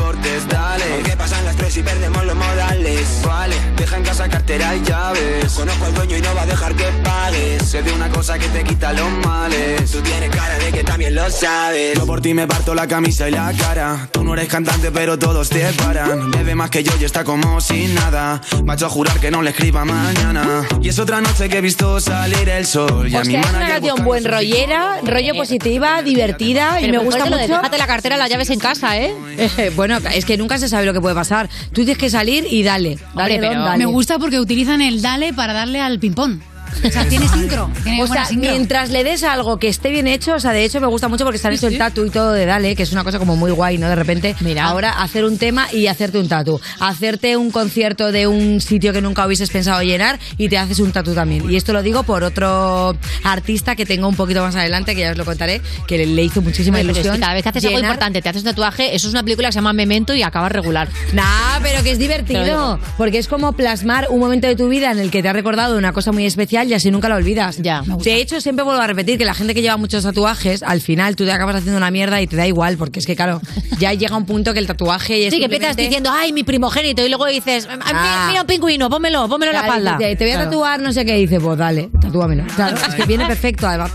Cortes, 0.05 0.47
dale. 0.49 0.85
Porque 0.97 1.17
pasan 1.17 1.45
las 1.45 1.57
tres 1.57 1.77
y 1.79 1.83
perdemos 1.83 2.25
los 2.25 2.37
modales. 2.37 3.23
Vale, 3.27 3.57
deja 3.77 3.97
en 3.97 4.03
casa 4.03 4.29
cartera 4.29 4.75
y 4.77 4.83
llaves. 4.83 5.53
Conozco 5.53 5.85
al 5.87 5.95
dueño 5.95 6.17
y 6.19 6.21
no 6.21 6.35
va 6.35 6.43
a 6.43 6.47
dejar 6.47 6.75
que 6.75 6.85
pagues. 7.03 7.63
Sé 7.63 7.83
de 7.83 7.93
una 7.93 8.09
cosa 8.11 8.39
que 8.39 8.49
te 8.49 8.65
quita 8.65 8.93
los 8.93 9.11
males. 9.25 9.91
Tú 9.91 10.01
tienes 10.03 10.31
cara 10.31 10.59
de 10.59 10.73
que 10.73 10.85
también 10.85 11.15
lo 11.15 11.31
sabes. 11.31 11.97
Yo 11.99 12.07
por 12.07 12.21
ti 12.21 12.35
me 12.35 12.47
parto 12.47 12.75
la 12.75 12.87
camisa 12.87 13.29
y 13.29 13.33
la 13.33 13.53
cara. 13.53 14.09
Tú 14.13 14.23
no 14.25 14.35
eres 14.35 14.49
cantante, 14.49 14.91
pero 14.91 15.19
todos 15.19 15.49
te 15.49 15.65
paran. 15.73 16.31
Bebe 16.31 16.55
más 16.55 16.71
que 16.71 16.83
yo 16.83 16.93
y 17.01 17.05
está 17.05 17.25
como 17.25 17.61
sin 17.61 17.95
nada. 17.95 18.41
Macho 18.65 18.87
a 18.87 18.91
jurar 18.91 19.19
que 19.21 19.31
no 19.31 19.41
le 19.43 19.51
escriba 19.51 19.85
mañana. 19.85 20.67
Y 20.83 20.89
es 20.91 20.99
otra 20.99 21.21
noche 21.23 21.49
que 21.49 21.59
he 21.59 21.63
visto 21.63 21.99
salir 22.01 22.49
el 22.49 22.67
sol. 22.67 23.09
Y 23.09 23.17
a 23.17 23.21
O 23.21 23.25
mi 23.25 23.33
sea, 23.33 23.41
es 23.41 23.51
una 23.51 23.69
canción 23.69 24.05
buen 24.05 24.25
rollera, 24.25 25.01
rollo 25.03 25.35
positiva, 25.35 26.03
divertida 26.03 26.81
y 26.81 26.87
Pero 26.87 26.99
me 27.01 27.05
mejor 27.05 27.21
gusta 27.21 27.37
mucho. 27.39 27.57
Déjate 27.57 27.79
la 27.79 27.87
cartera, 27.87 28.17
las 28.19 28.29
llaves 28.29 28.51
en 28.51 28.59
casa, 28.59 28.99
¿eh? 28.99 29.15
bueno, 29.77 29.94
es 29.99 30.25
que 30.25 30.37
nunca 30.37 30.59
se 30.59 30.69
sabe 30.69 30.87
lo 30.87 30.93
que 30.93 31.01
puede 31.01 31.15
pasar. 31.15 31.49
Tú 31.69 31.85
tienes 31.85 31.99
que 31.99 32.11
salir 32.11 32.47
y 32.51 32.63
dale, 32.63 32.99
dale, 33.15 33.35
Hombre, 33.35 33.49
pero- 33.51 33.65
dale. 33.65 33.79
Me 33.79 33.87
gusta 33.87 34.19
porque 34.19 34.39
utilizan 34.41 34.81
el 34.81 35.03
dale 35.03 35.33
para 35.33 35.53
darle 35.53 35.81
al 35.81 35.99
ping-pong. 35.99 36.41
O 36.87 36.91
sea, 36.91 37.07
tiene 37.09 37.29
sincro. 37.29 37.71
Tiene 37.83 38.03
O 38.03 38.07
sea, 38.07 38.25
sincro. 38.27 38.51
mientras 38.51 38.91
le 38.91 39.05
des 39.05 39.23
algo 39.25 39.59
que 39.59 39.69
esté 39.69 39.91
bien 39.91 40.07
hecho, 40.07 40.35
o 40.35 40.41
sea, 40.41 40.53
de 40.53 40.65
hecho 40.65 40.81
me 40.81 40.87
gusta 40.87 41.09
mucho 41.09 41.25
porque 41.25 41.37
están 41.37 41.53
hecho 41.53 41.67
el 41.69 41.79
tatu 41.79 42.05
y 42.05 42.11
todo 42.11 42.33
de 42.33 42.47
Dale, 42.47 42.75
que 42.77 42.83
es 42.83 42.93
una 42.93 43.05
cosa 43.05 43.19
como 43.19 43.37
muy 43.37 43.51
guay, 43.53 43.79
¿no? 43.79 43.89
De 43.89 43.95
repente, 43.95 44.35
Mira. 44.41 44.65
ahora 44.65 44.91
hacer 45.03 45.25
un 45.25 45.39
tema 45.39 45.67
y 45.73 45.87
hacerte 45.87 46.19
un 46.19 46.29
tatu. 46.29 46.61
Hacerte 46.81 47.37
un 47.37 47.51
concierto 47.51 48.13
de 48.13 48.27
un 48.27 48.61
sitio 48.61 48.93
que 48.93 49.01
nunca 49.01 49.27
hubieses 49.27 49.51
pensado 49.51 49.83
llenar 49.83 50.19
y 50.39 50.49
te 50.49 50.59
haces 50.59 50.79
un 50.81 50.93
tatu 50.93 51.15
también. 51.15 51.51
Y 51.51 51.57
esto 51.57 51.73
lo 51.73 51.83
digo 51.83 52.03
por 52.03 52.25
otro 52.25 52.97
artista 53.23 53.77
que 53.77 53.87
tengo 53.87 54.09
un 54.09 54.17
poquito 54.17 54.43
más 54.43 54.55
adelante, 54.57 54.95
que 54.95 55.01
ya 55.03 55.11
os 55.13 55.17
lo 55.19 55.25
contaré, 55.25 55.61
que 55.87 56.05
le, 56.07 56.23
hizo 56.23 56.43
muchísima 56.43 56.77
Oye, 56.79 56.85
pero 56.85 56.93
es 56.93 56.99
que 56.99 57.01
ilusión. 57.09 57.21
cada 57.21 57.35
vez 57.35 57.43
que 57.43 57.49
haces 57.49 57.65
algo 57.65 57.77
llenar- 57.79 57.91
importante, 57.93 58.23
te 58.23 58.29
haces 58.29 58.43
un 58.43 58.49
tatuaje, 58.51 58.95
eso 58.95 59.09
es 59.09 59.15
una 59.15 59.23
película 59.23 59.49
que 59.49 59.53
se 59.53 59.59
llama 59.59 59.73
Memento 59.73 60.15
y 60.15 60.23
acabas 60.23 60.53
regular. 60.53 60.89
Nah, 61.13 61.61
pero 61.63 61.83
que 61.83 61.91
es 61.93 61.99
divertido. 61.99 62.79
Porque 62.97 63.19
es 63.19 63.29
como 63.29 63.53
plasmar 63.53 64.07
un 64.11 64.21
momento 64.21 64.47
de 64.47 64.57
tu 64.57 64.69
vida 64.69 64.91
en 64.91 64.99
el 64.99 65.11
que 65.11 65.23
te 65.23 65.29
ha 65.29 65.33
recordado 65.33 65.77
una 65.79 65.93
cosa 65.93 66.13
muy 66.13 66.27
especial 66.27 66.64
y 66.69 66.75
así 66.75 66.91
nunca 66.91 67.09
la 67.09 67.17
olvidas. 67.17 67.59
Ya. 67.59 67.83
De 67.87 68.17
hecho, 68.21 68.41
siempre 68.41 68.65
vuelvo 68.65 68.81
a 68.81 68.87
repetir 68.87 69.19
que 69.19 69.25
la 69.25 69.35
gente 69.35 69.55
que 69.55 69.63
lleva 69.63 69.77
muchos 69.77 70.03
tatuajes, 70.05 70.63
al 70.63 70.81
final 70.81 71.17
tú 71.17 71.25
te 71.25 71.33
acabas 71.33 71.57
haciendo 71.57 71.77
una 71.79 71.91
mierda 71.91 72.21
y 72.21 72.27
te 72.27 72.37
da 72.37 72.47
igual, 72.47 72.77
porque 72.77 73.01
es 73.01 73.07
que, 73.07 73.17
claro, 73.17 73.41
ya 73.79 73.93
llega 73.95 74.17
un 74.17 74.27
punto 74.27 74.53
que 74.53 74.59
el 74.59 74.67
tatuaje 74.67 75.27
es 75.27 75.33
Sí, 75.33 75.39
que 75.39 75.45
empiezas 75.47 75.77
diciendo, 75.77 76.11
ay, 76.13 76.33
mi 76.33 76.45
primogénito, 76.45 77.05
y 77.05 77.09
luego 77.09 77.27
dices, 77.27 77.69
"Ah, 77.71 78.27
mira 78.29 78.43
un 78.43 78.47
pingüino, 78.47 78.89
pónmelo, 78.91 79.29
pónmelo 79.29 79.53
en 79.53 79.57
la 79.57 79.65
Claro, 79.65 79.79
espalda. 79.79 79.99
Te, 79.99 80.17
te 80.17 80.25
voy 80.25 80.33
a 80.33 80.35
Claro. 80.37 80.51
tatuar, 80.51 80.81
no 80.81 80.93
sé 80.93 81.05
qué, 81.05 81.15
dice, 81.15 81.41
pues 81.41 81.59
dale, 81.59 81.91
tatúamelo. 82.01 82.45
Claro, 82.57 82.77
es 82.77 82.95
que 82.95 83.05
viene 83.07 83.27
perfecto, 83.27 83.67
además. 83.67 83.93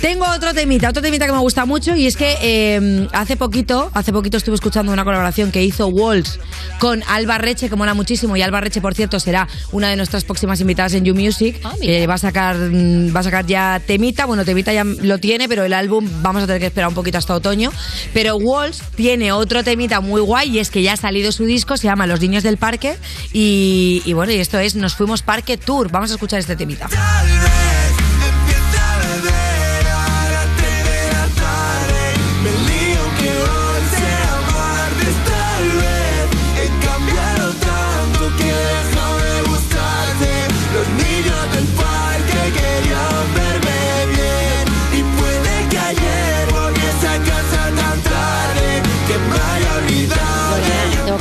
Tengo 0.00 0.24
otro 0.34 0.52
temita, 0.52 0.88
otro 0.90 1.00
temita 1.00 1.26
que 1.26 1.32
me 1.32 1.38
gusta 1.38 1.64
mucho 1.64 1.94
y 1.94 2.06
es 2.08 2.16
que 2.16 2.34
eh, 2.42 3.06
hace 3.12 3.36
poquito, 3.36 3.88
hace 3.94 4.12
poquito 4.12 4.36
estuve 4.36 4.56
escuchando 4.56 4.92
una 4.92 5.04
colaboración 5.04 5.52
que 5.52 5.62
hizo 5.62 5.86
Walls 5.86 6.40
con 6.80 7.04
Alba 7.08 7.38
Reche, 7.38 7.68
que 7.68 7.76
mola 7.76 7.94
muchísimo, 7.94 8.36
y 8.36 8.42
Alba 8.42 8.60
Reche, 8.60 8.80
por 8.80 8.94
cierto, 8.94 9.20
será 9.20 9.46
una 9.70 9.88
de 9.90 9.96
nuestras 9.96 10.24
próximas 10.24 10.60
invitadas 10.60 10.94
en 10.94 11.04
You 11.04 11.14
Music. 11.14 11.60
Ah, 11.62 11.74
va 12.12 12.16
a 12.16 12.18
sacar 12.18 12.56
mm, 12.56 13.16
va 13.16 13.20
a 13.20 13.22
sacar 13.22 13.46
ya 13.46 13.80
temita, 13.84 14.26
bueno, 14.26 14.44
temita 14.44 14.72
ya 14.72 14.84
lo 14.84 15.18
tiene, 15.18 15.48
pero 15.48 15.64
el 15.64 15.72
álbum 15.72 16.06
vamos 16.20 16.42
a 16.42 16.46
tener 16.46 16.60
que 16.60 16.66
esperar 16.66 16.88
un 16.88 16.94
poquito 16.94 17.16
hasta 17.16 17.34
otoño. 17.34 17.72
Pero 18.12 18.36
Walls 18.36 18.82
tiene 18.94 19.32
otro 19.32 19.64
temita 19.64 20.00
muy 20.00 20.20
guay 20.20 20.50
y 20.50 20.58
es 20.58 20.70
que 20.70 20.82
ya 20.82 20.92
ha 20.92 20.96
salido 20.96 21.32
su 21.32 21.44
disco, 21.46 21.78
se 21.78 21.84
llama 21.84 22.06
Los 22.06 22.20
Niños 22.20 22.42
del 22.42 22.58
Parque 22.58 22.96
y, 23.32 24.12
bueno, 24.12 24.32
y 24.32 24.36
esto 24.36 24.58
es 24.58 24.74
Nos 24.74 24.94
Fuimos 24.94 25.22
Parque 25.22 25.56
Tour. 25.56 25.90
Vamos 25.90 26.10
a 26.10 26.14
escuchar 26.14 26.38
este 26.38 26.54
temita. 26.54 26.88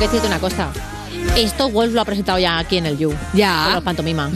Que 0.02 0.08
decirte 0.08 0.28
una 0.28 0.40
cosa. 0.40 0.72
Esto 1.38 1.70
Wolf 1.70 1.94
lo 1.94 2.02
ha 2.02 2.06
presentado 2.06 2.40
ya 2.40 2.58
aquí 2.58 2.78
en 2.78 2.88
el 2.88 2.98
You. 2.98 3.14
Ya. 3.34 3.66
Con 3.66 3.74
los 3.76 3.84
pantomima. 3.84 4.32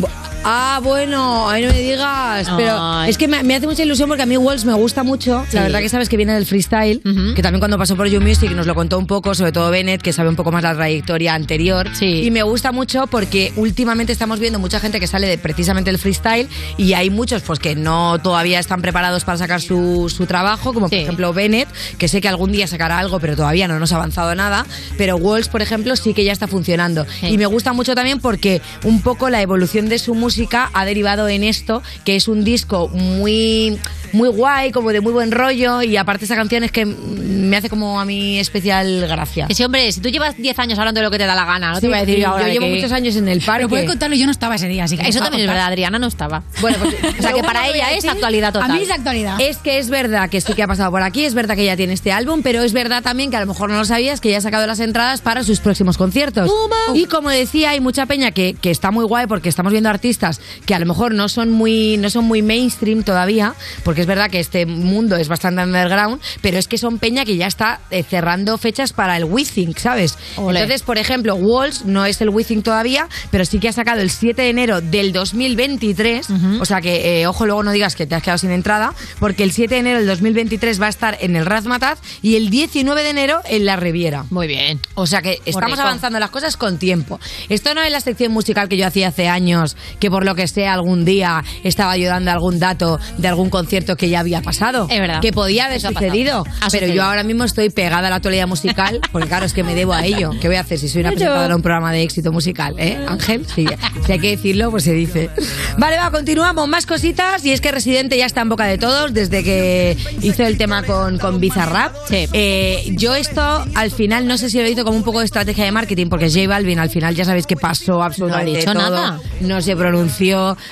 Ah, 0.47 0.79
bueno, 0.83 1.49
ahí 1.49 1.65
no 1.65 1.71
me 1.73 1.79
digas. 1.81 2.47
Pero 2.55 2.77
Ay. 2.79 3.09
es 3.09 3.17
que 3.17 3.27
me, 3.27 3.41
me 3.41 3.55
hace 3.55 3.65
mucha 3.65 3.81
ilusión 3.81 4.07
porque 4.07 4.21
a 4.21 4.27
mí 4.27 4.37
Walls 4.37 4.63
me 4.63 4.73
gusta 4.73 5.01
mucho. 5.01 5.43
Sí. 5.49 5.55
La 5.55 5.63
verdad 5.63 5.79
que 5.79 5.89
sabes 5.89 6.07
que 6.07 6.17
viene 6.17 6.33
del 6.33 6.45
freestyle, 6.45 7.01
que 7.35 7.41
también 7.41 7.59
cuando 7.59 7.79
pasó 7.79 7.95
por 7.95 8.07
You 8.07 8.21
Music 8.21 8.51
nos 8.51 8.67
lo 8.67 8.75
contó 8.75 8.99
un 8.99 9.07
poco, 9.07 9.33
sobre 9.33 9.51
todo 9.51 9.71
Bennett, 9.71 10.03
que 10.03 10.13
sabe 10.13 10.29
un 10.29 10.35
poco 10.35 10.51
más 10.51 10.61
la 10.61 10.75
trayectoria 10.75 11.33
anterior. 11.33 11.89
Sí. 11.93 12.21
Y 12.25 12.29
me 12.29 12.43
gusta 12.43 12.71
mucho 12.71 13.07
porque 13.07 13.53
últimamente 13.55 14.11
estamos 14.13 14.39
viendo 14.39 14.59
mucha 14.59 14.79
gente 14.79 14.99
que 14.99 15.07
sale 15.07 15.25
de 15.25 15.39
precisamente 15.39 15.89
el 15.89 15.97
freestyle 15.97 16.47
y 16.77 16.93
hay 16.93 17.09
muchos 17.09 17.41
pues 17.41 17.57
que 17.57 17.75
no 17.75 18.19
todavía 18.19 18.59
están 18.59 18.83
preparados 18.83 19.23
para 19.23 19.39
sacar 19.39 19.61
su, 19.61 20.13
su 20.15 20.27
trabajo, 20.27 20.73
como 20.73 20.89
por 20.89 20.97
ejemplo 20.97 21.33
Bennett, 21.33 21.69
que 21.97 22.07
sé 22.07 22.21
que 22.21 22.27
algún 22.27 22.51
día 22.51 22.67
sacará 22.67 22.99
algo, 22.99 23.19
pero 23.19 23.35
todavía 23.35 23.67
no 23.67 23.79
nos 23.79 23.93
ha 23.93 23.95
avanzado 23.95 24.35
nada. 24.35 24.67
Pero 24.95 25.15
Walls, 25.15 25.49
por 25.49 25.63
ejemplo, 25.63 25.95
sí 25.95 26.13
que 26.13 26.23
ya 26.23 26.31
está 26.31 26.45
funcionando. 26.47 27.07
Y 27.23 27.39
me 27.39 27.47
gusta 27.47 27.73
mucho 27.73 27.95
también 27.95 28.19
porque 28.19 28.61
un 28.83 29.01
poco 29.01 29.31
la 29.31 29.41
evolución 29.41 29.89
de 29.89 29.97
su 29.97 30.13
música 30.13 30.34
ha 30.73 30.85
derivado 30.85 31.27
en 31.27 31.43
esto, 31.43 31.81
que 32.03 32.15
es 32.15 32.27
un 32.27 32.43
disco 32.43 32.87
muy 32.89 33.77
muy 34.13 34.29
guay, 34.29 34.71
como 34.71 34.91
de 34.91 35.01
muy 35.01 35.11
buen 35.11 35.29
rollo 35.31 35.81
y 35.81 35.97
aparte 35.97 36.23
esa 36.23 36.35
canción 36.37 36.63
es 36.63 36.71
que 36.71 36.85
me 36.85 37.57
hace 37.57 37.69
como 37.69 37.99
a 37.99 38.05
mí 38.05 38.39
especial 38.39 39.01
gracia. 39.07 39.45
Sí, 39.53 39.61
hombre, 39.63 39.91
si 39.91 39.99
tú 39.99 40.07
llevas 40.07 40.37
10 40.37 40.57
años 40.59 40.79
hablando 40.79 41.01
de 41.01 41.05
lo 41.05 41.11
que 41.11 41.17
te 41.17 41.25
da 41.25 41.35
la 41.35 41.43
gana, 41.43 41.69
no 41.71 41.75
Sí, 41.75 41.81
te 41.81 41.87
voy 41.87 41.97
a 41.97 41.99
decir 42.05 42.19
yo 42.19 42.29
ahora 42.29 42.43
yo 42.43 42.47
de 42.47 42.53
llevo 42.53 42.65
que- 42.67 42.75
muchos 42.75 42.91
años 42.93 43.15
en 43.17 43.27
el 43.27 43.39
parque. 43.41 43.59
Pero 43.63 43.69
puedes 43.69 43.87
contarlo, 43.89 44.15
yo 44.15 44.25
no 44.25 44.31
estaba 44.31 44.55
ese 44.55 44.69
día, 44.69 44.85
así 44.85 44.97
que 44.97 45.05
Eso 45.09 45.19
también 45.19 45.41
es 45.41 45.47
verdad. 45.49 45.65
Adriana 45.67 45.99
no 45.99 46.07
estaba. 46.07 46.43
Bueno, 46.61 46.77
pues, 46.79 46.95
O 47.19 47.21
sea, 47.21 47.33
que 47.33 47.43
para 47.43 47.67
ella 47.67 47.91
es 47.91 48.05
actualidad 48.05 48.53
total. 48.53 48.71
A 48.71 48.73
mí 48.73 48.83
es 48.83 48.89
actualidad. 48.91 49.41
Es 49.41 49.57
que 49.57 49.79
es 49.79 49.89
verdad 49.89 50.29
que 50.29 50.39
sí 50.39 50.53
que 50.53 50.63
ha 50.63 50.67
pasado 50.67 50.91
por 50.91 51.01
aquí, 51.01 51.25
es 51.25 51.33
verdad 51.33 51.55
que 51.55 51.65
ya 51.65 51.75
tiene 51.75 51.91
este 51.93 52.13
álbum, 52.13 52.41
pero 52.41 52.61
es 52.63 52.71
verdad 52.71 53.03
también 53.03 53.31
que 53.31 53.37
a 53.37 53.41
lo 53.41 53.47
mejor 53.47 53.69
no 53.69 53.75
lo 53.77 53.83
sabías 53.85 54.21
que 54.21 54.29
ya 54.31 54.37
ha 54.37 54.41
sacado 54.41 54.65
las 54.65 54.79
entradas 54.79 55.19
para 55.19 55.43
sus 55.43 55.59
próximos 55.59 55.97
conciertos. 55.97 56.49
Y 56.93 57.05
como 57.05 57.29
decía, 57.29 57.71
hay 57.71 57.81
mucha 57.81 58.05
peña 58.05 58.31
que, 58.31 58.55
que 58.59 58.71
está 58.71 58.91
muy 58.91 59.03
guay 59.03 59.27
porque 59.27 59.49
estamos 59.49 59.73
viendo 59.73 59.89
artistas 59.89 60.24
que 60.65 60.73
a 60.73 60.79
lo 60.79 60.85
mejor 60.85 61.13
no 61.13 61.29
son 61.29 61.51
muy, 61.51 61.97
no 61.97 62.09
son 62.09 62.25
muy 62.25 62.41
mainstream 62.41 63.03
todavía, 63.03 63.55
porque 63.83 64.01
es 64.01 64.07
verdad 64.07 64.29
que 64.29 64.39
este 64.39 64.65
mundo 64.65 65.15
es 65.15 65.27
bastante 65.27 65.63
underground, 65.63 66.21
pero 66.41 66.57
es 66.57 66.67
que 66.67 66.77
son 66.77 66.99
peña 66.99 67.25
que 67.25 67.37
ya 67.37 67.47
está 67.47 67.79
eh, 67.91 68.03
cerrando 68.03 68.57
fechas 68.57 68.93
para 68.93 69.17
el 69.17 69.25
WeThink, 69.25 69.77
¿sabes? 69.77 70.17
Entonces, 70.37 70.83
por 70.83 70.97
ejemplo, 70.97 71.35
Walls 71.35 71.85
no 71.85 72.05
es 72.05 72.21
el 72.21 72.29
WeThink 72.29 72.63
todavía, 72.63 73.07
pero 73.31 73.45
sí 73.45 73.59
que 73.59 73.69
ha 73.69 73.73
sacado 73.73 74.01
el 74.01 74.09
7 74.09 74.41
de 74.41 74.49
enero 74.49 74.81
del 74.81 75.13
2023, 75.13 76.27
o 76.59 76.65
sea 76.65 76.81
que, 76.81 77.21
eh, 77.21 77.27
ojo, 77.27 77.45
luego 77.45 77.63
no 77.63 77.71
digas 77.71 77.95
que 77.95 78.05
te 78.05 78.15
has 78.15 78.23
quedado 78.23 78.37
sin 78.37 78.51
entrada, 78.51 78.93
porque 79.19 79.43
el 79.43 79.51
7 79.51 79.75
de 79.75 79.79
enero 79.79 79.99
del 79.99 80.07
2023 80.07 80.81
va 80.81 80.87
a 80.87 80.89
estar 80.89 81.17
en 81.21 81.35
el 81.35 81.45
Razmataz 81.45 81.99
y 82.21 82.35
el 82.35 82.49
19 82.49 83.03
de 83.03 83.09
enero 83.09 83.41
en 83.49 83.65
la 83.65 83.75
Riviera. 83.75 84.25
Muy 84.29 84.47
bien. 84.47 84.79
O 84.95 85.07
sea 85.07 85.21
que 85.21 85.41
estamos 85.45 85.79
avanzando 85.79 86.19
las 86.19 86.29
cosas 86.29 86.57
con 86.57 86.77
tiempo. 86.77 87.19
Esto 87.49 87.73
no 87.73 87.81
es 87.81 87.91
la 87.91 87.99
sección 87.99 88.31
musical 88.31 88.69
que 88.69 88.77
yo 88.77 88.87
hacía 88.87 89.09
hace 89.09 89.27
años, 89.27 89.75
que 89.99 90.09
por 90.15 90.23
lo 90.23 90.33
que 90.33 90.47
sea 90.47 90.71
algún 90.71 91.03
día 91.03 91.43
estaba 91.65 91.91
ayudando 91.91 92.31
a 92.31 92.35
algún 92.35 92.57
dato 92.57 93.01
de 93.17 93.27
algún 93.27 93.49
concierto 93.49 93.97
que 93.97 94.07
ya 94.07 94.21
había 94.21 94.41
pasado. 94.41 94.87
Es 94.89 94.97
verdad. 94.97 95.19
Que 95.19 95.33
podía 95.33 95.65
haber 95.65 95.79
Eso 95.79 95.89
sucedido. 95.89 96.45
Ha 96.61 96.69
Pero 96.71 96.87
yo 96.87 97.03
ahora 97.03 97.23
mismo 97.23 97.43
estoy 97.43 97.69
pegada 97.69 98.07
a 98.07 98.09
la 98.09 98.15
actualidad 98.15 98.47
musical, 98.47 99.01
porque 99.11 99.27
claro, 99.27 99.45
es 99.45 99.51
que 99.51 99.65
me 99.65 99.75
debo 99.75 99.91
a 99.91 100.05
ello. 100.05 100.29
¿Qué 100.39 100.47
voy 100.47 100.55
a 100.55 100.61
hacer 100.61 100.79
si 100.79 100.87
soy 100.87 101.01
una 101.01 101.09
Yo. 101.09 101.15
presentadora 101.15 101.49
de 101.49 101.55
un 101.55 101.61
programa 101.61 101.91
de 101.91 102.03
éxito 102.03 102.31
musical? 102.31 102.75
¿Eh, 102.77 102.97
Ángel? 103.05 103.45
Sí, 103.53 103.65
si 104.05 104.11
hay 104.13 104.19
que 104.19 104.29
decirlo, 104.29 104.71
pues 104.71 104.85
se 104.85 104.93
dice. 104.93 105.29
Vale, 105.77 105.97
va, 105.97 106.09
continuamos. 106.11 106.65
Más 106.69 106.85
cositas. 106.85 107.43
Y 107.43 107.51
es 107.51 107.59
que 107.59 107.73
Residente 107.73 108.17
ya 108.17 108.25
está 108.25 108.39
en 108.39 108.47
boca 108.47 108.63
de 108.67 108.77
todos 108.77 109.13
desde 109.13 109.43
que 109.43 109.97
hizo 110.21 110.43
el 110.43 110.57
tema 110.57 110.83
con, 110.83 111.17
con 111.17 111.41
Bizarrap. 111.41 111.93
Eh, 112.09 112.85
yo 112.91 113.15
esto, 113.15 113.65
al 113.75 113.91
final, 113.91 114.27
no 114.27 114.37
sé 114.37 114.49
si 114.49 114.61
lo 114.61 114.69
hizo 114.69 114.85
como 114.85 114.95
un 114.95 115.03
poco 115.03 115.19
de 115.19 115.25
estrategia 115.25 115.65
de 115.65 115.73
marketing, 115.73 116.07
porque 116.07 116.29
J 116.29 116.47
Balvin 116.47 116.79
al 116.79 116.89
final 116.89 117.13
ya 117.15 117.25
sabéis 117.25 117.45
que 117.45 117.57
pasó 117.57 118.01
absolutamente 118.01 118.59
dicho 118.59 118.71
todo. 118.71 118.81
nada. 118.81 119.19
No 119.41 119.59
se 119.59 119.75
pronunció. 119.75 120.04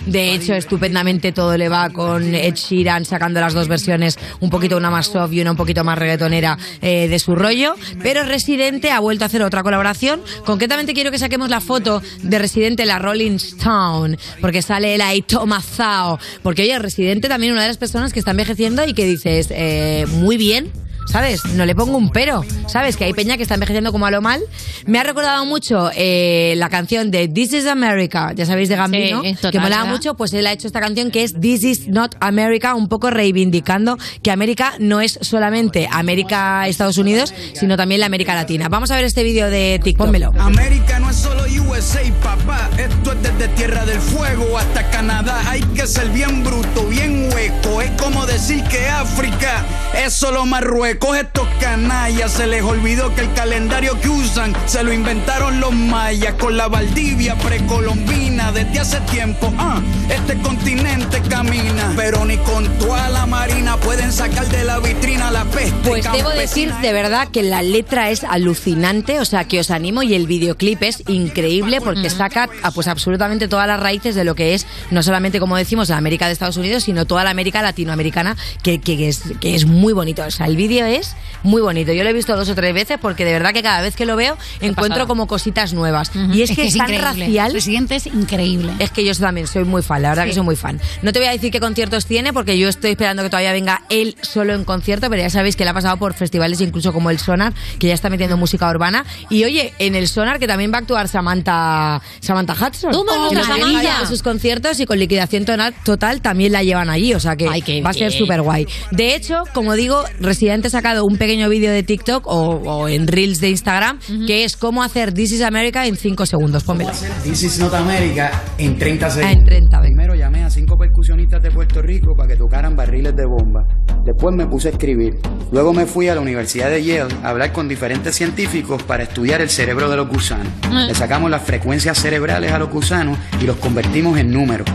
De 0.05 0.33
hecho, 0.33 0.53
estupendamente 0.53 1.31
todo 1.31 1.57
le 1.57 1.69
va 1.69 1.89
con 1.89 2.35
Ed 2.35 2.55
Sheeran 2.55 3.05
sacando 3.05 3.39
las 3.39 3.53
dos 3.53 3.67
versiones, 3.67 4.17
un 4.39 4.49
poquito 4.49 4.77
una 4.77 4.89
más 4.89 5.07
soft 5.07 5.33
y 5.33 5.41
una 5.41 5.51
un 5.51 5.57
poquito 5.57 5.83
más 5.83 5.97
reggaetonera 5.97 6.57
eh, 6.81 7.07
de 7.07 7.19
su 7.19 7.35
rollo. 7.35 7.75
Pero 8.01 8.23
Residente 8.23 8.91
ha 8.91 8.99
vuelto 8.99 9.25
a 9.25 9.27
hacer 9.27 9.41
otra 9.41 9.63
colaboración. 9.63 10.21
Concretamente 10.45 10.93
quiero 10.93 11.11
que 11.11 11.19
saquemos 11.19 11.49
la 11.49 11.61
foto 11.61 12.01
de 12.21 12.39
Residente 12.39 12.83
en 12.83 12.89
la 12.89 12.99
Rolling 12.99 13.35
Stone, 13.35 14.17
porque 14.41 14.61
sale 14.61 14.95
él 14.95 15.01
ahí 15.01 15.21
tomazao. 15.21 16.19
Porque 16.41 16.63
oye, 16.63 16.77
Residente 16.79 17.27
también 17.27 17.53
una 17.53 17.63
de 17.63 17.69
las 17.69 17.77
personas 17.77 18.13
que 18.13 18.19
está 18.19 18.31
envejeciendo 18.31 18.85
y 18.85 18.93
que 18.93 19.05
dices, 19.05 19.47
eh, 19.51 20.05
muy 20.09 20.37
bien. 20.37 20.71
¿Sabes? 21.07 21.43
No 21.45 21.65
le 21.65 21.75
pongo 21.75 21.97
un 21.97 22.09
pero. 22.09 22.43
¿Sabes? 22.67 22.97
Que 22.97 23.05
hay 23.05 23.13
peña 23.13 23.37
que 23.37 23.43
está 23.43 23.55
envejeciendo 23.55 23.91
como 23.91 24.05
a 24.05 24.11
lo 24.11 24.21
mal. 24.21 24.41
Me 24.85 24.99
ha 24.99 25.03
recordado 25.03 25.45
mucho 25.45 25.89
eh, 25.95 26.53
la 26.57 26.69
canción 26.69 27.11
de 27.11 27.27
This 27.27 27.53
is 27.53 27.67
America, 27.67 28.33
ya 28.35 28.45
sabéis 28.45 28.69
de 28.69 28.75
Gambino, 28.75 29.21
Sí, 29.21 29.35
total, 29.35 29.51
que 29.51 29.59
molaba 29.59 29.83
¿verdad? 29.83 29.97
mucho. 29.97 30.13
Pues 30.15 30.33
él 30.33 30.47
ha 30.47 30.51
hecho 30.51 30.67
esta 30.67 30.79
canción 30.79 31.11
que 31.11 31.23
es 31.23 31.39
This 31.39 31.63
is 31.63 31.87
not 31.87 32.15
America, 32.19 32.73
un 32.75 32.87
poco 32.87 33.09
reivindicando 33.09 33.97
que 34.21 34.31
América 34.31 34.73
no 34.79 35.01
es 35.01 35.19
solamente 35.21 35.87
América, 35.91 36.67
Estados 36.67 36.97
Unidos, 36.97 37.33
sino 37.53 37.77
también 37.77 37.99
la 37.99 38.07
América 38.07 38.33
Latina. 38.33 38.69
Vamos 38.69 38.91
a 38.91 38.95
ver 38.95 39.05
este 39.05 39.23
vídeo 39.23 39.49
de 39.49 39.79
TikTok. 39.83 40.05
Pónmelo. 40.05 40.33
América 40.39 40.99
no 40.99 41.09
es 41.09 41.15
solo 41.17 41.43
USA, 41.67 42.01
papá. 42.21 42.69
Esto 42.77 43.11
es 43.13 43.21
desde 43.23 43.47
Tierra 43.55 43.85
del 43.85 43.99
Fuego 43.99 44.57
hasta 44.57 44.89
Canadá. 44.89 45.41
Hay 45.47 45.61
que 45.61 45.85
ser 45.87 46.09
bien 46.09 46.43
bruto, 46.43 46.87
bien 46.87 47.29
hueco. 47.33 47.81
Es 47.81 47.91
como 48.01 48.25
decir 48.25 48.63
que 48.65 48.87
África 48.89 49.65
es 50.03 50.13
solo 50.13 50.45
Marruecos. 50.45 50.92
Estos 50.93 51.47
canallas 51.59 52.33
se 52.33 52.45
les 52.45 52.61
olvidó 52.61 53.15
que 53.15 53.21
el 53.21 53.33
calendario 53.33 53.99
que 53.99 54.09
usan 54.09 54.53
se 54.67 54.83
lo 54.83 54.93
inventaron 54.93 55.59
los 55.59 55.73
mayas 55.73 56.35
con 56.35 56.55
la 56.55 56.67
Valdivia 56.67 57.35
precolombina 57.35 58.51
desde 58.51 58.79
hace 58.79 58.99
tiempo. 59.01 59.51
Ah, 59.57 59.81
este 60.09 60.37
continente 60.39 61.21
camina, 61.29 61.93
pero 61.95 62.25
ni 62.25 62.37
con 62.37 62.67
toda 62.77 63.09
la 63.09 63.25
marina 63.25 63.77
pueden 63.77 64.11
sacar 64.11 64.47
de 64.49 64.65
la 64.65 64.79
vitrina 64.79 65.31
la 65.31 65.45
peste. 65.45 65.73
Pues 65.83 66.03
debo 66.03 66.29
campesina. 66.29 66.41
decir 66.41 66.73
de 66.75 66.93
verdad 66.93 67.27
que 67.29 67.41
la 67.41 67.63
letra 67.63 68.11
es 68.11 68.23
alucinante, 68.23 69.19
o 69.19 69.25
sea 69.25 69.45
que 69.45 69.59
os 69.59 69.71
animo 69.71 70.03
y 70.03 70.13
el 70.13 70.27
videoclip 70.27 70.83
es 70.83 71.03
increíble 71.07 71.81
porque 71.81 72.09
saca 72.09 72.49
ah, 72.61 72.71
pues 72.71 72.87
absolutamente 72.87 73.47
todas 73.47 73.67
las 73.67 73.79
raíces 73.79 74.13
de 74.13 74.23
lo 74.23 74.35
que 74.35 74.53
es 74.53 74.67
no 74.91 75.01
solamente 75.01 75.39
como 75.39 75.57
decimos 75.57 75.89
la 75.89 75.97
América 75.97 76.27
de 76.27 76.33
Estados 76.33 76.57
Unidos, 76.57 76.83
sino 76.83 77.05
toda 77.05 77.23
la 77.23 77.31
América 77.31 77.61
latinoamericana 77.61 78.35
que, 78.61 78.79
que 78.79 79.07
es, 79.07 79.23
que 79.39 79.55
es 79.55 79.65
muy 79.65 79.93
bonito. 79.93 80.23
O 80.23 80.31
sea, 80.31 80.45
el 80.45 80.55
vídeo 80.55 80.82
es 80.83 81.15
muy 81.43 81.61
bonito. 81.61 81.91
Yo 81.91 82.03
lo 82.03 82.09
he 82.09 82.13
visto 82.13 82.35
dos 82.37 82.47
o 82.49 82.55
tres 82.55 82.73
veces 82.73 82.97
porque 83.01 83.25
de 83.25 83.33
verdad 83.33 83.51
que 83.53 83.61
cada 83.63 83.81
vez 83.81 83.95
que 83.95 84.05
lo 84.05 84.15
veo 84.15 84.37
encuentro 84.61 84.89
pasada. 84.89 85.05
como 85.07 85.27
cositas 85.27 85.73
nuevas. 85.73 86.11
Y 86.15 86.41
es, 86.41 86.49
Es 86.51 86.55
que, 86.55 86.61
que 86.63 86.67
es 86.69 86.77
tan 86.77 86.93
increíble. 86.93 87.25
racial. 87.25 87.53
Residente 87.53 87.95
es 87.95 88.07
increíble. 88.07 88.73
Es 88.79 88.91
que 88.91 89.03
yo 89.03 89.13
también 89.15 89.47
soy 89.47 89.65
muy 89.65 89.81
fan, 89.81 90.01
la 90.01 90.09
verdad 90.09 90.23
Sí. 90.23 90.29
que 90.29 90.35
soy 90.35 90.43
muy 90.43 90.55
fan. 90.55 90.79
No 91.01 91.11
te 91.11 91.19
voy 91.19 91.27
a 91.27 91.31
decir 91.31 91.51
qué 91.51 91.59
conciertos 91.59 92.05
tiene 92.05 92.31
porque 92.33 92.57
yo 92.57 92.69
estoy 92.69 92.91
esperando 92.91 93.23
que 93.23 93.29
todavía 93.29 93.51
venga 93.51 93.81
él 93.89 94.15
solo 94.21 94.53
en 94.53 94.63
concierto, 94.63 95.09
pero 95.09 95.21
ya 95.21 95.29
sabéis 95.29 95.55
que 95.55 95.63
él 95.63 95.69
ha 95.69 95.73
pasado 95.73 95.97
por 95.97 96.13
festivales 96.13 96.61
incluso 96.61 96.93
como 96.93 97.09
el 97.09 97.19
Sonar, 97.19 97.53
que 97.79 97.87
ya 97.87 97.93
está 97.93 98.09
metiendo 98.09 98.37
música 98.37 98.69
urbana. 98.69 99.05
Y 99.29 99.43
oye, 99.43 99.73
en 99.79 99.95
el 99.95 100.07
Sonar 100.07 100.39
que 100.39 100.47
también 100.47 100.71
va 100.71 100.77
a 100.77 100.79
actuar 100.81 101.07
Samantha, 101.09 102.01
Samantha 102.21 102.53
Hudson. 102.53 102.91
Tú, 102.91 103.05
viene 103.31 103.89
a 103.89 104.05
sus 104.05 104.23
conciertos 104.23 104.79
y 104.79 104.85
con 104.85 104.97
liquidación 104.99 105.45
tonal- 105.45 105.73
total 105.83 106.21
también 106.21 106.51
la 106.53 106.63
llevan 106.63 106.89
allí, 106.89 107.13
o 107.13 107.19
sea 107.19 107.35
que 107.35 107.47
va 107.81 107.89
a 107.89 107.93
ser 107.93 108.11
súper 108.11 108.41
guay. 108.41 108.67
De 108.91 109.15
hecho, 109.15 109.43
como 109.53 109.73
digo, 109.73 110.03
Residente 110.19 110.69
ha 110.72 110.72
sacado 110.73 111.05
un 111.05 111.17
pequeño 111.17 111.49
vídeo 111.49 111.71
de 111.71 111.83
TikTok 111.83 112.25
o, 112.25 112.61
o 112.65 112.87
en 112.87 113.05
Reels 113.05 113.39
de 113.39 113.49
Instagram 113.49 113.99
que 114.25 114.43
es 114.43 114.57
cómo 114.57 114.81
hacer 114.81 115.13
This 115.13 115.33
is 115.33 115.41
America 115.41 115.85
en 115.85 115.95
5 115.95 116.25
segundos. 116.25 116.63
Pónmelo. 116.63 116.91
This 117.23 117.43
is 117.43 117.59
not 117.59 117.73
America 117.75 118.31
en 118.57 118.77
30 118.77 119.09
segundos. 119.09 119.35
Ah, 119.35 119.39
en 119.39 119.45
30, 119.45 119.79
venga. 119.79 119.93
Primero 119.93 120.15
llamé 120.15 120.43
a 120.43 120.49
cinco 120.49 120.75
percusionistas 120.75 121.43
de 121.43 121.51
Puerto 121.51 121.81
Rico 121.81 122.15
para 122.15 122.29
que 122.29 122.35
tocaran 122.35 122.75
barriles 122.75 123.15
de 123.15 123.25
bomba. 123.25 123.61
Después 124.03 124.35
me 124.35 124.47
puse 124.47 124.69
a 124.69 124.71
escribir. 124.71 125.13
Luego 125.51 125.73
me 125.73 125.85
fui 125.85 126.07
a 126.07 126.15
la 126.15 126.21
Universidad 126.21 126.69
de 126.69 126.83
Yale 126.83 127.13
a 127.23 127.29
hablar 127.29 127.51
con 127.51 127.67
diferentes 127.67 128.15
científicos 128.15 128.81
para 128.81 129.03
estudiar 129.03 129.41
el 129.41 129.49
cerebro 129.49 129.89
de 129.89 129.97
los 129.97 130.09
gusanos. 130.09 130.47
Ah. 130.63 130.85
Le 130.87 130.95
sacamos 130.95 131.29
las 131.29 131.43
frecuencias 131.43 131.99
cerebrales 131.99 132.51
a 132.51 132.57
los 132.57 132.69
gusanos 132.69 133.17
y 133.39 133.45
los 133.45 133.57
convertimos 133.57 134.17
en 134.17 134.31
números. 134.31 134.67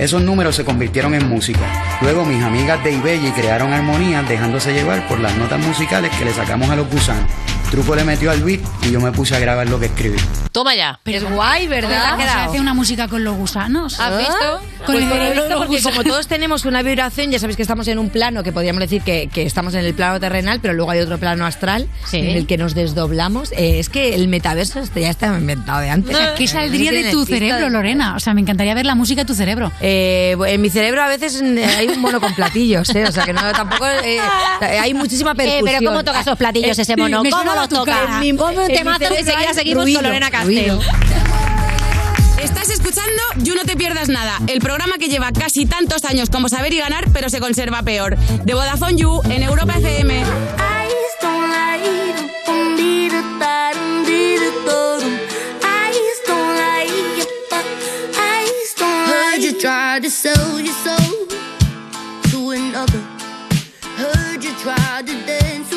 Esos 0.00 0.22
números 0.22 0.56
se 0.56 0.64
convirtieron 0.64 1.12
en 1.12 1.28
música. 1.28 1.60
Luego 2.00 2.24
mis 2.24 2.42
amigas 2.42 2.82
de 2.82 2.92
Ibelli 2.92 3.32
crearon 3.32 3.70
armonías 3.70 4.26
dejándose 4.26 4.72
llevar 4.72 5.06
por 5.06 5.20
las 5.20 5.36
notas 5.36 5.60
musicales 5.60 6.10
que 6.16 6.24
le 6.24 6.32
sacamos 6.32 6.70
a 6.70 6.76
los 6.76 6.88
gusanos. 6.88 7.30
Truco 7.70 7.94
le 7.94 8.02
metió 8.04 8.30
al 8.32 8.42
beat 8.42 8.60
y 8.82 8.90
yo 8.90 9.00
me 9.00 9.12
puse 9.12 9.36
a 9.36 9.38
grabar 9.38 9.68
lo 9.68 9.78
que 9.78 9.86
escribí. 9.86 10.18
Toma 10.50 10.74
ya. 10.74 10.98
es 11.04 11.22
guay, 11.22 11.68
¿verdad? 11.68 12.10
¿Cómo 12.16 12.22
se 12.22 12.28
hace 12.28 12.60
una 12.60 12.74
música 12.74 13.06
con 13.06 13.22
los 13.22 13.36
gusanos? 13.36 14.00
¿Has 14.00 14.18
visto? 14.18 14.60
Con 14.84 14.86
Pues 14.86 14.98
el 14.98 15.08
cerebro 15.08 15.42
de 15.44 15.48
los 15.50 15.58
porque 15.58 15.76
gusanos. 15.76 15.98
como 15.98 16.04
todos 16.12 16.26
tenemos 16.26 16.64
una 16.64 16.82
vibración, 16.82 17.30
ya 17.30 17.38
sabéis 17.38 17.56
que 17.56 17.62
estamos 17.62 17.86
en 17.86 18.00
un 18.00 18.10
plano 18.10 18.42
que 18.42 18.50
podríamos 18.50 18.80
decir 18.80 19.02
que, 19.02 19.28
que 19.32 19.42
estamos 19.44 19.74
en 19.74 19.84
el 19.84 19.94
plano 19.94 20.18
terrenal, 20.18 20.58
pero 20.60 20.74
luego 20.74 20.90
hay 20.90 20.98
otro 20.98 21.18
plano 21.18 21.46
astral 21.46 21.86
Sí. 22.06 22.16
en 22.18 22.30
el 22.36 22.46
que 22.48 22.56
nos 22.58 22.74
desdoblamos. 22.74 23.52
Eh, 23.52 23.78
es 23.78 23.88
que 23.88 24.16
el 24.16 24.26
metaverso 24.26 24.80
este 24.80 25.02
ya 25.02 25.10
está 25.10 25.28
inventado 25.38 25.80
de 25.80 25.90
antes. 25.90 26.16
O 26.16 26.18
sea, 26.18 26.34
¿Qué 26.34 26.48
saldría 26.48 26.90
de 26.90 27.12
tu 27.12 27.24
cerebro, 27.24 27.68
Lorena? 27.68 28.16
O 28.16 28.20
sea, 28.20 28.34
me 28.34 28.40
encantaría 28.40 28.74
ver 28.74 28.86
la 28.86 28.96
música 28.96 29.20
de 29.22 29.26
tu 29.26 29.34
cerebro. 29.34 29.70
Eh, 29.80 30.36
en 30.46 30.60
mi 30.60 30.70
cerebro 30.70 31.02
a 31.04 31.06
veces 31.08 31.40
hay 31.40 31.86
un 31.86 32.00
mono 32.00 32.20
con 32.20 32.34
platillos, 32.34 32.92
¿eh? 32.96 33.04
O 33.04 33.12
sea 33.12 33.24
que 33.24 33.32
no, 33.32 33.40
tampoco. 33.52 33.86
eh, 34.04 34.18
hay 34.60 34.92
muchísima 34.92 35.30
Eh, 35.32 35.36
percusión. 35.36 35.64
pero 35.64 35.90
¿cómo 35.92 36.02
toca 36.04 36.20
esos 36.22 36.36
platillos 36.36 36.76
ese 36.76 36.96
mono? 36.96 37.22
me 37.22 37.30
¿Cómo 37.30 37.59
tu 37.68 37.76
toca? 37.76 38.18
mi- 38.20 38.32
Ponme 38.32 38.58
un 38.60 38.66
temazo 38.68 39.02
y 39.02 39.06
cerebro 39.06 39.18
enseguida 39.20 39.54
seguimos 39.54 39.84
ruido, 39.84 39.98
con 40.00 40.04
Lorena. 40.08 40.30
Castell. 40.30 40.78
Estás 42.42 42.70
escuchando 42.70 43.22
You 43.36 43.54
No 43.54 43.64
Te 43.64 43.76
Pierdas 43.76 44.08
Nada, 44.08 44.38
el 44.46 44.60
programa 44.60 44.96
que 44.98 45.08
lleva 45.08 45.30
casi 45.32 45.66
tantos 45.66 46.04
años 46.04 46.30
como 46.30 46.48
saber 46.48 46.72
y 46.72 46.78
ganar, 46.78 47.08
pero 47.12 47.28
se 47.28 47.38
conserva 47.38 47.82
peor. 47.82 48.16
De 48.16 48.54
Vodafone 48.54 48.96
You 48.96 49.20
en 49.28 49.42
Europa 49.42 49.74
FM. 49.76 50.24
Tried 59.60 60.04
to 60.04 60.10
sell 60.10 60.58
your 60.58 60.72
soul 60.72 61.26
to 62.30 62.50
another. 62.52 62.98
Heard 63.98 64.42
you 64.42 64.52
tried 64.54 65.06
to 65.06 65.12
dance 65.26 65.70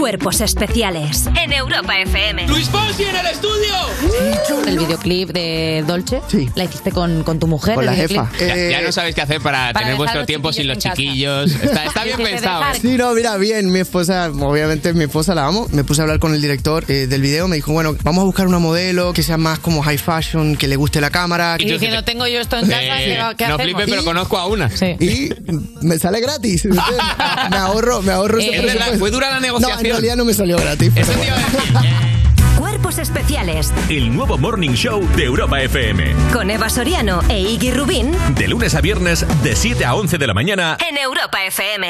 Cuerpos 0.00 0.42
especiales 0.42 1.24
en 1.42 1.54
Europa 1.54 1.98
FM. 1.98 2.46
¡Luis 2.48 2.68
Fonsi 2.68 3.04
en 3.04 3.16
el 3.16 3.26
estudio! 3.28 3.72
El 4.66 4.78
videoclip 4.78 5.30
de 5.30 5.82
Dolce 5.86 6.20
la 6.54 6.64
hiciste 6.64 6.92
con, 6.92 7.22
con 7.24 7.38
tu 7.38 7.46
mujer. 7.46 7.78
el 7.82 7.88
videoclip. 7.88 8.20
Ya, 8.38 8.56
ya 8.72 8.82
no 8.82 8.92
sabéis 8.92 9.14
qué 9.14 9.22
hacer 9.22 9.40
para, 9.40 9.72
Para 9.72 9.86
tener 9.86 9.96
vuestro 9.96 10.26
tiempo 10.26 10.52
sin 10.52 10.66
los 10.66 10.76
chiquillos. 10.76 11.50
Está, 11.50 11.86
está 11.86 12.04
bien 12.04 12.18
pensado. 12.18 12.58
dejar- 12.58 12.76
¿eh? 12.76 12.78
Sí, 12.82 12.96
no, 12.98 13.14
mira, 13.14 13.38
bien, 13.38 13.72
mi 13.72 13.78
esposa, 13.78 14.30
obviamente 14.38 14.92
mi 14.92 15.04
esposa 15.04 15.34
la 15.34 15.46
amo. 15.46 15.66
Me 15.72 15.82
puse 15.82 16.02
a 16.02 16.04
hablar 16.04 16.18
con 16.18 16.34
el 16.34 16.42
director 16.42 16.84
eh, 16.88 17.06
del 17.06 17.22
video, 17.22 17.48
me 17.48 17.56
dijo, 17.56 17.72
bueno, 17.72 17.96
vamos 18.02 18.20
a 18.20 18.24
buscar 18.26 18.46
una 18.48 18.58
modelo 18.58 19.14
que 19.14 19.22
sea 19.22 19.38
más 19.38 19.60
como 19.60 19.82
high 19.82 19.96
fashion, 19.96 20.56
que 20.56 20.68
le 20.68 20.76
guste 20.76 21.00
la 21.00 21.08
cámara. 21.08 21.56
Y 21.58 21.64
diciendo, 21.70 22.04
tengo 22.04 22.26
yo 22.26 22.40
esto 22.40 22.58
en 22.58 22.68
casa, 22.68 22.80
¿qué, 22.98 23.18
qué 23.38 23.48
no 23.48 23.54
hacemos? 23.54 23.62
flipes, 23.62 23.86
pero 23.88 24.04
conozco 24.04 24.36
a 24.36 24.46
una. 24.46 24.70
Y 25.00 25.30
me 25.80 25.98
sale 25.98 26.20
gratis. 26.20 26.66
¿me 27.50 27.56
ahorro, 27.56 28.02
me 28.02 28.12
ahorro 28.12 28.38
ese 28.38 28.48
Es 28.56 28.62
verdad, 28.62 28.72
presupuesto. 28.74 28.98
¿fue 28.98 29.10
dura 29.10 29.30
la 29.30 29.40
negociación? 29.40 29.82
No, 29.85 29.85
en 29.86 29.92
realidad 29.92 30.16
no 30.16 30.24
me 30.24 30.34
salió 30.34 30.56
gratis. 30.58 30.92
Cuerpos 32.58 32.98
especiales 32.98 33.72
El 33.88 34.14
nuevo 34.14 34.38
Morning 34.38 34.70
Show 34.72 35.06
de 35.16 35.24
Europa 35.24 35.60
FM. 35.60 36.14
con 36.32 36.50
Eva 36.50 36.68
Soriano 36.70 37.20
e 37.28 37.40
Iggy 37.40 37.70
Rubín 37.72 38.12
De 38.34 38.48
lunes 38.48 38.74
a 38.74 38.80
viernes, 38.80 39.26
de 39.42 39.54
7 39.54 39.84
a 39.84 39.94
11 39.94 40.18
de 40.18 40.26
la 40.26 40.34
mañana. 40.34 40.76
en 40.88 40.96
Europa 40.96 41.44
FM. 41.44 41.88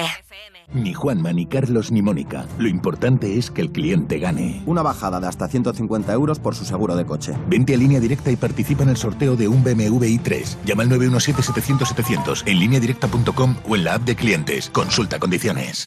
Ni 0.74 0.92
Juanma, 0.94 1.32
ni 1.32 1.46
Carlos, 1.46 1.92
ni 1.92 2.02
Mónica. 2.02 2.46
Lo 2.58 2.68
importante 2.68 3.38
es 3.38 3.52
que 3.52 3.60
el 3.62 3.70
cliente 3.70 4.18
gane. 4.18 4.62
Una 4.66 4.82
bajada 4.82 5.20
de 5.20 5.28
hasta 5.28 5.46
150 5.46 6.12
euros 6.12 6.40
por 6.40 6.56
su 6.56 6.64
seguro 6.64 6.96
de 6.96 7.06
coche. 7.06 7.34
Vente 7.46 7.74
a 7.74 7.76
línea 7.76 8.00
directa 8.00 8.32
y 8.32 8.36
participa 8.36 8.82
en 8.82 8.88
el 8.88 8.96
sorteo 8.96 9.36
de 9.36 9.46
un 9.46 9.62
BMW 9.62 10.04
i3. 10.18 10.56
Llama 10.64 10.82
al 10.82 10.90
917-700-700 10.90 12.42
en 12.46 12.58
lineadirecta.com 12.58 13.56
o 13.68 13.76
en 13.76 13.84
la 13.84 13.94
app 13.94 14.02
de 14.02 14.16
clientes. 14.16 14.68
Consulta 14.70 15.20
condiciones. 15.20 15.86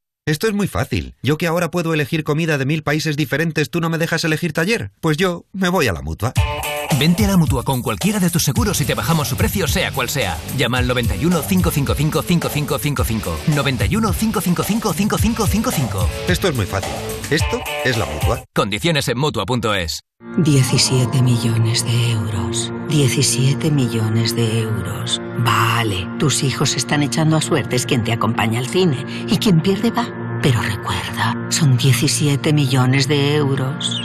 Esto 0.27 0.47
es 0.47 0.53
muy 0.53 0.67
fácil. 0.67 1.15
Yo 1.23 1.39
que 1.39 1.47
ahora 1.47 1.71
puedo 1.71 1.95
elegir 1.95 2.23
comida 2.23 2.59
de 2.59 2.65
mil 2.65 2.83
países 2.83 3.17
diferentes, 3.17 3.71
¿tú 3.71 3.81
no 3.81 3.89
me 3.89 3.97
dejas 3.97 4.23
elegir 4.23 4.53
taller? 4.53 4.91
Pues 4.99 5.17
yo 5.17 5.45
me 5.51 5.67
voy 5.67 5.87
a 5.87 5.93
la 5.93 6.03
mutua. 6.03 6.31
Vente 6.99 7.25
a 7.25 7.29
la 7.29 7.37
mutua 7.37 7.63
con 7.63 7.81
cualquiera 7.81 8.19
de 8.19 8.29
tus 8.29 8.43
seguros 8.43 8.79
y 8.81 8.85
te 8.85 8.93
bajamos 8.93 9.27
su 9.27 9.35
precio, 9.35 9.67
sea 9.67 9.91
cual 9.91 10.09
sea. 10.09 10.37
Llama 10.57 10.79
al 10.79 10.87
91 10.87 11.41
555 11.47 12.21
5555. 12.21 13.37
91 13.55 14.13
555 14.13 14.93
5555. 14.93 16.09
Esto 16.27 16.47
es 16.47 16.55
muy 16.55 16.65
fácil. 16.65 16.91
Esto 17.29 17.59
es 17.85 17.97
la 17.97 18.05
mutua. 18.05 18.43
Condiciones 18.53 19.07
en 19.07 19.17
mutua.es. 19.17 20.01
17 20.37 21.21
millones 21.21 21.83
de 21.83 22.11
euros. 22.11 22.71
17 22.89 23.71
millones 23.71 24.35
de 24.35 24.59
euros. 24.59 25.19
Vale, 25.39 26.07
tus 26.19 26.43
hijos 26.43 26.75
están 26.75 27.03
echando 27.03 27.37
a 27.37 27.41
suertes 27.41 27.85
quien 27.85 28.03
te 28.03 28.11
acompaña 28.11 28.59
al 28.59 28.67
cine 28.67 29.05
y 29.27 29.37
quien 29.37 29.61
pierde 29.61 29.91
va. 29.91 30.07
Pero 30.41 30.61
recuerda, 30.61 31.35
son 31.49 31.77
17 31.77 32.53
millones 32.53 33.07
de 33.07 33.35
euros. 33.35 34.01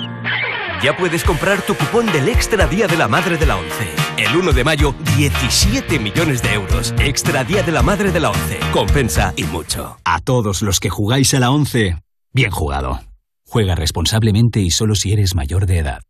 Ya 0.83 0.95
puedes 0.95 1.25
comprar 1.25 1.63
tu 1.63 1.75
cupón 1.75 2.07
del 2.13 2.29
Extra 2.29 2.67
Día 2.67 2.87
de 2.87 2.97
la 2.97 3.09
Madre 3.09 3.39
de 3.39 3.47
la 3.47 3.57
ONCE. 3.57 3.89
El 4.19 4.37
1 4.37 4.53
de 4.53 4.63
mayo, 4.63 4.95
17 5.17 5.99
millones 5.99 6.43
de 6.43 6.53
euros. 6.53 6.95
Extra 6.99 7.45
Día 7.45 7.63
de 7.63 7.73
la 7.73 7.83
Madre 7.83 8.13
de 8.13 8.21
la 8.21 8.31
ONCE. 8.31 8.59
Compensa 8.73 9.33
y 9.37 9.45
mucho. 9.45 9.97
A 10.05 10.21
todos 10.21 10.61
los 10.61 10.79
que 10.79 10.91
jugáis 10.91 11.33
a 11.33 11.41
la 11.41 11.51
11, 11.51 11.97
bien 12.33 12.51
jugado. 12.51 13.01
Juega 13.47 13.75
responsablemente 13.75 14.61
y 14.61 14.71
solo 14.71 14.95
si 14.95 15.13
eres 15.13 15.35
mayor 15.35 15.65
de 15.67 15.79
edad. 15.79 16.01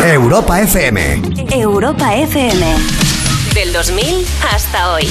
Europa 0.00 0.60
FM. 0.60 1.22
Europa 1.52 2.14
FM. 2.16 2.74
Del 3.54 3.72
2000 3.72 4.04
hasta 4.52 4.92
hoy. 4.94 5.06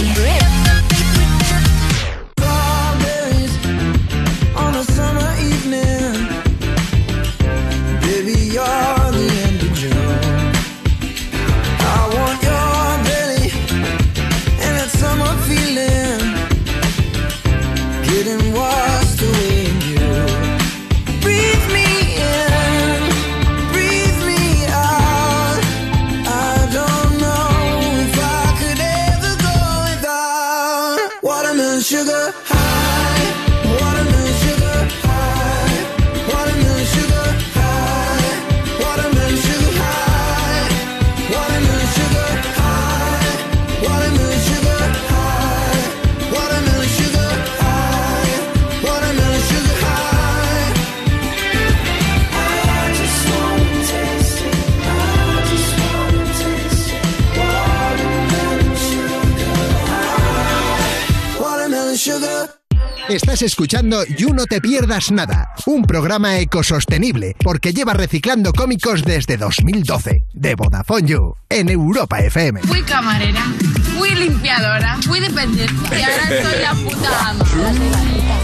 Estás 63.14 63.44
escuchando 63.44 64.04
You 64.06 64.34
No 64.34 64.48
Te 64.48 64.60
Pierdas 64.60 65.12
Nada, 65.12 65.54
un 65.68 65.84
programa 65.84 66.40
ecosostenible 66.40 67.36
porque 67.44 67.72
lleva 67.72 67.94
reciclando 67.94 68.52
cómicos 68.54 69.04
desde 69.04 69.38
2012, 69.38 70.26
de 70.34 70.56
Vodafone 70.56 71.08
You, 71.08 71.36
en 71.48 71.70
Europa 71.70 72.18
FM. 72.22 72.62
Fui 72.62 72.82
camarera, 72.82 73.44
fui 73.96 74.16
limpiadora, 74.16 74.98
fui 75.04 75.20
dependiente 75.20 75.76
y 75.92 76.02
ahora 76.02 76.28
soy 76.28 76.60
la 76.60 76.74
puta 76.74 77.30
ama. 77.30 77.46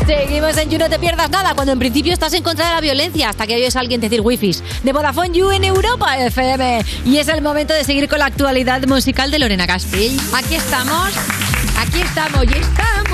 Seguimos 0.05 0.55
en 0.55 0.69
You 0.69 0.77
No 0.77 0.87
Te 0.87 0.99
Pierdas 0.99 1.31
Nada, 1.31 1.55
cuando 1.55 1.73
en 1.73 1.79
principio 1.79 2.13
estás 2.13 2.33
en 2.33 2.43
contra 2.43 2.67
de 2.67 2.75
la 2.75 2.81
violencia, 2.81 3.29
hasta 3.29 3.47
que 3.47 3.55
oyes 3.55 3.75
a 3.75 3.79
alguien 3.79 3.99
decir 3.99 4.21
wifis. 4.21 4.63
De 4.83 4.93
Vodafone 4.93 5.35
You 5.35 5.49
en 5.49 5.63
Europa 5.63 6.15
FM. 6.15 6.85
Y 7.05 7.17
es 7.17 7.27
el 7.27 7.41
momento 7.41 7.73
de 7.73 7.83
seguir 7.83 8.07
con 8.07 8.19
la 8.19 8.27
actualidad 8.27 8.85
musical 8.85 9.31
de 9.31 9.39
Lorena 9.39 9.65
Castell. 9.65 10.15
Aquí 10.35 10.53
estamos, 10.53 11.11
aquí 11.75 12.01
estamos 12.01 12.43
y 12.45 12.53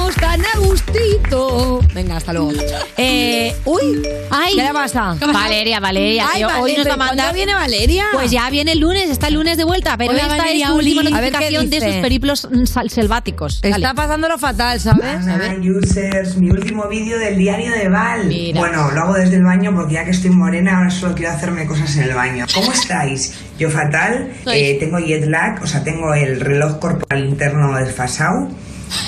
estamos 0.09 0.15
tan 0.15 0.41
a 0.45 0.59
gustito. 0.67 1.79
Venga, 1.93 2.17
hasta 2.17 2.33
luego. 2.33 2.51
Eh, 2.97 3.53
uy, 3.65 4.01
Ay, 4.31 4.53
¿qué 4.55 4.63
le 4.63 4.71
pasa? 4.71 5.15
Valeria, 5.19 5.81
Valeria. 5.81 6.27
Ay, 6.31 6.39
que 6.39 6.45
Vale- 6.45 6.59
hoy 6.61 6.75
nos 6.77 6.87
va 6.87 6.93
a 6.93 6.95
pero 6.95 6.97
mandar. 6.97 7.15
¿cuándo 7.25 7.33
viene 7.35 7.53
Valeria? 7.53 8.05
Pues 8.13 8.31
ya 8.31 8.49
viene 8.49 8.71
el 8.71 8.79
lunes, 8.79 9.09
está 9.09 9.27
el 9.27 9.33
lunes 9.33 9.57
de 9.57 9.65
vuelta, 9.65 9.97
pero 9.97 10.11
Hola, 10.11 10.21
esta 10.21 10.37
Valeria, 10.37 10.65
es 10.67 10.71
su 10.71 10.77
última 10.77 11.01
Oli. 11.01 11.13
A 11.13 11.19
ver 11.19 11.31
qué 11.33 11.37
notificación 11.51 11.69
de 11.69 11.75
dice. 11.77 11.91
sus 11.91 12.01
periplos 12.01 12.47
mm, 12.49 12.65
sal- 12.65 12.89
selváticos. 12.89 13.59
Dale. 13.61 13.75
Está 13.75 13.93
pasándolo 13.93 14.37
fatal, 14.37 14.79
¿sabes? 14.79 15.05
Users, 15.61 16.37
mi 16.37 16.49
último 16.51 16.87
vídeo 16.87 17.19
del 17.19 17.37
diario 17.37 17.71
de 17.73 17.89
Val. 17.89 18.33
Bueno, 18.55 18.91
lo 18.91 19.01
hago 19.01 19.13
desde 19.15 19.35
el 19.35 19.43
baño 19.43 19.73
porque 19.75 19.95
ya 19.95 20.05
que 20.05 20.11
estoy 20.11 20.29
morena, 20.31 20.77
ahora 20.77 20.89
solo 20.89 21.15
quiero 21.15 21.33
hacerme 21.33 21.65
cosas 21.65 21.95
en 21.97 22.03
el 22.03 22.13
baño. 22.15 22.45
¿Cómo 22.53 22.71
estáis? 22.71 23.33
Yo 23.59 23.69
fatal, 23.69 24.31
eh, 24.47 24.77
tengo 24.79 24.99
jet 24.99 25.25
lag, 25.27 25.61
o 25.61 25.67
sea, 25.67 25.83
tengo 25.83 26.13
el 26.13 26.39
reloj 26.39 26.79
corporal 26.79 27.25
interno 27.25 27.75
desfasado. 27.77 28.47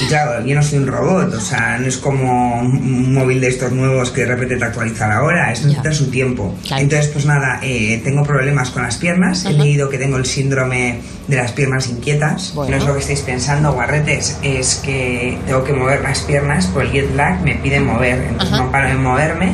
Y 0.01 0.05
claro, 0.05 0.45
yo 0.45 0.55
no 0.55 0.63
soy 0.63 0.79
un 0.79 0.87
robot, 0.87 1.33
o 1.33 1.39
sea, 1.39 1.77
no 1.79 1.87
es 1.87 1.97
como 1.97 2.61
un 2.61 3.13
móvil 3.13 3.39
de 3.41 3.47
estos 3.47 3.71
nuevos 3.71 4.11
que 4.11 4.21
de 4.21 4.27
repente 4.27 4.57
te 4.57 4.65
actualiza 4.65 5.07
la 5.07 5.23
hora, 5.23 5.51
es 5.51 5.63
necesita 5.63 5.93
su 5.93 6.09
tiempo. 6.09 6.55
Entonces, 6.83 7.07
pues 7.11 7.25
nada, 7.25 7.59
eh, 7.63 8.01
tengo 8.03 8.23
problemas 8.23 8.69
con 8.71 8.83
las 8.83 8.97
piernas, 8.97 9.45
he 9.45 9.53
leído 9.53 9.89
que 9.89 9.97
tengo 9.97 10.17
el 10.17 10.25
síndrome 10.25 10.99
de 11.27 11.35
las 11.35 11.51
piernas 11.51 11.87
inquietas. 11.89 12.53
No 12.71 12.77
es 12.77 12.83
lo 12.85 12.93
que 12.93 12.99
estáis 13.01 13.21
pensando, 13.21 13.73
guarretes, 13.73 14.37
es 14.43 14.75
que 14.75 15.37
tengo 15.45 15.63
que 15.63 15.73
mover 15.73 16.01
las 16.01 16.19
piernas, 16.21 16.67
por 16.67 16.83
el 16.83 16.91
jet 16.91 17.15
lag 17.15 17.41
me 17.41 17.55
pide 17.55 17.79
mover, 17.79 18.19
entonces 18.29 18.51
no 18.57 18.71
paro 18.71 18.87
de 18.87 18.95
moverme. 18.95 19.51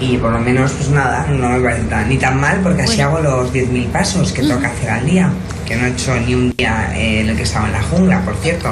Y 0.00 0.16
por 0.16 0.32
lo 0.32 0.38
menos, 0.38 0.72
pues 0.72 0.88
nada, 0.88 1.26
no 1.28 1.50
me 1.50 1.60
parece 1.60 1.82
tan- 1.82 2.08
ni 2.08 2.16
tan 2.16 2.40
mal 2.40 2.60
porque 2.62 2.82
así 2.82 3.00
hago 3.02 3.18
los 3.20 3.52
10.000 3.52 3.84
pasos 3.88 4.32
que 4.32 4.40
tengo 4.40 4.58
que 4.58 4.66
hacer 4.66 4.88
al 4.90 5.04
día. 5.04 5.30
Que 5.66 5.76
no 5.76 5.84
he 5.86 5.90
hecho 5.90 6.14
ni 6.26 6.34
un 6.34 6.54
día 6.56 6.90
eh, 6.96 7.20
en 7.20 7.28
el 7.28 7.36
que 7.36 7.42
estaba 7.42 7.66
en 7.66 7.72
la 7.72 7.82
jungla, 7.82 8.20
por 8.22 8.34
cierto. 8.36 8.70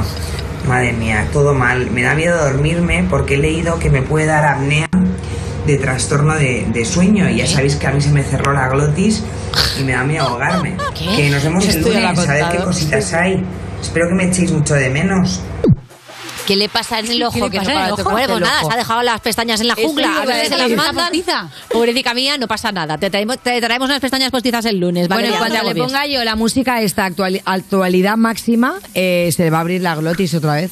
Madre 0.68 0.92
mía, 0.92 1.26
todo 1.32 1.54
mal. 1.54 1.90
Me 1.90 2.02
da 2.02 2.14
miedo 2.14 2.36
dormirme 2.36 3.06
porque 3.08 3.34
he 3.34 3.38
leído 3.38 3.78
que 3.78 3.88
me 3.88 4.02
puede 4.02 4.26
dar 4.26 4.44
apnea 4.44 4.86
de 5.66 5.78
trastorno 5.78 6.34
de, 6.34 6.66
de 6.70 6.84
sueño. 6.84 7.28
Y 7.30 7.38
ya 7.38 7.46
sabéis 7.46 7.76
que 7.76 7.86
a 7.86 7.90
mí 7.90 8.02
se 8.02 8.10
me 8.10 8.22
cerró 8.22 8.52
la 8.52 8.68
glotis 8.68 9.24
y 9.80 9.84
me 9.84 9.92
da 9.92 10.04
miedo 10.04 10.26
ahogarme. 10.26 10.76
¿Qué? 10.94 11.06
Que 11.16 11.30
nos 11.30 11.42
vemos 11.42 11.64
el 11.64 11.70
Esto 11.70 11.90
ya 11.90 12.00
lo 12.00 12.08
ha 12.08 12.12
lunes, 12.12 12.28
a 12.28 12.34
ver 12.34 12.44
qué 12.52 12.58
cositas 12.58 13.14
hay. 13.14 13.42
Espero 13.80 14.08
que 14.08 14.14
me 14.14 14.24
echéis 14.24 14.52
mucho 14.52 14.74
de 14.74 14.90
menos. 14.90 15.42
¿Qué 16.48 16.56
le 16.56 16.68
pasa 16.70 16.98
en 16.98 17.10
el 17.10 17.22
ojo? 17.22 17.34
¿Qué 17.34 17.40
le 17.42 17.50
que 17.50 17.56
no 17.58 17.62
en 17.64 17.68
el 17.68 17.74
para 17.76 17.92
ojo? 17.92 18.02
Bueno, 18.10 18.26
pues 18.28 18.38
El 18.38 18.44
nada, 18.44 18.64
se 18.64 18.72
ha 18.72 18.76
dejado 18.78 19.02
las 19.02 19.20
pestañas 19.20 19.60
en 19.60 19.68
la 19.68 19.74
jungla. 19.74 20.08
A 20.08 20.22
a 20.22 20.42
si 20.44 20.48
se 20.48 20.56
las 20.56 20.70
mandan. 20.70 21.12
Pobrecita 21.70 22.14
mía, 22.14 22.38
no 22.38 22.48
pasa 22.48 22.72
nada. 22.72 22.96
Te 22.96 23.10
traemos, 23.10 23.38
te 23.38 23.60
traemos 23.60 23.88
unas 23.88 24.00
pestañas 24.00 24.30
postizas 24.30 24.64
el 24.64 24.78
lunes. 24.80 25.08
Bueno, 25.08 25.16
Valeria, 25.22 25.28
en 25.28 25.32
no 25.34 25.38
cuanto 25.46 25.68
te 25.68 25.74
le 25.74 25.80
ponga 25.84 26.06
yo 26.06 26.24
la 26.24 26.36
música 26.36 26.80
esta 26.80 27.04
actuali- 27.06 27.42
actualidad 27.44 28.16
máxima, 28.16 28.76
eh, 28.94 29.30
se 29.36 29.44
le 29.44 29.50
va 29.50 29.58
a 29.58 29.60
abrir 29.60 29.82
la 29.82 29.94
glotis 29.94 30.32
otra 30.34 30.54
vez. 30.54 30.70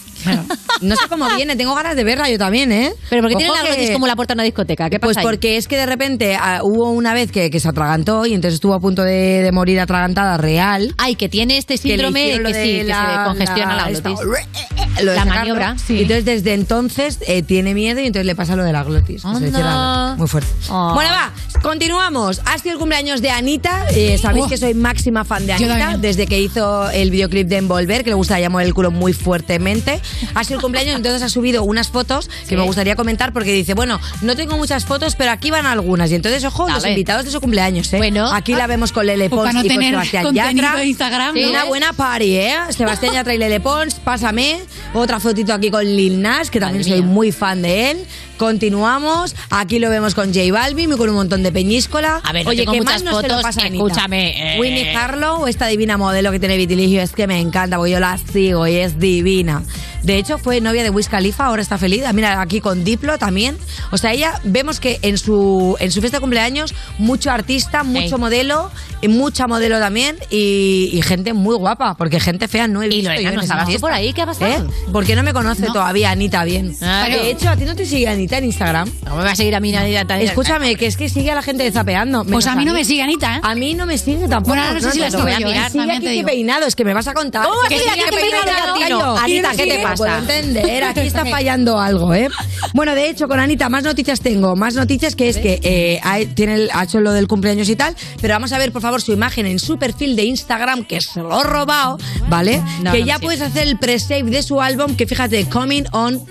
No 0.83 0.95
sé 0.97 1.09
cómo 1.09 1.27
viene, 1.37 1.57
tengo 1.57 1.74
ganas 1.74 1.97
de 1.97 2.05
verla 2.05 2.29
yo 2.29 2.39
también, 2.39 2.70
¿eh? 2.72 2.93
Pero 3.09 3.22
¿por 3.22 3.31
qué 3.31 3.37
tiene 3.37 3.53
la 3.53 3.62
glotis 3.62 3.87
que- 3.89 3.93
como 3.95 4.07
la 4.07 4.14
puerta 4.16 4.35
de 4.35 4.37
una 4.37 4.43
discoteca? 4.43 4.91
¿Qué 4.91 4.99
pasa 4.99 5.07
Pues 5.09 5.16
ahí? 5.18 5.24
porque 5.24 5.57
es 5.57 5.68
que 5.68 5.77
de 5.77 5.87
repente 5.87 6.37
ah, 6.39 6.61
hubo 6.62 6.91
una 6.91 7.14
vez 7.14 7.33
que, 7.33 7.51
que 7.51 7.61
se 7.61 7.68
atragantó 7.68 8.27
y 8.27 8.35
entonces 8.35 8.55
estuvo 8.57 8.74
a 8.74 8.81
punto 8.81 9.03
de, 9.03 9.43
de 9.43 9.53
morir 9.53 9.81
atragantada 9.81 10.37
real. 10.37 10.95
Ay, 10.99 11.14
que 11.14 11.29
tiene 11.29 11.57
este 11.57 11.79
Que 11.79 11.89
le 11.89 11.95
síndrome 11.95 12.20
que, 12.20 12.27
hicieron 12.27 12.43
lo 12.43 12.49
sí, 12.51 12.55
de 12.55 12.64
que 12.64 12.79
se 12.83 12.85
la- 12.89 13.24
congestiona 13.27 13.77
la, 13.77 13.91
esta- 13.91 14.11
glotis. 14.11 14.27
lo 14.27 14.33
de 14.33 15.05
la 15.05 15.14
sacarlo. 15.14 15.35
maniobra. 15.35 15.77
Y 15.89 16.03
entonces 16.03 16.24
desde 16.24 16.55
entonces 16.55 17.18
eh, 17.27 17.43
tiene 17.43 17.72
miedo 17.74 18.01
y 18.01 18.07
entonces 18.07 18.27
le 18.27 18.35
pasa 18.35 18.55
lo 18.57 18.64
de 18.64 18.72
la 18.72 18.83
glotis. 18.83 19.22
que 19.22 19.29
se 19.35 19.41
le 19.41 19.51
cierra 19.51 19.64
la 19.64 20.03
glotis. 20.14 20.18
Muy 20.18 20.29
fuerte. 20.29 20.51
Oh. 20.70 20.93
Bueno, 20.95 21.11
va, 21.11 21.33
continuamos. 21.62 22.41
Ha 22.45 22.59
sido 22.59 22.74
el 22.74 22.79
cumpleaños 22.79 23.22
de 23.22 23.31
Anita. 23.31 23.87
Eh, 23.91 24.18
Sabéis 24.18 24.45
Oh. 24.47 24.49
que 24.49 24.57
soy 24.59 24.74
máxima 24.74 25.24
fan 25.24 25.47
de 25.47 25.53
Yo 25.53 25.66
Anita 25.66 25.79
también. 25.79 26.01
desde 26.01 26.27
que 26.27 26.41
hizo 26.41 26.91
el 26.91 27.11
videoclip 27.11 27.49
de 27.49 27.57
Envolver, 27.57 28.05
que 28.05 28.11
le 28.11 28.14
gusta 28.16 28.39
llamar 28.41 28.64
el 28.64 28.74
culo 28.74 28.91
muy 28.91 29.12
fuertemente. 29.12 30.01
Ha 30.34 30.44
sido 30.44 30.56
el 30.58 30.62
cumpleaños, 30.62 30.96
entonces 30.96 31.22
ha 31.22 31.28
subido 31.28 31.62
unas 31.64 31.88
fotos 31.88 32.28
que 32.48 32.56
me 32.56 32.62
gustaría 32.62 32.96
comentar 32.96 33.32
porque 33.32 33.52
dice, 33.52 33.74
bueno, 33.74 34.00
no 34.22 34.36
tengo 34.36 34.56
muchas 34.56 34.84
fotos, 34.84 35.14
pero 35.16 35.30
aquí 35.30 35.50
van 35.50 35.66
algunas. 35.66 36.10
Y 36.10 36.14
entonces, 36.14 36.44
ojo, 36.44 36.68
los 36.68 36.86
invitados 36.86 37.24
de 37.24 37.30
su 37.30 37.40
cumpleaños, 37.40 37.92
¿eh? 37.92 37.98
Bueno. 37.98 38.32
Aquí 38.32 38.54
la 38.54 38.66
vemos 38.66 38.92
con 38.92 39.06
Lele 39.06 39.28
Pues 39.28 39.40
Pons 39.40 39.54
no 39.54 39.64
y 39.64 39.68
con 39.68 39.82
Sebastián 39.82 40.34
Yatra. 40.34 40.84
Instagram, 40.84 41.34
Sí, 41.34 41.42
¿no? 41.42 41.50
Una 41.50 41.64
buena 41.64 41.92
party, 41.92 42.36
¿eh? 42.36 42.56
Sebastián 42.70 43.14
Yatra 43.14 43.34
y 43.34 43.38
Lele 43.38 43.60
Pons, 43.60 43.94
pásame. 43.96 44.60
Otra 44.94 45.20
fotito 45.20 45.52
aquí 45.52 45.70
con 45.70 45.84
Lil 45.84 46.20
Nas, 46.22 46.50
que 46.50 46.60
también 46.60 46.84
soy 46.84 47.02
muy 47.02 47.32
fan 47.32 47.62
de 47.62 47.90
él. 47.90 47.98
Continuamos. 48.38 49.34
Aquí 49.50 49.78
lo 49.78 49.90
vemos 49.90 50.14
con 50.14 50.32
J 50.32 50.52
Balvin 50.52 50.92
y 50.92 50.96
con 50.96 51.08
un 51.08 51.14
montón 51.16 51.42
de 51.42 51.50
peñíscola. 51.52 52.20
A 52.22 52.32
ver, 52.32 52.44
no 52.44 52.50
Oye, 52.50 52.60
tengo 52.60 52.72
¿qué 52.72 52.78
muchas 52.80 53.02
más 53.02 53.14
no 53.14 53.20
se 53.20 53.28
lo 53.28 53.34
fotos, 53.34 53.42
pasa 53.42 53.62
a 53.62 53.64
Anita? 53.66 53.84
escúchame, 53.84 54.56
eh. 54.56 54.60
Winnie 54.60 54.94
Harlow, 54.94 55.46
esta 55.46 55.66
divina 55.66 55.96
modelo 55.96 56.30
que 56.30 56.38
tiene 56.38 56.56
vitiligio, 56.56 57.02
es 57.02 57.12
que 57.12 57.26
me 57.26 57.40
encanta, 57.40 57.76
porque 57.76 57.92
yo 57.92 58.00
la 58.00 58.18
sigo 58.32 58.66
y 58.66 58.76
es 58.76 58.98
divina. 58.98 59.62
De 60.07 60.18
hecho, 60.18 60.38
fue 60.38 60.61
novia 60.61 60.84
de 60.84 60.90
Wiz 60.90 61.09
Khalifa, 61.09 61.46
ahora 61.46 61.61
está 61.62 61.78
feliz. 61.78 62.04
Ah, 62.07 62.12
Mira, 62.12 62.40
aquí 62.40 62.61
con 62.61 62.84
Diplo 62.84 63.18
también. 63.18 63.59
O 63.90 63.98
sea, 63.98 64.12
ella, 64.12 64.40
vemos 64.44 64.78
que 64.78 65.00
en 65.02 65.18
su, 65.18 65.76
en 65.80 65.90
su 65.90 66.00
fiesta 66.00 66.18
de 66.18 66.20
cumpleaños, 66.20 66.74
mucho 66.98 67.30
artista, 67.32 67.82
mucho 67.82 68.16
modelo, 68.16 68.70
y 69.02 69.09
mucha 69.09 69.46
modelo 69.48 69.78
también, 69.80 70.16
y, 70.30 70.90
y 70.92 71.02
gente 71.02 71.32
muy 71.34 71.57
guapa, 71.57 71.96
porque 71.96 72.20
gente 72.20 72.46
fea 72.48 72.68
no 72.68 72.82
he 72.82 72.88
visto. 72.88 73.11
Lorena, 73.11 73.22
yo 73.22 73.28
en 73.30 73.34
¿no 73.34 73.42
estabas 73.42 73.68
tú 73.68 73.80
por 73.80 73.92
ahí? 73.92 74.12
¿Qué 74.12 74.22
ha 74.22 74.26
pasado? 74.26 74.46
¿Eh? 74.70 74.90
¿Por 74.92 75.04
qué 75.04 75.16
no 75.16 75.22
me 75.24 75.32
conoce 75.32 75.66
todavía 75.66 76.12
Anita 76.12 76.44
bien? 76.44 76.74
Ah, 76.80 77.07
de 77.11 77.16
no. 77.16 77.22
hecho, 77.24 77.48
¿a 77.50 77.57
ti 77.57 77.64
no 77.64 77.74
te 77.74 77.84
sigue 77.84 78.07
Anita 78.09 78.38
en 78.38 78.44
Instagram? 78.44 78.88
No 79.04 79.16
me 79.16 79.24
va 79.24 79.32
a 79.32 79.36
seguir 79.36 79.54
a 79.57 79.61
mí 79.61 79.72
nadie- 79.72 80.04
Escúchame, 80.20 80.76
que 80.76 80.86
es 80.86 80.96
que 80.96 81.09
sigue 81.09 81.30
a 81.32 81.34
la 81.34 81.42
gente 81.42 81.64
de 81.64 81.72
zapeando. 81.72 82.20
Pues 82.20 82.28
menos 82.30 82.46
a 82.46 82.54
mí 82.54 82.64
no 82.64 82.72
me 82.74 82.84
sigue 82.84 83.02
Anita, 83.02 83.36
¿eh? 83.36 83.40
A 83.42 83.54
mí 83.57 83.74
no 83.74 83.86
me 83.86 83.98
sigue 83.98 84.28
tampoco. 84.28 84.54
Bueno, 84.57 84.72
no 84.72 84.80
sé 84.80 84.92
si 84.92 85.00
la 85.00 85.11
sigo 85.11 85.22
voy 85.24 85.32
a 85.32 85.38
mirar. 85.40 85.66
¿eh? 85.66 85.70
Sigue 85.70 85.92
aquí 85.92 86.09
digo. 86.09 86.26
peinado, 86.28 86.66
es 86.66 86.76
que 86.76 86.84
me 86.84 86.94
vas 86.94 87.09
a 87.09 87.14
contar. 87.14 87.44
¿Cómo 87.46 87.61
Que 87.68 87.78
sigue 87.80 87.90
aquí 87.90 88.02
peinado. 88.14 89.16
Anita, 89.18 89.54
Y 89.54 89.57
¿qué 89.57 89.66
te 89.66 89.78
pasa? 89.91 89.97
puedo 89.97 90.16
entender. 90.18 90.84
Aquí 90.84 91.01
está 91.01 91.24
fallando 91.30 91.78
algo, 91.80 92.14
¿eh? 92.14 92.28
Bueno, 92.74 92.95
de 92.95 93.09
hecho, 93.11 93.28
con 93.28 93.41
Anita, 93.41 93.68
más 93.68 93.84
noticias 93.84 94.20
tengo. 94.20 94.57
Más 94.57 94.74
noticias 94.74 95.14
que 95.16 95.28
es 95.28 95.39
que 95.39 95.61
eh, 95.62 96.01
ha, 96.03 96.18
tiene 96.34 96.55
el- 96.55 96.70
ha 96.72 96.84
hecho 96.84 97.01
lo 97.01 97.12
del 97.12 97.26
cumpleaños 97.28 97.68
y 97.68 97.76
tal. 97.76 97.95
Pero 98.20 98.34
vamos 98.34 98.53
a 98.53 98.59
ver, 98.59 98.72
por 98.72 98.82
favor, 98.82 99.01
su 99.03 99.12
imagen 99.12 99.47
en 99.47 99.59
su 99.59 99.78
perfil 99.78 100.16
de 100.16 100.24
Instagram, 100.24 100.84
que 100.84 101.01
se 101.01 101.20
lo 101.20 101.41
he 101.41 101.45
robado, 101.45 101.99
¿vale? 102.28 102.62
No, 102.82 102.93
que 102.93 103.01
no 103.01 103.07
ya 103.07 103.18
puedes 103.18 103.41
hacer 103.41 103.66
el 103.68 103.78
pre-save 103.78 104.24
de 104.24 104.43
su 104.43 104.61
álbum, 104.61 104.97
que 104.97 105.07
fíjate, 105.07 105.47
Coming 105.49 105.84
on 105.93 106.22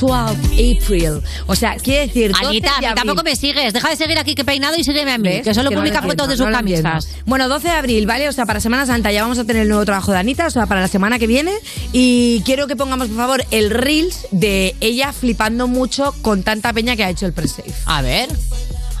12 0.00 0.34
April. 0.54 1.22
O 1.46 1.54
sea, 1.54 1.76
quiere 1.76 2.06
decir. 2.06 2.32
12 2.32 2.46
Anita, 2.46 2.68
de 2.68 2.74
a 2.76 2.78
mí 2.80 2.86
abril. 2.86 2.96
tampoco 3.04 3.22
me 3.24 3.36
sigues. 3.36 3.72
Deja 3.72 3.88
de 3.90 3.96
seguir 3.96 4.18
aquí 4.18 4.34
que 4.34 4.44
peinado 4.44 4.76
y 4.76 4.84
sígueme 4.84 5.12
a 5.12 5.18
mí. 5.18 5.28
¿Ves? 5.28 5.42
Que 5.42 5.54
solo 5.54 5.70
Que 5.70 5.76
no 5.76 5.80
publica 5.82 6.00
lo 6.00 6.08
fotos 6.08 6.28
de 6.28 6.36
sus 6.36 6.46
no 6.46 6.52
camisas. 6.52 7.08
Bueno, 7.26 7.48
12 7.48 7.68
de 7.68 7.74
abril, 7.74 8.06
¿vale? 8.06 8.28
O 8.28 8.32
sea, 8.32 8.46
para 8.46 8.60
Semana 8.60 8.86
Santa 8.86 9.12
ya 9.12 9.22
vamos 9.22 9.38
a 9.38 9.44
tener 9.44 9.62
el 9.62 9.68
nuevo 9.68 9.84
trabajo 9.84 10.12
de 10.12 10.18
Anita, 10.18 10.46
o 10.46 10.50
sea, 10.50 10.66
para 10.66 10.80
la 10.80 10.88
semana 10.88 11.18
que 11.18 11.26
viene. 11.26 11.52
Y 11.92 12.42
quiero 12.44 12.66
que 12.66 12.76
pongamos, 12.76 13.08
por 13.08 13.16
favor, 13.16 13.44
el 13.50 13.70
Reels 13.70 14.26
de 14.30 14.74
ella 14.80 15.12
flipando 15.12 15.66
mucho 15.68 16.14
con 16.22 16.42
tanta 16.42 16.72
peña 16.72 16.96
que 16.96 17.04
ha 17.04 17.10
hecho 17.10 17.26
el 17.26 17.32
pre-save. 17.32 17.72
A 17.86 18.02
ver. 18.02 18.28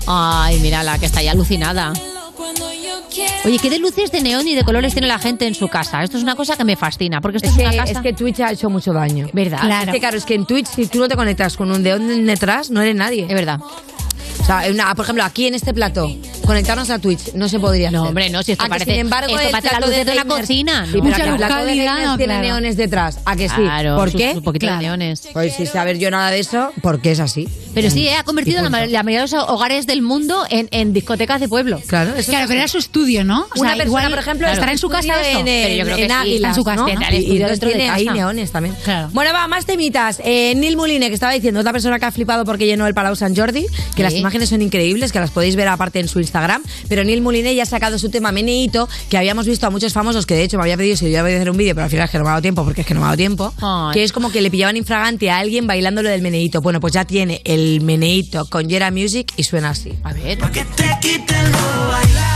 Ay, 0.06 0.58
mírala, 0.60 0.98
que 0.98 1.06
está 1.06 1.22
ya 1.22 1.32
alucinada. 1.32 1.92
Oye, 3.44 3.58
¿qué 3.58 3.70
de 3.70 3.78
luces 3.78 4.10
de 4.12 4.20
neón 4.20 4.46
y 4.46 4.54
de 4.54 4.64
colores 4.64 4.92
tiene 4.92 5.06
la 5.08 5.18
gente 5.18 5.46
en 5.46 5.54
su 5.54 5.68
casa? 5.68 6.02
Esto 6.02 6.16
es 6.18 6.22
una 6.22 6.34
cosa 6.34 6.56
que 6.56 6.64
me 6.64 6.76
fascina, 6.76 7.20
porque 7.20 7.38
esto 7.38 7.48
Es 7.48 7.54
es, 7.54 7.58
que, 7.58 7.66
una 7.68 7.76
casa... 7.76 7.92
es 7.92 7.98
que 7.98 8.12
Twitch 8.12 8.40
ha 8.40 8.52
hecho 8.52 8.68
mucho 8.70 8.92
daño. 8.92 9.28
¿Verdad? 9.32 9.60
Es 9.86 9.90
que, 9.92 10.00
claro, 10.00 10.16
es 10.18 10.24
que 10.24 10.34
en 10.34 10.46
Twitch, 10.46 10.66
si 10.66 10.86
tú 10.86 10.98
no 10.98 11.08
te 11.08 11.16
conectas 11.16 11.56
con 11.56 11.70
un 11.70 11.82
deón 11.82 12.26
detrás, 12.26 12.70
no 12.70 12.80
eres 12.82 12.94
nadie. 12.96 13.22
Es 13.28 13.34
verdad. 13.34 13.60
O 13.60 14.44
sea, 14.44 14.62
una- 14.70 14.94
por 14.94 15.04
ejemplo, 15.04 15.24
aquí 15.24 15.46
en 15.46 15.54
este 15.54 15.72
plato, 15.74 16.10
conectarnos 16.48 16.90
a 16.90 16.98
Twitch 16.98 17.34
no 17.34 17.48
se 17.48 17.60
podría 17.60 17.90
No, 17.90 17.98
hacer. 18.00 18.08
hombre, 18.08 18.30
no, 18.30 18.42
si 18.42 18.52
esto 18.52 18.64
A 18.64 18.66
que, 18.66 18.70
parece- 18.70 18.90
sin 18.90 19.00
embargo, 19.00 19.28
esto 19.30 19.40
el 19.46 19.50
parece 19.52 19.66
la 19.68 19.78
plato 19.78 19.86
luz 19.96 20.04
de 20.06 20.12
una 20.12 20.24
cocina, 20.24 20.84
Sí, 20.86 20.90
pero 20.92 21.04
Mucha 21.04 21.24
el 21.24 21.30
luz 21.30 21.38
de 21.38 21.46
tiene 22.16 22.24
Claro. 22.24 22.40
neones 22.42 22.76
detrás. 22.76 23.18
¿A 23.24 23.36
que 23.36 23.48
sí? 23.48 23.54
Claro, 23.56 23.96
¿Por 23.96 24.10
sus- 24.10 24.20
qué? 24.20 24.32
Un 24.34 24.42
poquito 24.42 24.66
de 24.66 24.76
neones. 24.78 25.28
Pues 25.32 25.54
sin 25.54 25.66
saber 25.66 25.98
yo 25.98 26.10
nada 26.10 26.30
de 26.30 26.40
eso, 26.40 26.72
porque 26.82 27.12
es 27.12 27.20
así. 27.20 27.46
Pero 27.74 27.90
sí, 27.90 28.08
eh, 28.08 28.14
ha 28.16 28.24
convertido 28.24 28.62
la, 28.62 28.86
la 28.86 29.02
mayoría 29.02 29.24
de 29.26 29.30
los 29.30 29.34
hogares 29.48 29.86
del 29.86 30.02
mundo 30.02 30.44
en, 30.50 30.68
en 30.72 30.92
discotecas 30.92 31.40
de 31.40 31.48
pueblo. 31.48 31.80
Claro, 31.86 32.14
eso 32.16 32.30
Claro, 32.30 32.46
pero 32.48 32.60
era 32.60 32.68
su 32.68 32.78
estudio, 32.78 33.24
¿no? 33.24 33.42
O 33.54 33.60
Una 33.60 33.70
sea, 33.70 33.76
persona, 33.76 33.84
igual 33.84 34.10
por 34.10 34.18
ejemplo, 34.18 34.48
estará 34.48 34.72
en 34.72 34.78
su 34.78 34.88
casa 34.88 35.28
en, 35.28 35.44
Pero 35.44 35.74
yo 35.74 35.84
creo 35.84 35.96
que 35.96 36.04
en 36.04 36.10
sí, 36.44 36.54
su 36.54 36.64
casa, 36.64 36.84
Y, 37.12 37.38
dentro 37.38 37.68
de 37.70 37.88
ahí 37.88 38.06
neones 38.08 38.50
también. 38.50 38.74
Bueno, 39.12 39.32
va, 39.32 39.46
más 39.46 39.66
temitas. 39.66 40.20
Eh, 40.24 40.54
Neil 40.56 40.76
Muline, 40.76 41.08
que 41.08 41.14
estaba 41.14 41.32
diciendo, 41.32 41.60
otra 41.60 41.72
persona 41.72 41.98
que 41.98 42.06
ha 42.06 42.10
flipado 42.10 42.44
porque 42.44 42.66
llenó 42.66 42.86
el 42.86 42.94
Palau 42.94 43.14
San 43.16 43.36
Jordi, 43.36 43.66
que 43.94 44.02
las 44.02 44.14
imágenes 44.14 44.48
son 44.48 44.62
increíbles, 44.62 45.12
que 45.12 45.20
las 45.20 45.30
podéis 45.30 45.54
ver 45.56 45.68
aparte 45.68 46.00
en 46.00 46.08
su 46.08 46.18
Instagram. 46.20 46.37
Pero 46.88 47.04
Neil 47.04 47.20
Muline 47.20 47.54
ya 47.54 47.62
ha 47.64 47.66
sacado 47.66 47.98
su 47.98 48.10
tema 48.10 48.32
Meneito, 48.32 48.88
que 49.08 49.18
habíamos 49.18 49.46
visto 49.46 49.66
a 49.66 49.70
muchos 49.70 49.92
famosos, 49.92 50.26
que 50.26 50.34
de 50.34 50.44
hecho 50.44 50.56
me 50.56 50.62
había 50.64 50.76
pedido 50.76 50.96
si 50.96 51.04
yo 51.06 51.10
iba 51.10 51.20
a 51.20 51.24
hacer 51.24 51.50
un 51.50 51.56
vídeo, 51.56 51.74
pero 51.74 51.84
al 51.84 51.90
final 51.90 52.04
es 52.04 52.10
que 52.10 52.18
no 52.18 52.24
me 52.24 52.30
ha 52.30 52.32
dado 52.32 52.42
tiempo, 52.42 52.64
porque 52.64 52.82
es 52.82 52.86
que 52.86 52.94
no 52.94 53.00
me 53.00 53.04
ha 53.04 53.08
dado 53.08 53.16
tiempo. 53.16 53.54
Ay. 53.60 53.94
Que 53.94 54.04
es 54.04 54.12
como 54.12 54.30
que 54.30 54.40
le 54.40 54.50
pillaban 54.50 54.76
infragante 54.76 55.30
a 55.30 55.38
alguien 55.38 55.66
bailando 55.66 56.02
lo 56.02 56.08
del 56.08 56.22
Meneito. 56.22 56.60
Bueno, 56.60 56.80
pues 56.80 56.92
ya 56.92 57.04
tiene 57.04 57.40
el 57.44 57.80
Meneito 57.80 58.46
con 58.46 58.68
Yera 58.68 58.90
Music 58.90 59.32
y 59.36 59.44
suena 59.44 59.70
así. 59.70 59.92
A 60.04 60.12
ver. 60.12 60.38
Que 60.38 60.64
te 60.64 60.90
quiten 61.00 61.52
lo 61.52 61.88
bailado, 61.88 62.27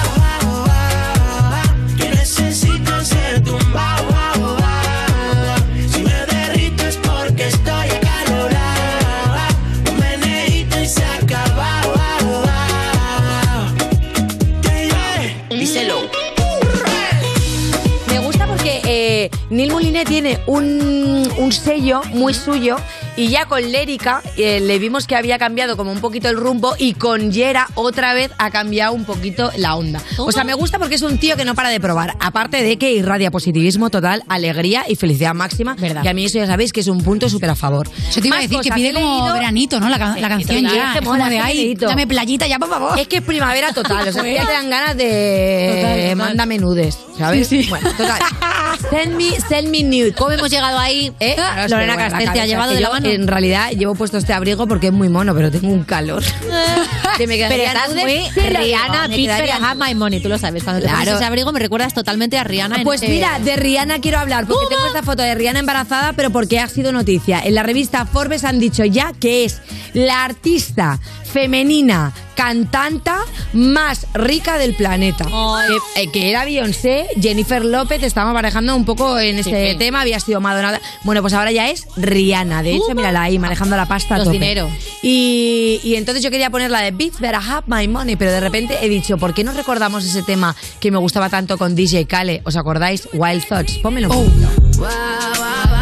Neil 19.52 19.70
Muline 19.70 20.06
tiene 20.06 20.40
un, 20.46 21.30
un 21.36 21.52
sello 21.52 22.00
muy 22.14 22.32
suyo 22.32 22.76
y 23.16 23.28
ya 23.28 23.46
con 23.46 23.70
Lérica 23.72 24.22
eh, 24.36 24.60
le 24.60 24.78
vimos 24.78 25.06
que 25.06 25.16
había 25.16 25.38
cambiado 25.38 25.76
como 25.76 25.92
un 25.92 26.00
poquito 26.00 26.28
el 26.28 26.36
rumbo 26.36 26.74
y 26.78 26.94
con 26.94 27.30
Yera 27.32 27.68
otra 27.74 28.14
vez 28.14 28.30
ha 28.38 28.50
cambiado 28.50 28.92
un 28.92 29.04
poquito 29.04 29.50
la 29.56 29.76
onda. 29.76 30.00
O 30.18 30.32
sea, 30.32 30.44
me 30.44 30.54
gusta 30.54 30.78
porque 30.78 30.94
es 30.94 31.02
un 31.02 31.18
tío 31.18 31.36
que 31.36 31.44
no 31.44 31.54
para 31.54 31.68
de 31.68 31.80
probar. 31.80 32.14
Aparte 32.20 32.62
de 32.62 32.78
que 32.78 32.92
irradia 32.92 33.30
positivismo 33.30 33.90
total, 33.90 34.22
alegría 34.28 34.84
y 34.88 34.96
felicidad 34.96 35.34
máxima. 35.34 35.76
Y 36.02 36.08
a 36.08 36.12
mí 36.14 36.24
eso 36.24 36.38
ya 36.38 36.46
sabéis 36.46 36.72
que 36.72 36.80
es 36.80 36.88
un 36.88 37.02
punto 37.02 37.28
súper 37.28 37.50
a 37.50 37.54
favor. 37.56 37.88
Yo 38.14 38.20
te 38.22 38.28
iba 38.28 38.38
a 38.38 38.40
decir 38.40 38.60
que 38.60 38.70
pide 38.72 38.92
como 38.94 39.06
leído- 39.24 39.34
veranito, 39.34 39.80
¿no? 39.80 39.88
La, 39.88 39.98
la 39.98 40.28
canción 40.28 40.62
Total, 40.62 40.74
ya. 40.76 40.92
es 40.94 40.98
que 41.00 41.04
como 41.04 41.28
de 41.28 41.38
ahí, 41.38 41.74
dame 41.74 42.06
playita 42.06 42.46
ya, 42.46 42.58
por 42.58 42.68
favor. 42.68 42.98
Es 42.98 43.08
que 43.08 43.16
es 43.16 43.22
primavera 43.22 43.72
total, 43.72 44.08
o 44.08 44.12
sea, 44.12 44.22
ya 44.26 44.46
te 44.46 44.52
dan 44.52 44.70
ganas 44.70 44.96
de 44.96 45.72
Total, 45.76 46.00
total. 46.00 46.16
mándame 46.16 46.58
nudes, 46.58 46.98
¿sabes? 47.18 47.48
Sí, 47.48 47.62
sí. 47.64 47.68
Bueno, 47.70 47.90
total. 47.96 48.20
Send 48.90 49.14
me, 49.16 49.30
send 49.48 49.68
me 49.68 49.82
nude. 49.82 50.12
¿Cómo 50.12 50.32
hemos 50.32 50.50
llegado 50.50 50.78
ahí? 50.78 51.12
¿Eh? 51.20 51.36
Lorena 51.36 51.66
Claro, 51.66 51.68
que, 51.68 51.74
bueno, 51.76 51.96
Castell 51.96 52.32
te 52.32 52.40
ha 52.40 52.46
llevado 52.46 52.70
que 52.70 52.74
de 52.76 52.80
la 52.80 52.88
yo, 52.88 52.94
mano. 53.02 53.14
En 53.14 53.28
realidad 53.28 53.70
llevo 53.70 53.94
puesto 53.94 54.18
este 54.18 54.32
abrigo 54.32 54.66
porque 54.66 54.88
es 54.88 54.92
muy 54.92 55.08
mono, 55.08 55.34
pero 55.34 55.50
tengo 55.50 55.68
un 55.68 55.84
calor. 55.84 56.22
que 57.18 57.26
me 57.26 57.36
Pero 57.36 57.62
estás 57.62 57.94
muy 57.94 58.20
Rihanna, 58.30 59.08
Bitch 59.08 59.16
quedaría 59.26 59.74
My 59.74 59.94
Money, 59.94 60.20
tú 60.22 60.28
lo 60.28 60.38
sabes. 60.38 60.62
Cuando 60.64 60.80
te 60.80 60.86
Claro. 60.88 61.00
pones 61.04 61.14
ese 61.16 61.24
abrigo 61.24 61.52
me 61.52 61.60
recuerdas 61.60 61.92
totalmente 61.94 62.38
a 62.38 62.44
Rihanna. 62.44 62.76
en 62.76 62.84
Pues 62.84 63.02
ese- 63.02 63.12
mira, 63.12 63.38
de 63.38 63.56
Rihanna 63.56 64.00
quiero 64.00 64.18
hablar, 64.18 64.46
porque 64.46 64.66
tengo 64.74 64.86
esta 64.86 65.02
foto 65.02 65.22
de 65.22 65.34
Rihanna 65.34 65.60
embarazada, 65.60 66.12
pero 66.14 66.30
porque 66.30 66.58
ha 66.60 66.68
sido 66.68 66.92
noticia. 66.92 67.40
En 67.44 67.54
la 67.54 67.62
revista 67.62 68.06
Forbes 68.06 68.44
han 68.44 68.58
dicho 68.60 68.84
ya 68.84 69.12
que 69.18 69.44
es 69.44 69.60
la 69.94 70.24
artista 70.24 70.98
femenina 71.32 72.12
cantanta 72.34 73.18
más 73.52 74.06
rica 74.14 74.58
del 74.58 74.74
planeta. 74.74 75.24
Que, 75.24 76.02
eh, 76.02 76.10
que 76.12 76.30
era 76.30 76.44
Beyoncé, 76.44 77.06
Jennifer 77.20 77.64
López, 77.64 78.02
estábamos 78.02 78.34
barajando 78.34 78.74
un 78.74 78.84
poco 78.84 79.18
en 79.18 79.42
sí. 79.44 79.52
tema, 79.78 80.00
había 80.00 80.18
sido 80.20 80.40
Madonna. 80.40 80.80
Bueno, 81.04 81.20
pues 81.22 81.34
ahora 81.34 81.52
ya 81.52 81.68
es 81.70 81.86
Rihanna. 81.96 82.62
De 82.62 82.72
hecho, 82.72 82.82
Toma. 82.88 82.94
mírala 82.94 83.22
ahí, 83.22 83.38
manejando 83.38 83.76
la 83.76 83.86
pasta 83.86 84.14
a 84.14 84.18
Los 84.18 84.26
tope. 84.28 84.38
dinero. 84.38 84.68
Y, 85.02 85.80
y 85.84 85.94
entonces 85.96 86.22
yo 86.22 86.30
quería 86.30 86.50
poner 86.50 86.70
la 86.70 86.80
de 86.80 86.90
Beats 86.90 87.20
Better 87.20 87.36
Have 87.36 87.64
My 87.66 87.86
Money, 87.88 88.16
pero 88.16 88.32
de 88.32 88.40
repente 88.40 88.78
he 88.82 88.88
dicho, 88.88 89.18
¿por 89.18 89.34
qué 89.34 89.44
no 89.44 89.52
recordamos 89.52 90.04
ese 90.04 90.22
tema 90.22 90.56
que 90.80 90.90
me 90.90 90.98
gustaba 90.98 91.28
tanto 91.28 91.58
con 91.58 91.74
DJ 91.74 92.06
Kale? 92.06 92.42
¿Os 92.44 92.56
acordáis? 92.56 93.08
Wild 93.12 93.46
Thoughts. 93.46 93.78
Pónmelo. 93.78 94.08
un 94.10 95.81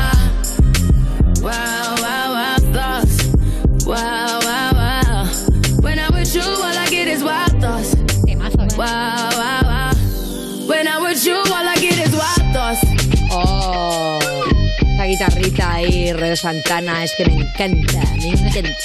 guitarrita 15.11 15.73
ahí, 15.75 16.13
Red 16.13 16.37
Santana, 16.37 17.05
es 17.05 17.13
que 17.17 17.25
me 17.27 17.35
encanta, 17.35 18.01
me 18.17 18.29
encanta. 18.29 18.71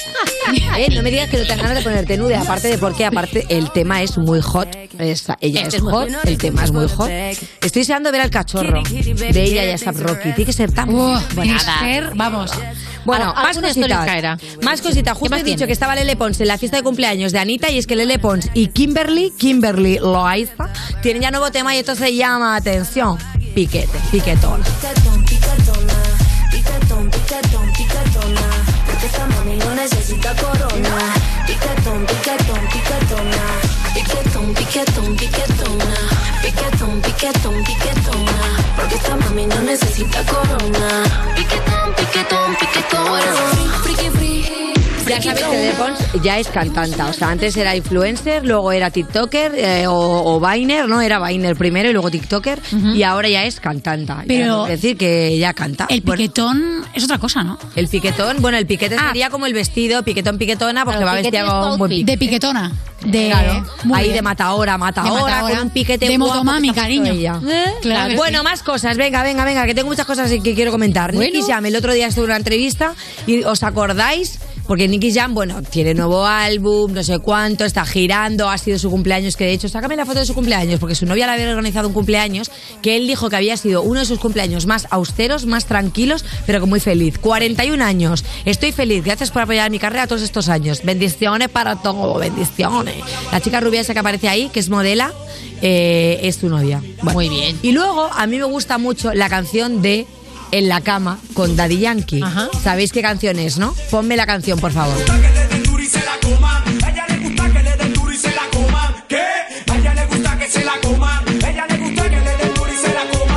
Eh, 0.78 0.88
No 0.94 1.02
me 1.02 1.10
digas 1.10 1.28
que 1.28 1.38
no 1.38 1.42
te 1.42 1.48
dan 1.48 1.58
ganas 1.58 1.74
de 1.76 1.82
ponerte 1.82 2.16
nude, 2.16 2.36
aparte 2.36 2.68
de 2.68 2.78
porque 2.78 3.04
aparte 3.04 3.44
el 3.48 3.72
tema 3.72 4.02
es 4.02 4.16
muy 4.16 4.40
hot. 4.40 4.68
Es- 4.98 5.26
ella 5.40 5.62
Este 5.62 5.68
es 5.68 5.74
es 5.74 5.80
hot, 5.82 6.08
el 6.24 6.38
tema 6.38 6.62
es 6.64 6.70
muy 6.72 6.86
hot. 6.88 7.10
Estoy 7.10 7.82
deseando 7.82 8.12
ver 8.12 8.20
al 8.20 8.30
cachorro 8.30 8.82
de 8.84 9.42
ella 9.42 9.64
y 9.64 9.70
a 9.72 9.92
Rocky. 9.92 10.32
Tiene 10.32 10.44
que 10.44 10.52
ser 10.52 10.70
tan 10.72 10.88
Uh, 10.94 11.18
tiene 11.34 11.58
ser, 11.58 12.12
vamos. 12.14 12.52
Bueno, 13.04 13.34
más 13.34 13.56
cositas. 13.58 14.06
Más 14.62 14.80
cositas. 14.82 15.16
Justo 15.16 15.30
más 15.30 15.40
he 15.40 15.44
dicho 15.44 15.56
tienes? 15.58 15.66
que 15.66 15.72
estaba 15.72 15.94
Lele 15.96 16.16
Pons 16.16 16.40
en 16.40 16.48
la 16.48 16.58
fiesta 16.58 16.76
de 16.76 16.82
cumpleaños 16.84 17.32
de 17.32 17.38
Anita 17.40 17.68
y 17.70 17.78
es 17.78 17.86
que 17.86 17.96
Lele 17.96 18.18
Pons 18.18 18.48
y 18.54 18.68
Kimberly, 18.68 19.32
Kimberly 19.36 19.98
Loaiza, 19.98 20.70
tienen 21.02 21.22
ya 21.22 21.30
nuevo 21.30 21.50
tema 21.50 21.74
y 21.74 21.78
esto 21.78 21.94
se 21.96 22.14
llama, 22.14 22.54
atención, 22.56 23.18
piquete, 23.54 23.98
piquetón. 24.12 24.62
Piquetona. 27.76 28.48
Porque 28.86 29.06
esta 29.06 29.26
mami 29.26 29.56
no 29.56 29.74
necesita 29.74 30.34
corona. 30.34 30.94
Piquetón, 31.46 32.06
piquetón, 32.06 32.60
piquetona. 32.72 33.44
Piquetón, 33.94 34.54
piquetón, 34.54 35.16
piquetona. 35.16 35.94
Piquetón, 36.42 37.00
piquetón, 37.02 37.64
piquetona. 37.64 38.38
Porque 38.76 38.94
esta 38.94 39.16
mami 39.16 39.46
no 39.46 39.60
necesita 39.62 40.22
corona. 40.24 40.88
Piquetón, 41.34 41.75
Ya 45.16 45.22
sabes 45.34 45.44
que 45.44 45.56
Lele 45.56 45.72
Pons 45.74 45.98
ya 46.22 46.38
es 46.38 46.48
cantanta, 46.48 47.06
o 47.06 47.12
sea, 47.12 47.30
antes 47.30 47.56
era 47.56 47.74
influencer, 47.74 48.44
luego 48.44 48.70
era 48.72 48.90
TikToker 48.90 49.52
eh, 49.56 49.86
o, 49.86 49.92
o 50.36 50.40
Viner, 50.40 50.88
¿no? 50.88 51.00
Era 51.00 51.18
Viner 51.26 51.56
primero 51.56 51.88
y 51.88 51.92
luego 51.92 52.10
TikToker 52.10 52.60
y 52.94 53.02
ahora 53.02 53.28
ya 53.28 53.44
es 53.44 53.58
cantanta. 53.60 54.24
Pero- 54.26 54.64
es 54.66 54.80
decir, 54.82 54.96
que 54.96 55.36
ya 55.38 55.54
canta. 55.54 55.86
El 55.88 56.02
Bueno, 56.02 56.18
piquetón 56.18 56.84
es 56.94 57.04
otra 57.04 57.18
cosa, 57.18 57.42
¿no? 57.42 57.58
el 57.76 57.88
piquetón, 57.88 58.40
bueno, 58.42 58.58
el 58.58 58.66
piquete 58.66 58.96
Ah. 58.98 59.08
sería 59.08 59.30
como 59.30 59.46
el 59.46 59.54
vestido, 59.54 60.02
piquetón, 60.02 60.38
piquetona, 60.38 60.84
porque 60.84 61.04
va 61.04 61.12
piquete 61.16 61.30
vestida 61.30 61.50
con 61.60 61.72
un 61.72 61.78
buen 61.78 61.90
outfit. 61.92 62.06
De 62.06 62.18
piquetona. 62.18 62.72
De, 63.04 63.28
Claro, 63.28 63.64
ahí 63.94 64.04
bien. 64.04 64.16
de 64.16 64.22
matahora, 64.22 64.78
matahora, 64.78 65.22
matahora. 65.22 65.54
con 65.54 65.66
un 65.66 65.70
piquete 65.70 66.08
De 66.08 66.18
motomami, 66.18 66.72
cariño. 66.72 67.12
Eh, 67.12 67.64
claro 67.82 68.16
Bueno, 68.16 68.38
sí. 68.38 68.44
más 68.44 68.62
cosas, 68.62 68.96
venga, 68.96 69.22
venga, 69.22 69.44
venga, 69.44 69.64
que 69.66 69.74
tengo 69.74 69.88
muchas 69.88 70.06
cosas 70.06 70.30
que 70.30 70.54
quiero 70.54 70.70
comentar. 70.72 71.12
Bueno. 71.14 71.30
Nicky 71.32 71.46
Jam, 71.50 71.64
el 71.66 71.76
otro 71.76 71.92
día 71.92 72.06
estuve 72.08 72.24
en 72.24 72.30
una 72.30 72.36
entrevista 72.38 72.94
y 73.26 73.44
¿os 73.44 73.62
acordáis 73.62 74.38
porque 74.66 74.88
Nicky 74.88 75.12
Jam, 75.12 75.34
bueno, 75.34 75.62
tiene 75.62 75.94
nuevo 75.94 76.26
álbum, 76.26 76.92
no 76.92 77.02
sé 77.02 77.18
cuánto, 77.18 77.64
está 77.64 77.84
girando, 77.84 78.48
ha 78.48 78.58
sido 78.58 78.78
su 78.78 78.90
cumpleaños, 78.90 79.36
que 79.36 79.44
de 79.44 79.52
hecho, 79.52 79.68
sácame 79.68 79.96
la 79.96 80.06
foto 80.06 80.20
de 80.20 80.26
su 80.26 80.34
cumpleaños, 80.34 80.80
porque 80.80 80.94
su 80.94 81.06
novia 81.06 81.26
le 81.26 81.32
había 81.32 81.50
organizado 81.50 81.88
un 81.88 81.94
cumpleaños 81.94 82.50
que 82.82 82.96
él 82.96 83.06
dijo 83.06 83.30
que 83.30 83.36
había 83.36 83.56
sido 83.56 83.82
uno 83.82 84.00
de 84.00 84.06
sus 84.06 84.18
cumpleaños 84.18 84.66
más 84.66 84.86
austeros, 84.90 85.46
más 85.46 85.66
tranquilos, 85.66 86.24
pero 86.46 86.60
que 86.60 86.66
muy 86.66 86.80
feliz. 86.80 87.18
41 87.18 87.82
años, 87.84 88.24
estoy 88.44 88.72
feliz, 88.72 89.04
gracias 89.04 89.30
por 89.30 89.42
apoyar 89.42 89.70
mi 89.70 89.78
carrera 89.78 90.06
todos 90.06 90.22
estos 90.22 90.48
años. 90.48 90.82
Bendiciones 90.84 91.48
para 91.48 91.76
todo, 91.76 92.18
bendiciones. 92.18 92.96
La 93.32 93.40
chica 93.40 93.60
rubia 93.60 93.80
esa 93.80 93.92
que 93.92 94.00
aparece 94.00 94.28
ahí, 94.28 94.50
que 94.52 94.60
es 94.60 94.68
modela, 94.68 95.12
eh, 95.62 96.20
es 96.22 96.38
tu 96.38 96.48
novia. 96.48 96.82
Muy 97.02 97.28
bien. 97.28 97.58
Y 97.62 97.72
luego, 97.72 98.10
a 98.12 98.26
mí 98.26 98.38
me 98.38 98.44
gusta 98.44 98.78
mucho 98.78 99.14
la 99.14 99.28
canción 99.28 99.82
de 99.82 100.06
En 100.52 100.68
la 100.68 100.80
cama 100.80 101.18
con 101.34 101.56
Daddy 101.56 101.78
Yankee. 101.78 102.22
¿Sabéis 102.62 102.92
qué 102.92 103.02
canción 103.02 103.38
es, 103.38 103.58
no? 103.58 103.74
Ponme 103.90 104.16
la 104.16 104.26
canción, 104.26 104.58
por 104.58 104.72
favor. 104.72 104.96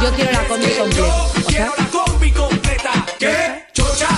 Yo 0.02 0.14
quiero 0.16 0.32
la 0.32 0.48
combi 0.48 0.72
completa. 0.72 1.46
O 3.84 3.96
sea, 3.96 4.10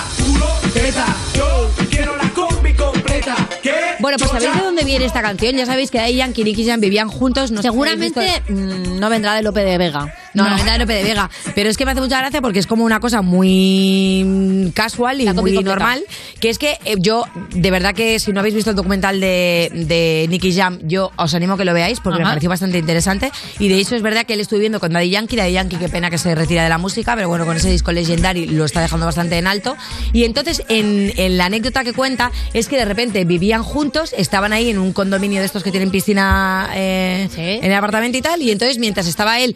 Bueno, 4.00 4.18
pues 4.18 4.32
¿sabéis 4.32 4.54
de 4.56 4.62
dónde 4.62 4.84
viene 4.84 5.06
esta 5.06 5.22
canción? 5.22 5.56
Ya 5.56 5.66
sabéis 5.66 5.92
que 5.92 6.00
Daddy 6.00 6.16
Yankee 6.16 6.42
y 6.42 6.44
Nicky 6.44 6.66
Jam 6.66 6.80
vivían 6.82 7.08
juntos. 7.08 7.52
No 7.52 7.62
sé 7.62 7.64
si 7.64 7.68
habéis 7.68 7.74
Seguramente 8.14 8.44
visto- 8.48 8.54
mm, 8.54 9.00
no 9.00 9.10
vendrá 9.10 9.36
de 9.36 9.44
Lope 9.44 9.62
de 9.64 9.78
Vega. 9.78 10.14
No, 10.34 10.50
no, 10.50 10.64
de 10.64 10.78
Lope 10.78 10.94
de 10.94 11.04
Vega. 11.04 11.30
Pero 11.56 11.70
es 11.70 11.78
que 11.78 11.86
me 11.86 11.92
hace 11.92 12.02
mucha 12.02 12.20
gracia 12.20 12.42
porque 12.42 12.60
es 12.60 12.68
como 12.68 12.84
una 12.84 13.00
cosa 13.00 13.22
muy 13.22 14.72
casual 14.76 15.22
y 15.22 15.26
La 15.26 15.34
muy 15.34 15.52
normal. 15.52 16.04
Que 16.40 16.50
es 16.50 16.58
que 16.58 16.78
eh, 16.86 16.96
yo, 17.00 17.26
de 17.52 17.72
verdad 17.72 17.94
que 17.94 18.20
si 18.20 18.32
no 18.32 18.40
habéis 18.40 18.56
visto 18.56 18.70
el 18.70 18.76
documental 18.76 19.20
de, 19.20 19.70
de 19.74 20.28
Nicky 20.30 20.54
Jam, 20.54 20.80
yo 20.84 21.12
os 21.18 21.34
animo 21.34 21.54
a 21.54 21.58
que 21.58 21.66
lo 21.66 21.74
veáis 21.74 22.00
porque 22.00 22.20
me 22.20 22.24
Ajá. 22.24 22.32
pareció 22.32 22.50
bastante 22.50 22.78
interesante. 22.78 23.32
Y 23.60 23.68
de 23.68 23.78
hecho 23.78 23.96
es 23.96 24.02
verdad 24.02 24.26
que 24.26 24.34
él 24.34 24.40
estuvo 24.40 24.58
viviendo 24.58 24.80
con 24.80 24.94
Daddy 24.94 25.10
Yankee. 25.10 25.36
Daddy 25.36 25.54
Yankee, 25.54 25.78
qué 25.78 25.90
pena 25.90 26.10
que 26.10 26.18
se 26.18 26.34
retira 26.36 26.64
de 26.64 26.70
la 26.70 26.78
música, 26.78 27.16
pero 27.16 27.28
bueno, 27.28 27.46
con 27.46 27.58
ese 27.58 27.70
disco 27.70 27.92
Legendary 27.92 28.48
lo 28.48 28.66
está 28.66 28.82
dejando 28.82 29.06
bastante 29.06 29.38
en 29.38 29.48
alto. 29.48 29.76
Y 30.14 30.24
entonces, 30.24 30.64
en, 30.70 31.12
en 31.18 31.38
la 31.38 31.46
anécdota 31.46 31.84
que 31.84 31.94
cuenta, 31.94 32.32
es 32.54 32.68
que 32.68 32.78
de 32.78 32.86
repente 32.86 33.26
vivían 33.26 33.64
juntos, 33.64 34.14
estaban 34.18 34.54
ahí 34.54 34.70
en 34.70 34.78
un 34.80 34.94
condominio 34.94 35.40
de 35.40 35.46
estos 35.46 35.64
que 35.64 35.72
tienen 35.72 35.92
piscina 35.92 36.70
eh, 36.74 37.28
en 37.36 37.66
el 37.72 37.74
apartamento 37.74 38.18
y 38.18 38.22
tal. 38.22 38.42
Y 38.42 38.52
entonces, 38.52 38.78
mientras 38.78 39.08
estaba 39.08 39.40
él 39.40 39.56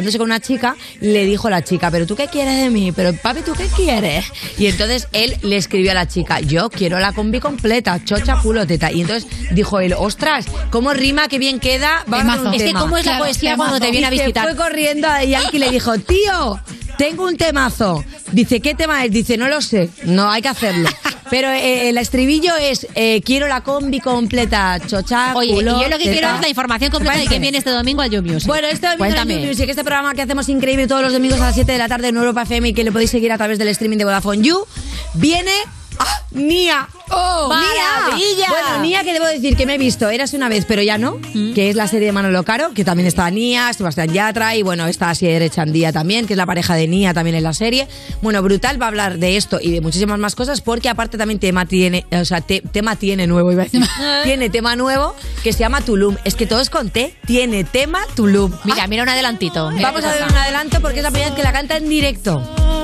mensajeándose 0.00 0.18
con 0.18 0.26
una 0.26 0.40
chica, 0.40 0.76
le 1.00 1.24
dijo 1.24 1.48
a 1.48 1.50
la 1.50 1.62
chica, 1.62 1.90
¿pero 1.90 2.06
tú 2.06 2.16
qué 2.16 2.26
quieres 2.28 2.56
de 2.62 2.70
mí? 2.70 2.92
¿Pero 2.92 3.12
papi, 3.14 3.40
tú 3.42 3.52
qué 3.52 3.66
quieres? 3.66 4.24
Y 4.58 4.66
entonces 4.66 5.08
él 5.12 5.36
le 5.42 5.56
escribió 5.56 5.90
a 5.92 5.94
la 5.94 6.08
chica, 6.08 6.40
yo 6.40 6.70
quiero 6.70 6.98
la 6.98 7.12
combi 7.12 7.40
completa, 7.40 8.02
chocha, 8.04 8.36
culo, 8.42 8.66
teta. 8.66 8.90
Y 8.92 9.02
entonces 9.02 9.26
dijo 9.52 9.80
él, 9.80 9.94
ostras, 9.96 10.46
¿cómo 10.70 10.92
rima, 10.94 11.28
qué 11.28 11.38
bien 11.38 11.60
queda? 11.60 12.04
Vamos 12.06 12.38
a 12.38 12.48
un 12.48 12.54
Es 12.54 12.62
que 12.62 12.68
tema". 12.68 12.80
cómo 12.80 12.96
es 12.96 13.06
la 13.06 13.18
poesía 13.18 13.56
cuando 13.56 13.80
te 13.80 13.90
viene 13.90 14.06
a 14.06 14.14
Y 14.14 14.16
se 14.16 14.22
visitar. 14.24 14.44
fue 14.44 14.56
corriendo 14.56 15.08
a 15.08 15.22
Yankee 15.24 15.56
y 15.56 15.60
le 15.60 15.70
dijo, 15.70 15.98
tío, 15.98 16.60
tengo 17.00 17.24
un 17.24 17.38
temazo. 17.38 18.04
Dice, 18.30 18.60
¿qué 18.60 18.74
tema 18.74 19.02
es? 19.02 19.10
Dice, 19.10 19.38
no 19.38 19.48
lo 19.48 19.62
sé. 19.62 19.88
No, 20.04 20.30
hay 20.30 20.42
que 20.42 20.48
hacerlo. 20.48 20.86
Pero 21.30 21.48
eh, 21.48 21.88
el 21.88 21.96
estribillo 21.96 22.54
es, 22.56 22.86
eh, 22.94 23.22
quiero 23.24 23.48
la 23.48 23.62
combi 23.62 24.00
completa, 24.00 24.78
chocha, 24.86 25.32
Oye, 25.34 25.54
culo, 25.54 25.78
y 25.78 25.82
yo 25.82 25.88
lo 25.88 25.96
que 25.96 26.10
quiero 26.10 26.28
es 26.34 26.40
la 26.42 26.48
información 26.50 26.90
completa 26.90 27.16
de 27.16 27.22
¿Te 27.22 27.28
quién 27.28 27.40
viene 27.40 27.56
este 27.56 27.70
domingo 27.70 28.02
al 28.02 28.10
You 28.10 28.20
Music. 28.20 28.46
Bueno, 28.46 28.68
este 28.68 28.86
domingo 28.86 29.04
Cuéntame. 29.06 29.34
en 29.36 29.40
You 29.40 29.48
Music, 29.48 29.70
este 29.70 29.82
programa 29.82 30.12
que 30.12 30.20
hacemos 30.20 30.46
increíble 30.50 30.86
todos 30.86 31.00
los 31.00 31.12
domingos 31.14 31.40
a 31.40 31.46
las 31.46 31.54
7 31.54 31.72
de 31.72 31.78
la 31.78 31.88
tarde 31.88 32.08
en 32.08 32.16
Europa 32.16 32.42
FM 32.42 32.68
y 32.68 32.74
que 32.74 32.84
le 32.84 32.92
podéis 32.92 33.10
seguir 33.10 33.32
a 33.32 33.38
través 33.38 33.58
del 33.58 33.68
streaming 33.68 33.96
de 33.96 34.04
Vodafone 34.04 34.42
You, 34.42 34.66
viene. 35.14 35.52
Nia. 36.32 36.88
¡Oh, 37.10 37.48
maravilla! 37.48 38.16
Nia! 38.16 38.46
Bueno, 38.48 38.82
Nia, 38.82 39.02
que 39.02 39.12
debo 39.12 39.26
decir 39.26 39.56
que 39.56 39.66
me 39.66 39.74
he 39.74 39.78
visto 39.78 40.08
Eras 40.08 40.32
una 40.32 40.48
vez, 40.48 40.64
pero 40.66 40.80
ya 40.80 40.96
no, 40.96 41.18
que 41.54 41.70
es 41.70 41.76
la 41.76 41.88
serie 41.88 42.06
de 42.06 42.12
Manolo 42.12 42.44
Caro, 42.44 42.70
que 42.72 42.84
también 42.84 43.08
está 43.08 43.28
Nia, 43.30 43.72
Sebastián 43.72 44.12
Yatra 44.12 44.54
y 44.54 44.62
bueno, 44.62 44.86
está 44.86 45.10
Asier 45.10 45.42
Echandía 45.42 45.92
también, 45.92 46.26
que 46.26 46.34
es 46.34 46.36
la 46.36 46.46
pareja 46.46 46.74
de 46.76 46.86
Nia 46.86 47.12
también 47.12 47.34
en 47.36 47.42
la 47.42 47.52
serie. 47.52 47.88
Bueno, 48.22 48.42
brutal 48.42 48.80
va 48.80 48.86
a 48.86 48.88
hablar 48.88 49.18
de 49.18 49.36
esto 49.36 49.58
y 49.60 49.72
de 49.72 49.80
muchísimas 49.80 50.18
más 50.20 50.36
cosas 50.36 50.60
porque 50.60 50.88
aparte 50.88 51.18
también 51.18 51.40
tema 51.40 51.66
tiene, 51.66 52.06
o 52.12 52.24
sea, 52.24 52.40
te- 52.40 52.60
tema 52.62 52.94
tiene 52.96 53.26
nuevo, 53.26 53.50
iba 53.50 53.62
a 53.62 53.64
decir. 53.64 53.82
tiene 54.24 54.50
tema 54.50 54.76
nuevo 54.76 55.14
que 55.42 55.52
se 55.52 55.58
llama 55.60 55.80
Tulum. 55.80 56.16
Es 56.24 56.36
que 56.36 56.46
todo 56.46 56.60
es 56.60 56.70
con 56.70 56.90
T, 56.90 57.14
tiene 57.26 57.64
tema 57.64 57.98
Tulum. 58.14 58.52
Mira, 58.64 58.86
mira 58.86 59.02
un 59.02 59.08
adelantito. 59.08 59.70
Mira 59.72 59.90
Vamos 59.90 60.04
a 60.04 60.12
ver 60.12 60.22
un 60.30 60.36
adelanto 60.36 60.80
porque 60.80 60.98
es 60.98 61.02
la 61.02 61.10
primera 61.10 61.30
vez 61.30 61.36
que 61.36 61.42
la 61.42 61.52
canta 61.52 61.76
en 61.76 61.88
directo. 61.88 62.79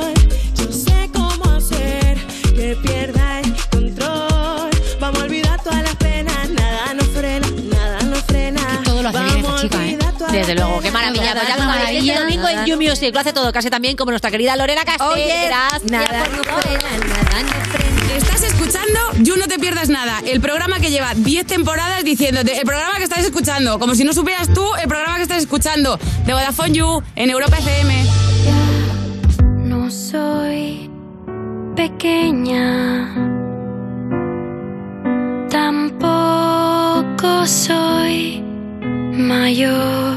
Pierda 2.74 3.40
el 3.40 3.54
control. 3.70 4.70
Vamos 5.00 5.20
a 5.20 5.24
olvidar 5.24 5.62
todas 5.62 5.82
las 5.82 5.94
penas, 5.96 6.48
nada 6.50 6.94
nos 6.94 7.06
frena, 7.08 7.46
nada 7.70 8.00
nos 8.02 8.18
frena. 8.24 8.60
todo 8.84 9.02
lo 9.02 9.08
hace 9.10 9.18
bien 9.22 9.42
Vamos 9.42 9.46
esta 9.46 9.56
a 9.56 9.60
chica, 9.60 9.76
¿eh? 9.76 9.94
olvidar 9.94 10.12
todas 10.18 10.32
Desde 10.32 10.54
las 10.54 10.64
luego, 10.64 10.80
qué 10.80 10.88
penas. 10.88 10.92
maravilla. 11.02 11.32
Pues 11.34 11.48
ya 11.48 11.56
lo 11.56 11.62
Una 11.62 11.74
sabéis, 11.74 11.98
este 11.98 12.12
maravilla. 12.12 12.20
domingo 12.20 12.48
en 12.48 12.66
You 12.66 12.76
Music 12.90 13.14
lo 13.14 13.20
hace 13.20 13.32
todo 13.32 13.52
casi 13.52 13.70
también 13.70 13.96
como 13.96 14.10
nuestra 14.10 14.30
querida 14.30 14.56
Lorena 14.56 14.84
Castell. 14.84 15.06
Oye, 15.08 15.46
Gracias 15.46 15.90
nada 15.90 16.24
por 16.24 16.32
no 16.36 16.42
todo. 16.42 16.60
frena, 16.62 17.06
nada 17.06 17.42
no 17.42 17.72
frena. 17.72 18.14
Estás 18.16 18.42
escuchando 18.44 18.98
You 19.20 19.36
No 19.36 19.46
Te 19.46 19.58
Pierdas 19.58 19.88
Nada, 19.88 20.20
el 20.26 20.40
programa 20.40 20.80
que 20.80 20.90
lleva 20.90 21.12
10 21.14 21.46
temporadas 21.46 22.02
diciéndote, 22.02 22.58
el 22.58 22.64
programa 22.64 22.96
que 22.96 23.04
estás 23.04 23.20
escuchando, 23.24 23.78
como 23.78 23.94
si 23.94 24.04
no 24.04 24.12
supieras 24.14 24.52
tú 24.54 24.66
el 24.82 24.88
programa 24.88 25.16
que 25.16 25.22
estás 25.22 25.38
escuchando, 25.42 25.98
de 26.24 26.32
Vodafone 26.32 26.72
You, 26.72 27.02
en 27.14 27.30
Europa 27.30 27.58
FM. 27.58 28.06
No 29.64 29.90
soy 29.90 30.75
pequeña, 31.76 33.12
tampoco 35.50 37.46
soy 37.46 38.42
mayor. 39.12 40.16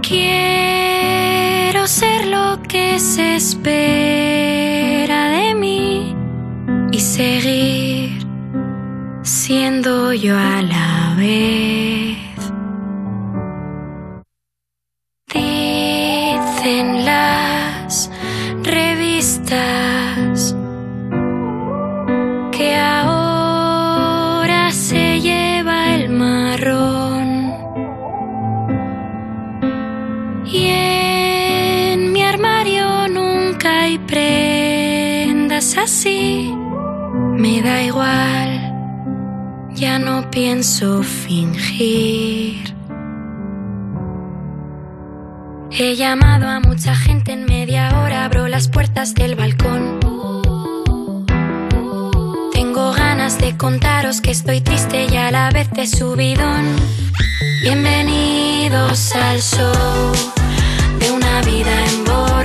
Quiero 0.00 1.86
ser 1.86 2.26
lo 2.26 2.58
que 2.62 2.98
se 2.98 3.36
espera 3.36 5.28
de 5.28 5.54
mí 5.54 6.16
y 6.90 6.98
seguir 6.98 8.26
siendo 9.22 10.12
yo 10.14 10.36
a 10.36 10.62
la 10.62 11.14
vez. 11.18 11.91
Me 37.42 37.60
da 37.60 37.82
igual, 37.82 38.50
ya 39.74 39.98
no 39.98 40.30
pienso 40.30 41.02
fingir. 41.02 42.72
He 45.72 45.96
llamado 45.96 46.46
a 46.46 46.60
mucha 46.60 46.94
gente 46.94 47.32
en 47.32 47.44
media 47.46 47.98
hora, 47.98 48.26
abro 48.26 48.46
las 48.46 48.68
puertas 48.68 49.16
del 49.16 49.34
balcón. 49.34 49.98
Tengo 52.52 52.92
ganas 52.92 53.40
de 53.40 53.56
contaros 53.56 54.20
que 54.20 54.30
estoy 54.30 54.60
triste 54.60 55.06
y 55.10 55.16
a 55.16 55.32
la 55.32 55.50
vez 55.50 55.68
de 55.72 55.88
subidón. 55.88 56.76
Bienvenidos 57.62 59.16
al 59.16 59.40
show 59.40 60.12
de 61.00 61.10
una 61.10 61.40
vida 61.40 61.86
en 61.86 62.04
borrador, 62.04 62.41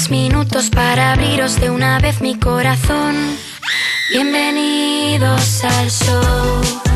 tres 0.00 0.10
minutos 0.10 0.70
para 0.70 1.12
abriros 1.12 1.60
de 1.60 1.68
una 1.68 1.98
vez 1.98 2.22
mi 2.22 2.34
corazón. 2.38 3.14
Bienvenidos 4.10 5.62
al 5.64 5.90
show 5.90 6.89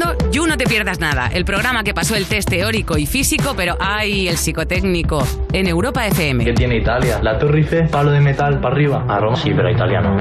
escuchando 0.00 0.30
You 0.30 0.46
No 0.46 0.56
Te 0.56 0.64
Pierdas 0.64 1.00
Nada, 1.00 1.28
el 1.32 1.44
programa 1.44 1.84
que 1.84 1.94
pasó 1.94 2.16
el 2.16 2.26
test 2.26 2.48
teórico 2.48 2.98
y 2.98 3.06
físico, 3.06 3.54
pero 3.56 3.76
hay 3.78 4.28
el 4.28 4.36
psicotécnico 4.36 5.26
en 5.52 5.66
Europa 5.66 6.06
FM. 6.06 6.44
¿Qué 6.44 6.52
tiene 6.52 6.76
Italia? 6.76 7.20
La 7.22 7.38
Torre 7.38 7.58
Eiffel, 7.58 7.88
palo 7.88 8.10
de 8.10 8.20
metal 8.20 8.60
para 8.60 8.74
arriba. 8.74 9.04
A 9.08 9.18
Roma. 9.18 9.36
Sí, 9.36 9.52
pero 9.54 9.70
italiano. 9.70 10.20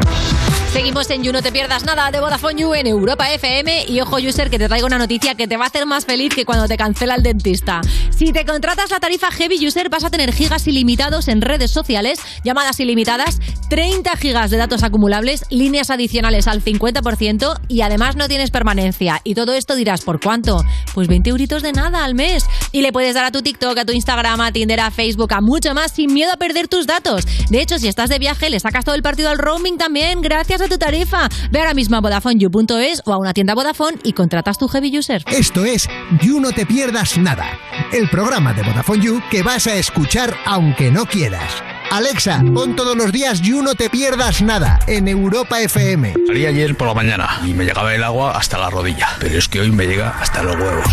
Seguimos 0.71 1.09
en 1.09 1.23
You, 1.23 1.33
no 1.33 1.41
te 1.41 1.51
pierdas 1.51 1.83
nada 1.83 2.11
de 2.11 2.19
Vodafone 2.19 2.61
You 2.61 2.75
en 2.75 2.85
Europa 2.85 3.33
FM. 3.33 3.85
Y 3.87 4.01
ojo, 4.01 4.17
user, 4.17 4.51
que 4.51 4.59
te 4.59 4.67
traigo 4.67 4.85
una 4.85 4.99
noticia 4.99 5.33
que 5.33 5.47
te 5.47 5.57
va 5.57 5.63
a 5.63 5.67
hacer 5.67 5.87
más 5.87 6.05
feliz 6.05 6.33
que 6.35 6.45
cuando 6.45 6.67
te 6.67 6.77
cancela 6.77 7.15
el 7.15 7.23
dentista. 7.23 7.81
Si 8.15 8.31
te 8.31 8.45
contratas 8.45 8.91
la 8.91 8.99
tarifa 8.99 9.31
Heavy 9.31 9.65
User, 9.65 9.89
vas 9.89 10.03
a 10.03 10.11
tener 10.11 10.31
gigas 10.31 10.67
ilimitados 10.67 11.27
en 11.27 11.41
redes 11.41 11.71
sociales, 11.71 12.19
llamadas 12.43 12.79
ilimitadas, 12.79 13.39
30 13.69 14.15
gigas 14.17 14.51
de 14.51 14.57
datos 14.57 14.83
acumulables, 14.83 15.43
líneas 15.49 15.89
adicionales 15.89 16.47
al 16.47 16.63
50% 16.63 17.59
y 17.67 17.81
además 17.81 18.15
no 18.15 18.27
tienes 18.27 18.51
permanencia. 18.51 19.21
Y 19.23 19.33
todo 19.33 19.53
esto 19.53 19.75
dirás, 19.75 20.01
¿por 20.01 20.19
cuánto? 20.19 20.63
Pues 20.93 21.07
20 21.07 21.31
euritos 21.31 21.63
de 21.63 21.71
nada 21.71 22.05
al 22.05 22.13
mes. 22.13 22.45
Y 22.71 22.83
le 22.83 22.91
puedes 22.91 23.15
dar 23.15 23.25
a 23.25 23.31
tu 23.31 23.41
TikTok, 23.41 23.75
a 23.79 23.85
tu 23.85 23.93
Instagram, 23.93 24.39
a 24.41 24.51
Tinder, 24.51 24.81
a 24.81 24.91
Facebook, 24.91 25.33
a 25.33 25.41
mucho 25.41 25.73
más 25.73 25.93
sin 25.93 26.13
miedo 26.13 26.31
a 26.31 26.37
perder 26.37 26.67
tus 26.67 26.85
datos. 26.85 27.25
De 27.49 27.59
hecho, 27.59 27.79
si 27.79 27.87
estás 27.87 28.09
de 28.09 28.19
viaje, 28.19 28.51
le 28.51 28.59
sacas 28.59 28.85
todo 28.85 28.93
el 28.93 29.01
partido 29.01 29.29
al 29.29 29.39
roaming 29.39 29.77
también 29.77 30.21
gracias 30.21 30.58
a 30.61 30.67
tu 30.67 30.77
tarifa. 30.77 31.29
Ve 31.51 31.59
ahora 31.59 31.73
mismo 31.73 31.97
a 31.97 32.01
VodafoneYou.es 32.01 33.01
o 33.05 33.13
a 33.13 33.17
una 33.17 33.33
tienda 33.33 33.55
Vodafone 33.55 33.97
y 34.03 34.13
contratas 34.13 34.57
tu 34.57 34.67
Heavy 34.67 34.97
User. 34.97 35.23
Esto 35.27 35.65
es 35.65 35.87
You 36.21 36.39
No 36.39 36.51
Te 36.51 36.65
Pierdas 36.65 37.17
Nada, 37.17 37.45
el 37.91 38.09
programa 38.09 38.53
de 38.53 38.63
Vodafone 38.63 39.03
You 39.03 39.21
que 39.29 39.43
vas 39.43 39.67
a 39.67 39.75
escuchar 39.75 40.35
aunque 40.45 40.91
no 40.91 41.05
quieras. 41.05 41.63
Alexa, 41.91 42.43
pon 42.53 42.75
todos 42.75 42.95
los 42.95 43.11
días 43.11 43.41
You 43.41 43.63
No 43.63 43.73
Te 43.73 43.89
Pierdas 43.89 44.41
Nada 44.41 44.79
en 44.87 45.07
Europa 45.07 45.59
FM. 45.59 46.13
Salí 46.27 46.45
ayer 46.45 46.75
por 46.75 46.87
la 46.87 46.93
mañana 46.93 47.41
y 47.45 47.53
me 47.53 47.65
llegaba 47.65 47.93
el 47.95 48.03
agua 48.03 48.37
hasta 48.37 48.57
la 48.57 48.69
rodilla, 48.69 49.07
pero 49.19 49.37
es 49.37 49.47
que 49.47 49.61
hoy 49.61 49.71
me 49.71 49.85
llega 49.87 50.09
hasta 50.19 50.43
los 50.43 50.55
huevos. 50.55 50.85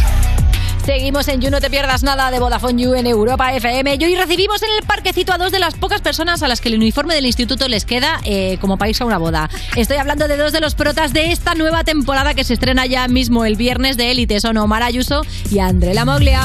Seguimos 0.86 1.26
en 1.26 1.40
You, 1.40 1.50
no 1.50 1.60
te 1.60 1.68
pierdas 1.68 2.04
nada 2.04 2.30
de 2.30 2.38
Vodafone 2.38 2.80
You 2.80 2.94
en 2.94 3.08
Europa 3.08 3.52
FM. 3.52 3.96
Y 3.98 4.04
hoy 4.04 4.14
recibimos 4.14 4.62
en 4.62 4.68
el 4.78 4.86
parquecito 4.86 5.32
a 5.32 5.36
dos 5.36 5.50
de 5.50 5.58
las 5.58 5.74
pocas 5.74 6.00
personas 6.00 6.44
a 6.44 6.48
las 6.48 6.60
que 6.60 6.68
el 6.68 6.76
uniforme 6.76 7.12
del 7.12 7.26
instituto 7.26 7.66
les 7.66 7.84
queda 7.84 8.20
eh, 8.24 8.56
como 8.60 8.78
irse 8.86 9.02
a 9.02 9.06
una 9.06 9.18
boda. 9.18 9.50
Estoy 9.74 9.96
hablando 9.96 10.28
de 10.28 10.36
dos 10.36 10.52
de 10.52 10.60
los 10.60 10.76
protas 10.76 11.12
de 11.12 11.32
esta 11.32 11.56
nueva 11.56 11.82
temporada 11.82 12.34
que 12.34 12.44
se 12.44 12.54
estrena 12.54 12.86
ya 12.86 13.08
mismo 13.08 13.44
el 13.44 13.56
viernes 13.56 13.96
de 13.96 14.12
Élite. 14.12 14.38
Son 14.38 14.56
Omar 14.58 14.84
Ayuso 14.84 15.22
y 15.50 15.58
André 15.58 15.92
Lamoglia. 15.92 16.42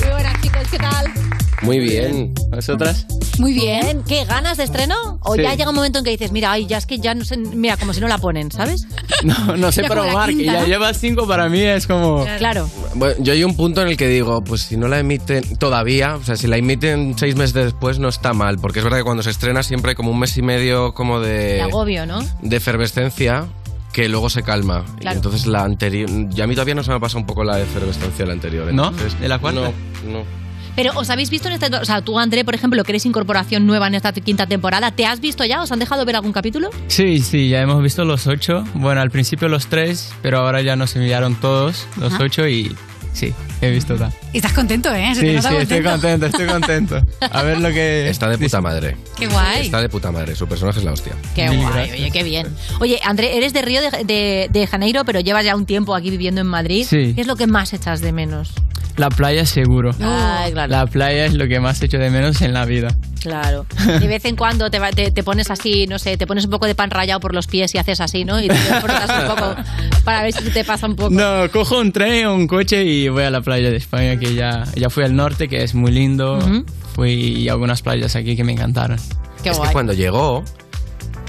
Muy 0.00 0.10
buenas 0.10 0.40
chicos, 0.42 0.68
¿qué 0.70 0.76
tal? 0.76 1.19
Muy 1.62 1.78
bien. 1.78 2.32
¿Vosotras? 2.50 3.06
Muy 3.38 3.52
bien. 3.52 4.02
¿Qué 4.06 4.24
ganas 4.24 4.56
de 4.58 4.64
estreno? 4.64 4.94
¿O 5.22 5.34
Sí. 5.34 5.42
ya 5.42 5.54
llega 5.54 5.70
un 5.70 5.76
momento 5.76 5.98
en 5.98 6.04
que 6.04 6.10
dices, 6.10 6.32
mira, 6.32 6.52
ay, 6.52 6.66
ya 6.66 6.78
es 6.78 6.86
que 6.86 6.98
ya 6.98 7.14
no 7.14 7.24
sé, 7.24 7.36
mira, 7.36 7.76
como 7.76 7.92
si 7.94 8.00
no 8.00 8.08
la 8.08 8.18
ponen, 8.18 8.50
¿sabes? 8.50 8.86
No, 9.24 9.56
no 9.56 9.70
sé, 9.70 9.82
Ya 9.82 9.88
pero 9.88 10.02
como 10.04 10.18
la 10.18 10.26
que 10.26 10.32
quinta, 10.36 10.52
ya 10.54 10.60
¿no? 10.62 10.66
llevas 10.66 10.98
cinco 10.98 11.26
para 11.26 11.48
mí 11.50 11.60
es 11.60 11.86
como... 11.86 12.24
Claro. 12.38 12.68
Bueno, 12.94 13.16
yo 13.20 13.32
hay 13.34 13.44
un 13.44 13.54
punto 13.54 13.82
en 13.82 13.88
el 13.88 13.96
que 13.98 14.08
digo, 14.08 14.42
pues 14.42 14.62
si 14.62 14.76
no 14.78 14.88
la 14.88 14.98
emiten 14.98 15.56
todavía, 15.58 16.16
o 16.16 16.24
sea, 16.24 16.36
si 16.36 16.46
la 16.46 16.56
emiten 16.56 17.14
seis 17.18 17.36
meses 17.36 17.52
después 17.52 17.98
no 17.98 18.08
está 18.08 18.32
mal, 18.32 18.58
porque 18.58 18.78
es 18.78 18.84
verdad 18.84 18.98
que 18.98 19.04
cuando 19.04 19.22
se 19.22 19.28
estrena 19.30 19.62
siempre 19.62 19.90
hay 19.90 19.94
como 19.94 20.10
un 20.10 20.18
mes 20.18 20.36
y 20.38 20.42
medio 20.42 20.94
como 20.94 21.20
De 21.20 21.28
de, 21.54 21.62
agobio, 21.62 22.06
¿no? 22.06 22.20
de 22.40 22.56
efervescencia 22.56 23.46
que 23.92 24.08
luego 24.08 24.30
se 24.30 24.42
calma. 24.42 24.84
Claro. 25.00 25.16
Y 25.16 25.18
entonces 25.18 25.46
la 25.46 25.64
anterior... 25.64 26.08
Ya 26.30 26.44
a 26.44 26.46
mí 26.46 26.54
todavía 26.54 26.74
no 26.74 26.82
se 26.84 26.90
me 26.92 27.00
pasa 27.00 27.18
un 27.18 27.26
poco 27.26 27.44
la 27.44 27.60
efervescencia 27.60 28.24
de 28.24 28.26
la 28.26 28.32
anterior. 28.32 28.72
¿No? 28.72 28.88
entonces- 28.88 29.20
¿De 29.20 29.28
la 29.28 29.38
cuarta? 29.38 29.60
No, 29.60 29.72
no. 30.10 30.39
Pero 30.76 30.92
os 30.96 31.10
habéis 31.10 31.30
visto 31.30 31.48
en 31.48 31.54
esta, 31.54 31.80
o 31.80 31.84
sea, 31.84 32.02
tú 32.02 32.18
André, 32.18 32.44
por 32.44 32.54
ejemplo, 32.54 32.82
que 32.84 32.92
eres 32.92 33.06
incorporación 33.06 33.66
nueva 33.66 33.86
en 33.86 33.94
esta 33.94 34.12
quinta 34.12 34.46
temporada, 34.46 34.90
¿te 34.92 35.06
has 35.06 35.20
visto 35.20 35.44
ya? 35.44 35.62
¿Os 35.62 35.72
han 35.72 35.78
dejado 35.78 36.04
ver 36.04 36.16
algún 36.16 36.32
capítulo? 36.32 36.70
Sí, 36.88 37.20
sí, 37.20 37.48
ya 37.48 37.60
hemos 37.60 37.82
visto 37.82 38.04
los 38.04 38.26
ocho. 38.26 38.64
Bueno, 38.74 39.00
al 39.00 39.10
principio 39.10 39.48
los 39.48 39.66
tres, 39.66 40.12
pero 40.22 40.38
ahora 40.38 40.62
ya 40.62 40.76
nos 40.76 40.96
enviaron 40.96 41.34
todos, 41.34 41.86
los 41.98 42.12
Ajá. 42.14 42.24
ocho, 42.24 42.46
y 42.48 42.74
sí, 43.12 43.34
he 43.60 43.70
visto 43.70 43.94
tal. 43.96 44.12
Y 44.32 44.38
estás 44.38 44.52
contento, 44.52 44.92
¿eh? 44.94 45.14
Se 45.14 45.20
te 45.20 45.26
Sí, 45.40 45.48
sí, 45.48 45.54
estoy 45.56 45.82
contento. 45.82 45.90
contento, 45.90 46.26
estoy 46.26 46.46
contento. 46.46 47.00
A 47.32 47.42
ver 47.42 47.60
lo 47.60 47.68
que... 47.70 48.08
Está 48.08 48.28
de 48.28 48.38
puta 48.38 48.60
madre. 48.60 48.96
Qué 49.18 49.26
guay. 49.26 49.62
Está 49.66 49.80
de 49.80 49.88
puta 49.88 50.10
madre, 50.10 50.34
su 50.34 50.46
personaje 50.46 50.78
es 50.78 50.84
la 50.84 50.92
hostia. 50.92 51.12
Qué 51.34 51.48
guay, 51.48 51.90
oye, 51.92 52.10
qué 52.10 52.22
bien. 52.22 52.46
Oye, 52.80 53.00
André, 53.04 53.36
eres 53.36 53.52
de 53.52 53.62
Río 53.62 53.80
de, 53.82 54.04
de- 54.04 54.48
de 54.50 54.66
Janeiro, 54.66 55.04
pero 55.04 55.20
llevas 55.20 55.44
ya 55.44 55.54
un 55.56 55.66
tiempo 55.66 55.94
aquí 55.94 56.10
viviendo 56.10 56.40
en 56.40 56.46
Madrid. 56.46 56.86
Sí. 56.88 57.12
¿Qué 57.14 57.20
es 57.20 57.26
lo 57.26 57.36
que 57.36 57.46
más 57.46 57.72
echas 57.72 58.00
de 58.00 58.12
menos? 58.12 58.52
La 58.96 59.08
playa 59.08 59.46
seguro. 59.46 59.92
Ay, 60.02 60.52
claro. 60.52 60.70
La 60.70 60.86
playa 60.86 61.24
es 61.24 61.34
lo 61.34 61.46
que 61.48 61.58
más 61.60 61.80
echo 61.80 61.96
de 61.98 62.10
menos 62.10 62.42
en 62.42 62.52
la 62.52 62.64
vida. 62.66 62.88
Claro. 63.22 63.64
De 63.86 64.06
vez 64.08 64.24
en 64.24 64.34
cuando 64.34 64.70
te, 64.70 64.78
va- 64.78 64.90
te, 64.90 65.10
te 65.10 65.22
pones 65.22 65.50
así, 65.50 65.86
no 65.86 65.98
sé, 65.98 66.16
te 66.16 66.26
pones 66.26 66.44
un 66.46 66.50
poco 66.50 66.66
de 66.66 66.74
pan 66.74 66.90
rallado 66.90 67.20
por 67.20 67.34
los 67.34 67.46
pies 67.46 67.74
y 67.74 67.78
haces 67.78 68.00
así, 68.00 68.24
¿no? 68.24 68.40
Y 68.42 68.48
te 68.48 68.54
frotas 68.54 69.10
un 69.22 69.28
poco 69.36 69.56
para 70.04 70.22
ver 70.22 70.32
si 70.32 70.44
te 70.50 70.64
pasa 70.64 70.86
un 70.86 70.96
poco. 70.96 71.10
No, 71.10 71.50
cojo 71.52 71.78
un 71.80 71.92
tren 71.92 72.26
o 72.26 72.34
un 72.34 72.46
coche 72.46 72.82
y 72.84 73.08
voy 73.08 73.22
a 73.24 73.30
la 73.30 73.40
playa 73.42 73.49
de 73.56 73.76
España, 73.76 74.18
que 74.18 74.34
ya, 74.34 74.64
ya 74.76 74.90
fui 74.90 75.04
al 75.04 75.14
norte, 75.16 75.48
que 75.48 75.62
es 75.62 75.74
muy 75.74 75.90
lindo. 75.90 76.38
Ujú. 76.38 76.64
Fui 76.94 77.48
a 77.48 77.52
algunas 77.52 77.82
playas 77.82 78.16
aquí 78.16 78.36
que 78.36 78.44
me 78.44 78.52
encantaron. 78.52 78.98
Qué 79.42 79.50
es 79.50 79.56
guay. 79.56 79.68
que 79.68 79.72
cuando 79.72 79.92
llegó 79.92 80.44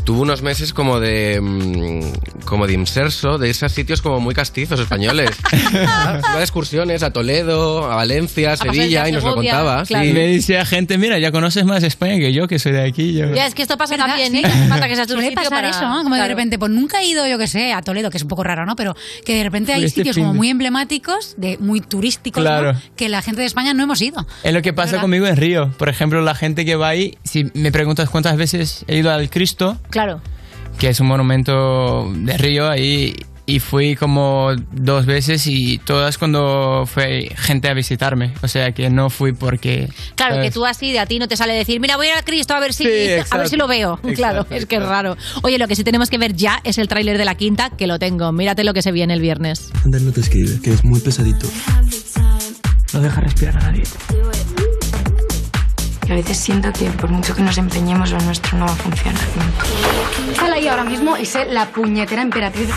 tuvo 0.04 0.22
unos 0.22 0.42
meses 0.42 0.74
como 0.74 1.00
de 1.00 1.40
mm, 1.42 2.46
como 2.46 2.68
de 2.68 2.74
inserso 2.74 3.38
de 3.38 3.50
esos 3.50 3.72
sitios 3.72 4.02
como 4.02 4.20
muy 4.20 4.34
castizos 4.34 4.80
españoles 4.80 5.30
iba 5.72 6.38
de 6.38 6.42
excursiones 6.42 7.04
a 7.04 7.12
Toledo 7.12 7.90
a 7.92 7.96
Valencia 7.96 8.54
a 8.54 8.58
Sevilla 8.58 9.08
y 9.08 9.12
y 9.12 9.14
nos 9.14 9.24
lo 9.24 9.36
contaba 9.36 9.84
claro. 9.86 10.06
sí. 10.06 10.14
Me 10.14 10.28
decía 10.28 10.66
gente, 10.66 10.98
mira, 10.98 11.20
ya 11.20 11.32
conoces 11.32 11.66
más 11.66 11.84
España 11.84 12.18
que 12.18 12.32
yo, 12.34 12.48
que 12.48 12.60
soy 12.60 12.72
de 12.72 12.82
aquí. 12.88 13.14
Yo... 13.14 13.34
Ya, 13.34 13.46
es 13.46 13.54
que 13.54 13.62
esto 13.62 13.78
pasa 13.78 13.96
¿Verdad? 13.96 14.08
también, 14.18 14.32
Sí. 14.32 14.38
¿eh? 14.40 14.42
Que 14.42 14.48
hace 14.48 14.68
falta 14.70 14.88
que 14.88 14.96
seas 14.96 15.08
de 15.08 15.16
sitio 15.16 15.36
pasar 15.36 15.50
para- 15.50 15.70
eso, 15.70 15.82
¿no? 15.82 16.04
Como 16.04 16.16
de 16.16 16.22
Claro. 16.22 16.30
repente, 16.30 16.58
pues 16.58 16.72
nunca 16.72 17.02
he 17.02 17.06
ido, 17.08 17.28
yo 17.28 17.38
que 17.38 17.48
sé, 17.48 17.74
a 17.74 17.82
Toledo, 17.82 18.10
que 18.10 18.18
es 18.18 18.24
un 18.24 18.30
poco 18.30 18.44
raro, 18.44 18.66
¿no? 18.66 18.76
Pero 18.76 18.96
que 19.26 19.36
de 19.36 19.44
repente 19.44 19.74
hay 19.74 19.84
este 19.84 20.00
sitios 20.02 20.16
fin 20.16 20.24
como 20.24 20.34
de- 20.34 20.38
muy 20.38 20.50
emblemáticos, 20.50 21.36
de 21.38 21.58
muy 21.58 21.82
turísticos, 21.82 22.42
¿no? 22.44 22.50
Claro. 22.50 22.80
que 22.96 23.10
la 23.10 23.22
gente 23.22 23.42
de 23.42 23.48
España 23.48 23.74
no 23.74 23.84
hemos 23.84 24.02
ido. 24.02 24.26
Es 24.44 24.54
lo 24.54 24.62
que 24.62 24.72
pasa 24.74 24.92
¿Verdad? 24.92 25.02
conmigo 25.04 25.28
en 25.28 25.36
Río. 25.36 25.72
Por 25.78 25.90
ejemplo, 25.90 26.22
la 26.22 26.36
gente 26.36 26.64
que 26.66 26.76
va 26.76 26.88
ahí, 26.90 27.18
si 27.24 27.52
me 27.54 27.72
preguntas 27.72 28.10
cuántas 28.10 28.38
veces 28.38 28.86
he 28.88 28.98
ido 28.98 29.12
al 29.12 29.30
Cristo, 29.30 29.78
Claro. 29.92 30.22
que 30.80 30.90
es 30.90 31.00
un 31.00 31.08
monumento 31.08 32.12
de 32.16 32.38
Río 32.38 32.70
ahí, 32.70 33.14
y 33.46 33.60
fui 33.60 33.96
como 33.96 34.52
dos 34.72 35.06
veces 35.06 35.46
y 35.48 35.78
todas 35.80 36.18
cuando 36.18 36.86
fue 36.86 37.30
gente 37.36 37.68
a 37.68 37.74
visitarme. 37.74 38.34
O 38.42 38.48
sea 38.48 38.72
que 38.72 38.90
no 38.90 39.10
fui 39.10 39.34
porque... 39.34 39.90
Claro, 40.16 40.42
que 40.42 40.52
tú 40.52 40.66
así 40.66 40.92
de 40.92 41.00
a 41.00 41.06
ti 41.06 41.20
no 41.20 41.28
te 41.28 41.36
sale 41.36 41.54
decir, 41.54 41.80
mira, 41.82 41.98
voy 41.98 42.08
a 42.08 42.14
ir 42.14 42.18
a 42.18 42.24
Cristo 42.24 42.54
a 42.54 42.60
ver 42.60 42.74
si, 42.74 42.86
Sí, 42.86 43.10
a 43.30 43.38
ver 43.38 43.50
si 43.50 43.58
lo 43.58 43.68
veo. 43.68 43.98
claro, 44.16 44.42
Exacto, 44.42 44.56
es 44.56 44.66
que 44.66 44.76
es 44.78 44.84
raro. 44.84 45.18
Oye, 45.42 45.58
lo 45.58 45.68
que 45.68 45.76
sí 45.76 45.84
tenemos 45.84 46.10
que 46.10 46.18
ver 46.18 46.34
ya 46.34 46.62
es 46.64 46.78
el 46.78 46.88
tráiler 46.88 47.18
de 47.18 47.26
la 47.26 47.36
quinta, 47.36 47.70
que 47.72 47.88
lo 47.88 48.00
tengo. 48.00 48.32
Mírate 48.32 48.64
lo 48.64 48.74
que 48.74 48.82
se 48.82 48.92
viene 48.92 49.14
el 49.14 49.22
viernes. 49.22 49.72
Ander 49.84 50.02
no 50.02 50.12
te 50.12 50.22
escribe, 50.22 50.62
que 50.62 50.72
es 50.72 50.84
muy 50.84 51.00
pesadito. 51.02 51.48
No 52.94 53.02
deja 53.02 53.22
respirar 53.22 53.58
a 53.58 53.60
nadie. 53.60 53.84
A 56.12 56.14
veces 56.14 56.38
siento 56.38 56.74
que 56.74 56.90
por 56.90 57.10
mucho 57.10 57.34
que 57.34 57.42
nos 57.42 57.58
empeñemos 57.58 58.12
lo 58.12 58.20
nuestro 58.20 58.58
no 58.58 58.66
va 58.66 58.74
a 58.74 58.76
funcionar. 58.76 59.22
Sal 60.38 60.52
ahí 60.52 60.68
ahora 60.68 60.84
mismo 60.84 61.16
y 61.16 61.26
sé 61.26 61.46
la 61.46 61.70
puñetera 61.70 62.22
emperatriz. 62.22 62.68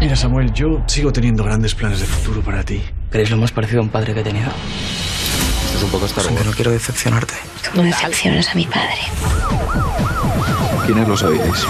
Mira, 0.00 0.14
Samuel, 0.14 0.52
yo 0.52 0.84
sigo 0.86 1.12
teniendo 1.12 1.42
grandes 1.42 1.74
planes 1.74 1.98
de 1.98 2.06
futuro 2.06 2.40
para 2.40 2.62
ti. 2.62 2.80
¿Eres 3.12 3.32
lo 3.32 3.36
más 3.36 3.50
parecido 3.50 3.80
a 3.80 3.82
un 3.82 3.88
padre 3.88 4.14
que 4.14 4.20
he 4.20 4.22
tenido? 4.22 4.48
Es 5.74 5.82
un 5.82 5.90
poco 5.90 6.06
Star 6.06 6.24
Wars. 6.26 6.46
no 6.46 6.52
quiero 6.52 6.70
decepcionarte. 6.70 7.34
Tú 7.74 7.82
decepcionas 7.82 8.48
a 8.48 8.54
mi 8.54 8.66
padre. 8.66 9.00
¿Quiénes 10.86 11.08
lo 11.08 11.16
sabíais? 11.16 11.66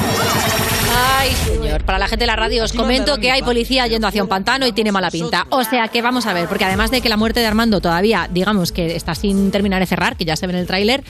Ay, 1.28 1.34
señor. 1.34 1.84
Para 1.84 1.98
la 1.98 2.08
gente 2.08 2.22
de 2.22 2.26
la 2.26 2.36
radio 2.36 2.64
os 2.64 2.72
comento 2.72 3.18
que 3.18 3.30
hay 3.30 3.42
policía 3.42 3.86
yendo 3.86 4.06
hacia 4.06 4.22
un 4.22 4.28
pantano 4.28 4.66
y 4.66 4.72
tiene 4.72 4.92
mala 4.92 5.10
pinta. 5.10 5.46
O 5.50 5.62
sea 5.64 5.88
que 5.88 6.00
vamos 6.02 6.26
a 6.26 6.32
ver, 6.32 6.48
porque 6.48 6.64
además 6.64 6.90
de 6.90 7.00
que 7.00 7.08
la 7.08 7.16
muerte 7.16 7.40
de 7.40 7.46
Armando 7.46 7.80
todavía, 7.80 8.28
digamos 8.32 8.72
que 8.72 8.96
está 8.96 9.14
sin 9.14 9.50
terminar 9.50 9.80
de 9.80 9.86
cerrar, 9.86 10.16
que 10.16 10.24
ya 10.24 10.36
se 10.36 10.46
ve 10.46 10.52
en 10.54 10.58
el 10.60 10.66
tráiler, 10.66 11.04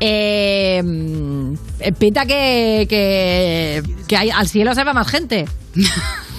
eh, 0.00 0.82
pinta 1.98 2.24
que, 2.26 2.86
que, 2.88 3.82
que 4.08 4.16
hay- 4.16 4.30
al 4.30 4.48
cielo 4.48 4.74
se 4.74 4.82
va 4.84 4.92
más 4.94 5.08
gente. 5.08 5.44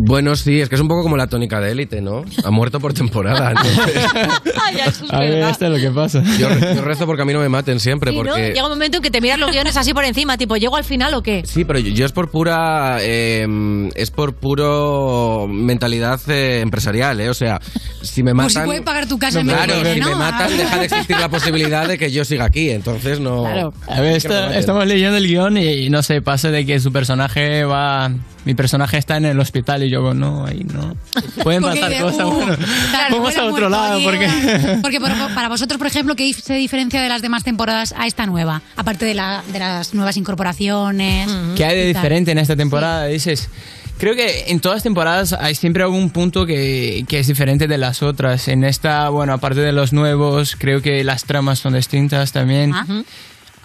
Bueno, 0.00 0.36
sí, 0.36 0.60
es 0.60 0.68
que 0.68 0.74
es 0.74 0.80
un 0.80 0.88
poco 0.88 1.02
como 1.02 1.16
la 1.16 1.26
tónica 1.26 1.60
de 1.60 1.72
élite, 1.72 2.00
¿no? 2.00 2.24
Ha 2.44 2.50
muerto 2.50 2.80
por 2.80 2.92
temporada. 2.94 3.50
entonces- 3.56 5.10
A 5.10 5.20
ver, 5.20 5.42
esto 5.42 5.66
es 5.66 5.70
lo 5.72 5.78
que 5.78 5.90
pasa. 5.94 6.22
yo, 6.38 6.48
re- 6.48 6.74
yo 6.76 6.82
rezo 6.82 7.06
porque 7.06 7.22
a 7.22 7.24
mí 7.24 7.32
no 7.32 7.40
me 7.40 7.48
maten 7.48 7.80
siempre, 7.80 8.10
Sí, 8.10 8.16
¿no? 8.18 8.24
porque... 8.24 8.48
Llega 8.48 8.64
un 8.64 8.70
momento 8.72 8.98
en 8.98 9.02
que 9.02 9.10
te 9.10 9.20
miras 9.20 9.38
los 9.38 9.50
guiones 9.50 9.76
así 9.76 9.92
por 9.94 10.04
encima, 10.04 10.36
tipo, 10.38 10.56
¿llego 10.56 10.76
al 10.76 10.84
final 10.84 11.14
o 11.14 11.22
qué? 11.22 11.42
Sí, 11.46 11.64
pero 11.64 11.78
yo, 11.78 11.90
yo 11.92 12.06
es 12.06 12.12
por 12.12 12.30
pura. 12.30 12.98
eh, 13.00 13.46
es 13.94 14.10
por 14.10 14.34
puro 14.34 15.46
mentalidad 15.48 16.20
eh, 16.28 16.60
empresarial, 16.60 17.20
¿eh? 17.20 17.30
O 17.30 17.34
sea, 17.34 17.60
si 18.02 18.22
me 18.22 18.34
matan. 18.34 18.50
si 18.62 18.66
puede 18.66 18.82
pagar 18.82 19.06
tu 19.08 19.18
casa 19.18 19.40
en 19.40 19.46
Claro, 19.48 19.74
si 19.92 20.00
¿no? 20.00 20.10
me 20.10 20.14
matan, 20.16 20.56
deja 20.56 20.78
de 20.78 20.84
existir 20.86 21.18
la 21.18 21.28
posibilidad 21.28 21.86
de 21.88 21.98
que 21.98 22.10
yo 22.10 22.24
siga 22.24 22.44
aquí. 22.44 22.70
Entonces 22.70 23.20
no. 23.20 23.46
A 23.46 24.00
ver, 24.00 24.16
esta- 24.16 24.56
estamos 24.58 24.86
leyendo 24.86 25.16
el 25.16 25.26
guion 25.26 25.56
y, 25.56 25.66
y 25.86 25.90
no 25.90 26.02
sé, 26.02 26.22
pasa 26.22 26.50
de 26.50 26.64
que 26.66 26.78
su 26.80 26.92
personaje 26.92 27.64
va... 27.64 28.10
Mi 28.44 28.54
personaje 28.54 28.96
está 28.96 29.16
en 29.18 29.26
el 29.26 29.38
hospital 29.40 29.82
y 29.82 29.87
yo, 29.88 30.14
no, 30.14 30.46
ahí 30.46 30.64
no. 30.64 30.96
Pueden 31.42 31.62
Porque 31.62 31.80
pasar 31.80 31.90
de- 31.96 32.00
cosas. 32.00 32.26
uh, 32.26 32.30
bueno, 32.30 32.56
claro, 32.90 33.16
vamos 33.16 33.36
a 33.36 33.44
otro 33.44 33.50
muerto 33.50 33.68
lado 33.68 34.00
porque... 34.02 34.28
Porque 34.82 35.00
por- 35.00 35.34
para 35.34 35.48
vosotros, 35.48 35.78
por 35.78 35.86
ejemplo, 35.86 36.14
¿qué 36.16 36.32
se 36.32 36.54
diferencia 36.54 37.00
de 37.02 37.08
las 37.08 37.22
demás 37.22 37.44
temporadas 37.44 37.94
a 37.96 38.06
esta 38.06 38.26
nueva? 38.26 38.62
Aparte 38.76 39.04
de, 39.04 39.14
la, 39.14 39.42
de 39.52 39.58
las 39.58 39.94
nuevas 39.94 40.16
incorporaciones. 40.16 41.28
¿Qué 41.56 41.64
hay 41.64 41.76
de 41.76 41.84
y 41.84 41.86
diferente 41.88 42.30
en 42.32 42.38
esta 42.38 42.56
temporada? 42.56 43.06
Dices, 43.06 43.48
creo 43.98 44.14
que 44.14 44.44
en 44.48 44.60
todas 44.60 44.82
temporadas 44.82 45.32
hay 45.32 45.54
siempre 45.54 45.82
algún 45.82 46.10
punto 46.10 46.46
que, 46.46 47.04
que 47.08 47.18
es 47.20 47.26
diferente 47.26 47.66
de 47.66 47.78
las 47.78 48.02
otras. 48.02 48.48
En 48.48 48.64
esta, 48.64 49.08
bueno, 49.08 49.32
aparte 49.32 49.60
de 49.60 49.72
los 49.72 49.92
nuevos, 49.92 50.56
creo 50.56 50.80
que 50.82 51.02
las 51.04 51.24
tramas 51.24 51.58
son 51.58 51.74
distintas 51.74 52.32
también. 52.32 52.72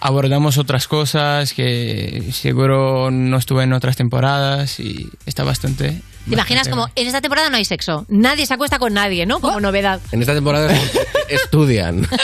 Abordamos 0.00 0.58
otras 0.58 0.86
cosas 0.86 1.54
que 1.54 2.28
seguro 2.32 3.10
no 3.10 3.38
estuve 3.38 3.62
en 3.64 3.72
otras 3.72 3.96
temporadas 3.96 4.78
y 4.80 5.08
está 5.24 5.44
bastante... 5.44 6.00
¿Te 6.28 6.34
imaginas 6.34 6.68
como 6.68 6.88
en 6.94 7.06
esta 7.06 7.20
temporada 7.20 7.50
no 7.50 7.56
hay 7.56 7.64
sexo? 7.64 8.04
Nadie 8.08 8.46
se 8.46 8.54
acuesta 8.54 8.78
con 8.78 8.94
nadie, 8.94 9.26
¿no? 9.26 9.40
Como 9.40 9.60
novedad. 9.60 10.00
En 10.12 10.20
esta 10.20 10.34
temporada 10.34 10.72
estudian. 11.28 12.06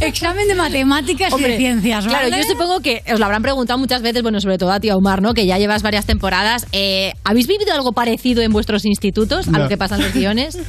Examen 0.00 0.48
de 0.48 0.54
matemáticas 0.54 1.32
y 1.38 1.42
de 1.42 1.56
ciencias, 1.56 2.06
¿vale? 2.06 2.28
Claro, 2.28 2.42
yo 2.42 2.48
supongo 2.50 2.80
que 2.80 3.02
os 3.12 3.18
lo 3.18 3.24
habrán 3.26 3.42
preguntado 3.42 3.78
muchas 3.78 4.02
veces, 4.02 4.22
bueno, 4.22 4.40
sobre 4.40 4.58
todo 4.58 4.72
a 4.72 4.80
ti, 4.80 4.90
Omar, 4.90 5.22
¿no? 5.22 5.34
Que 5.34 5.46
ya 5.46 5.58
llevas 5.58 5.82
varias 5.82 6.06
temporadas. 6.06 6.66
Eh, 6.72 7.12
¿Habéis 7.24 7.46
vivido 7.46 7.72
algo 7.72 7.92
parecido 7.92 8.42
en 8.42 8.52
vuestros 8.52 8.84
institutos 8.84 9.48
a 9.48 9.52
No. 9.52 9.58
lo 9.60 9.68
que 9.68 9.76
pasan 9.76 10.02
los 10.02 10.12
guiones? 10.12 10.58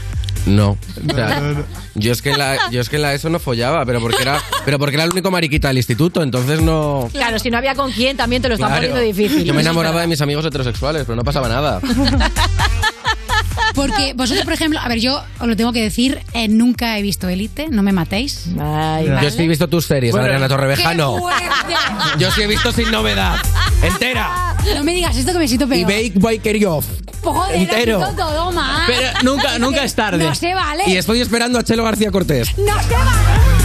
No. 0.50 0.78
O 1.10 1.14
sea, 1.16 1.54
yo 1.96 2.12
es 2.12 2.22
que 2.22 2.36
la, 2.36 2.58
yo 2.72 2.82
es 2.82 2.90
que 2.90 2.98
la 2.98 3.14
ESO 3.14 3.30
no 3.30 3.40
follaba, 3.40 3.86
pero 3.86 4.00
porque 4.02 4.22
era, 4.22 4.42
pero 4.66 4.80
porque 4.80 4.96
era 4.96 5.04
el 5.06 5.12
único 5.12 5.30
mariquita 5.32 5.68
del 5.70 5.78
instituto, 5.78 6.24
entonces 6.24 6.62
no. 6.62 7.08
Claro, 7.12 7.40
si 7.40 7.50
no 7.52 7.58
había 7.58 7.76
con 7.76 7.92
quién, 7.92 8.18
también 8.18 8.42
te 8.42 8.48
lo 8.50 8.56
están 8.56 8.70
Claro. 8.70 8.88
poniendo 8.88 9.02
difícil. 9.02 9.44
Yo 9.46 9.54
me 9.54 9.62
enamoraba 9.62 10.02
de 10.02 10.08
mis 10.08 10.22
amigos 10.22 10.46
heterosexuales, 10.46 11.04
pero 11.06 11.16
no 11.16 11.24
pasaba 11.24 11.48
nada. 11.50 11.80
Porque 13.88 14.14
vosotros, 14.14 14.44
por 14.46 14.54
ejemplo, 14.54 14.80
a 14.80 14.88
ver, 14.88 15.00
yo 15.00 15.22
os 15.40 15.48
lo 15.48 15.56
tengo 15.56 15.72
que 15.74 15.82
decir, 15.82 16.20
eh, 16.34 16.48
nunca 16.48 16.98
he 16.98 17.02
visto 17.02 17.28
Élite, 17.30 17.68
no 17.70 17.82
me 17.84 17.92
matéis. 17.92 18.46
Yo 18.56 19.30
sí 19.32 19.44
he 19.44 19.48
visto 19.48 19.68
tus 19.68 19.86
series, 19.86 20.12
Bueno, 20.12 20.26
Adriana 20.26 20.48
Torrevejano. 20.48 21.16
¡Qué 21.16 21.22
fuerte! 21.22 21.50
Yo 22.20 22.32
sí 22.32 22.42
he 22.42 22.48
visto 22.48 22.72
sin 22.72 22.92
novedad. 22.92 23.36
Entera. 23.84 24.56
No 24.76 24.84
me 24.84 24.94
digas 24.94 25.16
esto 25.16 25.32
que 25.34 25.40
me 25.40 25.48
siento 25.48 25.66
Y 25.68 25.86
peor. 25.86 25.88
Bake 25.88 26.14
Bakery 26.16 26.66
Off. 26.66 26.86
Joder, 27.24 27.56
entero. 27.56 28.00
todo, 28.16 28.52
ma. 28.52 28.84
Pero 28.88 29.08
nunca- 29.24 29.60
nunca 29.60 29.84
es 29.84 29.94
tarde. 29.96 30.24
No 30.24 30.34
se 30.36 30.54
vale. 30.54 30.84
Y 30.88 30.96
estoy 30.98 31.22
esperando 31.22 31.60
a 31.60 31.64
Chelo 31.64 31.84
García 31.84 32.12
Cortés. 32.12 32.58
¡No 32.58 32.82
se 32.84 32.94
vale! 32.94 33.59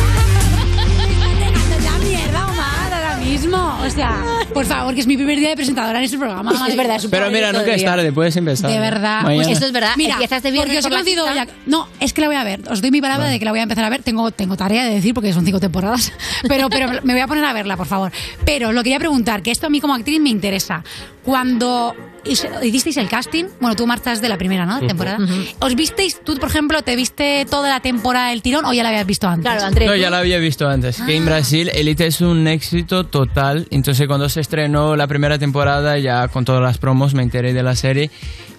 O 3.86 3.90
sea, 3.90 4.22
por 4.52 4.64
favor, 4.64 4.94
que 4.94 5.00
es 5.00 5.06
mi 5.06 5.16
primer 5.16 5.38
día 5.38 5.50
de 5.50 5.56
presentadora 5.56 5.98
en 5.98 6.04
este 6.04 6.18
programa. 6.18 6.52
Es 6.68 6.76
verdad, 6.76 6.96
es 6.96 7.04
un 7.04 7.10
Pero 7.10 7.30
mira, 7.30 7.52
nunca 7.52 7.74
es 7.74 7.84
tarde, 7.84 8.12
puedes 8.12 8.34
empezar. 8.36 8.70
De 8.70 8.78
verdad. 8.78 9.22
Mañana. 9.22 9.44
Pues 9.44 9.56
Eso 9.58 9.66
es 9.66 9.72
verdad. 9.72 9.92
Mira, 9.96 10.12
Empiezas 10.14 10.42
de 10.42 10.50
viernes 10.50 10.74
porque 10.74 10.78
os 10.78 10.84
he 10.86 10.88
por 10.88 10.98
conocido 10.98 11.34
ya- 11.34 11.46
No, 11.66 11.88
es 12.00 12.12
que 12.12 12.20
la 12.20 12.26
voy 12.28 12.36
a 12.36 12.44
ver. 12.44 12.60
Os 12.70 12.80
doy 12.80 12.90
mi 12.90 13.00
palabra 13.00 13.28
de 13.28 13.38
que 13.38 13.44
la 13.44 13.50
voy 13.50 13.60
a 13.60 13.64
empezar 13.64 13.84
a 13.84 13.90
ver. 13.90 14.02
Tengo, 14.02 14.30
tengo 14.30 14.56
tarea 14.56 14.84
de 14.84 14.94
decir 14.94 15.12
porque 15.14 15.32
son 15.32 15.44
cinco 15.44 15.60
temporadas. 15.60 16.12
Pero, 16.48 16.68
pero 16.68 17.00
me 17.04 17.12
voy 17.14 17.22
a 17.22 17.26
poner 17.26 17.44
a 17.44 17.52
verla, 17.52 17.76
por 17.76 17.86
favor. 17.86 18.12
Pero 18.44 18.72
lo 18.72 18.82
quería 18.82 18.98
preguntar, 18.98 19.42
que 19.42 19.50
esto 19.50 19.66
a 19.66 19.70
mí 19.70 19.80
como 19.80 19.94
actriz 19.94 20.20
me 20.20 20.28
interesa. 20.30 20.84
Cuando 21.22 21.94
hicisteis 22.24 22.96
el 22.96 23.08
casting, 23.08 23.44
bueno, 23.60 23.76
tú 23.76 23.86
marchas 23.86 24.20
de 24.20 24.28
la 24.28 24.38
primera, 24.38 24.66
¿no? 24.66 24.78
Ujú. 24.78 24.86
Temporada. 24.86 25.18
¿Os 25.60 25.74
visteis, 25.74 26.20
tú, 26.24 26.36
por 26.38 26.48
ejemplo, 26.48 26.82
te 26.82 26.96
viste 26.96 27.46
toda 27.48 27.68
la 27.68 27.80
temporada 27.80 28.30
del 28.30 28.42
tirón 28.42 28.64
o 28.64 28.72
ya 28.72 28.82
la 28.82 28.88
habías 28.90 29.06
visto 29.06 29.28
antes? 29.28 29.42
Claro, 29.52 29.74
No, 29.86 29.94
ya 29.96 30.10
la 30.10 30.18
había 30.18 30.38
visto 30.38 30.68
antes. 30.68 30.96
Que 31.02 31.12
Ah. 31.12 31.16
en 31.16 31.24
Brasil 31.26 31.70
Elite 31.74 32.06
es 32.06 32.20
un 32.20 32.46
éxito 32.48 33.04
total. 33.04 33.66
Entonces 33.70 34.06
cuando 34.06 34.28
se 34.28 34.40
estrenó 34.40 34.96
la 34.96 35.06
primera 35.06 35.38
temporada, 35.38 35.98
ya 35.98 36.28
con 36.28 36.44
todas 36.44 36.62
las 36.62 36.78
promos 36.78 37.14
me 37.14 37.22
enteré 37.22 37.52
de 37.52 37.62
la 37.62 37.74
serie 37.76 38.10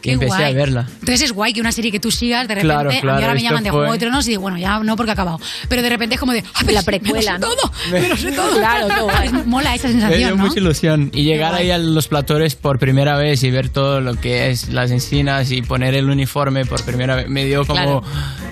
Qué 0.06 0.14
empecé 0.14 0.38
guay. 0.38 0.52
a 0.52 0.56
verla. 0.56 0.88
Entonces 0.94 1.22
es 1.24 1.32
guay 1.32 1.54
que 1.54 1.62
una 1.62 1.72
serie 1.72 1.92
que 1.92 2.00
tú 2.00 2.12
sigas, 2.12 2.48
de 2.48 2.56
repente, 2.56 2.74
Claro, 2.74 2.90
a 2.90 2.94
mí 2.94 3.00
claro, 3.02 3.22
ahora 3.22 3.34
me 3.34 3.42
llaman 3.42 3.64
de 3.64 3.70
fue- 3.72 3.80
Juego 3.80 3.94
de 3.94 4.00
Tronos 4.00 4.26
y 4.28 4.30
digo, 4.32 4.42
bueno, 4.42 4.58
ya 4.58 4.80
no 4.80 4.96
porque 4.96 5.12
ha 5.12 5.14
acabado. 5.14 5.40
Pero 5.70 5.82
de 5.82 5.90
repente 5.90 6.16
es 6.16 6.20
como 6.20 6.32
de, 6.34 6.40
ah, 6.54 6.60
pero 6.62 6.72
La 6.74 6.82
sí, 6.82 6.86
me 6.92 6.98
lo 6.98 7.04
precuela, 7.04 7.34
sé 7.34 7.40
¿no? 7.40 7.48
todo, 7.48 7.72
me 7.92 8.08
lo 8.10 8.18
sé 8.18 8.32
todo. 8.32 8.58
Claro, 8.58 8.88
qué 8.88 9.02
guay. 9.02 9.30
Mola 9.46 9.76
esa 9.76 9.88
Me 9.88 9.94
dio 9.94 10.02
sensación, 10.02 10.38
¿no? 10.38 10.44
mucha 10.46 10.60
ilusión. 10.60 11.12
Y 11.14 11.24
llegar 11.24 11.54
ahí 11.54 11.72
a 11.72 11.78
los 11.78 12.08
platores 12.08 12.56
por 12.56 12.80
primera 12.80 13.18
vez 13.18 13.44
y 13.44 13.52
ver 13.52 13.70
todo 13.70 14.02
lo 14.02 14.16
que 14.16 14.50
es 14.50 14.70
las 14.70 14.92
encinas 14.92 15.52
y 15.52 15.62
poner 15.62 15.96
el 15.96 16.10
uniforme 16.10 16.66
por 16.66 16.84
primera 16.84 17.16
vez, 17.16 17.28
me 17.30 17.46
dio 17.46 17.66
como, 17.66 18.02
Claro. 18.02 18.04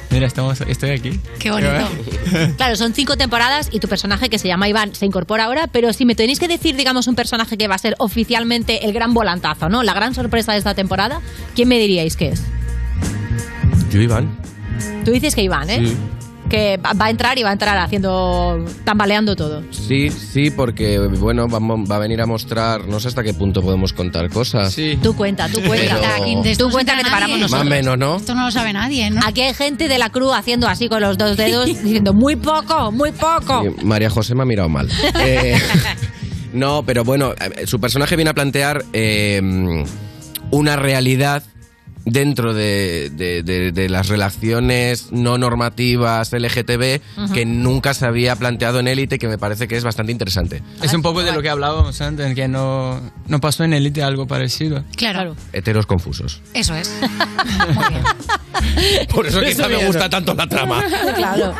mira, 0.09 0.27
estamos, 0.27 0.61
estoy 0.61 0.91
aquí. 0.91 1.19
Qué 1.39 1.51
bonito. 1.51 1.73
Claro, 2.57 2.75
son 2.75 2.93
cinco 2.93 3.15
temporadas 3.17 3.69
y 3.71 3.79
tu 3.79 3.87
personaje 3.87 4.29
que 4.29 4.39
se 4.39 4.47
llama 4.47 4.67
Iván 4.67 4.95
se 4.95 5.05
incorpora 5.05 5.45
ahora, 5.45 5.67
pero 5.67 5.93
si 5.93 6.05
me 6.05 6.15
tenéis 6.15 6.39
que 6.39 6.47
decir, 6.47 6.75
digamos, 6.75 7.07
un 7.07 7.15
personaje 7.15 7.57
que 7.57 7.67
va 7.67 7.75
a 7.75 7.77
ser 7.77 7.95
oficialmente 7.99 8.85
el 8.85 8.93
gran 8.93 9.13
volantazo, 9.13 9.69
¿no? 9.69 9.83
La 9.83 9.93
gran 9.93 10.15
sorpresa 10.15 10.51
de 10.53 10.57
esta 10.57 10.73
temporada, 10.73 11.21
¿quién 11.55 11.67
me 11.67 11.77
diríais 11.79 12.15
que 12.15 12.29
es? 12.29 12.43
Yo, 13.91 14.01
Iván. 14.01 14.37
Tú 15.05 15.11
dices 15.11 15.35
que 15.35 15.43
Iván, 15.43 15.69
¿eh? 15.69 15.81
Sí. 15.85 15.97
Que 16.49 16.77
va 16.77 17.05
a 17.05 17.09
entrar 17.09 17.37
y 17.39 17.43
va 17.43 17.49
a 17.49 17.53
entrar 17.53 17.77
haciendo, 17.79 18.63
tambaleando 18.83 19.35
todo. 19.35 19.63
Sí, 19.71 20.09
sí, 20.11 20.51
porque 20.51 20.99
bueno, 20.99 21.47
va 21.47 21.95
a 21.95 21.99
venir 21.99 22.21
a 22.21 22.25
mostrar, 22.27 22.85
no 22.87 22.99
sé 22.99 23.07
hasta 23.07 23.23
qué 23.23 23.33
punto 23.33 23.61
podemos 23.63 23.91
contar 23.93 24.29
cosas. 24.29 24.71
Sí. 24.71 24.99
Tú 25.01 25.15
cuenta, 25.15 25.47
tú 25.47 25.61
cuenta. 25.65 25.97
Pero- 25.99 26.57
Tú 26.57 26.69
cuenta 26.69 26.95
que 26.97 27.03
te 27.05 27.09
paramos 27.09 27.39
Más 27.39 27.51
o 27.51 27.55
nosotros. 27.55 27.69
menos, 27.69 27.97
¿no? 27.97 28.17
Esto 28.17 28.35
no 28.35 28.45
lo 28.45 28.51
sabe 28.51 28.71
nadie, 28.73 29.09
¿no? 29.09 29.21
Aquí 29.25 29.41
hay 29.41 29.53
gente 29.53 29.87
de 29.87 29.97
la 29.97 30.09
cruz 30.09 30.31
haciendo 30.35 30.67
así 30.67 30.89
con 30.89 31.01
los 31.01 31.17
dos 31.17 31.37
dedos, 31.37 31.65
diciendo 31.83 32.13
muy 32.13 32.35
poco, 32.35 32.91
muy 32.91 33.11
poco. 33.11 33.63
Sí, 33.63 33.85
María 33.85 34.09
José 34.11 34.35
me 34.35 34.43
ha 34.43 34.45
mirado 34.45 34.69
mal. 34.69 34.89
Eh, 35.21 35.59
no, 36.53 36.83
pero 36.85 37.03
bueno, 37.03 37.33
eh, 37.33 37.65
su 37.65 37.79
personaje 37.79 38.15
viene 38.15 38.29
a 38.29 38.33
plantear 38.35 38.83
eh, 38.93 39.41
una 40.53 40.75
realidad 40.75 41.43
dentro 42.05 42.53
de, 42.53 43.09
de- 43.13 43.43
de- 43.43 43.71
de 43.71 43.89
las 43.89 44.07
relaciones 44.09 45.07
no 45.11 45.37
normativas 45.37 46.31
LGTB 46.33 47.01
que 47.33 47.45
nunca 47.45 47.93
se 47.93 48.05
había 48.05 48.35
planteado 48.35 48.79
en 48.79 48.87
élite 48.87 49.17
que 49.19 49.27
me 49.27 49.37
parece 49.37 49.67
que 49.67 49.77
es 49.77 49.83
bastante 49.83 50.11
interesante. 50.11 50.61
Es 50.81 50.93
un 50.93 51.01
poco 51.01 51.23
de 51.23 51.31
lo 51.31 51.41
que 51.41 51.49
hablábamos 51.49 51.99
antes, 52.01 52.33
que 52.35 52.47
no, 52.47 52.99
no 53.27 53.39
pasó 53.39 53.63
en 53.63 53.73
Elite 53.73 54.03
algo 54.03 54.27
parecido. 54.27 54.83
Claro, 54.97 55.35
Heteros 55.53 55.85
confusos. 55.85 56.41
eso 56.53 56.75
es. 56.75 56.91
Por 59.13 59.25
eso 59.27 59.41
Eso 59.41 59.49
quizá 59.49 59.67
me 59.67 59.85
gusta 59.85 60.09
tanto 60.09 60.33
la 60.33 60.47
trama. 60.47 60.83
claro. 61.15 61.53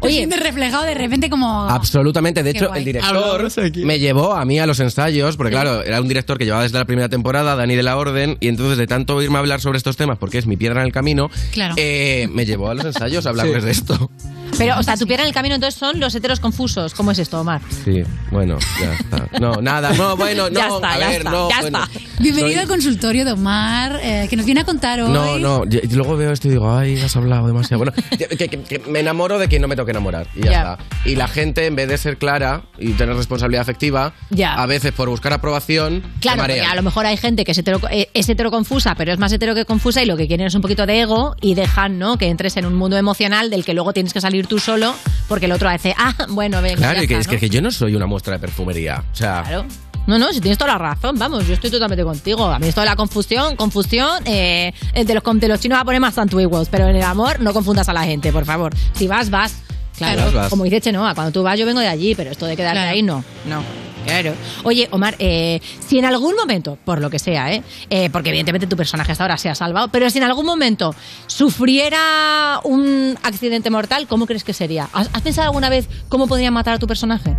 Oye, 0.00 0.26
reflejado 0.40 0.84
de 0.84 0.94
repente 0.94 1.30
como... 1.30 1.62
Absolutamente. 1.68 2.42
De 2.42 2.52
Qué 2.52 2.58
hecho, 2.58 2.68
guay. 2.68 2.80
el 2.80 2.84
director 2.84 3.48
me 3.84 3.98
llevó 3.98 4.34
a 4.34 4.44
mí 4.44 4.58
a 4.58 4.66
los 4.66 4.80
ensayos, 4.80 5.36
porque 5.36 5.52
claro, 5.52 5.82
era 5.82 6.00
un 6.00 6.08
director 6.08 6.38
que 6.38 6.44
llevaba 6.44 6.62
desde 6.64 6.78
la 6.78 6.84
primera 6.84 7.08
temporada, 7.08 7.54
Dani 7.56 7.74
de 7.74 7.82
la 7.82 7.96
Orden, 7.96 8.36
y 8.40 8.48
entonces 8.48 8.78
de 8.78 8.86
tanto 8.86 9.16
oírme 9.16 9.38
hablar 9.38 9.60
sobre 9.60 9.78
estos 9.78 9.89
temas, 9.96 10.18
porque 10.18 10.38
es 10.38 10.46
mi 10.46 10.56
piedra 10.56 10.80
en 10.80 10.86
el 10.86 10.92
camino, 10.92 11.30
Claro. 11.52 11.74
eh, 11.76 12.28
me 12.32 12.44
llevó 12.46 12.68
a 12.70 12.74
los 12.74 12.84
ensayos 12.84 13.26
a 13.26 13.30
hablarles 13.30 13.64
de 13.64 13.70
esto. 13.70 14.10
Pero, 14.58 14.78
o 14.78 14.82
sea, 14.82 14.96
tu 14.96 15.06
piedra 15.06 15.22
en 15.22 15.28
el 15.28 15.34
camino 15.34 15.54
entonces 15.54 15.78
son 15.78 16.00
los 16.00 16.14
heteros 16.14 16.38
confusos. 16.38 16.92
¿Cómo 16.94 17.12
es 17.12 17.18
esto, 17.18 17.40
Omar? 17.40 17.62
Sí, 17.84 18.02
bueno, 18.30 18.58
ya 18.80 18.92
está. 18.94 19.26
No, 19.40 19.52
nada, 19.62 19.92
no, 19.94 20.16
bueno, 20.16 20.50
no, 20.50 20.58
Ya 20.58 20.68
está, 20.68 20.92
a 20.94 20.98
ya 20.98 21.08
ver, 21.08 21.18
está, 21.18 21.30
no, 21.30 21.48
ya 21.48 21.60
bueno. 21.62 21.78
está. 21.84 22.00
Bienvenido 22.18 22.52
Soy- 22.56 22.62
al 22.62 22.68
consultorio 22.68 23.24
de 23.24 23.32
Omar, 23.32 23.98
eh, 24.02 24.26
que 24.28 24.36
nos 24.36 24.44
viene 24.44 24.60
a 24.60 24.64
contar 24.64 25.00
hoy. 25.00 25.10
No, 25.10 25.38
no, 25.38 25.62
y- 25.70 25.78
y 25.86 25.94
luego 25.94 26.16
veo 26.16 26.32
esto 26.32 26.48
y 26.48 26.50
digo, 26.50 26.70
ay, 26.70 27.00
has 27.00 27.16
hablado 27.16 27.46
demasiado. 27.46 27.78
Bueno, 27.78 27.92
que, 28.18 28.26
que- 28.36 28.48
que 28.48 28.78
me 28.80 29.00
enamoro 29.00 29.38
de 29.38 29.48
quien 29.48 29.62
no 29.62 29.68
me 29.68 29.76
toque 29.76 29.92
enamorar 29.92 30.26
y 30.34 30.42
ya, 30.42 30.50
Ya. 30.50 30.60
está. 30.60 30.78
Y 31.06 31.16
la 31.16 31.28
gente, 31.28 31.64
en 31.66 31.76
vez 31.76 31.88
de 31.88 31.96
ser 31.96 32.18
clara 32.18 32.64
y 32.78 32.92
tener 32.92 33.16
responsabilidad 33.16 33.62
afectiva, 33.62 34.12
Ya. 34.28 34.54
a 34.54 34.66
veces 34.66 34.92
por 34.92 35.08
buscar 35.08 35.32
aprobación, 35.32 36.02
se 36.16 36.20
Claro, 36.20 36.38
porque 36.42 36.52
marean. 36.56 36.70
a 36.70 36.74
lo 36.74 36.82
mejor 36.82 37.06
hay 37.06 37.16
gente 37.16 37.44
que 37.44 37.52
es 37.52 37.58
hetero, 37.58 37.80
eh, 37.90 38.10
es 38.12 38.28
hetero 38.28 38.50
confusa, 38.50 38.94
pero 38.94 39.12
es 39.12 39.18
más 39.18 39.32
hetero 39.32 39.54
que 39.54 39.64
confusa 39.64 40.02
y 40.02 40.06
lo 40.06 40.16
que 40.18 40.26
quieren 40.26 40.46
es 40.46 40.54
un 40.54 40.60
poquito 40.60 40.84
de 40.84 41.00
ego 41.00 41.34
y 41.40 41.54
dejan, 41.54 41.98
¿no? 41.98 42.18
Que 42.18 42.28
entres 42.28 42.56
en 42.58 42.66
un 42.66 42.74
mundo 42.74 42.98
emocional 42.98 43.48
del 43.48 43.64
que 43.64 43.72
luego 43.72 43.92
tienes 43.94 44.12
que 44.12 44.20
salir 44.20 44.39
tú 44.46 44.58
solo 44.58 44.94
porque 45.28 45.46
el 45.46 45.52
otro 45.52 45.68
hace, 45.68 45.94
ah, 45.96 46.14
bueno, 46.30 46.60
venga. 46.62 46.76
Claro, 46.78 46.98
ya 46.98 47.04
y 47.04 47.06
que, 47.08 47.14
está, 47.18 47.20
es 47.20 47.26
que, 47.28 47.34
¿no? 47.36 47.40
que 47.40 47.50
yo 47.50 47.62
no 47.62 47.70
soy 47.70 47.94
una 47.94 48.06
muestra 48.06 48.34
de 48.34 48.38
perfumería. 48.40 49.04
O 49.12 49.16
sea, 49.16 49.44
Claro. 49.46 49.66
No, 50.06 50.18
no, 50.18 50.32
si 50.32 50.40
tienes 50.40 50.58
toda 50.58 50.72
la 50.72 50.78
razón, 50.78 51.18
vamos, 51.18 51.46
yo 51.46 51.54
estoy 51.54 51.70
totalmente 51.70 52.02
contigo. 52.02 52.44
A 52.46 52.58
mí 52.58 52.66
esto 52.66 52.80
de 52.80 52.86
la 52.86 52.96
confusión, 52.96 53.54
confusión, 53.54 54.22
eh, 54.24 54.72
de, 54.92 55.14
los, 55.14 55.22
de 55.22 55.48
los 55.48 55.60
chinos 55.60 55.76
va 55.76 55.82
a 55.82 55.84
poner 55.84 56.00
más 56.00 56.18
antiguos, 56.18 56.68
pero 56.68 56.88
en 56.88 56.96
el 56.96 57.02
amor 57.02 57.38
no 57.40 57.52
confundas 57.52 57.88
a 57.88 57.92
la 57.92 58.02
gente, 58.04 58.32
por 58.32 58.44
favor. 58.44 58.72
Si 58.94 59.06
vas, 59.06 59.30
vas. 59.30 59.54
Claro, 59.96 60.22
Vas, 60.24 60.32
vas. 60.34 60.48
como 60.48 60.64
dice 60.64 60.80
Chenoa, 60.80 61.14
cuando 61.14 61.30
tú 61.30 61.42
vas 61.42 61.58
yo 61.58 61.66
vengo 61.66 61.80
de 61.80 61.88
allí, 61.88 62.14
pero 62.14 62.30
esto 62.30 62.46
de 62.46 62.56
quedarte 62.56 62.80
ahí 62.80 63.02
no, 63.02 63.22
no. 63.46 63.62
Claro. 64.04 64.32
Oye, 64.64 64.88
Omar, 64.92 65.14
eh, 65.18 65.60
si 65.86 65.98
en 65.98 66.04
algún 66.04 66.34
momento, 66.34 66.78
por 66.84 67.00
lo 67.00 67.10
que 67.10 67.18
sea, 67.18 67.52
¿eh? 67.52 67.62
Eh, 67.90 68.08
porque 68.10 68.30
evidentemente 68.30 68.66
tu 68.66 68.76
personaje 68.76 69.12
hasta 69.12 69.24
ahora 69.24 69.36
se 69.38 69.48
ha 69.48 69.54
salvado, 69.54 69.88
pero 69.88 70.08
si 70.10 70.18
en 70.18 70.24
algún 70.24 70.46
momento 70.46 70.94
sufriera 71.26 72.60
un 72.64 73.18
accidente 73.22 73.70
mortal, 73.70 74.06
¿cómo 74.08 74.26
crees 74.26 74.44
que 74.44 74.52
sería? 74.52 74.88
¿Has, 74.92 75.10
has 75.12 75.22
pensado 75.22 75.46
alguna 75.48 75.68
vez 75.68 75.88
cómo 76.08 76.26
podrían 76.26 76.54
matar 76.54 76.74
a 76.74 76.78
tu 76.78 76.86
personaje? 76.86 77.36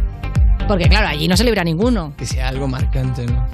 Porque 0.68 0.86
claro, 0.88 1.08
allí 1.08 1.28
no 1.28 1.36
se 1.36 1.44
libra 1.44 1.64
ninguno. 1.64 2.14
Que 2.18 2.26
sea 2.26 2.48
algo 2.50 2.68
marcante, 2.68 3.26
¿no? 3.26 3.46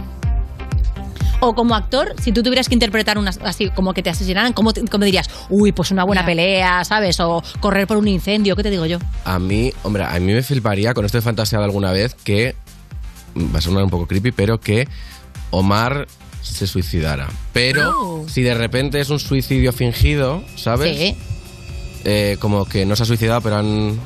O 1.40 1.54
como 1.54 1.76
actor, 1.76 2.16
si 2.20 2.32
tú 2.32 2.42
tuvieras 2.42 2.68
que 2.68 2.74
interpretar 2.74 3.18
una, 3.20 3.32
así 3.44 3.70
como 3.70 3.94
que 3.94 4.02
te 4.02 4.10
asesinaran, 4.10 4.54
¿cómo, 4.54 4.74
te- 4.74 4.84
cómo 4.86 5.06
dirías? 5.06 5.30
Uy, 5.50 5.72
pues 5.72 5.92
una 5.92 6.04
buena 6.04 6.26
pelea, 6.26 6.84
¿sabes? 6.84 7.20
O 7.20 7.44
correr 7.60 7.86
por 7.86 7.98
un 7.98 8.08
incendio, 8.08 8.56
¿qué 8.56 8.64
te 8.64 8.72
digo 8.72 8.86
yo? 8.88 8.98
a 9.24 9.38
mí, 9.40 9.72
hombre, 9.84 10.04
a 10.04 10.20
mí 10.20 10.34
me 10.34 10.42
fliparía, 10.42 10.94
con 10.96 11.06
esto 11.06 11.20
he 11.20 11.22
fantaseado 11.22 11.64
alguna 11.64 11.92
vez, 11.92 12.16
que, 12.16 12.56
va 13.54 13.60
a 13.60 13.62
sonar 13.62 13.84
un 13.84 13.90
poco 13.90 14.08
creepy, 14.08 14.32
pero 14.32 14.60
que 14.60 14.88
Omar 15.52 16.08
se 16.42 16.68
suicidara. 16.68 17.28
Pero 17.54 17.92
Oh. 17.98 18.26
si 18.30 18.42
de 18.42 18.54
repente 18.54 19.00
es 19.00 19.10
un 19.10 19.20
suicidio 19.20 19.72
fingido, 19.74 20.44
¿sabes? 20.56 20.98
Sí. 20.98 21.16
Eh, 22.06 22.38
como 22.40 22.66
que 22.66 22.86
no 22.86 22.96
se 22.96 23.04
ha 23.04 23.06
suicidado, 23.06 23.42
pero 23.42 23.58
han... 23.58 24.00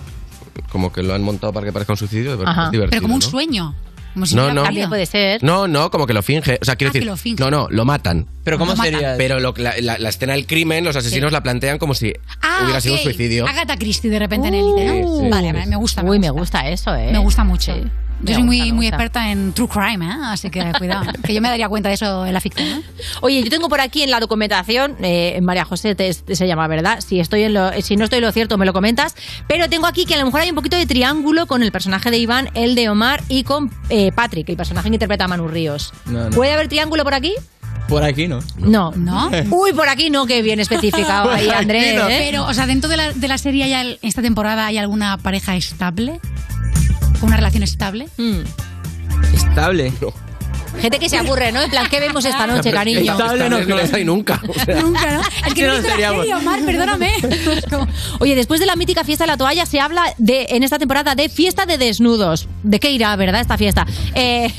Como 0.72 0.92
que 0.92 1.04
lo 1.04 1.14
han 1.14 1.22
montado 1.22 1.54
para 1.54 1.66
que 1.66 1.72
parezca 1.74 1.94
un 1.94 1.98
suicidio. 1.98 2.34
es 2.34 2.40
Ajá. 2.46 2.70
divertido, 2.70 2.90
Pero 2.90 3.02
como 3.04 3.14
un 3.16 3.20
¿no? 3.20 3.26
sueño. 3.30 3.76
Como 4.14 4.26
si 4.26 4.36
No, 4.36 4.54
no. 4.54 4.64
ocurrido. 4.64 4.90
puede 4.90 5.06
ser. 5.06 5.42
No, 5.44 5.68
no, 5.70 5.90
como 5.90 6.06
que 6.06 6.14
lo 6.14 6.22
finge. 6.22 6.58
O 6.62 6.66
sea, 6.66 6.76
quiero 6.76 6.90
Ah, 6.90 6.94
que 6.94 7.00
decir. 7.00 7.10
lo 7.10 7.16
finge. 7.18 7.42
No, 7.44 7.50
no, 7.52 7.68
lo 7.70 7.86
matan. 7.86 8.28
Pero 8.44 8.58
¿cómo 8.58 8.72
Lo 8.72 8.78
matan. 8.78 8.94
sería? 8.94 9.16
Pero 9.18 9.40
lo- 9.40 9.54
la, 9.58 9.74
la- 9.80 9.98
la 9.98 10.10
escena 10.10 10.34
del 10.34 10.46
crimen, 10.48 10.84
los 10.84 10.96
asesinos 10.98 11.30
Sí. 11.30 11.34
la 11.34 11.42
plantean 11.44 11.78
como 11.78 11.94
si 11.94 12.12
Ah, 12.42 12.62
hubiera 12.64 12.82
sido 12.82 12.96
un 12.96 13.02
suicidio. 13.02 13.48
Agatha 13.48 13.78
Christie 13.78 14.10
de 14.10 14.20
repente 14.20 14.50
en 14.50 14.56
Elite, 14.56 14.86
¿no? 14.86 14.94
Sí, 15.20 15.24
sí. 15.24 15.30
Vale, 15.30 15.54
me 15.54 15.76
gusta. 15.78 16.04
Uy, 16.04 16.20
me 16.20 16.30
gusta 16.30 16.68
eso, 16.70 16.94
¿eh? 16.96 17.10
Me 17.12 17.20
gusta 17.20 17.44
mucho. 17.46 17.74
Me 18.22 18.32
Yo 18.32 18.36
soy 18.36 18.44
gusta, 18.44 18.64
muy, 18.64 18.72
muy 18.72 18.88
experta 18.88 19.32
en 19.32 19.52
true 19.54 19.68
crime, 19.68 20.06
¿eh? 20.06 20.14
así 20.26 20.50
que 20.50 20.72
cuidado. 20.78 21.12
que 21.24 21.34
yo 21.34 21.42
me 21.42 21.50
daría 21.50 21.68
cuenta 21.70 21.90
de 21.90 21.96
eso 21.96 22.26
en 22.26 22.34
la 22.34 22.40
ficción. 22.42 22.68
¿eh? 22.68 22.84
Oye, 23.22 23.44
yo 23.44 23.50
tengo 23.50 23.68
por 23.70 23.82
aquí 23.82 24.04
en 24.04 24.12
la 24.12 24.20
documentación, 24.20 24.96
eh, 25.02 25.40
María 25.42 25.66
José 25.66 25.96
te- 25.96 26.14
te 26.14 26.36
se 26.36 26.48
llama, 26.48 26.68
¿verdad? 26.68 27.00
Si, 27.06 27.20
estoy 27.20 27.44
en 27.44 27.54
lo, 27.54 27.72
si 27.82 27.96
no 27.98 28.04
estoy 28.06 28.18
en 28.20 28.26
lo 28.26 28.32
cierto, 28.32 28.58
me 28.58 28.66
lo 28.66 28.74
comentas. 28.74 29.16
Pero 29.48 29.68
tengo 29.70 29.88
aquí 29.88 30.06
que 30.06 30.16
a 30.16 30.18
lo 30.20 30.26
mejor 30.26 30.42
hay 30.42 30.50
un 30.50 30.56
poquito 30.56 30.78
de 30.78 30.86
triángulo 30.86 31.48
con 31.48 31.64
el 31.64 31.72
personaje 31.72 32.12
de 32.12 32.18
Iván, 32.20 32.50
el 32.54 32.76
de 32.76 32.90
Omar 32.90 33.24
y 33.28 33.44
con 33.44 33.72
eh, 33.90 34.12
Patrick, 34.12 34.48
el 34.50 34.58
personaje 34.58 34.90
que 34.90 34.96
interpreta 34.96 35.26
a 35.26 35.28
Manu 35.28 35.48
Ríos. 35.48 35.94
No, 36.06 36.26
no. 36.26 36.30
¿Puede 36.30 36.54
haber 36.54 36.68
triángulo 36.68 37.04
por 37.04 37.14
aquí? 37.14 37.34
Por 37.88 38.04
aquí 38.04 38.28
no. 38.28 38.40
No. 38.58 38.92
¿No? 38.96 39.30
Uy, 39.50 39.74
por 39.74 39.90
aquí 39.90 40.10
no, 40.10 40.26
que 40.26 40.42
bien 40.42 40.60
especificado 40.60 41.30
ahí, 41.32 41.50
Andrés. 41.50 41.96
no. 41.96 42.08
¿eh? 42.08 42.18
Pero, 42.20 42.46
o 42.46 42.54
sea, 42.54 42.66
dentro 42.68 42.90
de 42.90 42.98
la, 42.98 43.12
de 43.12 43.28
la 43.28 43.38
serie, 43.38 43.64
hay 43.74 43.98
esta 44.02 44.22
temporada, 44.22 44.68
¿hay 44.68 44.78
alguna 44.78 45.18
pareja 45.18 45.56
estable? 45.56 46.20
¿Una 47.22 47.38
relación 47.38 47.64
estable? 47.64 48.08
Mm. 48.18 48.42
Estable. 49.34 49.94
Gente 50.80 51.00
que 51.00 51.10
se 51.10 51.18
aburre, 51.18 51.52
¿no? 51.52 51.62
En 51.62 51.70
plan, 51.70 51.88
¿qué 51.90 52.00
vemos 52.00 52.24
esta 52.26 52.48
noche, 52.48 52.72
cariño? 52.72 53.12
Estable 53.12 53.50
no 53.50 53.60
no 53.60 53.76
hay 53.94 54.06
nunca. 54.06 54.42
o 54.48 54.54
sea. 54.54 54.82
Nunca, 54.82 55.12
¿no? 55.12 55.22
Es 55.48 55.54
que 55.54 55.68
no 55.68 55.78
no 55.78 55.82
seríamos. 55.82 56.22
serie, 56.22 56.36
Omar, 56.36 56.60
perdóname. 56.66 57.12
Oye, 58.20 58.36
después 58.36 58.60
de 58.60 58.66
la 58.66 58.76
mítica 58.76 59.04
fiesta 59.04 59.26
de 59.26 59.28
la 59.28 59.38
toalla 59.38 59.66
se 59.66 59.80
habla 59.80 60.04
de 60.18 60.48
en 60.50 60.64
esta 60.64 60.80
temporada 60.80 61.14
de 61.14 61.30
fiesta 61.30 61.66
de 61.66 61.78
desnudos. 61.78 62.48
¿De 62.64 62.80
qué 62.80 62.92
irá, 62.92 63.16
verdad, 63.16 63.42
esta 63.42 63.58
fiesta? 63.58 63.86
Eh, 64.16 64.52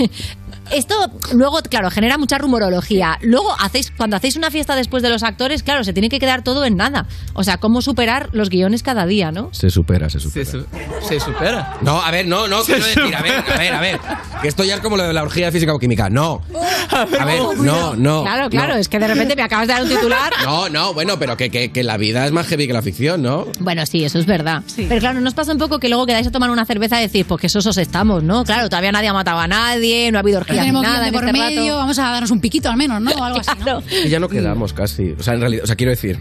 esto 0.73 0.95
luego, 1.35 1.59
claro, 1.69 1.91
genera 1.91 2.19
mucha 2.19 2.39
rumorología. 2.39 3.19
Luego 3.23 3.55
hacéis, 3.61 3.91
cuando 3.97 4.17
hacéis 4.17 4.37
una 4.37 4.51
fiesta 4.51 4.75
después 4.77 5.03
de 5.03 5.09
los 5.11 5.23
actores, 5.23 5.63
claro, 5.63 5.85
se 5.85 5.93
tiene 5.93 6.09
que 6.09 6.19
quedar 6.19 6.43
todo 6.43 6.65
en 6.65 6.77
nada. 6.77 7.07
O 7.35 7.45
sea, 7.45 7.59
cómo 7.59 7.83
superar 7.83 8.29
los 8.33 8.49
guiones 8.51 8.83
cada 8.83 9.07
día, 9.07 9.33
¿no? 9.33 9.49
Se 9.53 9.71
supera, 9.71 10.09
se 10.11 10.21
Se, 10.21 10.29
supera. 10.29 10.51
su- 10.51 11.09
se 11.09 11.21
supera. 11.21 11.77
No, 11.83 12.01
a 12.03 12.11
ver, 12.11 12.27
no, 12.27 12.49
no, 12.49 12.63
quiero 12.63 12.85
decir, 12.85 13.15
a 13.15 13.23
ver, 13.23 13.45
a 13.53 13.59
ver, 13.59 13.73
a 13.75 13.81
ver. 13.81 14.01
Que 14.41 14.49
esto 14.49 14.65
ya 14.65 14.75
es 14.77 14.81
como 14.81 14.97
lo 14.97 15.05
de 15.05 15.13
la 15.13 15.23
orgía 15.23 15.47
de 15.47 15.53
física 15.53 15.73
o 15.75 15.79
química. 15.79 16.11
No. 16.11 16.43
A 16.91 17.25
ver, 17.25 17.41
no, 17.59 17.95
no. 17.97 18.23
Claro, 18.23 18.51
claro, 18.51 18.75
no. 18.75 18.81
es 18.81 18.89
que 18.89 18.99
de 18.99 19.09
repente 19.09 19.37
me 19.37 19.43
acabas 19.43 19.67
de 19.69 19.75
dar 19.75 19.83
un 19.83 19.89
titular. 19.89 20.33
No, 20.45 20.69
no, 20.69 20.95
bueno, 20.95 21.19
pero 21.19 21.37
que, 21.37 21.51
que, 21.51 21.71
que 21.73 21.83
la 21.83 21.97
vida 21.97 22.27
es 22.27 22.33
más 22.33 22.47
heavy 22.47 22.67
que 22.67 22.73
la 22.73 22.83
ficción, 22.83 23.23
¿no? 23.23 23.47
Bueno, 23.61 23.85
sí, 23.87 24.05
eso 24.05 24.19
es 24.19 24.27
verdad. 24.27 24.63
Pero 24.77 24.99
claro, 25.01 25.21
nos 25.21 25.35
pasa 25.35 25.53
un 25.53 25.59
poco 25.59 25.79
que 25.79 25.89
luego 25.89 26.07
quedáis 26.07 26.27
a 26.27 26.31
tomar 26.33 26.51
una 26.51 26.65
cerveza 26.67 26.99
y 27.01 27.07
decís, 27.07 27.25
pues 27.27 27.41
que 27.41 27.49
sosos 27.49 27.77
estamos, 27.79 28.23
¿no? 28.23 28.45
Claro, 28.45 28.69
todavía 28.69 28.93
nadie 28.93 29.09
ha 29.09 29.13
matado 29.13 29.39
a 29.39 29.47
nadie, 29.47 30.11
no 30.13 30.19
ha 30.19 30.21
habido 30.21 30.41
ni 30.62 30.62
tenemos 30.63 30.83
nada 30.83 31.05
de 31.05 31.13
por 31.13 31.25
este 31.25 31.33
medio, 31.33 31.63
rato. 31.65 31.77
vamos 31.77 31.99
a 31.99 32.03
darnos 32.03 32.31
un 32.31 32.41
piquito 32.41 32.69
al 32.69 32.77
menos, 32.77 33.01
¿no? 33.01 33.11
O 33.13 33.25
algo 33.25 33.41
así, 33.41 33.51
¿no? 33.65 33.83
Y 34.05 34.09
ya 34.09 34.19
no 34.19 34.29
quedamos 34.29 34.73
casi. 34.73 35.15
O 35.19 35.23
sea, 35.23 35.35
en 35.35 35.41
realidad, 35.41 35.65
o 35.65 35.67
sea, 35.67 35.77
quiero 35.77 35.91
decir. 35.91 36.21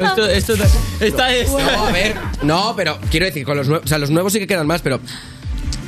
Esto, 0.00 0.26
esto, 0.26 0.54
esta 1.00 1.34
es. 1.34 1.50
No, 1.50 1.86
a 1.86 1.92
ver, 1.92 2.14
no, 2.42 2.74
pero 2.76 2.98
quiero 3.10 3.26
decir, 3.26 3.44
con 3.44 3.56
los 3.56 3.68
nuevos, 3.68 3.84
o 3.84 3.88
sea, 3.88 3.98
los 3.98 4.10
nuevos 4.10 4.32
sí 4.32 4.38
que 4.38 4.46
quedan 4.46 4.66
más, 4.66 4.82
pero 4.82 5.00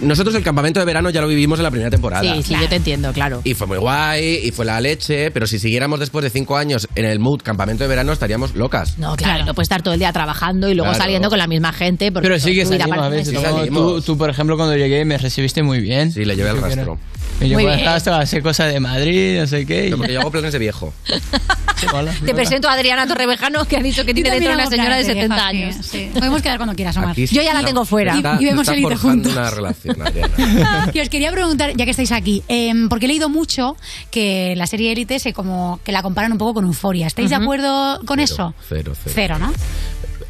nosotros 0.00 0.34
el 0.34 0.42
campamento 0.42 0.80
de 0.80 0.86
verano 0.86 1.10
ya 1.10 1.20
lo 1.20 1.28
vivimos 1.28 1.58
en 1.58 1.64
la 1.64 1.70
primera 1.70 1.90
temporada. 1.90 2.22
Sí, 2.22 2.42
sí, 2.42 2.54
yo 2.60 2.68
te 2.68 2.76
entiendo, 2.76 3.12
claro. 3.12 3.40
Y 3.44 3.54
fue 3.54 3.66
muy 3.66 3.78
guay, 3.78 4.40
y 4.44 4.50
fue 4.52 4.64
la 4.64 4.80
leche, 4.80 5.30
pero 5.30 5.46
si 5.46 5.58
siguiéramos 5.58 5.98
después 6.00 6.22
de 6.22 6.30
cinco 6.30 6.56
años 6.56 6.88
en 6.94 7.04
el 7.04 7.18
mood 7.18 7.40
campamento 7.42 7.84
de 7.84 7.88
verano 7.88 8.12
estaríamos 8.12 8.54
locas. 8.54 8.98
No, 8.98 9.16
claro, 9.16 9.44
no 9.44 9.54
puedes 9.54 9.66
estar 9.66 9.82
todo 9.82 9.94
el 9.94 10.00
día 10.00 10.12
trabajando 10.12 10.68
y 10.68 10.74
luego 10.74 10.90
Claro. 10.90 11.04
saliendo 11.04 11.28
con 11.28 11.38
la 11.38 11.46
misma 11.46 11.72
gente. 11.72 12.12
Porque 12.12 12.28
Pero 12.28 12.38
sí 12.40 12.54
que 12.54 12.64
tu 12.64 12.70
vida 12.70 12.78
salimos 12.84 12.98
a 13.06 13.10
parece- 13.10 13.32
veces. 13.32 13.68
Tú, 13.70 14.02
tú, 14.02 14.18
por 14.18 14.30
ejemplo, 14.30 14.56
cuando 14.56 14.76
llegué 14.76 15.04
me 15.04 15.18
recibiste 15.18 15.62
muy 15.62 15.80
bien. 15.80 16.12
Sí, 16.12 16.24
le 16.24 16.36
llevé 16.36 16.50
el 16.50 16.60
rastro. 16.60 16.98
Me 17.40 17.46
Muy 17.46 17.48
llevó 17.56 17.70
al 17.70 17.76
bien. 17.76 17.86
rastro 17.86 18.14
a 18.14 18.20
hacer 18.20 18.42
cosas 18.42 18.72
de 18.72 18.80
Madrid, 18.80 19.38
no 19.38 19.46
sé 19.46 19.64
qué. 19.64 19.86
y- 19.86 19.90
No, 19.90 19.96
porque 19.98 20.12
yo 20.14 20.20
hago 20.20 20.30
planes 20.32 20.52
de 20.52 20.58
viejo. 20.58 20.92
Hola, 21.92 22.10
Te 22.12 22.24
hola. 22.24 22.34
presento 22.34 22.68
a 22.68 22.72
Adriana 22.72 23.06
Torrevejano, 23.06 23.64
que 23.64 23.76
ha 23.76 23.80
dicho 23.80 24.04
que 24.04 24.12
tiene 24.12 24.30
dentro 24.32 24.52
una 24.52 24.66
señora 24.66 24.96
de 24.96 25.04
70 25.04 25.46
años. 25.46 25.76
Sí, 25.80 26.10
Podemos 26.12 26.42
quedar 26.42 26.56
cuando 26.56 26.74
quieras, 26.74 26.96
Omar. 26.96 27.10
Aquí 27.12 27.26
Yo 27.26 27.40
ya 27.40 27.54
la 27.54 27.62
tengo 27.62 27.84
fuera. 27.84 28.14
Y- 28.14 28.16
Está- 28.16 28.36
y 28.40 28.44
vemos 28.46 28.62
está 28.62 28.72
el 28.72 28.80
hito 28.80 28.88
forjando 28.90 29.12
juntos. 29.28 29.32
una 29.32 29.50
relación, 29.50 29.87
Adriana. 29.90 30.90
Y 30.92 31.00
os 31.00 31.08
quería 31.08 31.30
preguntar, 31.32 31.72
ya 31.76 31.84
que 31.84 31.90
estáis 31.90 32.12
aquí, 32.12 32.42
em, 32.48 32.88
porque 32.88 33.06
he 33.06 33.08
leído 33.08 33.28
mucho 33.28 33.76
que 34.10 34.54
la 34.56 34.66
serie 34.66 34.92
Élite 34.92 35.18
se 35.18 35.32
como 35.32 35.80
que 35.84 35.92
la 35.92 36.02
comparan 36.02 36.32
un 36.32 36.38
poco 36.38 36.54
con 36.54 36.64
Euforia. 36.64 37.06
¿Estáis 37.06 37.30
de 37.30 37.36
acuerdo 37.36 38.00
con 38.06 38.18
Cero, 38.18 38.24
eso? 38.24 38.54
Cero, 38.68 38.92
cero. 39.02 39.12
Cero, 39.14 39.38
¿no? 39.38 39.52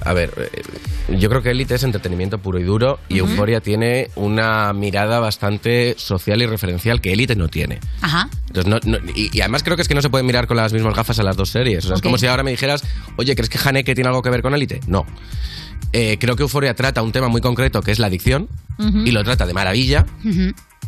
A 0.05 0.13
ver, 0.13 0.33
eh, 0.37 1.19
yo 1.19 1.29
creo 1.29 1.43
que 1.43 1.51
Elite 1.51 1.75
es 1.75 1.83
entretenimiento 1.83 2.39
puro 2.39 2.61
y 2.61 2.63
duro 2.63 3.01
y 3.09 3.19
Euforia 3.19 3.61
tiene 3.61 4.11
una 4.15 4.73
mirada 4.73 5.19
bastante 5.19 5.97
social 5.99 6.41
y 6.41 6.47
referencial 6.47 7.01
que 7.01 7.13
Elite 7.13 7.35
no 7.35 7.49
tiene. 7.49 7.81
Ajá. 8.01 8.29
Entonces, 8.47 8.67
no- 8.71 8.79
no- 8.85 8.99
y, 9.17 9.37
y 9.37 9.41
además 9.41 9.65
creo 9.65 9.75
que 9.75 9.83
es 9.83 9.89
que 9.89 9.95
no 9.97 10.03
se 10.03 10.09
pueden 10.09 10.25
mirar 10.27 10.47
con 10.47 10.57
las 10.57 10.73
mismas 10.73 10.95
gafas 10.95 11.19
a 11.19 11.25
las 11.25 11.37
dos 11.37 11.49
series. 11.51 11.85
O 11.85 11.89
sea. 11.89 11.97
Es 11.97 12.03
como 12.03 12.17
si 12.17 12.27
ahora 12.27 12.45
me 12.45 12.53
dijeras, 12.53 12.85
oye, 13.17 13.35
¿crees 13.35 13.49
que 13.51 13.59
Haneke 13.63 13.95
tiene 13.97 14.09
algo 14.09 14.23
que 14.23 14.31
ver 14.31 14.41
con 14.41 14.55
Elite? 14.55 14.81
No. 14.87 15.05
Eh, 15.93 16.19
creo 16.21 16.37
que 16.37 16.43
Euforia 16.43 16.75
trata 16.75 17.03
un 17.03 17.13
tema 17.13 17.29
muy 17.29 17.41
concreto 17.41 17.83
que 17.83 17.93
es 17.93 17.99
la 17.99 18.09
adicción 18.09 18.49
y 18.79 19.11
lo 19.11 19.25
trata 19.25 19.47
de 19.47 19.55
maravilla. 19.55 20.07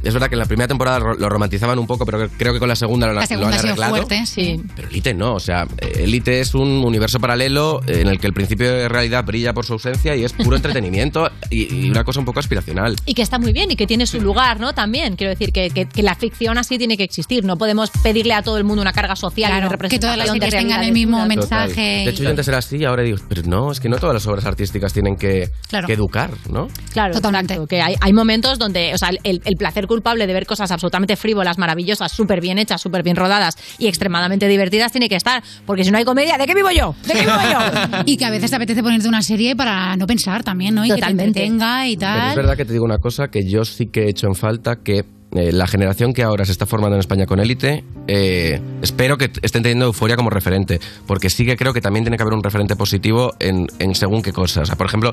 Es 0.02 0.12
verdad 0.14 0.28
que 0.28 0.34
en 0.34 0.38
la 0.40 0.46
primera 0.46 0.68
temporada 0.68 0.98
lo 0.98 1.28
romantizaban 1.28 1.78
un 1.78 1.86
poco, 1.86 2.04
pero 2.06 2.28
creo 2.38 2.52
que 2.52 2.58
con 2.58 2.68
la 2.68 2.76
segunda 2.76 3.06
lo, 3.06 3.14
La 3.14 3.20
lo 3.22 3.26
segunda 3.26 3.48
han 3.48 3.54
ha 3.54 3.58
sido 3.58 3.68
arreglado. 3.72 3.96
fuerte, 3.96 4.26
sí. 4.26 4.60
Pero 4.76 4.88
Elite 4.88 5.14
no, 5.14 5.34
o 5.34 5.40
sea, 5.40 5.66
Elite 5.96 6.40
es 6.40 6.54
un 6.54 6.68
universo 6.84 7.18
paralelo 7.20 7.80
en 7.86 8.08
el 8.08 8.18
que 8.18 8.26
el 8.26 8.32
principio 8.32 8.70
de 8.70 8.88
realidad 8.88 9.24
brilla 9.24 9.52
por 9.52 9.64
su 9.66 9.74
ausencia 9.74 10.14
y 10.16 10.24
es 10.24 10.32
puro 10.32 10.56
entretenimiento 10.56 11.30
y, 11.50 11.86
y 11.86 11.90
una 11.90 12.04
cosa 12.04 12.20
un 12.20 12.26
poco 12.26 12.40
aspiracional. 12.40 12.96
Y 13.06 13.14
que 13.14 13.22
está 13.22 13.38
muy 13.38 13.52
bien 13.52 13.70
y 13.70 13.76
que 13.76 13.86
tiene 13.86 14.06
su 14.06 14.20
lugar, 14.20 14.60
¿no? 14.60 14.72
También, 14.74 15.16
quiero 15.16 15.30
decir, 15.30 15.52
que, 15.52 15.70
que- 15.70 15.86
que 15.86 16.02
la 16.02 16.14
ficción 16.14 16.56
así 16.58 16.78
tiene 16.78 16.96
que 16.96 17.04
existir. 17.04 17.44
No 17.44 17.56
podemos 17.56 17.90
pedirle 18.02 18.34
a 18.34 18.42
todo 18.42 18.58
el 18.58 18.64
mundo 18.64 18.82
una 18.82 18.92
carga 18.92 19.16
social 19.16 19.50
Claro, 19.50 19.56
y 19.56 19.66
una 19.66 19.68
que 19.68 19.72
representación 19.72 20.00
todas 20.14 20.16
las 20.18 20.34
de 20.34 20.40
series 20.50 20.62
tengan 20.62 20.82
el 20.84 20.92
mismo 20.92 21.24
mensaje. 21.26 21.80
De 22.04 22.10
hecho, 22.10 22.22
yo 22.22 22.30
antes 22.30 22.46
era 22.48 22.58
así 22.58 22.76
y 22.78 22.84
ahora 22.84 23.02
digo, 23.02 23.18
pero 23.28 23.42
no, 23.44 23.72
es 23.72 23.80
que 23.80 23.88
no 23.88 23.98
todas 23.98 24.14
las 24.14 24.26
obras 24.26 24.44
artísticas 24.46 24.92
tienen 24.92 25.16
que, 25.16 25.50
Claro. 25.68 25.86
que 25.86 25.94
educar, 25.94 26.30
¿no? 26.50 26.68
Claro, 26.92 27.14
exacto, 27.16 27.66
que 27.66 27.80
hay, 27.82 27.94
hay 28.00 28.12
momentos 28.12 28.58
donde, 28.58 28.94
o 28.94 28.98
sea, 28.98 29.10
el, 29.24 29.40
el 29.44 29.56
placer 29.56 29.86
culpable 29.90 30.28
de 30.28 30.32
ver 30.32 30.46
cosas 30.46 30.70
absolutamente 30.70 31.16
frívolas, 31.16 31.58
maravillosas, 31.58 32.12
súper 32.12 32.40
bien 32.40 32.58
hechas, 32.58 32.80
súper 32.80 33.02
bien 33.02 33.16
rodadas 33.16 33.56
y 33.76 33.88
extremadamente 33.88 34.46
divertidas 34.46 34.92
tiene 34.92 35.08
que 35.08 35.16
estar, 35.16 35.42
porque 35.66 35.82
si 35.82 35.90
no 35.90 35.98
hay 35.98 36.04
comedia, 36.04 36.38
¿de 36.38 36.46
qué 36.46 36.54
vivo 36.54 36.70
yo? 36.70 36.94
¿De 37.08 37.14
qué 37.14 37.20
vivo 37.22 37.34
yo? 37.52 37.98
y 38.06 38.16
que 38.16 38.24
a 38.24 38.30
veces 38.30 38.50
te 38.50 38.56
apetece 38.56 38.84
ponerte 38.84 39.08
una 39.08 39.20
serie 39.20 39.56
para 39.56 39.96
no 39.96 40.06
pensar 40.06 40.44
también, 40.44 40.76
¿no? 40.76 40.84
Y 40.84 40.90
Totalmente. 40.90 41.24
que 41.24 41.32
te 41.32 41.40
entretenga 41.40 41.88
y 41.88 41.96
Pero 41.96 42.12
es 42.12 42.18
tal. 42.18 42.36
verdad 42.36 42.56
que 42.56 42.64
te 42.64 42.72
digo 42.72 42.84
una 42.84 42.98
cosa 42.98 43.28
que 43.32 43.44
yo 43.50 43.64
sí 43.64 43.86
que 43.86 44.04
he 44.04 44.10
hecho 44.10 44.28
en 44.28 44.36
falta 44.36 44.76
que 44.76 45.04
eh, 45.32 45.52
la 45.52 45.66
generación 45.66 46.12
que 46.12 46.22
ahora 46.22 46.44
se 46.44 46.52
está 46.52 46.66
formando 46.66 46.96
en 46.96 47.00
España 47.00 47.26
con 47.26 47.38
élite, 47.40 47.84
eh, 48.08 48.60
espero 48.82 49.16
que 49.18 49.30
estén 49.42 49.62
teniendo 49.62 49.84
euforia 49.86 50.16
como 50.16 50.30
referente, 50.30 50.80
porque 51.06 51.30
sí 51.30 51.44
que 51.46 51.56
creo 51.56 51.72
que 51.72 51.80
también 51.80 52.04
tiene 52.04 52.16
que 52.16 52.22
haber 52.22 52.34
un 52.34 52.42
referente 52.42 52.74
positivo 52.76 53.34
en, 53.38 53.66
en 53.78 53.94
según 53.94 54.22
qué 54.22 54.32
cosas. 54.32 54.62
O 54.64 54.66
sea, 54.66 54.76
por 54.76 54.86
ejemplo, 54.86 55.12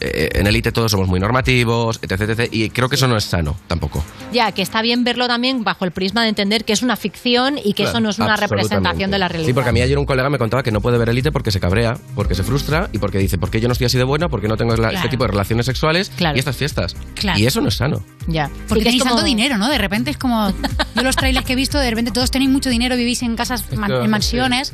eh, 0.00 0.28
en 0.34 0.46
élite 0.46 0.72
todos 0.72 0.90
somos 0.90 1.08
muy 1.08 1.20
normativos, 1.20 1.98
etc, 2.02 2.20
etc, 2.30 2.48
y 2.52 2.70
creo 2.70 2.88
que 2.88 2.96
eso 2.96 3.06
no 3.08 3.16
es 3.16 3.24
sano 3.24 3.56
tampoco. 3.66 4.04
Ya, 4.32 4.52
que 4.52 4.62
está 4.62 4.82
bien 4.82 5.04
verlo 5.04 5.26
también 5.28 5.64
bajo 5.64 5.84
el 5.84 5.90
prisma 5.92 6.22
de 6.22 6.28
entender 6.28 6.64
que 6.64 6.72
es 6.72 6.82
una 6.82 6.96
ficción 6.96 7.58
y 7.62 7.72
que 7.72 7.84
eso 7.84 8.00
no 8.00 8.10
es 8.10 8.18
una 8.18 8.36
representación 8.36 9.10
de 9.10 9.18
la 9.18 9.28
realidad. 9.28 9.48
Sí, 9.48 9.54
porque 9.54 9.70
a 9.70 9.72
mí 9.72 9.80
ayer 9.80 9.98
un 9.98 10.06
colega 10.06 10.28
me 10.30 10.38
contaba 10.38 10.62
que 10.62 10.70
no 10.72 10.80
puede 10.80 10.98
ver 10.98 11.08
élite 11.08 11.32
porque 11.32 11.50
se 11.50 11.60
cabrea, 11.60 11.96
porque 12.14 12.34
se 12.34 12.42
frustra 12.42 12.88
y 12.92 12.98
porque 12.98 13.18
dice, 13.18 13.38
¿por 13.38 13.50
qué 13.50 13.60
yo 13.60 13.68
no 13.68 13.72
estoy 13.72 13.86
así 13.86 13.96
de 13.98 14.04
bueno? 14.04 14.28
¿Por 14.28 14.40
qué 14.40 14.48
no 14.48 14.56
tengo 14.56 14.72
la- 14.76 14.86
Claro. 14.86 14.96
este 14.98 15.08
tipo 15.08 15.24
de 15.24 15.28
relaciones 15.32 15.66
sexuales 15.66 16.12
y 16.34 16.38
estas 16.38 16.56
fiestas? 16.56 16.94
Claro. 17.14 17.38
Y 17.38 17.46
eso 17.46 17.60
no 17.60 17.68
es 17.68 17.74
sano. 17.74 18.02
Ya. 18.28 18.50
Porque 18.68 18.84
Sí, 18.84 18.90
que 18.90 18.96
es 18.96 19.02
como- 19.02 19.14
tanto 19.16 19.24
dinero, 19.48 19.58
¿no? 19.58 19.70
De 19.70 19.78
repente 19.78 20.10
es 20.10 20.18
como. 20.18 20.50
Yo 20.94 21.02
los 21.02 21.16
trailers 21.16 21.46
que 21.46 21.52
he 21.54 21.56
visto, 21.56 21.78
de 21.78 21.90
repente 21.90 22.10
todos 22.10 22.30
tenéis 22.30 22.50
mucho 22.50 22.70
dinero, 22.70 22.96
vivís 22.96 23.22
en 23.22 23.36
casas, 23.36 23.64
man- 23.76 23.92
en 23.92 24.10
mansiones. 24.10 24.72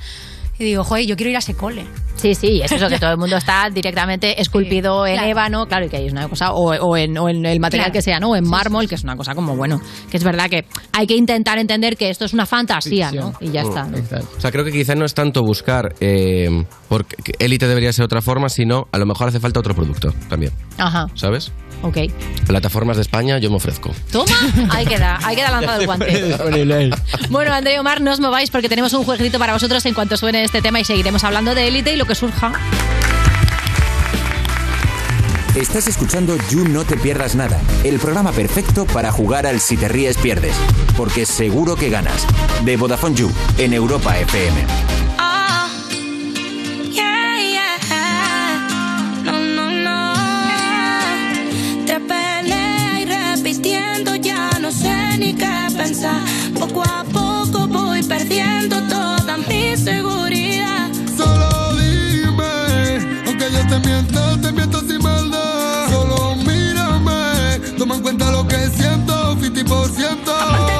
Y 0.58 0.64
digo, 0.64 0.84
joder, 0.84 1.06
yo 1.06 1.16
quiero 1.16 1.30
ir 1.30 1.36
a 1.36 1.38
ese 1.40 1.54
cole. 1.54 1.86
Sí, 2.14 2.34
sí, 2.34 2.60
es 2.62 2.70
eso, 2.70 2.86
que 2.88 2.98
todo 3.00 3.10
el 3.10 3.16
mundo 3.16 3.36
está 3.36 3.68
directamente 3.72 4.40
esculpido 4.40 5.06
en 5.06 5.14
claro. 5.14 5.28
ébano, 5.30 5.66
claro, 5.66 5.86
y 5.86 5.88
que 5.88 5.96
hay 5.96 6.08
una 6.08 6.28
cosa, 6.28 6.52
o, 6.52 6.70
o 6.76 6.96
en, 6.96 7.16
o 7.18 7.28
en 7.28 7.44
el 7.46 7.58
material 7.58 7.86
Claro. 7.86 7.92
que 7.94 8.02
sea, 8.02 8.20
¿no? 8.20 8.30
O 8.30 8.36
en 8.36 8.46
mármol, 8.46 8.86
que 8.86 8.94
es 8.94 9.02
una 9.02 9.16
cosa 9.16 9.34
como, 9.34 9.56
bueno, 9.56 9.80
que 10.10 10.18
es 10.18 10.22
verdad 10.22 10.48
que 10.50 10.66
hay 10.92 11.06
que 11.06 11.16
intentar 11.16 11.58
entender 11.58 11.96
que 11.96 12.10
esto 12.10 12.26
es 12.26 12.34
una 12.34 12.46
fantasía, 12.46 13.10
¿no? 13.10 13.32
Y 13.40 13.50
ya 13.50 13.62
está. 13.62 13.84
¿no? 13.86 13.96
O 13.98 14.40
sea, 14.40 14.52
creo 14.52 14.64
que 14.64 14.70
quizá 14.70 14.94
no 14.94 15.04
es 15.06 15.14
tanto 15.14 15.42
buscar 15.42 15.94
eh, 16.00 16.48
porque 16.88 17.16
que 17.24 17.32
élite 17.44 17.66
debería 17.66 17.92
ser 17.92 18.04
otra 18.04 18.20
forma, 18.20 18.48
sino 18.50 18.84
a 18.92 18.98
lo 18.98 19.06
mejor 19.06 19.28
hace 19.28 19.40
falta 19.40 19.58
otro 19.58 19.74
producto 19.74 20.12
también, 20.28 20.52
Ajá, 20.78 21.06
¿sabes? 21.14 21.50
Ok. 21.82 21.98
Plataformas 22.46 22.96
de 22.96 23.02
España, 23.02 23.38
yo 23.38 23.50
me 23.50 23.56
ofrezco. 23.56 23.92
Toma, 24.10 24.34
ahí 24.70 24.86
queda, 24.86 25.18
ahí 25.22 25.36
queda 25.36 25.50
lanzado 25.50 25.80
el 25.80 25.86
guante. 25.86 26.92
Bueno, 27.30 27.52
André 27.52 27.74
y 27.74 27.78
Omar, 27.78 28.00
no 28.00 28.12
os 28.12 28.20
mováis 28.20 28.50
porque 28.50 28.68
tenemos 28.68 28.92
un 28.92 29.04
jueguito 29.04 29.38
para 29.38 29.52
vosotros 29.52 29.84
en 29.86 29.94
cuanto 29.94 30.16
suene 30.16 30.44
este 30.44 30.60
tema 30.62 30.80
y 30.80 30.84
seguiremos 30.84 31.24
hablando 31.24 31.54
de 31.54 31.68
élite 31.68 31.92
y 31.92 31.96
lo 31.96 32.04
que 32.04 32.14
surja. 32.14 32.52
Estás 35.54 35.86
escuchando 35.86 36.36
You 36.50 36.66
No 36.66 36.84
Te 36.84 36.96
Pierdas 36.96 37.34
Nada, 37.34 37.60
el 37.84 37.98
programa 37.98 38.32
perfecto 38.32 38.86
para 38.86 39.12
jugar 39.12 39.46
al 39.46 39.60
Si 39.60 39.76
Te 39.76 39.86
Ríes 39.86 40.16
Pierdes, 40.16 40.54
porque 40.96 41.26
seguro 41.26 41.76
que 41.76 41.90
ganas. 41.90 42.26
De 42.64 42.76
Vodafone 42.76 43.16
You, 43.16 43.30
en 43.58 43.74
Europa 43.74 44.18
FM. 44.18 44.91
Ni 55.22 55.32
qué 55.34 55.68
pensar. 55.76 56.20
Poco 56.58 56.82
a 56.82 57.04
poco 57.04 57.66
voy 57.68 58.02
perdiendo 58.02 58.76
toda 58.88 59.36
mi 59.48 59.76
seguridad. 59.76 60.88
Solo 61.16 61.48
dime, 61.78 63.22
aunque 63.26 63.46
yo 63.54 63.62
te 63.70 63.78
miento, 63.88 64.20
te 64.40 64.52
miento 64.52 64.80
sin 64.80 65.00
maldad. 65.02 65.90
Solo 65.90 66.34
mírame, 66.36 67.60
toma 67.78 67.94
en 67.96 68.02
cuenta 68.02 68.30
lo 68.32 68.46
que 68.48 68.58
siento, 68.70 69.36
50%. 69.36 70.28
Amante 70.42 70.72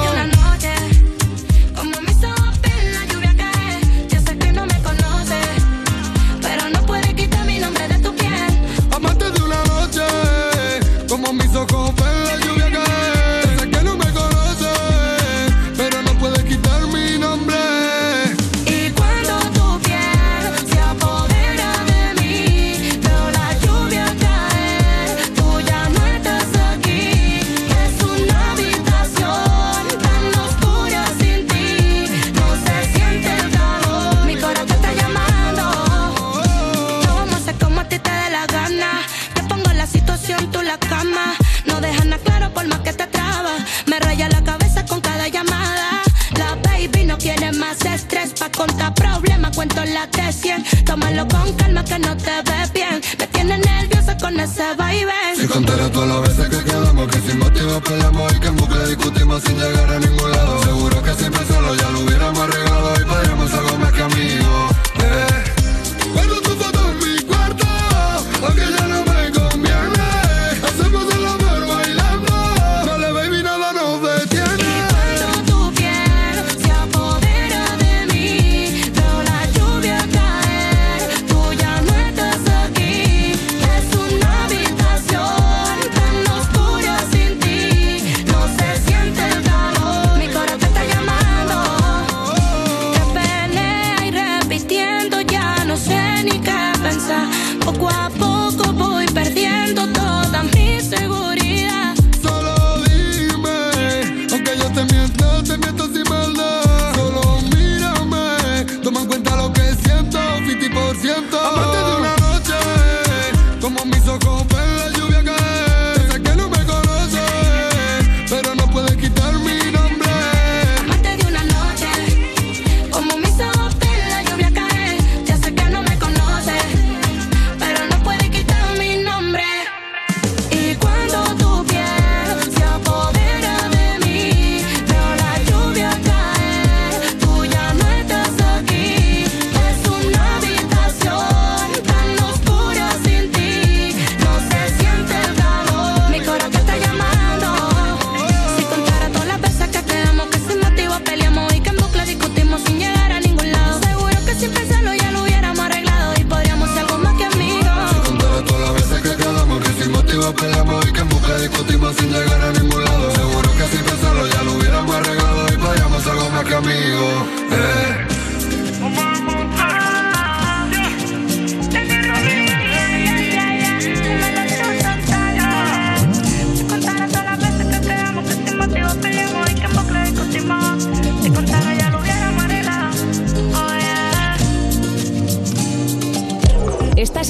discutimos 59.43 59.63
sin 59.63 59.72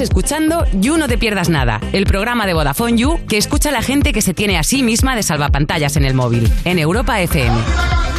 escuchando 0.03 0.65
You 0.73 0.97
No 0.97 1.07
Te 1.07 1.17
Pierdas 1.17 1.49
Nada, 1.49 1.79
el 1.93 2.05
programa 2.05 2.45
de 2.45 2.53
Vodafone 2.53 2.97
You 2.97 3.19
que 3.27 3.37
escucha 3.37 3.69
a 3.69 3.71
la 3.71 3.81
gente 3.81 4.13
que 4.13 4.21
se 4.21 4.33
tiene 4.33 4.57
a 4.57 4.63
sí 4.63 4.83
misma 4.83 5.15
de 5.15 5.23
salvapantallas 5.23 5.95
en 5.95 6.05
el 6.05 6.13
móvil, 6.13 6.51
en 6.65 6.77
Europa 6.77 7.19
FM. 7.21 8.12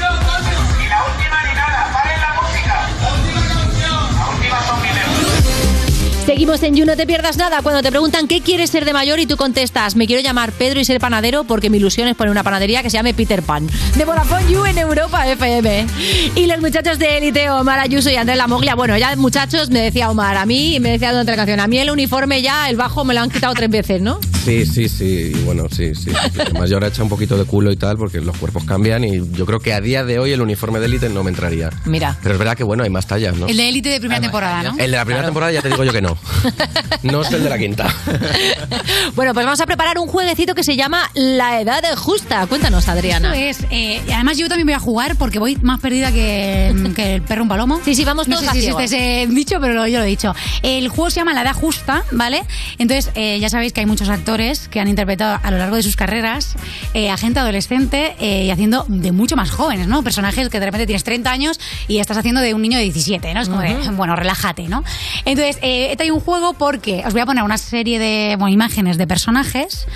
Seguimos 6.35 6.65
en 6.65 6.75
You, 6.75 6.85
no 6.85 6.97
te 6.97 7.07
pierdas 7.07 7.37
nada. 7.37 7.63
Cuando 7.63 7.81
te 7.81 7.91
preguntan 7.91 8.27
qué 8.27 8.41
quieres 8.41 8.69
ser 8.69 8.85
de 8.85 8.93
mayor 8.93 9.21
y 9.21 9.27
tú 9.27 9.37
contestas, 9.37 9.95
me 9.95 10.09
quiero 10.09 10.21
llamar 10.21 10.51
Pedro 10.51 10.81
y 10.81 10.85
ser 10.85 10.99
panadero 10.99 11.45
porque 11.45 11.71
mi 11.71 11.77
ilusión 11.77 12.09
es 12.09 12.17
poner 12.17 12.33
una 12.33 12.43
panadería 12.43 12.83
que 12.83 12.91
se 12.91 12.97
llame 12.97 13.15
Peter 13.15 13.41
Pan. 13.41 13.69
De 13.97 14.05
Vodafone 14.05 14.51
You 14.51 14.65
en 14.65 14.79
Europa 14.79 15.29
FM. 15.29 15.87
Y 16.35 16.47
los 16.47 16.61
muchachos 16.61 16.99
de 16.99 17.19
élite, 17.19 17.49
Omar 17.51 17.79
Ayuso 17.79 18.11
y 18.11 18.17
Andrés 18.17 18.37
Lamoglia. 18.37 18.75
Bueno, 18.75 18.99
ya 18.99 19.15
muchachos, 19.15 19.71
me 19.71 19.79
decía 19.79 20.11
Omar, 20.11 20.37
a 20.37 20.45
mí, 20.45 20.75
y 20.75 20.81
me 20.81 20.91
decía 20.91 21.13
durante 21.13 21.31
la 21.31 21.37
canción, 21.37 21.61
a 21.61 21.69
mí 21.69 21.79
el 21.79 21.89
uniforme 21.89 22.43
ya, 22.43 22.69
el 22.69 22.75
bajo 22.75 23.05
me 23.05 23.15
lo 23.15 23.21
han 23.21 23.31
quitado 23.31 23.55
tres 23.55 23.71
veces, 23.71 24.03
¿no? 24.03 24.19
Sí, 24.45 24.67
sí, 24.67 24.91
sí, 24.91 25.33
y 25.35 25.43
bueno, 25.45 25.69
sí, 25.71 25.95
sí. 25.95 26.11
Además 26.39 26.69
yo 26.69 26.77
ahora 26.77 26.89
he 26.89 26.91
hecho 26.91 27.03
un 27.03 27.09
poquito 27.09 27.39
de 27.39 27.45
culo 27.45 27.73
y 27.73 27.77
tal 27.77 27.97
porque 27.97 28.21
los 28.21 28.37
cuerpos 28.37 28.65
cambian 28.65 29.03
y 29.05 29.23
yo 29.33 29.47
creo 29.47 29.59
que 29.61 29.73
a 29.73 29.81
día 29.81 30.05
de 30.05 30.19
hoy 30.19 30.33
el 30.33 30.43
uniforme 30.43 30.81
de 30.81 30.87
élite 30.87 31.09
no 31.09 31.23
me 31.23 31.31
entraría. 31.31 31.71
Mira. 31.87 32.19
Pero 32.23 32.35
es 32.35 32.39
verdad 32.39 32.57
que 32.57 32.65
bueno, 32.65 32.83
hay 32.83 32.91
más 32.91 33.07
tallas, 33.07 33.37
¿no? 33.37 33.47
El 33.47 33.57
de 33.57 33.69
élite 33.69 33.89
de 33.89 34.01
primera 34.01 34.21
temporada, 34.21 34.65
¿no? 34.65 34.71
El 34.73 34.91
de 34.91 34.97
la 34.97 35.05
primera 35.05 35.25
temporada 35.25 35.51
ya 35.53 35.63
te 35.63 35.69
digo 35.69 35.83
yo 35.85 35.93
que 35.93 36.03
no. 36.03 36.19
No 37.03 37.23
es 37.23 37.31
el 37.33 37.43
de 37.45 37.51
la 37.51 37.59
quinta. 37.59 37.95
Bueno, 39.15 39.33
pues 39.35 39.45
vamos 39.47 39.61
a 39.61 39.67
preparar 39.67 39.99
un 39.99 40.09
jueguecito 40.09 40.55
que 40.55 40.65
se 40.65 40.77
llama 40.77 41.09
La 41.15 41.61
Edad 41.61 41.83
Justa. 41.97 42.47
Cuéntanos, 42.47 42.89
Adriana. 42.89 43.35
Eso 43.37 43.65
es. 43.65 43.67
eh, 43.71 44.03
además 44.13 44.37
yo 44.39 44.49
también 44.49 44.67
voy 44.67 44.75
a 44.75 44.79
jugar 44.81 45.17
porque 45.17 45.39
voy 45.39 45.57
más 45.57 45.81
perdida 45.81 46.11
que, 46.11 46.75
que 46.97 47.15
el 47.17 47.23
perro 47.23 47.43
un 47.43 47.49
palomo. 47.49 47.81
Sí, 47.85 47.95
sí, 47.95 48.05
vamos 48.05 48.27
no 48.29 48.37
todos 48.37 48.45
sé 48.47 48.51
a 48.51 48.55
si 48.55 48.61
ciegas. 48.63 48.83
ese 48.93 49.27
dicho, 49.31 49.59
pero 49.61 49.75
lo- 49.75 49.87
yo 49.87 49.99
lo 49.99 50.05
he 50.05 50.09
dicho. 50.09 50.35
El 50.63 50.89
juego 50.89 51.11
se 51.11 51.21
llama 51.21 51.33
La 51.35 51.43
Edad 51.43 51.55
Justa, 51.55 52.03
¿vale? 52.13 52.43
Entonces, 52.79 53.11
eh, 53.15 53.39
ya 53.41 53.49
sabéis 53.49 53.73
que 53.73 53.81
hay 53.81 53.87
muchos 53.87 54.09
actores 54.09 54.69
que 54.69 54.81
han 54.81 54.89
interpretado 54.89 55.39
a 55.43 55.51
lo 55.51 55.59
largo 55.59 55.77
de 55.77 55.83
sus 55.83 55.97
carreras 55.97 56.57
eh, 56.95 57.11
a 57.11 57.17
gente 57.17 57.39
adolescente 57.41 58.17
eh, 58.21 58.45
y 58.47 58.51
haciendo 58.51 58.85
de 58.89 59.13
mucho 59.13 59.37
más 59.37 59.51
jóvenes, 59.51 59.87
¿no? 59.87 60.03
Personajes 60.03 60.49
que 60.49 60.59
de 60.61 60.67
repente 60.67 60.87
tienes 60.87 61.05
30 61.05 61.31
años 61.31 61.61
y 61.89 61.99
estás 61.99 62.17
haciendo 62.17 62.41
de 62.41 62.55
un 62.55 62.63
niño 62.63 62.79
de 62.79 62.85
17, 62.85 63.33
¿no? 63.35 63.41
Es 63.41 63.49
como 63.49 63.61
de, 63.61 63.75
bueno, 63.93 64.17
relájate, 64.17 64.69
¿no? 64.69 64.83
Entonces, 65.25 65.59
eh, 65.63 65.89
he 65.93 65.97
traído 65.97 66.14
un 66.15 66.21
juego 66.21 66.55
porque 66.55 67.03
os 67.07 67.13
voy 67.13 67.23
a 67.23 67.27
poner 67.27 67.45
una 67.45 67.59
serie 67.59 67.99
de 67.99 68.37
bueno, 68.39 68.53
imágenes 68.53 68.97
de 68.99 69.07
personajes 69.07 69.87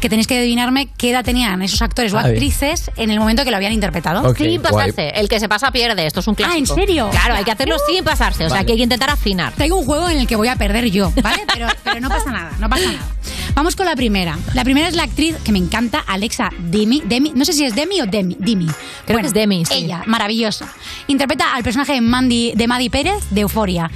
que 0.00 0.08
tenéis 0.08 0.26
que 0.26 0.38
adivinarme 0.38 0.88
qué 0.96 1.10
edad 1.10 1.22
tenían 1.24 1.60
esos 1.62 1.82
actores 1.82 2.12
o 2.14 2.18
A 2.18 2.22
ver. 2.22 2.32
actrices 2.32 2.90
en 2.96 3.10
el 3.10 3.18
momento 3.20 3.44
que 3.44 3.50
lo 3.50 3.56
habían 3.56 3.72
interpretado. 3.72 4.28
Ok, 4.30 4.38
Sin 4.38 4.62
pasarse. 4.62 5.10
El 5.10 5.28
que 5.28 5.38
se 5.38 5.48
pasa 5.48 5.70
pierde. 5.72 6.06
Esto 6.06 6.20
es 6.20 6.26
un 6.26 6.34
clásico. 6.34 6.54
Ah, 6.54 6.58
¿en 6.58 6.66
serio? 6.66 7.10
Claro, 7.10 7.34
hay 7.34 7.44
que 7.44 7.50
hacerlo 7.50 7.76
sin 7.86 8.02
pasarse. 8.02 8.44
O 8.46 8.48
sea, 8.48 8.56
Vale. 8.56 8.66
que 8.66 8.72
hay 8.72 8.78
que 8.78 8.84
intentar 8.84 9.10
afinar. 9.10 9.52
Traigo 9.52 9.76
un 9.76 9.84
juego 9.84 10.08
en 10.08 10.18
el 10.18 10.26
que 10.26 10.36
voy 10.36 10.48
a 10.48 10.56
perder 10.56 10.90
yo, 10.90 11.12
¿vale? 11.22 11.44
Pero, 11.52 11.66
pero 11.84 12.00
no 12.00 12.08
pasa 12.08 12.30
nada, 12.30 12.52
no 12.58 12.68
pasa 12.70 12.86
nada. 12.86 13.06
Vamos 13.54 13.76
con 13.76 13.84
la 13.84 13.94
primera. 13.94 14.38
La 14.54 14.64
primera 14.64 14.88
es 14.88 14.94
la 14.94 15.02
actriz 15.02 15.36
que 15.44 15.52
me 15.52 15.58
encanta, 15.58 16.02
Alexa 16.06 16.48
Demi. 16.58 17.02
Demi 17.04 17.32
no 17.34 17.44
sé 17.44 17.52
si 17.52 17.64
es 17.64 17.74
Demi 17.74 18.00
o 18.00 18.06
Demi. 18.06 18.36
Demi. 18.38 18.68
Creo 19.04 19.18
que 19.20 19.26
es 19.26 19.34
Demi, 19.34 19.66
sí. 19.66 19.74
Ella, 19.74 20.02
maravillosa. 20.06 20.66
Interpreta 21.08 21.54
al 21.54 21.62
personaje 21.62 21.92
de, 21.92 22.00
Mandy, 22.00 22.52
de 22.54 22.66
Maddie 22.66 22.88
Pérez 22.90 23.22
de 23.30 23.42
Euforia. 23.42 23.90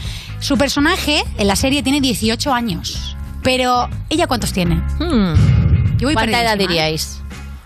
Su 0.44 0.58
personaje 0.58 1.24
en 1.38 1.46
la 1.46 1.56
serie 1.56 1.82
tiene 1.82 2.02
18 2.02 2.52
años. 2.52 3.16
Pero, 3.42 3.88
¿ella 4.10 4.26
cuántos 4.26 4.52
tiene? 4.52 4.82
Yo 5.00 6.06
voy 6.08 6.12
¿Cuánta 6.12 6.42
edad 6.42 6.50
perdidísima. 6.50 6.56
diríais? 6.68 7.18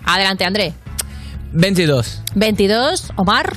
Adelante, 0.04 0.44
André. 0.44 0.72
22. 1.54 2.22
22. 2.36 3.12
Omar. 3.16 3.52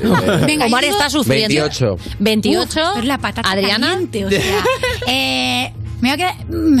Venga, 0.46 0.64
Omar 0.64 0.82
está 0.84 1.10
sufriendo. 1.10 1.62
28. 1.62 1.98
28. 2.20 2.80
Uf, 2.92 2.98
es 3.00 3.04
la 3.04 3.18
patata 3.18 3.50
Adriana. 3.50 3.88
caliente, 3.88 4.24
o 4.24 4.30
sea. 4.30 4.40
Eh, 5.08 5.74
me 6.00 6.08
voy 6.08 6.10
a 6.10 6.16
quedar... 6.16 6.46
mm, 6.48 6.80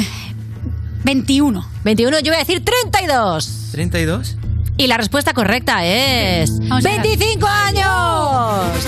21. 1.04 1.66
21. 1.84 2.20
Yo 2.20 2.30
voy 2.32 2.36
a 2.36 2.38
decir 2.38 2.64
32. 2.64 3.72
¿32? 3.74 4.36
Y 4.76 4.88
la 4.88 4.96
respuesta 4.96 5.32
correcta 5.34 5.84
es 5.86 6.50
Vamos 6.68 6.84
a 6.84 6.90
ver. 6.90 7.02
25 7.02 7.46
años. 7.46 8.84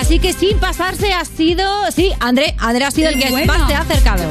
Así 0.00 0.18
que 0.18 0.32
sin 0.32 0.58
pasarse 0.58 1.12
ha 1.12 1.24
sido, 1.24 1.64
sí, 1.94 2.10
André, 2.18 2.56
André 2.58 2.84
ha 2.84 2.90
sido 2.90 3.10
el 3.10 3.18
que 3.20 3.30
Bueno. 3.30 3.46
más 3.52 3.68
te 3.68 3.74
ha 3.74 3.80
acercado. 3.82 4.24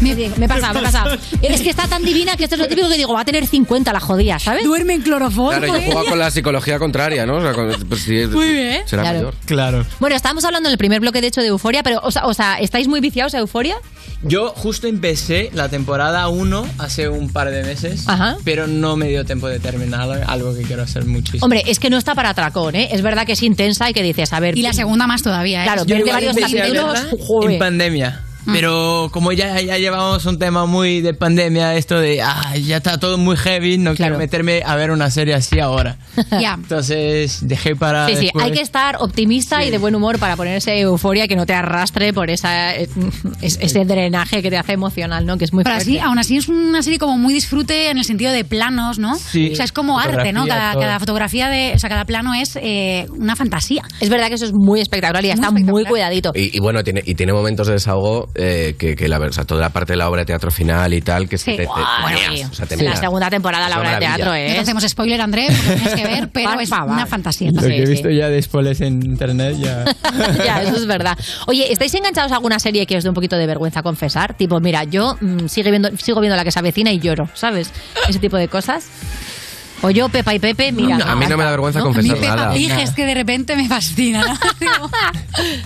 Me, 0.00 0.14
Me 0.16 0.46
he 0.46 0.48
pasado, 0.48 0.74
me 0.74 0.80
he 0.80 0.82
pasado. 0.82 1.16
Es 1.42 1.60
que 1.60 1.70
está 1.70 1.86
tan 1.86 2.02
divina 2.02 2.36
que 2.36 2.42
esto 2.44 2.56
es 2.56 2.60
lo 2.60 2.66
típico 2.66 2.88
que 2.88 2.96
digo, 2.96 3.12
va 3.12 3.20
a 3.20 3.24
tener 3.24 3.46
50 3.46 3.92
la 3.92 4.00
jodida, 4.00 4.40
¿sabes? 4.40 4.64
Duerme 4.64 4.94
en 4.94 5.02
cloroformo. 5.02 5.60
Claro, 5.60 5.78
yo 5.78 5.92
juego 5.92 6.04
con 6.10 6.18
la 6.18 6.30
psicología 6.32 6.78
contraria, 6.80 7.24
¿no? 7.24 7.36
O 7.36 7.42
sea, 7.42 7.52
con- 7.52 7.70
pues, 7.88 8.02
sí, 8.02 8.26
Muy 8.26 8.48
bien. 8.52 8.82
Será 8.88 9.02
Claro. 9.02 9.18
mayor. 9.18 9.34
Claro. 9.44 9.86
Bueno, 10.00 10.16
estábamos 10.16 10.44
hablando 10.44 10.68
en 10.68 10.72
el 10.72 10.78
primer 10.78 10.98
bloque, 11.00 11.20
de 11.20 11.28
hecho, 11.28 11.40
de 11.40 11.48
Euforia, 11.48 11.84
pero, 11.84 12.00
o 12.02 12.10
sea, 12.10 12.26
o 12.26 12.34
sea, 12.34 12.58
¿estáis 12.58 12.88
muy 12.88 12.98
viciados 13.00 13.34
a 13.34 13.38
Euforia? 13.38 13.76
Yo 14.22 14.48
justo 14.56 14.88
empecé 14.88 15.50
la 15.54 15.68
temporada 15.68 16.26
1 16.28 16.66
hace 16.78 17.08
un 17.08 17.30
par 17.30 17.50
de 17.50 17.62
meses, 17.62 18.08
Ajá. 18.08 18.36
pero 18.44 18.66
no 18.66 18.96
me 18.96 19.06
dio 19.08 19.24
tiempo 19.24 19.46
de 19.46 19.60
terminar 19.60 20.08
algo 20.24 20.54
que 20.54 20.62
quiero 20.62 20.82
hacer 20.82 21.04
muchísimo. 21.04 21.44
Hombre, 21.44 21.62
es 21.66 21.78
que 21.78 21.90
no 21.90 21.98
está 21.98 22.14
para 22.14 22.30
atracón, 22.30 22.74
¿eh? 22.74 22.88
Es 22.92 23.02
verdad 23.02 23.26
que 23.26 23.32
es 23.32 23.42
intensa 23.42 23.90
y 23.90 23.92
que 23.92 24.02
dices, 24.02 24.32
a 24.32 24.40
ver. 24.40 24.56
Y 24.56 24.62
la 24.62 24.72
segunda 24.72 25.06
más 25.06 25.22
todavía, 25.22 25.62
¿eh? 25.62 25.64
Claro, 25.64 25.84
Yo 25.84 25.96
varios 26.06 26.36
capítulos. 26.36 27.06
en 27.42 27.58
pandemia. 27.58 28.22
Mm. 28.46 28.52
Pero 28.52 29.08
como 29.12 29.32
ya, 29.32 29.60
ya 29.60 29.76
llevamos 29.78 30.24
un 30.26 30.38
tema 30.38 30.66
muy 30.66 31.00
de 31.00 31.14
pandemia, 31.14 31.74
esto 31.74 31.98
de, 31.98 32.22
ah, 32.22 32.56
ya 32.56 32.78
está 32.78 32.98
todo 32.98 33.18
muy 33.18 33.36
heavy, 33.36 33.76
no 33.78 33.94
quiero 33.94 34.16
meterme 34.18 34.62
a 34.64 34.76
ver 34.76 34.90
una 34.90 35.10
serie 35.10 35.34
así 35.34 35.60
ahora. 35.60 35.96
Ya. 36.40 36.54
Entonces 36.54 37.38
dejé 37.42 37.76
para 37.76 38.06
Sí, 38.08 38.16
sí, 38.16 38.22
después. 38.24 38.44
hay 38.44 38.52
que 38.52 38.60
estar 38.62 38.96
optimista 39.00 39.64
y 39.64 39.70
de 39.70 39.78
buen 39.78 39.94
humor 39.94 40.18
para 40.18 40.36
ponerse 40.36 40.78
euforia 40.80 41.28
que 41.28 41.36
no 41.36 41.46
te 41.46 41.54
arrastre 41.54 42.12
por 42.12 42.30
esa, 42.30 42.74
eh, 42.76 42.88
es- 43.42 43.58
ese 43.60 43.84
drenaje 43.84 44.42
que 44.42 44.50
te 44.50 44.56
hace 44.56 44.72
emocional, 44.72 45.26
¿no? 45.26 45.36
Que 45.38 45.44
es 45.44 45.52
muy 45.52 45.64
Pero 45.64 45.76
fuerte. 45.76 45.90
así, 45.92 45.98
aún 45.98 46.18
así 46.18 46.36
es 46.36 46.48
una 46.48 46.82
serie 46.82 46.98
como 46.98 47.18
muy 47.18 47.32
disfrute 47.34 47.90
en 47.90 47.98
el 47.98 48.04
sentido 48.04 48.32
de 48.32 48.44
planos, 48.44 48.98
¿no? 48.98 49.16
Sí. 49.16 49.50
O 49.52 49.56
sea, 49.56 49.64
es 49.64 49.72
como 49.72 49.98
arte, 49.98 50.32
¿no? 50.32 50.46
Cada, 50.46 50.74
cada 50.74 50.98
fotografía 51.00 51.48
de, 51.48 51.72
o 51.74 51.78
sea, 51.78 51.88
cada 51.90 52.04
plano 52.04 52.34
es 52.34 52.56
eh, 52.62 53.06
una 53.10 53.34
fantasía. 53.36 53.82
Es 54.00 54.08
verdad 54.08 54.28
que 54.28 54.34
eso 54.34 54.44
es 54.46 54.52
muy 54.54 54.80
espectacular 54.80 55.24
y 55.24 55.30
está 55.30 55.50
muy 55.50 55.84
cuidadito. 55.84 56.32
Y, 56.34 56.56
y 56.56 56.60
bueno, 56.60 56.82
tiene, 56.84 57.02
y 57.04 57.14
tiene 57.14 57.32
momentos 57.32 57.66
de 57.66 57.74
desahogo 57.74 58.28
eh, 58.38 58.76
que, 58.78 58.94
que 58.96 59.08
la, 59.08 59.18
o 59.18 59.32
sea, 59.32 59.44
toda 59.44 59.60
la 59.60 59.70
parte 59.70 59.94
de 59.94 59.96
la 59.96 60.08
obra 60.08 60.20
de 60.20 60.26
teatro 60.26 60.50
final 60.50 60.92
y 60.94 61.00
tal, 61.00 61.28
que 61.28 61.36
es 61.36 61.44
que 61.44 61.52
Sí. 61.52 61.56
te, 61.56 61.62
te- 61.64 61.68
te 61.68 62.18
sí. 62.24 62.30
meas, 62.36 62.50
o 62.50 62.54
sea, 62.54 62.66
te 62.66 62.76
Sí, 62.76 62.84
la 62.84 62.96
segunda 62.96 63.30
temporada, 63.30 63.68
la 63.68 63.74
Es 63.76 63.80
obra 63.80 63.92
de 63.94 63.98
teatro, 63.98 64.24
maravilla. 64.26 64.52
¿eh? 64.52 64.56
No 64.56 64.62
hacemos 64.62 64.84
spoiler, 64.84 65.20
André, 65.20 65.46
porque 65.48 65.74
tienes 65.80 65.94
que 65.94 66.04
ver, 66.06 66.28
pero 66.32 66.60
es 66.60 66.70
una 66.70 67.06
fantasía. 67.06 67.50
Lo 67.52 67.62
que 67.62 67.82
he 67.82 67.86
visto 67.86 68.10
ya 68.10 68.28
de 68.28 68.40
spoilers 68.42 68.80
en 68.82 69.02
internet 69.02 69.56
ya. 69.58 69.84
ya, 70.44 70.62
eso 70.62 70.76
es 70.76 70.86
verdad. 70.86 71.18
Oye, 71.46 71.72
¿estáis 71.72 71.94
enganchados 71.94 72.32
a 72.32 72.36
alguna 72.36 72.58
serie 72.58 72.86
que 72.86 72.96
os 72.96 73.02
dé 73.04 73.08
un 73.08 73.14
poquito 73.14 73.36
de 73.36 73.46
vergüenza 73.46 73.82
confesar? 73.82 74.34
Tipo, 74.36 74.60
mira, 74.60 74.84
yo 74.84 75.16
mm, 75.20 75.46
sigo, 75.48 75.70
viendo, 75.70 75.90
sigo 75.96 76.20
viendo 76.20 76.36
la 76.36 76.44
que 76.44 76.50
se 76.52 76.58
avecina 76.58 76.90
y 76.92 76.98
lloro, 76.98 77.28
¿sabes? 77.34 77.70
Ese 78.08 78.18
tipo 78.18 78.36
de 78.36 78.48
cosas. 78.48 78.86
O 79.86 79.90
yo, 79.90 80.08
Pepa 80.08 80.34
y 80.34 80.38
Pepe, 80.40 80.72
mira. 80.72 80.96
a 80.96 81.14
mí 81.14 81.26
no 81.28 81.36
me 81.36 81.44
da 81.44 81.50
vergüenza 81.50 81.78
A 81.78 81.82
mí 81.84 81.88
confesar 81.92 82.16
Peppa 82.18 82.36
nada. 82.36 82.52
Pig 82.54 82.70
es 82.72 82.90
que 82.90 83.06
de 83.06 83.14
repente 83.14 83.54
me 83.54 83.68
fascina. 83.68 84.24
¿no? 84.60 84.90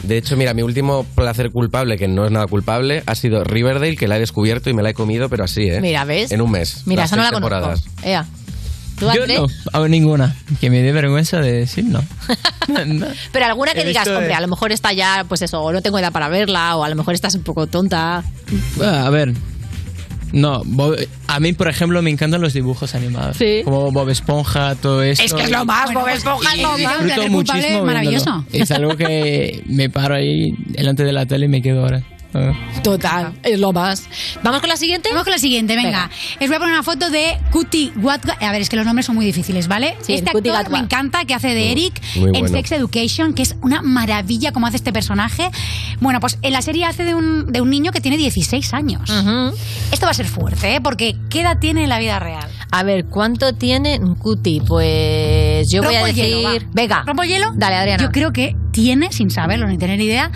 De 0.03 0.19
hecho, 0.19 0.37
mira, 0.37 0.53
mi 0.53 0.61
último 0.63 1.05
placer 1.15 1.51
culpable, 1.51 1.97
que 1.97 2.07
no 2.07 2.27
es 2.27 2.31
nada 2.31 2.47
culpable, 2.47 3.03
ha 3.07 3.15
sido 3.15 3.45
Riverdale, 3.45 3.97
que 3.97 4.09
la 4.09 4.17
he 4.17 4.21
descobierto 4.21 4.69
y 4.69 4.75
me 4.75 4.83
la 4.83 4.91
he 4.91 4.95
comido, 4.95 5.29
pero 5.31 5.45
así, 5.45 5.63
¿eh? 5.71 5.81
Mira, 5.81 6.05
¿ves? 6.05 6.33
En 6.33 6.43
un 6.43 6.51
mes. 6.51 6.83
Mira, 6.85 7.05
esa 7.05 7.17
no 7.17 7.23
la 7.23 7.31
seis 7.31 7.41
conozco. 7.41 7.57
temporadas. 7.59 7.85
Ea. 8.03 8.27
¿Tú, 8.99 9.07
Yo 9.15 9.27
no, 9.27 9.47
hago 9.73 9.89
ninguna. 9.89 10.37
Que 10.61 10.69
me 10.69 10.83
dé 10.83 10.93
vergüenza 10.93 11.39
de 11.41 11.53
decir 11.53 11.87
no. 11.87 12.05
No. 12.69 13.07
Pero 13.33 13.47
alguna 13.47 13.73
que 13.73 13.81
He 13.81 13.85
digas, 13.87 14.05
de- 14.05 14.15
hombre, 14.15 14.35
a 14.35 14.41
lo 14.41 14.47
mejor 14.49 14.71
está 14.73 14.93
ya, 14.93 15.25
pues 15.27 15.41
eso, 15.43 15.63
o 15.63 15.73
no 15.73 15.81
tengo 15.81 15.99
edad 15.99 16.13
para 16.13 16.29
verla, 16.29 16.77
o 16.77 16.85
a 16.85 16.89
lo 16.91 16.95
mejor 16.97 17.15
estás 17.15 17.35
un 17.35 17.43
poco 17.43 17.67
tonta. 17.67 18.23
Ah, 18.83 19.07
A 19.07 19.11
ver. 19.11 19.33
No, 20.33 20.63
Bob- 20.65 20.97
a 21.27 21.41
mí, 21.41 21.53
por 21.53 21.69
ejemplo, 21.69 22.01
me 22.03 22.11
encantan 22.11 22.41
los 22.41 22.53
dibujos 22.53 22.95
animados. 22.95 23.37
Sí. 23.37 23.63
Como 23.65 23.91
Bob 23.91 24.09
Esponja, 24.11 24.75
todo 24.77 25.03
eso. 25.03 25.23
Es 25.23 25.35
que 25.35 25.43
es 25.43 25.51
lo 25.51 25.65
más, 25.65 25.93
Bob 25.93 26.09
Esponja 26.09 26.55
es 26.55 26.63
lo 26.63 26.69
más. 26.69 26.79
disfruto 26.79 27.29
muchísimo 27.31 27.85
maravilloso. 27.85 28.45
viéndolo. 28.51 28.63
Es 28.65 28.71
algo 28.71 28.97
que 28.97 29.63
me 29.67 29.91
paro 29.91 30.15
ahí 30.15 30.55
delante 30.67 31.05
de 31.05 31.13
la 31.13 31.27
tele 31.27 31.47
y 31.47 31.49
me 31.49 31.63
quedo 31.63 31.81
ahora. 31.83 32.03
Ah. 32.33 32.53
Total, 32.83 33.33
es 33.43 33.59
lo 33.59 33.73
más. 33.73 34.05
¿Vamos 34.43 34.61
con 34.61 34.69
la 34.69 34.77
siguiente? 34.77 35.09
Vamos 35.11 35.25
con 35.25 35.33
la 35.33 35.39
siguiente, 35.39 35.75
venga. 35.77 36.11
Les 36.39 36.49
voy 36.49 36.57
a 36.57 36.59
poner 36.61 36.75
una 36.75 36.83
foto 36.83 37.11
de 37.11 37.37
Cutie 37.51 37.93
Watga. 37.97 38.35
A 38.41 38.53
ver, 38.53 38.61
es 38.63 38.69
que 38.69 38.77
los 38.77 38.87
nombres 38.87 39.07
son 39.07 39.17
muy 39.17 39.27
difíciles, 39.27 39.67
¿vale? 39.69 39.97
Sí, 40.03 40.15
este 40.15 40.31
Cutie 40.33 40.51
actor 40.53 40.65
Gatwa. 40.65 40.79
me 40.79 40.85
encanta, 40.85 41.25
que 41.25 41.35
hace 41.35 41.49
de 41.49 41.73
Eric 41.73 42.01
muy 42.17 42.27
en 42.27 42.31
bueno. 42.33 42.49
Sex 42.49 42.73
Education, 42.73 43.35
que 43.35 43.43
es 43.43 43.57
una 43.63 43.83
maravilla 43.83 44.53
como 44.53 44.67
hace 44.67 44.77
este 44.77 44.93
personaje. 44.93 45.51
Bueno, 46.01 46.21
pues 46.21 46.39
en 46.43 46.53
la 46.53 46.63
serie 46.63 46.85
hace 46.85 47.05
de 47.05 47.15
un, 47.15 47.47
de 47.53 47.61
un 47.61 47.71
niño 47.71 47.93
que 47.93 48.01
tiene 48.01 48.17
16 48.17 48.73
años. 48.75 49.11
Esto 49.93 50.07
va 50.07 50.11
a 50.11 50.15
ser 50.15 50.27
fuerte, 50.27 50.77
¿eh? 50.77 50.81
Porque 50.81 51.17
¿qué 51.29 51.41
edad 51.43 51.59
tiene 51.59 51.83
en 51.83 51.89
la 51.89 51.99
vida 51.99 52.19
real? 52.19 52.49
A 52.71 52.83
ver, 52.85 53.07
¿cuánto 53.07 53.55
tiene 53.55 54.01
Cuti? 54.19 54.61
Pues 54.61 55.69
yo 55.71 55.83
voy 55.83 55.95
a 55.95 56.01
Rompo 56.01 56.15
decir. 56.15 56.25
hielo. 56.37 56.67
Venga. 56.73 57.03
¿Rompo 57.07 57.23
el 57.25 57.29
hielo? 57.29 57.53
Dale, 57.55 57.77
Adriana. 57.77 58.03
Yo 58.03 58.11
creo 58.13 58.33
que 58.33 58.55
tiene, 58.73 59.13
sin 59.13 59.31
saberlo 59.31 59.67
ni 59.67 59.77
tener 59.79 60.01
idea, 60.01 60.31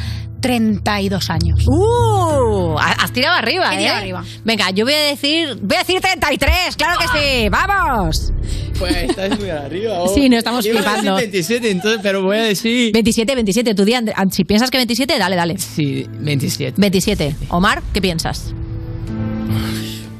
32 0.45 1.31
años. 1.31 1.67
¡Uh! 1.67 2.77
Has 2.79 3.11
tirado 3.15 3.35
arriba, 3.35 3.73
He 3.73 3.77
¿eh? 3.77 3.79
tirado 3.79 3.99
arriba. 3.99 4.25
Venga, 4.45 4.71
yo 4.73 4.85
voy 4.85 4.93
a 4.93 5.01
decir. 5.01 5.57
Voy 5.63 5.77
a 5.77 5.79
decir 5.79 6.03
33, 6.03 6.77
claro 6.77 6.99
que 6.99 7.07
sí. 7.19 7.49
¡Vamos! 7.49 8.31
Pues 8.79 8.95
estás 8.95 9.39
muy 9.41 9.49
arriba. 9.49 9.95
oh. 10.01 10.15
Sí, 10.15 10.29
no 10.29 10.37
estamos 10.37 10.67
Iba 10.67 10.81
a 10.81 10.83
decir 10.83 10.93
flipando. 10.93 11.17
27, 11.17 11.71
entonces, 11.71 12.01
pero 12.03 12.23
voy 12.23 12.37
a 12.37 12.43
decir. 12.43 12.93
27, 12.93 13.35
27. 13.35 13.75
Tú 13.75 13.87
di, 13.87 13.95
ah, 13.95 14.03
si 14.31 14.45
piensas 14.45 14.71
que 14.71 14.77
27, 14.77 15.19
dale, 15.19 15.35
dale. 15.35 15.57
Sí, 15.57 16.07
27. 16.11 16.75
27. 16.79 17.37
Omar, 17.49 17.83
¿qué 17.95 18.03
piensas? 18.03 18.53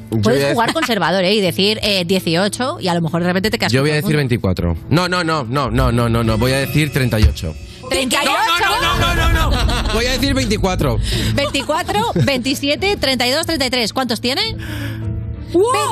Yo 0.09 0.17
voy 0.17 0.21
Puedes 0.23 0.53
jugar 0.53 0.73
conservador, 0.73 1.23
¿eh? 1.23 1.35
Y 1.35 1.41
decir 1.41 1.79
eh, 1.83 2.03
18 2.03 2.77
y 2.81 2.87
a 2.87 2.95
lo 2.95 3.01
mejor 3.01 3.21
de 3.21 3.27
repente 3.27 3.51
te 3.51 3.59
quedas 3.59 3.71
Yo 3.71 3.81
voy 3.81 3.91
a 3.91 3.95
decir 3.95 4.05
todo 4.05 4.11
el 4.13 4.17
24. 4.17 4.75
No, 4.89 5.07
no, 5.07 5.23
no, 5.23 5.43
no, 5.43 5.69
no, 5.69 5.91
no, 5.91 6.09
no, 6.09 6.23
no. 6.23 6.37
Voy 6.39 6.53
a 6.53 6.57
decir 6.57 6.91
38. 6.91 7.53
Mundo. 7.85 7.95
38. 7.95 9.93
Voy 9.93 10.05
a 10.05 10.11
decir 10.11 10.33
24. 10.33 10.97
24, 11.35 12.11
27, 12.25 12.97
32, 12.97 13.45
33. 13.45 13.93
¿Cuántos 13.93 14.21
tiene? 14.21 14.41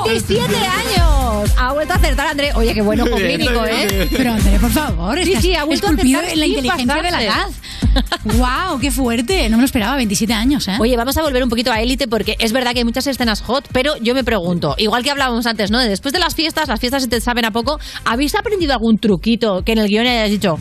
27 0.04 0.54
años. 0.54 1.50
Ha 1.56 1.72
vuelto 1.72 1.94
a 1.94 1.96
acertar, 1.96 2.26
André. 2.28 2.52
Oye, 2.54 2.74
qué 2.74 2.82
bueno 2.82 3.06
con 3.08 3.18
clínico, 3.18 3.64
¿eh? 3.64 4.08
Pero 4.10 4.32
André, 4.32 4.58
por 4.58 4.70
favor, 4.70 5.16
Sí, 5.16 5.30
estás 5.30 5.42
sí, 5.42 5.54
ha 5.54 5.64
vuelto 5.64 5.86
a 5.86 5.90
acertar 5.90 6.24
en 6.24 6.40
la 6.40 6.46
inteligencia 6.46 7.02
de 7.02 7.10
la 7.10 7.22
edad. 7.22 7.46
¡Wow! 8.24 8.80
¡Qué 8.80 8.90
fuerte! 8.90 9.48
No 9.48 9.56
me 9.56 9.62
lo 9.62 9.66
esperaba, 9.66 9.96
27 9.96 10.32
años, 10.32 10.68
¿eh? 10.68 10.76
Oye, 10.80 10.96
vamos 10.96 11.16
a 11.16 11.22
volver 11.22 11.42
un 11.42 11.48
poquito 11.48 11.72
a 11.72 11.80
élite 11.80 12.08
porque 12.08 12.36
es 12.38 12.52
verdad 12.52 12.72
que 12.72 12.78
hay 12.78 12.84
muchas 12.84 13.06
escenas 13.06 13.40
hot, 13.42 13.66
pero 13.72 13.96
yo 13.98 14.14
me 14.14 14.24
pregunto, 14.24 14.74
igual 14.78 15.02
que 15.02 15.10
hablábamos 15.10 15.46
antes, 15.46 15.70
¿no? 15.70 15.78
De 15.78 15.94
Después 15.94 16.12
de 16.12 16.18
las 16.18 16.34
fiestas, 16.34 16.66
las 16.66 16.80
fiestas 16.80 17.02
se 17.04 17.08
te 17.08 17.20
saben 17.20 17.44
a 17.44 17.52
poco, 17.52 17.78
¿habéis 18.04 18.34
aprendido 18.34 18.72
algún 18.72 18.98
truquito 18.98 19.62
que 19.64 19.72
en 19.72 19.78
el 19.78 19.88
guion 19.88 20.06
hayas 20.06 20.28
dicho? 20.28 20.58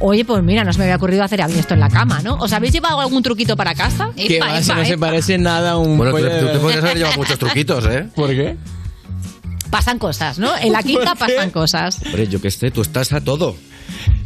Oye, 0.00 0.24
pues 0.24 0.42
mira, 0.42 0.64
no 0.64 0.72
se 0.72 0.78
me 0.78 0.84
había 0.84 0.96
ocurrido 0.96 1.22
hacer 1.24 1.40
a 1.40 1.48
mí 1.48 1.54
esto 1.58 1.74
en 1.74 1.80
la 1.80 1.88
cama, 1.88 2.20
¿no? 2.22 2.34
¿Os 2.34 2.52
habéis 2.52 2.72
llevado 2.72 3.00
algún 3.00 3.22
truquito 3.22 3.56
para 3.56 3.74
casa? 3.74 4.10
Que 4.16 4.36
Epa, 4.36 4.46
va, 4.48 4.60
si 4.62 4.70
epa, 4.70 4.80
no 4.80 4.84
se 4.86 4.98
parece 4.98 5.38
nada 5.38 5.72
a 5.72 5.78
un 5.78 5.96
Bueno, 5.96 6.12
tú, 6.12 6.18
pollo 6.18 6.28
de 6.34 6.40
tú 6.40 6.46
te 6.48 6.58
podrías 6.58 6.84
haber 6.84 6.96
llevado 6.98 7.16
muchos 7.16 7.38
truquitos, 7.38 7.86
¿eh? 7.86 8.06
¿Por 8.14 8.30
qué? 8.30 8.56
Pasan 9.70 9.98
cosas, 9.98 10.38
¿no? 10.38 10.56
En 10.58 10.72
la 10.72 10.82
quinta 10.82 11.14
pasan 11.14 11.50
cosas. 11.50 12.00
Hombre, 12.04 12.26
yo 12.28 12.40
qué 12.40 12.50
sé, 12.50 12.70
tú 12.70 12.82
estás 12.82 13.12
a 13.12 13.20
todo. 13.22 13.56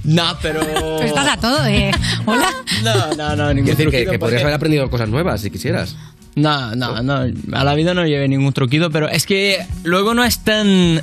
No, 0.05 0.25
pero. 0.43 0.61
Estás 1.01 1.29
a 1.29 1.37
todo, 1.37 1.65
¿eh? 1.67 1.91
Hola. 2.27 2.51
No, 2.83 3.15
no, 3.15 3.37
no, 3.37 3.49
ningún 3.55 3.65
Quiero 3.65 3.77
decir 3.77 3.77
que, 3.77 3.83
truquito, 3.91 4.11
que 4.13 4.19
podrías 4.19 4.41
porque- 4.41 4.43
haber 4.45 4.55
aprendido 4.55 4.91
cosas 4.91 5.09
nuevas 5.09 5.41
si 5.41 5.51
quisieras. 5.51 5.97
No, 6.35 6.75
no, 6.77 7.03
no. 7.03 7.27
A 7.53 7.65
la 7.65 7.75
vida 7.75 7.95
no 7.95 8.05
llevé 8.07 8.29
ningún 8.29 8.53
truquito, 8.53 8.91
pero 8.91 9.09
es 9.09 9.27
que 9.27 9.65
luego 9.85 10.15
no 10.15 10.25
es 10.25 10.39
tan 10.45 11.01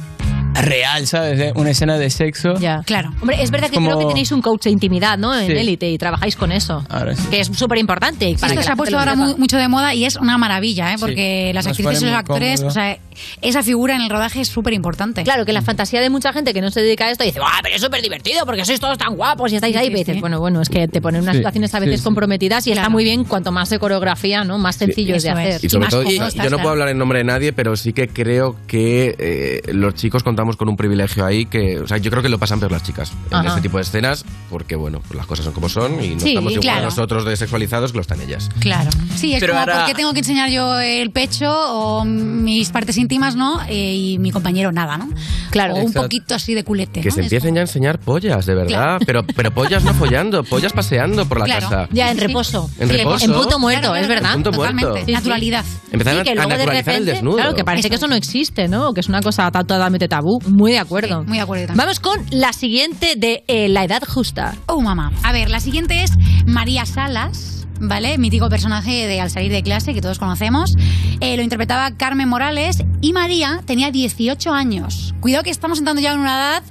real, 0.61 1.07
¿sabes? 1.07 1.39
Eh, 1.39 1.51
Una 1.55 1.71
escena 1.71 1.97
de 1.97 2.09
sexo. 2.09 2.55
Ya. 2.59 2.81
Claro. 2.85 3.11
Hombre, 3.21 3.41
es 3.41 3.51
verdad 3.51 3.69
que 3.69 3.75
Como- 3.75 3.87
creo 3.89 3.99
que 3.99 4.05
tenéis 4.05 4.31
un 4.31 4.41
coach 4.41 4.63
de 4.63 4.71
intimidad, 4.71 5.17
¿no? 5.17 5.37
En 5.37 5.47
Sí. 5.47 5.51
élite 5.53 5.89
y 5.89 5.97
trabajáis 5.97 6.35
con 6.35 6.51
eso. 6.51 6.85
Ahora 6.89 7.15
sí. 7.15 7.27
Que 7.29 7.39
es 7.41 7.47
súper 7.47 7.77
importante. 7.77 8.31
Esto 8.31 8.47
se 8.61 8.71
ha 8.71 8.75
puesto 8.75 8.97
ahora 8.97 9.15
mu- 9.15 9.37
mucho 9.37 9.57
de 9.57 9.67
moda 9.67 9.93
y 9.93 10.05
es 10.05 10.15
una 10.15 10.37
maravilla, 10.37 10.93
¿eh? 10.93 10.95
Porque 10.99 11.51
las 11.53 11.67
actrices 11.67 12.01
y 12.01 12.05
los 12.05 12.13
actores, 12.13 12.59
cómodo. 12.61 12.67
o 12.69 12.73
sea, 12.73 12.97
esa 13.41 13.63
figura 13.63 13.95
en 13.95 14.01
el 14.01 14.09
rodaje 14.09 14.41
es 14.41 14.47
súper 14.47 14.73
importante. 14.73 15.23
Claro, 15.23 15.45
que 15.45 15.53
la 15.53 15.61
fantasía 15.61 16.01
de 16.01 16.09
mucha 16.09 16.33
gente 16.33 16.53
que 16.53 16.61
no 16.61 16.71
se 16.71 16.81
dedica 16.81 17.05
a 17.05 17.11
esto 17.11 17.23
dice, 17.23 17.39
¡ah, 17.43 17.59
pero 17.63 17.75
es 17.75 17.81
súper 17.81 18.01
divertido 18.01 18.45
porque 18.45 18.65
sois 18.65 18.79
todos 18.79 18.97
tan 18.97 19.15
guapos 19.15 19.51
y 19.51 19.55
estáis 19.55 19.75
ahí! 19.75 19.87
y 19.87 19.93
dices, 19.93 20.19
bueno, 20.19 20.39
bueno, 20.39 20.61
es 20.61 20.69
que 20.69 20.87
te 20.87 20.99
ponen 21.01 21.21
unas 21.21 21.33
Sí, 21.35 21.39
situaciones 21.39 21.73
a 21.73 21.79
sí, 21.79 21.85
veces 21.85 21.99
sí. 22.01 22.03
comprometidas 22.03 22.65
y 22.67 22.71
está 22.71 22.89
muy 22.89 23.03
bien 23.03 23.23
cuanto 23.23 23.51
más 23.51 23.69
de 23.69 23.79
coreografía, 23.79 24.43
¿no? 24.43 24.57
Más 24.57 24.75
sencillo 24.77 25.15
es 25.15 25.23
de 25.23 25.29
hacer. 25.29 25.63
Y 25.63 25.69
sobre 25.69 25.87
todo, 25.89 26.03
y- 26.03 26.17
yo 26.17 26.49
no 26.49 26.57
puedo 26.57 26.69
hablar 26.71 26.89
en 26.89 26.97
nombre 26.97 27.19
de 27.19 27.25
nadie, 27.25 27.53
pero 27.53 27.75
sí 27.75 27.93
que 27.93 28.07
creo 28.07 28.55
que 28.67 29.15
eh, 29.19 29.61
los 29.73 29.93
chicos 29.95 30.23
contamos 30.23 30.57
con 30.57 30.69
un 30.69 30.75
privilegio 30.77 31.25
ahí 31.25 31.45
que, 31.45 31.79
o 31.79 31.87
sea, 31.87 31.97
yo 31.97 32.09
creo 32.11 32.21
que 32.23 32.29
lo 32.29 32.39
pasan 32.39 32.59
peor 32.59 32.71
las 32.71 32.83
chicas 32.83 33.11
en 33.31 33.35
Ajá. 33.37 33.47
este 33.49 33.61
tipo 33.61 33.77
de 33.77 33.83
escenas, 33.83 34.25
porque 34.49 34.75
bueno, 34.75 34.99
pues 35.01 35.15
las 35.15 35.25
cosas 35.27 35.45
son 35.45 35.53
como 35.53 35.69
son 35.69 36.03
y 36.03 36.15
no 36.15 36.19
Sí, 36.19 36.29
estamos 36.29 36.51
igual 36.53 36.61
claro. 36.63 36.85
nosotros 36.85 37.25
de 37.25 37.35
sexualizados 37.37 37.91
que 37.91 37.97
lo 37.97 38.01
están 38.01 38.19
ellas. 38.21 38.49
Claro. 38.59 38.89
Sí, 39.15 39.33
es 39.33 39.39
Pero 39.39 39.53
como, 39.53 39.59
ahora- 39.61 39.77
¿por 39.79 39.85
qué 39.87 39.93
tengo 39.93 40.13
que 40.13 40.19
enseñar 40.19 40.49
yo 40.49 40.79
el 40.79 41.11
pecho 41.11 41.51
o 41.51 42.05
mis 42.05 42.69
partes 42.69 42.97
íntimas, 43.05 43.35
no? 43.35 43.61
Eh, 43.69 43.95
y 43.95 44.19
mi 44.19 44.31
compañero 44.31 44.71
nada, 44.71 44.97
¿no? 44.97 45.07
Claro. 45.51 45.75
O 45.75 45.77
un 45.83 45.93
poquito 45.93 46.35
así 46.35 46.53
de 46.53 46.63
culete, 46.63 47.01
Que 47.01 47.09
¿no? 47.09 47.15
se 47.15 47.21
empiecen 47.21 47.53
ya 47.55 47.61
a 47.61 47.63
enseñar 47.63 47.99
pollas, 47.99 48.45
de 48.45 48.55
verdad, 48.55 48.97
pero, 49.05 49.23
pero 49.35 49.51
pollas 49.51 49.83
no 49.83 49.93
follando, 49.93 50.43
pollas 50.43 50.73
paseando 50.73 51.25
por 51.27 51.39
la 51.39 51.45
Claro. 51.45 51.69
casa. 51.69 51.87
Ya, 51.91 52.11
en 52.11 52.17
reposo. 52.17 52.69
En 52.79 52.89
Sí, 52.89 52.97
reposo. 52.97 53.25
En 53.25 53.31
punto 53.33 53.59
muerto, 53.59 53.81
Claro, 53.89 53.95
es 53.95 54.07
claro, 54.07 54.21
verdad. 54.21 54.35
en 54.35 54.43
punto 54.43 54.57
muerto. 54.57 54.77
Totalmente. 54.81 55.11
Naturalidad. 55.11 55.65
Empezar 55.91 56.13
Sí, 56.15 56.19
a- 56.19 56.23
que 56.23 56.31
a 56.31 56.35
luego 56.35 56.49
de 56.49 56.57
naturalizar 56.57 56.93
el 56.95 56.99
repente, 56.99 57.11
desnudo. 57.13 57.35
Claro, 57.37 57.55
que 57.55 57.63
parece 57.63 57.89
que 57.89 57.95
eso 57.95 58.07
no 58.07 58.15
existe, 58.15 58.67
¿no? 58.67 58.93
Que 58.93 58.99
es 59.01 59.07
una 59.09 59.21
cosa 59.21 59.49
ta- 59.51 59.63
totalmente 59.63 60.07
tabú. 60.07 60.39
Muy 60.47 60.71
de 60.71 60.79
acuerdo. 60.79 61.23
muy 61.23 61.37
de 61.37 61.43
acuerdo 61.43 61.67
también. 61.67 61.85
Vamos 61.85 61.99
con 61.99 62.19
la 62.31 62.51
siguiente 62.53 63.13
de 63.15 63.43
eh, 63.47 63.69
La 63.69 63.83
Edad 63.83 64.01
Justa. 64.07 64.55
Oh, 64.67 64.81
mamá. 64.81 65.11
A 65.23 65.31
ver, 65.31 65.49
la 65.49 65.59
siguiente 65.59 66.03
es 66.03 66.11
María 66.45 66.85
Salas. 66.85 67.54
¿Vale? 67.87 68.17
Mítico 68.17 68.49
personaje 68.49 69.07
de 69.07 69.21
Al 69.21 69.29
salir 69.29 69.51
de 69.51 69.61
clase 69.61 69.93
que 69.93 70.01
todos 70.01 70.17
conocemos. 70.17 70.75
Eh, 71.19 71.37
lo 71.37 71.43
interpretaba 71.43 71.91
Carmen 71.91 72.27
Morales 72.27 72.83
y 73.01 73.13
María 73.13 73.61
tenía 73.65 73.91
18 73.91 74.51
años. 74.53 75.13
Cuidado 75.19 75.43
que 75.43 75.51
estamos 75.51 75.77
entrando 75.77 76.01
ya 76.01 76.13
en 76.13 76.19
una 76.19 76.35
edad 76.35 76.63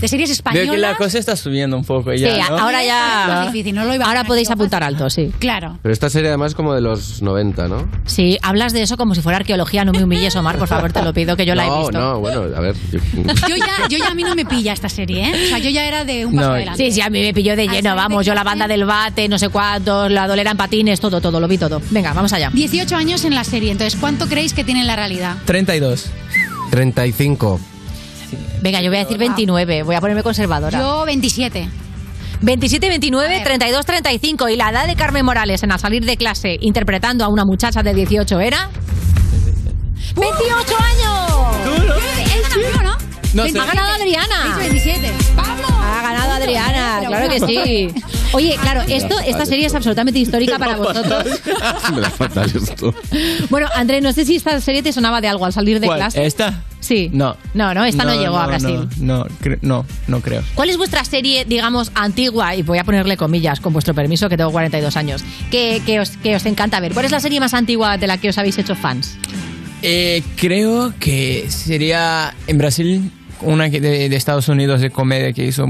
de 0.00 0.08
series 0.08 0.28
Veo 0.28 0.34
españolas. 0.34 0.70
que 0.70 0.76
la 0.78 0.94
cosa 0.96 1.18
está 1.18 1.36
subiendo 1.36 1.76
un 1.76 1.84
poco 1.84 2.12
ya, 2.12 2.34
sí, 2.34 2.40
¿no? 2.50 2.58
ahora 2.58 2.84
ya. 2.84 3.22
Es 3.22 3.28
más 3.28 3.52
difícil, 3.52 3.74
no 3.74 3.84
lo 3.84 3.94
iba 3.94 4.04
a 4.04 4.08
ahora 4.08 4.24
podéis 4.24 4.48
yo 4.48 4.54
apuntar 4.54 4.82
alto, 4.82 5.08
sí. 5.10 5.32
Claro. 5.38 5.78
Pero 5.82 5.92
esta 5.92 6.10
serie 6.10 6.28
además 6.28 6.52
es 6.52 6.54
como 6.54 6.74
de 6.74 6.80
los 6.80 7.22
90, 7.22 7.68
¿no? 7.68 7.88
Sí, 8.04 8.38
hablas 8.42 8.72
de 8.72 8.82
eso 8.82 8.96
como 8.96 9.14
si 9.14 9.20
fuera 9.22 9.38
arqueología. 9.38 9.84
No 9.84 9.92
me 9.92 10.04
humilles, 10.04 10.34
Omar, 10.36 10.58
por 10.58 10.68
favor, 10.68 10.92
te 10.92 11.02
lo 11.02 11.12
pido, 11.14 11.36
que 11.36 11.46
yo 11.46 11.54
la 11.54 11.64
he 11.64 11.68
no, 11.68 11.78
visto. 11.80 11.98
no, 11.98 12.20
bueno, 12.20 12.42
a 12.56 12.60
ver. 12.60 12.74
yo- 12.92 12.98
Yo 13.48 13.56
ya, 13.56 13.88
yo 13.88 13.98
ya 13.98 14.08
a 14.08 14.14
mí 14.14 14.22
no 14.22 14.34
me 14.34 14.44
pilla 14.44 14.72
esta 14.72 14.88
serie, 14.88 15.28
¿eh? 15.30 15.44
O 15.44 15.48
sea, 15.48 15.58
yo 15.58 15.70
ya 15.70 15.84
era 15.86 16.04
de 16.04 16.26
un 16.26 16.34
paso 16.36 16.52
adelante. 16.52 16.84
Sí, 16.84 16.92
sí, 16.92 17.00
a 17.00 17.08
mí 17.10 17.20
me 17.20 17.32
pilló 17.32 17.56
de 17.56 17.66
lleno, 17.68 17.94
vamos, 17.96 18.24
yo 18.26 18.34
la 18.34 18.44
banda 18.44 18.66
del 18.68 18.84
bate, 18.84 19.28
no 19.28 19.38
sé 19.38 19.48
cuántos, 19.48 20.10
la 20.10 20.26
dolera 20.28 20.50
en 20.50 20.56
patines, 20.56 21.00
todo, 21.00 21.20
todo, 21.20 21.40
lo 21.40 21.48
vi 21.48 21.58
todo. 21.58 21.80
Venga, 21.90 22.12
vamos 22.12 22.32
allá. 22.32 22.50
18 22.52 22.96
años 22.96 23.24
en 23.24 23.34
la 23.34 23.44
serie, 23.44 23.70
entonces, 23.72 23.98
¿cuánto 23.98 24.26
creéis 24.26 24.52
que 24.52 24.64
tiene 24.64 24.80
en 24.82 24.86
la 24.86 24.96
realidad? 24.96 25.36
32. 25.46 26.06
35. 26.70 27.60
Venga, 28.62 28.80
yo 28.80 28.90
voy 28.90 28.98
a 28.98 29.00
decir 29.00 29.18
29, 29.18 29.82
voy 29.82 29.94
a 29.94 30.00
ponerme 30.00 30.22
conservadora. 30.22 30.78
Yo 30.78 31.04
27. 31.04 31.68
27, 32.42 32.88
29, 32.88 33.40
32, 33.44 33.86
35. 33.86 34.48
Y 34.48 34.56
la 34.56 34.70
edad 34.70 34.86
de 34.86 34.94
Carmen 34.94 35.24
Morales 35.24 35.62
en 35.62 35.72
al 35.72 35.78
salir 35.78 36.04
de 36.04 36.16
clase 36.16 36.58
interpretando 36.60 37.24
a 37.24 37.28
una 37.28 37.44
muchacha 37.44 37.82
de 37.82 37.94
18 37.94 38.40
era. 38.40 38.70
¡28 40.14 40.24
años! 40.80 41.26
¿Él 42.34 42.42
también 42.48 42.74
o 42.78 42.82
no? 42.82 42.96
No 43.34 43.62
ha 43.62 43.66
ganado 43.66 43.92
Adriana. 43.92 44.56
27. 44.58 45.12
¡Vamos! 45.34 45.45
Ganado 46.12 46.32
Adriana, 46.32 47.00
claro 47.06 47.28
que 47.28 47.40
sí. 47.40 47.88
Oye, 48.32 48.56
claro, 48.60 48.82
esto, 48.88 49.18
esta 49.26 49.46
serie 49.46 49.66
es 49.66 49.74
absolutamente 49.74 50.18
histórica 50.18 50.58
para 50.58 50.76
vosotros. 50.76 51.24
Me 51.94 52.00
da 52.00 52.10
fatal 52.10 52.50
esto. 52.54 52.94
Bueno, 53.50 53.68
André, 53.74 54.00
no 54.00 54.12
sé 54.12 54.24
si 54.24 54.36
esta 54.36 54.60
serie 54.60 54.82
te 54.82 54.92
sonaba 54.92 55.20
de 55.20 55.28
algo 55.28 55.44
al 55.46 55.52
salir 55.52 55.80
de 55.80 55.86
¿Cuál? 55.86 55.98
clase. 56.00 56.24
¿Esta? 56.26 56.62
Sí. 56.80 57.10
No. 57.12 57.36
No, 57.54 57.72
no, 57.74 57.84
esta 57.84 58.04
no, 58.04 58.14
llegó 58.14 58.36
a 58.38 58.46
Brasil. 58.46 58.88
No, 58.98 59.18
no, 59.18 59.26
cre- 59.42 59.58
no, 59.62 59.84
no 60.06 60.20
creo. 60.20 60.42
¿Cuál 60.54 60.70
es 60.70 60.76
vuestra 60.76 61.04
serie, 61.04 61.44
digamos, 61.44 61.90
antigua? 61.94 62.54
Y 62.54 62.62
voy 62.62 62.78
a 62.78 62.84
ponerle 62.84 63.16
comillas, 63.16 63.60
con 63.60 63.72
vuestro 63.72 63.94
permiso, 63.94 64.28
que 64.28 64.36
tengo 64.36 64.52
42 64.52 64.96
años. 64.96 65.24
Que, 65.50 65.82
que, 65.86 65.98
os, 66.00 66.10
que 66.10 66.36
os 66.36 66.46
encanta 66.46 66.78
ver. 66.80 66.92
¿Cuál 66.92 67.06
es 67.06 67.12
la 67.12 67.20
serie 67.20 67.40
más 67.40 67.54
antigua 67.54 67.96
de 67.98 68.06
la 68.06 68.18
que 68.18 68.28
os 68.28 68.38
habéis 68.38 68.58
hecho 68.58 68.74
fans? 68.76 69.16
Eh, 69.82 70.22
creo 70.36 70.92
que 71.00 71.46
sería 71.48 72.34
en 72.46 72.58
Brasil 72.58 73.10
una 73.42 73.68
que 73.70 73.80
de, 73.80 74.08
de 74.08 74.16
Estados 74.16 74.48
Unidos 74.48 74.80
de 74.80 74.90
comedia 74.90 75.32
que 75.32 75.44
hizo 75.44 75.66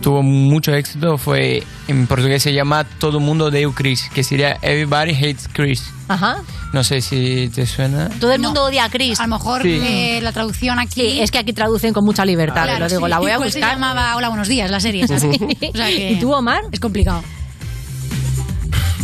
tuvo 0.00 0.22
mucho 0.22 0.72
éxito 0.74 1.18
fue 1.18 1.62
en 1.88 2.06
portugués 2.06 2.42
se 2.42 2.52
llama 2.52 2.84
Todo 2.84 3.20
mundo 3.20 3.46
o 3.46 3.72
Chris 3.72 4.08
que 4.14 4.22
sería 4.24 4.56
Everybody 4.62 5.12
hates 5.14 5.48
Chris 5.52 5.82
Ajá. 6.08 6.38
no 6.72 6.84
sé 6.84 7.00
si 7.00 7.50
te 7.54 7.66
suena 7.66 8.08
Todo 8.20 8.32
el 8.32 8.40
mundo 8.40 8.64
odia 8.64 8.84
a 8.84 8.90
Chris. 8.90 9.18
A 9.20 9.26
lo 9.26 9.36
mejor 9.36 9.62
Sí. 9.62 9.80
eh, 9.82 10.20
la 10.22 10.32
traducción 10.32 10.78
aquí. 10.78 11.00
Sí, 11.12 11.20
es 11.20 11.30
que 11.30 11.38
aquí 11.38 11.52
traducen 11.52 11.92
con 11.92 12.04
mucha 12.04 12.24
libertad, 12.24 12.64
Claro, 12.64 12.78
lo 12.80 12.88
digo, 12.88 13.06
sí. 13.06 13.10
la 13.10 13.18
voy 13.18 13.30
a 13.32 13.36
Pues 13.38 13.52
Se 13.52 13.58
buscar. 13.58 13.74
llamaba 13.74 14.16
Hola, 14.16 14.28
buenos 14.28 14.48
días, 14.48 14.70
la 14.70 14.80
serie. 14.80 15.06
¿sabes? 15.06 15.24
O 15.24 15.76
sea 15.76 15.86
que 15.88 16.12
¿Y 16.12 16.18
tú, 16.20 16.32
Omar? 16.32 16.62
Es 16.72 16.80
complicado. 16.80 17.22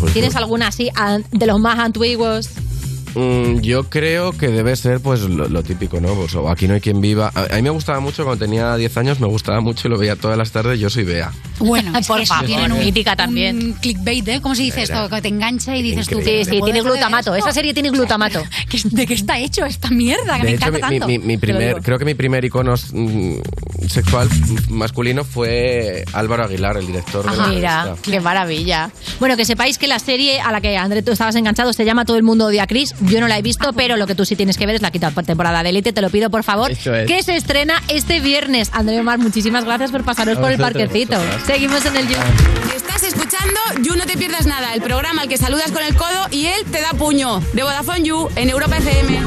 Pues 0.01 0.13
¿Tienes 0.13 0.35
alguna 0.37 0.69
así 0.69 0.91
de 1.33 1.47
los 1.47 1.59
más 1.61 1.79
antiguos? 1.79 2.51
Mm, 3.15 3.61
yo 3.61 3.85
creo 3.85 4.33
que 4.33 4.49
debe 4.49 4.75
ser 4.77 5.01
pues 5.01 5.21
lo, 5.23 5.49
lo 5.49 5.63
típico, 5.63 6.01
¿no? 6.01 6.15
Pues, 6.15 6.35
o 6.35 6.49
aquí 6.49 6.67
no 6.69 6.75
hay 6.75 6.81
quien 6.81 7.01
viva. 7.01 7.31
A, 7.35 7.45
a 7.53 7.57
mí 7.57 7.63
me 7.63 7.71
gustaba 7.71 8.01
mucho 8.01 8.25
cuando 8.25 8.45
tenía 8.45 8.75
10 8.77 8.97
años, 8.97 9.21
me 9.21 9.27
gustaba 9.27 9.61
mucho 9.61 9.89
y 9.89 9.91
lo 9.91 9.99
veía 9.99 10.17
todas 10.17 10.37
las 10.37 10.51
tardes. 10.51 10.81
Yo 10.81 10.91
soy 10.91 11.05
Bea. 11.05 11.33
Bueno, 11.59 11.93
es 11.99 12.07
Por 12.07 12.25
favor, 12.27 12.47
tienen 12.47 12.73
un, 12.73 12.79
mítica 12.81 13.15
también. 13.17 13.57
un 13.59 13.73
clickbait, 13.75 14.27
¿eh? 14.29 14.41
¿Cómo 14.43 14.55
se 14.55 14.63
dice 14.63 14.83
Era 14.83 15.03
esto? 15.05 15.15
Que 15.15 15.23
te 15.23 15.29
engancha 15.29 15.77
y 15.77 15.83
dices 15.83 16.07
tú. 16.09 16.21
Sí, 16.25 16.45
sí, 16.45 16.51
¿puedo 16.59 16.65
tiene 16.65 16.83
glutamato. 16.83 17.35
Esa 17.35 17.53
serie 17.53 17.73
tiene 17.75 17.91
glutamato. 17.91 18.43
¿Qué- 18.69 18.81
¿De 18.85 19.07
qué 19.07 19.15
está 19.15 19.39
hecho 19.39 19.65
esta 19.65 19.91
mierda? 19.91 20.37
Que 20.39 20.43
me 20.45 20.49
De 20.51 20.55
hecho, 20.57 20.67
encanta 20.69 20.89
mi, 20.91 20.99
tanto. 21.01 21.07
mi- 21.09 21.19
mi 21.19 21.37
Te 21.39 21.47
lo 21.47 21.59
primer, 21.59 21.83
creo 21.83 21.99
que 21.99 22.05
mi 22.05 22.15
primer 22.15 22.45
icono 22.45 22.75
mm, 22.75 23.35
sexual 23.89 24.29
masculino 24.69 25.25
fue 25.25 26.05
Álvaro 26.13 26.45
Aguilar, 26.45 26.77
el 26.77 26.87
director 26.87 27.31
de 27.31 27.37
la 27.37 27.45
Ah, 27.45 27.49
mira, 27.49 27.85
revista. 27.85 28.11
qué 28.11 28.21
maravilla. 28.21 28.91
Bueno, 29.21 29.37
que 29.37 29.45
sepáis 29.45 29.79
que 29.79 29.87
la 29.87 29.99
serie 29.99 30.41
a 30.41 30.51
la 30.53 30.61
que 30.61 30.77
André 30.77 31.03
tú 31.03 31.13
estabas 31.13 31.35
enganchado 31.37 31.73
se 31.73 31.85
llama 31.85 32.05
Todo 32.05 32.17
el 32.17 32.23
mundo 32.23 32.47
odia 32.47 32.65
a 32.65 32.67
Chris. 32.67 32.95
Yo 33.07 33.21
no 33.21 33.29
la 33.29 33.39
he 33.39 33.43
visto, 33.43 33.73
pero 33.75 33.97
lo 33.97 34.07
que 34.07 34.15
tú 34.15 34.25
sí 34.25 34.35
tienes 34.35 34.57
que 34.57 34.67
ver 34.67 34.77
es 34.77 34.83
la 34.83 34.91
quinta 34.91 35.11
temporada 35.11 35.63
de 35.63 35.71
Elite. 35.71 35.93
Te 35.93 36.01
lo 36.01 36.11
pido, 36.11 36.31
por 36.31 36.43
favor, 36.43 36.71
que 36.75 37.23
se 37.23 37.37
estrena 37.37 37.83
este 37.89 38.21
viernes. 38.21 38.71
André 38.73 39.01
Omar, 39.01 39.19
muchísimas 39.19 39.65
gracias 39.65 39.91
por 39.91 40.05
pasaros 40.05 40.39
por 40.39 40.51
el 40.51 40.59
parquecito. 40.59 41.17
Seguimos 41.47 41.85
en 41.85 41.97
el 41.97 42.09
You. 42.09 42.17
Estás 42.75 43.03
escuchando 43.03 43.61
You 43.83 43.97
No 43.97 44.07
Te 44.07 44.17
Pierdas 44.17 44.47
Nada, 44.47 44.75
el 44.75 44.81
programa 44.81 45.23
al 45.23 45.29
que 45.29 45.37
saludas 45.37 45.71
con 45.71 45.83
el 45.83 45.95
codo 45.95 46.29
y 46.31 46.47
él 46.47 46.65
te 46.71 46.81
da 46.81 46.91
puño. 46.91 47.41
De 47.53 47.63
Vodafone 47.63 48.03
You, 48.03 48.29
en 48.37 48.51
Europa 48.51 48.79
FM. 48.79 49.21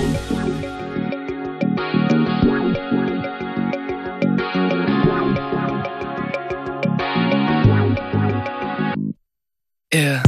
Yeah. 9.93 10.21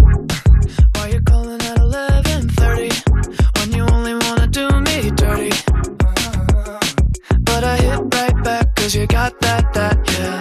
You 8.99 9.07
got 9.07 9.39
that 9.39 9.73
that 9.73 9.97
yeah. 10.17 10.39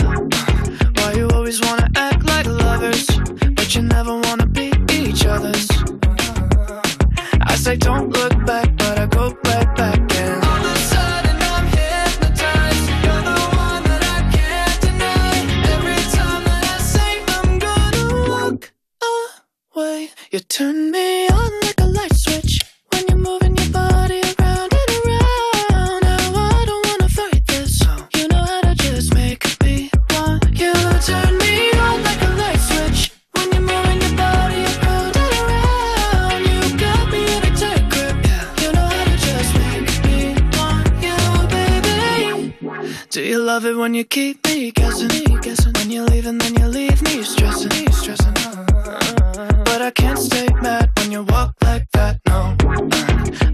Why 0.96 1.12
you 1.12 1.28
always 1.28 1.60
wanna 1.60 1.88
act 1.94 2.24
like 2.24 2.46
lovers, 2.46 3.06
but 3.54 3.72
you 3.74 3.82
never 3.82 4.14
wanna 4.26 4.46
be 4.46 4.72
each 4.90 5.24
other's? 5.26 5.68
I 7.52 7.54
say 7.54 7.76
don't 7.76 8.08
look 8.10 8.34
back, 8.44 8.68
but 8.76 8.98
I 8.98 9.06
go 9.06 9.26
right 9.44 9.70
back 9.76 10.00
and 10.22 10.44
all 10.44 10.64
of 10.70 10.76
a 10.76 10.78
sudden 10.92 11.36
I'm 11.54 11.66
hypnotized. 11.78 12.88
You're 13.04 13.24
the 13.30 13.40
one 13.66 13.82
that 13.90 14.02
I 14.16 14.20
can't 14.36 14.80
deny. 14.86 15.34
Every 15.74 16.02
time 16.18 16.44
I 16.64 16.78
say 16.94 17.12
I'm 17.36 17.58
gonna 17.66 18.04
walk 18.32 18.72
away, 19.76 20.10
you 20.32 20.40
turn 20.40 20.90
me 20.90 21.17
love 43.48 43.64
it 43.64 43.76
when 43.78 43.94
you 43.94 44.04
keep 44.04 44.46
me 44.46 44.70
guessing? 44.70 45.08
guessing? 45.40 45.72
When 45.78 45.90
you 45.90 46.02
leave 46.02 46.26
and 46.26 46.38
then 46.38 46.54
you 46.60 46.66
leave 46.66 47.00
me 47.00 47.22
stressing, 47.22 47.90
stressing. 47.92 48.34
But 49.68 49.80
I 49.80 49.90
can't 49.94 50.18
stay 50.18 50.48
mad 50.60 50.90
when 50.98 51.10
you 51.10 51.22
walk 51.22 51.54
like 51.62 51.86
that. 51.92 52.20
No. 52.26 52.40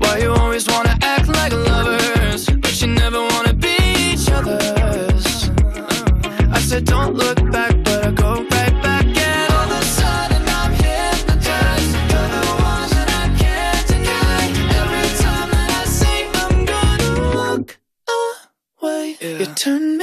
Why 0.01 0.19
you 0.19 0.33
always 0.33 0.67
wanna 0.67 0.99
act 1.01 1.29
like 1.29 1.53
lovers, 1.53 2.45
but 2.63 2.75
you 2.81 2.89
never 2.89 3.21
wanna 3.33 3.55
be 3.55 3.77
each 4.11 4.29
other's? 4.31 5.27
I 6.57 6.59
said 6.59 6.87
don't 6.87 7.15
look 7.15 7.44
turn 19.55 19.94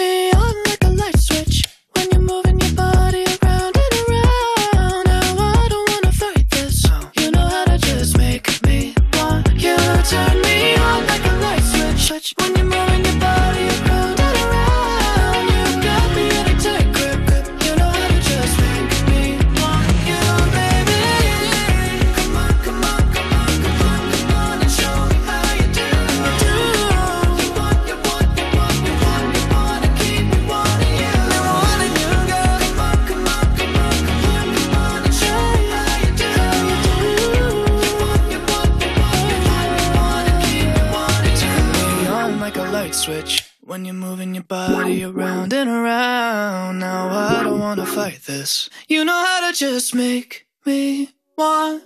this. 48.41 48.69
You 48.87 49.05
know 49.05 49.23
how 49.23 49.51
to 49.51 49.55
just 49.55 49.93
make 49.93 50.47
me 50.65 51.09
want 51.37 51.83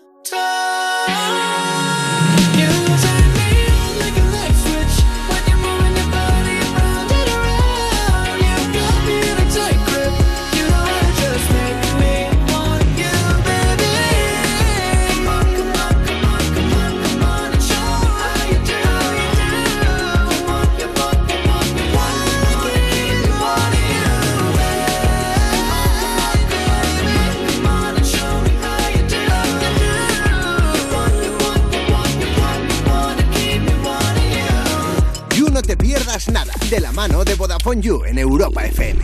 de 36.76 36.82
la 36.82 36.92
mano 36.92 37.24
de 37.24 37.36
Vodafone 37.36 37.82
You 37.82 38.04
en 38.04 38.18
Europa 38.18 38.66
FM. 38.66 39.02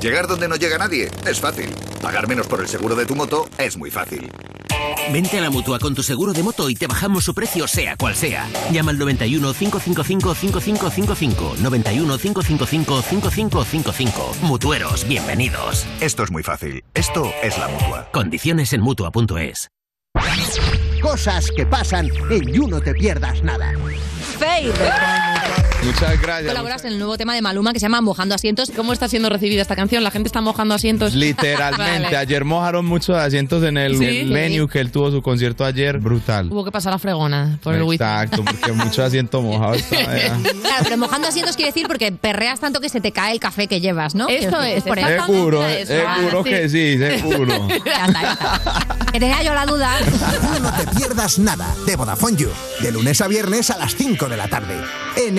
Llegar 0.00 0.26
donde 0.26 0.48
no 0.48 0.56
llega 0.56 0.78
nadie 0.78 1.10
es 1.26 1.40
fácil. 1.40 1.68
Pagar 2.00 2.26
menos 2.26 2.46
por 2.46 2.62
el 2.62 2.68
seguro 2.68 2.94
de 2.94 3.04
tu 3.04 3.14
moto 3.14 3.46
es 3.58 3.76
muy 3.76 3.90
fácil. 3.90 4.32
Vente 5.12 5.36
a 5.36 5.42
la 5.42 5.50
mutua 5.50 5.78
con 5.78 5.94
tu 5.94 6.02
seguro 6.02 6.32
de 6.32 6.42
moto 6.42 6.70
y 6.70 6.74
te 6.74 6.86
bajamos 6.86 7.24
su 7.24 7.34
precio, 7.34 7.68
sea 7.68 7.98
cual 7.98 8.14
sea. 8.14 8.48
Llama 8.72 8.92
al 8.92 8.98
91 8.98 9.52
555 9.52 10.34
5555. 10.34 11.56
91 11.60 12.16
555 12.16 13.02
5555. 13.02 14.36
Mutueros, 14.44 15.06
bienvenidos. 15.06 15.84
Esto 16.00 16.22
es 16.22 16.30
muy 16.30 16.42
fácil. 16.42 16.82
Esto 16.94 17.30
es 17.42 17.58
la 17.58 17.68
mutua. 17.68 18.08
Condiciones 18.10 18.72
en 18.72 18.80
mutua.es. 18.80 19.68
Cosas 21.02 21.50
que 21.54 21.66
pasan 21.66 22.08
en 22.30 22.52
You 22.52 22.68
no 22.68 22.80
te 22.80 22.94
pierdas 22.94 23.42
nada. 23.42 23.74
Fade. 24.38 24.72
Muchas 25.84 26.20
gracias. 26.20 26.48
Colaboras 26.48 26.84
en 26.84 26.92
el 26.92 26.98
nuevo 26.98 27.16
tema 27.16 27.34
de 27.34 27.40
Maluma 27.40 27.72
que 27.72 27.78
se 27.78 27.84
llama 27.84 28.00
Mojando 28.00 28.34
Asientos. 28.34 28.70
¿Cómo 28.74 28.92
está 28.92 29.08
siendo 29.08 29.28
recibida 29.30 29.62
esta 29.62 29.76
canción? 29.76 30.02
¿La 30.04 30.10
gente 30.10 30.26
está 30.26 30.40
mojando 30.40 30.74
asientos? 30.74 31.14
Literalmente, 31.14 32.02
Vale. 32.04 32.16
ayer 32.16 32.44
mojaron 32.44 32.84
muchos 32.84 33.16
asientos 33.16 33.62
en 33.62 33.76
el, 33.78 33.96
Sí. 33.96 34.04
el 34.04 34.32
venue 34.32 34.68
que 34.68 34.80
él 34.80 34.90
tuvo 34.90 35.10
su 35.10 35.22
concierto 35.22 35.64
ayer, 35.64 35.98
brutal. 35.98 36.48
Hubo 36.52 36.64
que 36.64 36.70
pasar 36.72 36.92
la 36.92 36.98
fregona 36.98 37.58
por 37.62 37.74
el 37.74 37.82
wifi. 37.84 37.94
Exacto, 38.02 38.44
porque 38.44 38.72
mucho 38.72 39.02
asiento 39.04 39.40
mojado 39.40 39.74
estaba 39.74 40.02
ya. 40.18 40.36
Claro, 40.60 40.84
pero 40.84 40.96
mojando 40.98 41.28
asientos 41.28 41.56
quiere 41.56 41.70
decir 41.72 41.86
porque 41.86 42.10
perreas 42.12 42.60
tanto 42.60 42.80
que 42.80 42.88
se 42.88 43.00
te 43.00 43.12
cae 43.12 43.32
el 43.32 43.40
café 43.40 43.66
que 43.68 43.80
llevas, 43.80 44.14
¿no? 44.14 44.28
Esto 44.28 44.60
es, 44.62 44.82
por 44.82 44.98
eso. 44.98 45.08
Seguro, 45.26 45.62
seguro 45.86 46.44
que 46.44 46.68
sí, 46.68 46.98
seguro. 46.98 47.68
Que 49.12 49.20
tenía 49.20 49.42
yo 49.42 49.54
la 49.54 49.64
duda. 49.64 49.90
You 50.00 50.60
no 50.62 50.70
te 50.72 50.86
pierdas 50.98 51.38
nada 51.38 51.74
de 51.86 51.96
Vodafone 51.96 52.36
You. 52.36 52.50
De 52.82 52.92
lunes 52.92 53.20
a 53.22 53.26
viernes 53.26 53.70
a 53.70 53.78
las 53.78 53.94
5 53.96 54.28
de 54.28 54.36
la 54.36 54.48
tarde. 54.48 54.76
En 55.16 55.38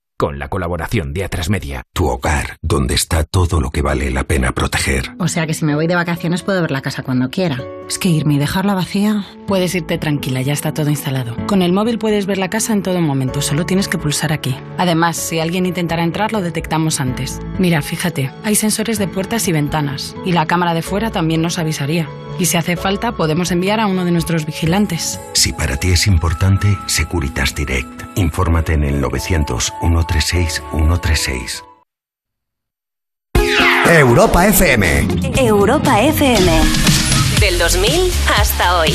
Con 0.21 0.37
la 0.37 0.49
colaboración 0.49 1.15
de 1.15 1.23
Atrasmedia. 1.23 1.81
Tu 1.93 2.05
hogar, 2.05 2.57
donde 2.61 2.93
está 2.93 3.23
todo 3.23 3.59
lo 3.59 3.71
que 3.71 3.81
vale 3.81 4.11
la 4.11 4.23
pena 4.23 4.51
proteger. 4.51 5.15
O 5.17 5.27
sea 5.27 5.47
que 5.47 5.55
si 5.55 5.65
me 5.65 5.73
voy 5.73 5.87
de 5.87 5.95
vacaciones 5.95 6.43
puedo 6.43 6.61
ver 6.61 6.69
la 6.69 6.83
casa 6.83 7.01
cuando 7.01 7.31
quiera. 7.31 7.57
Es 7.87 7.97
que 7.97 8.09
irme 8.09 8.35
y 8.35 8.37
dejarla 8.37 8.75
vacía. 8.75 9.25
Puedes 9.51 9.75
irte 9.75 9.97
tranquila, 9.97 10.41
ya 10.41 10.53
está 10.53 10.73
todo 10.73 10.89
instalado. 10.89 11.35
Con 11.45 11.61
el 11.61 11.73
móvil 11.73 11.99
puedes 11.99 12.25
ver 12.25 12.37
la 12.37 12.49
casa 12.49 12.71
en 12.71 12.83
todo 12.83 13.01
momento, 13.01 13.41
solo 13.41 13.65
tienes 13.65 13.89
que 13.89 13.97
pulsar 13.97 14.31
aquí. 14.31 14.55
Además, 14.77 15.17
si 15.17 15.41
alguien 15.41 15.65
intentara 15.65 16.05
entrar, 16.05 16.31
lo 16.31 16.39
detectamos 16.39 17.01
antes. 17.01 17.41
Mira, 17.59 17.81
fíjate, 17.81 18.31
hay 18.45 18.55
sensores 18.55 18.97
de 18.97 19.09
puertas 19.09 19.49
y 19.49 19.51
ventanas, 19.51 20.15
y 20.25 20.31
la 20.31 20.45
cámara 20.45 20.73
de 20.73 20.81
fuera 20.81 21.11
también 21.11 21.41
nos 21.41 21.59
avisaría. 21.59 22.07
Y 22.39 22.45
si 22.45 22.55
hace 22.55 22.77
falta, 22.77 23.11
podemos 23.11 23.51
enviar 23.51 23.81
a 23.81 23.87
uno 23.87 24.05
de 24.05 24.11
nuestros 24.11 24.45
vigilantes. 24.45 25.19
Si 25.33 25.51
para 25.51 25.75
ti 25.75 25.89
es 25.89 26.07
importante, 26.07 26.77
Securitas 26.85 27.53
Direct. 27.53 28.17
Infórmate 28.17 28.75
en 28.75 28.85
el 28.85 29.01
900 29.01 29.73
136 29.81 30.63
136. 30.71 31.63
Europa 33.85 34.47
FM. 34.47 35.07
Europa 35.35 36.01
FM. 36.01 36.90
Del 37.41 37.57
2000 37.57 38.11
hasta 38.37 38.77
hoy. 38.77 38.93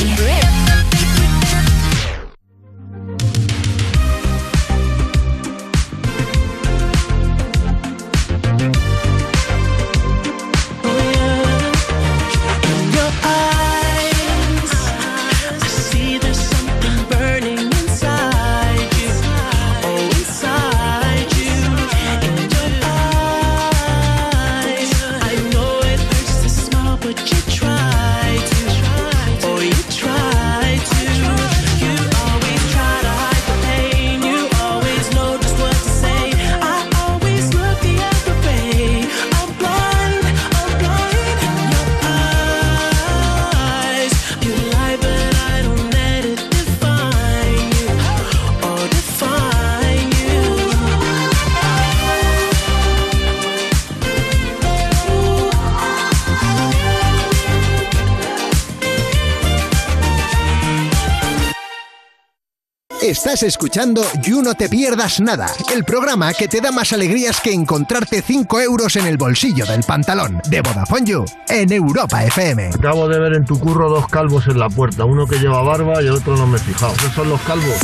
Estás 63.26 63.42
escuchando 63.42 64.02
You 64.22 64.40
No 64.40 64.54
Te 64.54 64.68
Pierdas 64.68 65.20
Nada, 65.20 65.48
el 65.74 65.82
programa 65.82 66.32
que 66.32 66.46
te 66.46 66.60
da 66.60 66.70
más 66.70 66.92
alegrías 66.92 67.40
que 67.40 67.52
encontrarte 67.52 68.22
5 68.22 68.60
euros 68.60 68.94
en 68.94 69.04
el 69.04 69.16
bolsillo 69.16 69.66
del 69.66 69.82
pantalón 69.82 70.40
de 70.48 70.60
Vodafone 70.60 71.04
You 71.04 71.24
en 71.48 71.72
Europa 71.72 72.22
FM. 72.22 72.68
Acabo 72.68 73.08
de 73.08 73.18
ver 73.18 73.34
en 73.34 73.44
tu 73.44 73.58
curro 73.58 73.88
dos 73.88 74.06
calvos 74.06 74.46
en 74.46 74.60
la 74.60 74.70
puerta, 74.70 75.04
uno 75.06 75.26
que 75.26 75.40
lleva 75.40 75.60
barba 75.62 76.00
y 76.04 76.08
otro 76.08 76.36
no 76.36 76.46
me 76.46 76.58
he 76.58 76.60
fijado. 76.60 76.94
¿Esos 76.94 77.14
son 77.14 77.28
los 77.28 77.40
calvos? 77.40 77.74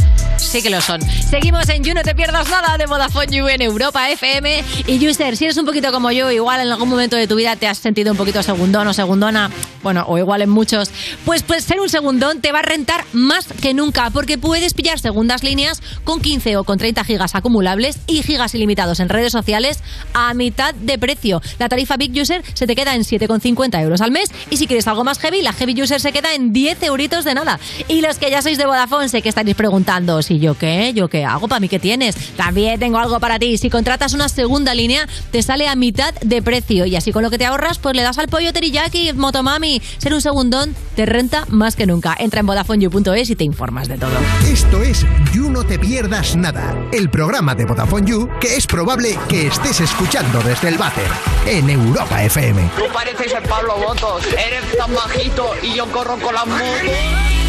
Sí 0.42 0.60
que 0.60 0.70
lo 0.70 0.80
son. 0.80 1.00
Seguimos 1.02 1.68
en 1.68 1.82
You, 1.82 1.94
no 1.94 2.02
te 2.02 2.14
pierdas 2.14 2.50
nada 2.50 2.76
de 2.76 2.86
Vodafone 2.86 3.34
You 3.34 3.48
en 3.48 3.62
Europa 3.62 4.10
FM. 4.10 4.62
Y 4.86 5.08
User, 5.08 5.36
si 5.36 5.44
eres 5.44 5.56
un 5.56 5.64
poquito 5.64 5.90
como 5.92 6.10
yo, 6.10 6.30
igual 6.30 6.60
en 6.60 6.70
algún 6.70 6.88
momento 6.88 7.16
de 7.16 7.26
tu 7.26 7.36
vida 7.36 7.56
te 7.56 7.66
has 7.66 7.78
sentido 7.78 8.10
un 8.10 8.18
poquito 8.18 8.42
segundón 8.42 8.86
o 8.86 8.92
segundona, 8.92 9.50
bueno, 9.82 10.04
o 10.08 10.18
igual 10.18 10.42
en 10.42 10.50
muchos, 10.50 10.90
pues, 11.24 11.42
pues 11.42 11.64
ser 11.64 11.80
un 11.80 11.88
segundón 11.88 12.40
te 12.40 12.52
va 12.52 12.58
a 12.58 12.62
rentar 12.62 13.04
más 13.12 13.46
que 13.62 13.72
nunca, 13.72 14.10
porque 14.10 14.36
puedes 14.36 14.74
pillar 14.74 14.98
segundas 14.98 15.42
líneas 15.42 15.80
con 16.04 16.20
15 16.20 16.56
o 16.58 16.64
con 16.64 16.76
30 16.76 17.04
gigas 17.04 17.34
acumulables 17.34 17.98
y 18.06 18.22
gigas 18.22 18.54
ilimitados 18.54 19.00
en 19.00 19.08
redes 19.08 19.32
sociales 19.32 19.80
a 20.12 20.34
mitad 20.34 20.74
de 20.74 20.98
precio. 20.98 21.40
La 21.58 21.68
tarifa 21.68 21.96
Big 21.96 22.12
User 22.20 22.42
se 22.52 22.66
te 22.66 22.74
queda 22.74 22.94
en 22.94 23.02
7,50 23.02 23.80
euros 23.80 24.00
al 24.00 24.10
mes 24.10 24.30
y 24.50 24.56
si 24.58 24.66
quieres 24.66 24.86
algo 24.86 25.04
más 25.04 25.18
heavy, 25.18 25.40
la 25.40 25.52
Heavy 25.52 25.80
User 25.80 26.00
se 26.00 26.12
queda 26.12 26.34
en 26.34 26.52
10 26.52 26.82
euritos 26.82 27.24
de 27.24 27.34
nada. 27.34 27.58
Y 27.88 28.00
los 28.00 28.18
que 28.18 28.30
ya 28.30 28.42
sois 28.42 28.58
de 28.58 28.66
Vodafone, 28.66 29.08
sé 29.08 29.22
que 29.22 29.28
estaréis 29.28 29.56
preguntando, 29.56 30.20
si 30.32 30.38
yo 30.38 30.54
qué, 30.54 30.92
yo 30.94 31.08
qué 31.08 31.24
hago, 31.24 31.46
para 31.46 31.60
mí 31.60 31.68
qué 31.68 31.78
tienes. 31.78 32.16
También 32.36 32.80
tengo 32.80 32.98
algo 32.98 33.20
para 33.20 33.38
ti. 33.38 33.58
Si 33.58 33.68
contratas 33.68 34.14
una 34.14 34.28
segunda 34.30 34.74
línea, 34.74 35.06
te 35.30 35.42
sale 35.42 35.68
a 35.68 35.76
mitad 35.76 36.14
de 36.22 36.40
precio 36.40 36.86
y 36.86 36.96
así 36.96 37.12
con 37.12 37.22
lo 37.22 37.30
que 37.30 37.36
te 37.36 37.44
ahorras, 37.44 37.78
pues 37.78 37.94
le 37.94 38.02
das 38.02 38.18
al 38.18 38.28
pollo 38.28 38.52
teriyaki, 38.52 39.12
motomami. 39.12 39.82
Ser 39.98 40.14
un 40.14 40.22
segundón 40.22 40.74
te 40.96 41.04
renta 41.04 41.44
más 41.48 41.76
que 41.76 41.86
nunca. 41.86 42.16
Entra 42.18 42.40
en 42.40 42.46
VodafoneYou.es 42.46 43.28
y 43.28 43.36
te 43.36 43.44
informas 43.44 43.88
de 43.88 43.98
todo. 43.98 44.12
Esto 44.50 44.82
es 44.82 45.04
You 45.34 45.50
No 45.50 45.64
Te 45.64 45.78
Pierdas 45.78 46.34
Nada, 46.34 46.74
el 46.92 47.10
programa 47.10 47.54
de 47.54 47.66
Vodafone 47.66 48.06
You 48.06 48.28
que 48.40 48.56
es 48.56 48.66
probable 48.66 49.18
que 49.28 49.48
estés 49.48 49.80
escuchando 49.80 50.40
desde 50.42 50.68
el 50.68 50.78
váter 50.78 51.08
en 51.46 51.68
Europa 51.68 52.24
FM. 52.24 52.70
Tú 52.76 52.84
pareces 52.92 53.32
el 53.34 53.42
Pablo 53.42 53.76
Botos, 53.76 54.24
eres 54.32 54.76
tan 54.78 54.94
bajito 54.94 55.50
y 55.62 55.74
yo 55.74 55.86
corro 55.92 56.18
con 56.18 56.34
las 56.34 56.46
motos. 56.46 57.41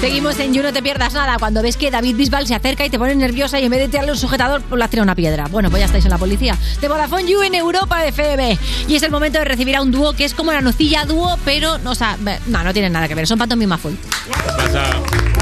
Seguimos 0.00 0.38
en 0.38 0.52
You, 0.52 0.62
no 0.62 0.72
te 0.72 0.82
pierdas 0.82 1.14
nada. 1.14 1.36
Cuando 1.38 1.62
ves 1.62 1.76
que 1.76 1.90
David 1.90 2.16
Bisbal 2.16 2.46
se 2.46 2.54
acerca 2.54 2.84
y 2.84 2.90
te 2.90 2.98
pone 2.98 3.14
nerviosa 3.14 3.58
y 3.58 3.64
en 3.64 3.70
vez 3.70 3.80
de 3.80 3.88
tirarle 3.88 4.12
un 4.12 4.18
sujetador, 4.18 4.62
has 4.80 4.90
tirado 4.90 5.04
una 5.04 5.14
piedra. 5.14 5.46
Bueno, 5.50 5.70
pues 5.70 5.80
ya 5.80 5.86
estáis 5.86 6.04
en 6.04 6.10
la 6.10 6.18
policía. 6.18 6.56
De 6.80 6.88
Vodafone 6.88 7.26
You 7.26 7.42
en 7.42 7.54
Europa 7.54 8.04
FM. 8.04 8.58
Y 8.88 8.94
es 8.94 9.02
el 9.02 9.10
momento 9.10 9.38
de 9.38 9.46
recibir 9.46 9.74
a 9.74 9.82
un 9.82 9.90
dúo 9.90 10.12
que 10.12 10.24
es 10.24 10.34
como 10.34 10.52
la 10.52 10.60
nocilla 10.60 11.06
dúo, 11.06 11.38
pero, 11.44 11.78
o 11.84 11.94
sea, 11.94 12.18
no, 12.46 12.62
no 12.62 12.72
tienen 12.72 12.92
nada 12.92 13.08
que 13.08 13.14
ver. 13.14 13.26
Son 13.26 13.38
pantomima 13.38 13.78
full. 13.78 13.94
¿Qué 13.94 15.35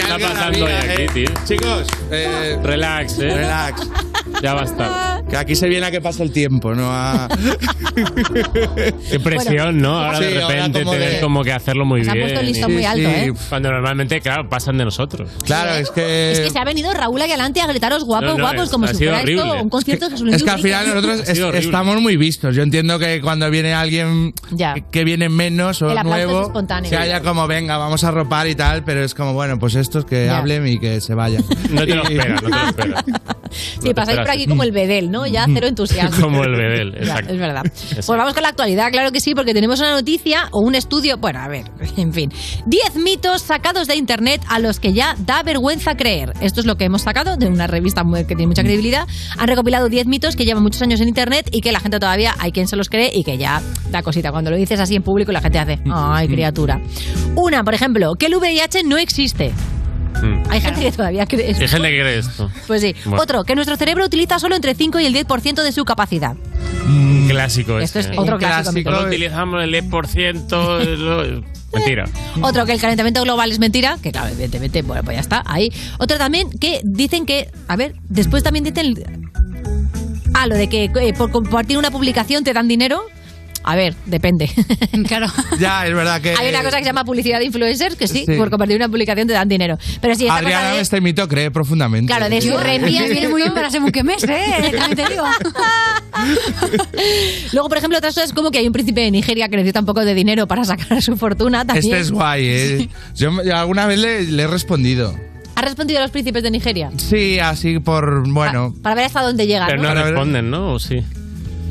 está 0.00 0.18
pasando 0.18 0.64
hoy 0.64 0.72
aquí, 0.72 1.06
tío? 1.12 1.28
Chicos, 1.46 1.86
eh, 2.10 2.58
Relax, 2.62 3.18
eh. 3.18 3.34
Relax. 3.34 3.88
Ya 4.42 4.54
va 4.54 4.62
a 4.62 4.64
estar. 4.64 5.24
Que 5.28 5.36
aquí 5.36 5.54
se 5.54 5.68
viene 5.68 5.86
a 5.86 5.90
que 5.90 6.00
pasa 6.00 6.22
el 6.22 6.32
tiempo, 6.32 6.74
¿no? 6.74 6.90
A... 6.90 7.28
Qué 9.10 9.20
presión, 9.20 9.80
¿no? 9.80 9.98
Ahora 10.00 10.18
Sí, 10.18 10.24
de 10.24 10.42
ahora 10.42 10.54
repente 10.56 10.80
como 10.80 10.92
tener 10.92 11.10
de- 11.14 11.20
como 11.20 11.44
que 11.44 11.52
hacerlo 11.52 11.84
muy 11.84 12.04
Se 12.04 12.10
ha 12.10 12.14
bien. 12.14 12.24
puesto 12.26 12.40
el 12.40 12.46
listón 12.46 12.70
y- 12.70 12.74
muy 12.74 12.84
alto, 12.84 13.08
¿eh? 13.08 13.32
Cuando 13.48 13.70
normalmente, 13.70 14.20
claro, 14.20 14.48
pasan 14.48 14.78
de 14.78 14.84
nosotros. 14.84 15.30
Claro, 15.44 15.74
es 15.74 15.90
que... 15.90 16.32
Es 16.32 16.40
que 16.40 16.50
se 16.50 16.58
ha 16.58 16.64
venido 16.64 16.92
Raúl 16.92 17.20
aquí 17.20 17.30
adelante 17.32 17.60
a 17.60 17.66
gritaros 17.66 18.04
guapos, 18.04 18.28
No, 18.30 18.36
no, 18.38 18.42
guapos, 18.44 18.64
es- 18.64 18.70
como 18.70 18.86
si 18.88 18.94
fuera 18.96 19.20
esto 19.20 19.42
horrible. 19.42 19.62
un 19.62 19.68
concierto 19.70 20.06
de 20.06 20.10
Jesús 20.12 20.32
Es 20.32 20.42
que 20.42 20.50
al 20.50 20.60
final 20.60 20.86
nosotros 20.88 21.20
es- 21.28 21.38
estamos 21.64 22.00
muy 22.00 22.16
vistos. 22.16 22.54
Yo 22.56 22.62
entiendo 22.62 22.98
que 22.98 23.20
cuando 23.20 23.50
viene 23.50 23.74
alguien 23.74 24.34
Ya. 24.52 24.74
que 24.74 25.04
viene 25.04 25.28
menos 25.28 25.80
o 25.82 25.90
El 25.90 25.98
aplauso 25.98 26.18
es 26.20 26.26
nuevo, 26.26 26.46
espontáneo. 26.46 26.90
que 26.90 26.96
haya 26.96 27.20
como, 27.20 27.46
venga, 27.46 27.76
vamos 27.76 28.04
a 28.04 28.10
ropar 28.10 28.46
y 28.48 28.54
tal, 28.54 28.84
pero 28.84 29.04
es 29.04 29.14
como, 29.14 29.32
bueno, 29.34 29.58
pues 29.58 29.74
estos 29.84 30.04
que 30.04 30.26
Ya. 30.26 30.38
hablen 30.38 30.66
y 30.66 30.78
que 30.78 31.00
se 31.00 31.14
vayan. 31.14 31.44
No 31.70 31.84
te 31.86 31.94
lo 31.94 32.02
esperas, 32.04 32.42
no 32.42 32.48
te 32.72 32.86
lo 32.88 32.96
esperas. 32.98 33.04
Sí, 33.50 33.78
te 33.88 33.94
pasáis 33.94 34.18
por 34.18 34.30
aquí 34.30 34.46
como 34.46 34.62
el 34.64 34.72
Bedel, 34.72 35.10
¿no? 35.10 35.26
Ya 35.26 35.46
cero 35.52 35.66
entusiasmo. 35.68 36.20
Como 36.20 36.42
el 36.42 36.52
Bedel, 36.56 36.92
Ya, 36.94 36.98
exacto. 37.00 37.32
es 37.32 37.38
verdad. 37.38 37.62
Pues 37.94 38.06
vamos 38.08 38.34
con 38.34 38.42
la 38.42 38.48
actualidad, 38.48 38.90
claro 38.90 39.12
que 39.12 39.20
sí, 39.20 39.34
porque 39.34 39.54
tenemos 39.54 39.78
una 39.78 39.92
noticia 39.92 40.48
o 40.50 40.60
un 40.60 40.74
estudio. 40.74 41.18
Bueno, 41.18 41.38
a 41.40 41.48
ver, 41.48 41.70
en 41.96 42.12
fin. 42.12 42.32
10 42.66 42.96
mitos 42.96 43.42
sacados 43.42 43.86
de 43.86 43.94
internet 43.96 44.40
a 44.48 44.58
los 44.58 44.80
que 44.80 44.92
ya 44.92 45.14
da 45.18 45.42
vergüenza 45.42 45.96
creer. 45.96 46.32
Esto 46.40 46.60
es 46.60 46.66
lo 46.66 46.76
que 46.76 46.84
hemos 46.84 47.02
sacado 47.02 47.36
de 47.36 47.46
una 47.46 47.66
revista 47.68 48.02
muy- 48.02 48.22
que 48.24 48.34
tiene 48.34 48.48
mucha 48.48 48.62
credibilidad. 48.62 49.06
Han 49.38 49.46
recopilado 49.48 49.88
10 49.88 50.06
mitos 50.06 50.34
que 50.36 50.44
llevan 50.44 50.62
muchos 50.62 50.82
años 50.82 51.00
en 51.00 51.08
internet 51.08 51.48
y 51.52 51.60
que 51.60 51.70
la 51.70 51.78
gente 51.80 52.00
todavía 52.00 52.34
hay 52.40 52.50
quien 52.50 52.66
se 52.66 52.74
los 52.76 52.88
cree 52.88 53.10
y 53.14 53.22
que 53.22 53.38
ya 53.38 53.62
da 53.90 54.02
cosita. 54.02 54.32
Cuando 54.32 54.50
lo 54.50 54.56
dices 54.56 54.80
así 54.80 54.96
en 54.96 55.02
público, 55.02 55.30
la 55.30 55.40
gente 55.40 55.58
hace, 55.58 55.78
ay, 55.92 56.26
criatura. 56.28 56.80
Una, 57.36 57.62
por 57.62 57.74
ejemplo, 57.74 58.14
que 58.18 58.26
el 58.26 58.34
VIH 58.36 58.82
no 58.84 58.96
existe. 58.96 59.52
Hay 60.50 60.60
gente 60.60 60.80
que 60.80 60.92
todavía 60.92 61.26
cree 61.26 61.50
eso. 61.50 61.60
Hay 61.62 61.68
gente 61.68 61.88
que 61.90 62.00
cree 62.00 62.18
esto. 62.18 62.50
Pues 62.66 62.80
sí. 62.82 62.94
Bueno. 63.04 63.22
Otro, 63.22 63.44
que 63.44 63.54
nuestro 63.54 63.76
cerebro 63.76 64.04
utiliza 64.04 64.38
solo 64.38 64.54
entre 64.56 64.74
5 64.74 65.00
y 65.00 65.06
el 65.06 65.14
10% 65.14 65.62
de 65.62 65.72
su 65.72 65.84
capacidad. 65.84 66.36
Un 66.86 67.26
clásico 67.28 67.78
Esto 67.78 67.98
ese, 67.98 68.10
es 68.10 68.16
¿eh? 68.16 68.20
otro 68.20 68.38
clásico 68.38 68.72
mito. 68.72 68.90
Solo 68.94 69.06
utilizamos 69.08 69.62
el 69.64 69.72
10%. 69.72 70.80
eso- 70.80 71.44
Mentira. 71.74 72.04
Otro, 72.40 72.64
que 72.66 72.72
el 72.72 72.80
calentamiento 72.80 73.20
global 73.22 73.50
es 73.50 73.58
mentira, 73.58 73.98
que 74.00 74.12
claro, 74.12 74.28
evidentemente, 74.28 74.82
bueno, 74.82 75.02
pues 75.02 75.16
ya 75.16 75.20
está, 75.20 75.42
ahí. 75.44 75.72
Otro 75.98 76.18
también, 76.18 76.48
que 76.50 76.80
dicen 76.84 77.26
que, 77.26 77.50
a 77.66 77.74
ver, 77.74 77.96
después 78.08 78.44
también 78.44 78.64
dicen... 78.64 78.94
Ah, 80.34 80.46
lo 80.46 80.54
de 80.56 80.68
que 80.68 80.84
eh, 80.84 81.14
por 81.16 81.30
compartir 81.32 81.76
una 81.78 81.90
publicación 81.90 82.44
te 82.44 82.52
dan 82.52 82.68
dinero. 82.68 83.02
A 83.64 83.76
ver, 83.76 83.94
depende. 84.06 84.50
Claro. 85.08 85.26
Ya, 85.58 85.86
es 85.86 85.94
verdad 85.94 86.20
que... 86.20 86.30
Hay 86.38 86.48
una 86.48 86.62
cosa 86.62 86.76
que 86.78 86.84
se 86.84 86.88
llama 86.90 87.04
publicidad 87.04 87.38
de 87.38 87.44
influencers, 87.46 87.96
que 87.96 88.06
sí, 88.08 88.24
Sí. 88.26 88.36
por 88.36 88.48
compartir 88.50 88.76
una 88.76 88.88
publicación 88.88 89.26
te 89.26 89.32
dan 89.34 89.48
dinero. 89.48 89.76
Pero 90.00 90.14
sí, 90.14 90.24
esta 90.24 90.34
cosa 90.40 90.46
Adriana 90.46 90.74
de- 90.74 90.80
este 90.80 91.00
mito 91.00 91.26
cree 91.28 91.50
profundamente. 91.50 92.06
Claro, 92.12 92.28
de 92.28 92.40
su 92.40 92.56
reenvías 92.56 93.08
Viene 93.10 93.28
muy 93.28 93.42
bien 93.42 93.52
para 93.54 93.70
según 93.70 93.90
qué 93.90 94.02
mes, 94.02 94.22
¿eh? 94.24 94.72
También 94.76 94.96
te 94.96 95.12
digo. 95.12 95.24
Luego, 97.52 97.68
por 97.68 97.78
ejemplo, 97.78 97.98
otras 97.98 98.14
cosas 98.14 98.32
como 98.32 98.50
que 98.50 98.58
hay 98.58 98.66
un 98.66 98.72
príncipe 98.72 99.00
de 99.02 99.10
Nigeria 99.10 99.48
que 99.48 99.56
necesita 99.56 99.80
un 99.80 99.86
poco 99.86 100.04
de 100.04 100.14
dinero 100.14 100.46
para 100.46 100.64
sacar 100.64 101.00
su 101.02 101.16
fortuna 101.16 101.64
también. 101.64 101.84
Este 101.94 102.00
es 102.00 102.10
guay, 102.10 102.46
¿eh? 102.46 102.88
Yo, 103.14 103.42
yo 103.42 103.56
alguna 103.56 103.86
vez 103.86 103.98
le, 103.98 104.22
le 104.24 104.42
he 104.42 104.46
respondido. 104.46 105.14
¿Ha 105.56 105.62
respondido 105.62 106.00
a 106.00 106.02
los 106.02 106.10
príncipes 106.10 106.42
de 106.42 106.50
Nigeria? 106.50 106.90
Sí, 106.96 107.38
así 107.38 107.78
por, 107.78 108.28
bueno... 108.28 108.74
Para 108.82 108.96
ver 108.96 109.04
hasta 109.04 109.22
dónde 109.22 109.46
llega, 109.46 109.66
Pero 109.66 109.82
¿no? 109.82 109.94
no 109.94 110.02
responden, 110.02 110.50
¿no? 110.50 110.72
¿O 110.72 110.78
sí? 110.80 110.96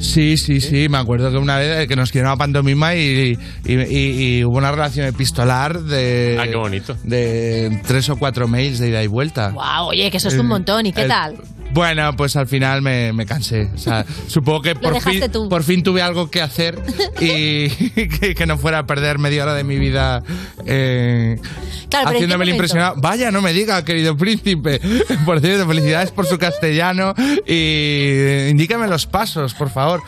Sí, 0.03 0.37
sí, 0.37 0.59
sí, 0.61 0.87
me 0.89 0.97
acuerdo 0.97 1.31
que 1.31 1.37
una 1.37 1.57
vez 1.57 1.79
eh, 1.83 1.87
que 1.87 1.95
nos 1.95 2.11
quieren 2.11 2.29
a 2.29 2.35
pantomima 2.37 2.93
y, 2.95 3.37
y, 3.65 3.73
y- 3.73 4.37
y 4.39 4.43
hubo 4.45 4.57
una 4.57 4.71
relación 4.71 5.07
epistolar 5.07 5.81
de... 5.81 6.37
Ah, 6.39 6.47
qué 6.47 6.55
bonito. 6.55 6.95
De 7.03 7.81
tres 7.87 8.09
o 8.09 8.17
cuatro 8.17 8.47
mails 8.47 8.79
de 8.79 8.89
ida 8.89 9.01
y 9.03 9.07
vuelta. 9.07 9.49
Wow, 9.49 9.87
oye, 9.89 10.11
que 10.11 10.17
eso 10.17 10.27
es 10.27 10.37
un 10.37 10.47
montón. 10.47 10.85
¿Y 10.85 10.91
qué 10.93 11.03
el- 11.03 11.07
tal? 11.07 11.35
Bueno, 11.73 12.15
pues 12.15 12.35
al 12.35 12.47
final 12.47 12.81
me, 12.81 13.13
me 13.13 13.25
cansé. 13.25 13.69
O 13.73 13.77
sea, 13.77 14.05
supongo 14.27 14.61
que 14.61 14.75
por 14.75 14.99
fin, 15.01 15.21
tú. 15.31 15.49
por 15.49 15.63
fin 15.63 15.83
tuve 15.83 16.01
algo 16.01 16.29
que 16.29 16.41
hacer 16.41 16.79
y 17.19 17.69
que, 18.19 18.35
que 18.35 18.45
no 18.45 18.57
fuera 18.57 18.79
a 18.79 18.85
perder 18.85 19.17
media 19.19 19.43
hora 19.43 19.53
de 19.53 19.63
mi 19.63 19.77
vida 19.77 20.21
eh, 20.65 21.37
Claro, 21.41 21.49
pero 21.89 21.99
¿en 21.99 22.05
qué 22.05 22.15
haciéndome 22.17 22.43
el 22.45 22.49
impresionado. 22.51 22.95
Vaya, 22.97 23.29
no 23.31 23.41
me 23.41 23.53
diga, 23.53 23.83
querido 23.85 24.17
príncipe. 24.17 24.81
Por 25.25 25.39
cierto, 25.41 25.67
felicidades 25.67 26.09
por 26.11 26.25
su 26.25 26.39
castellano 26.39 27.13
y 27.45 28.47
indícame 28.49 28.87
los 28.87 29.05
pasos, 29.05 29.53
por 29.53 29.69
favor. 29.69 30.01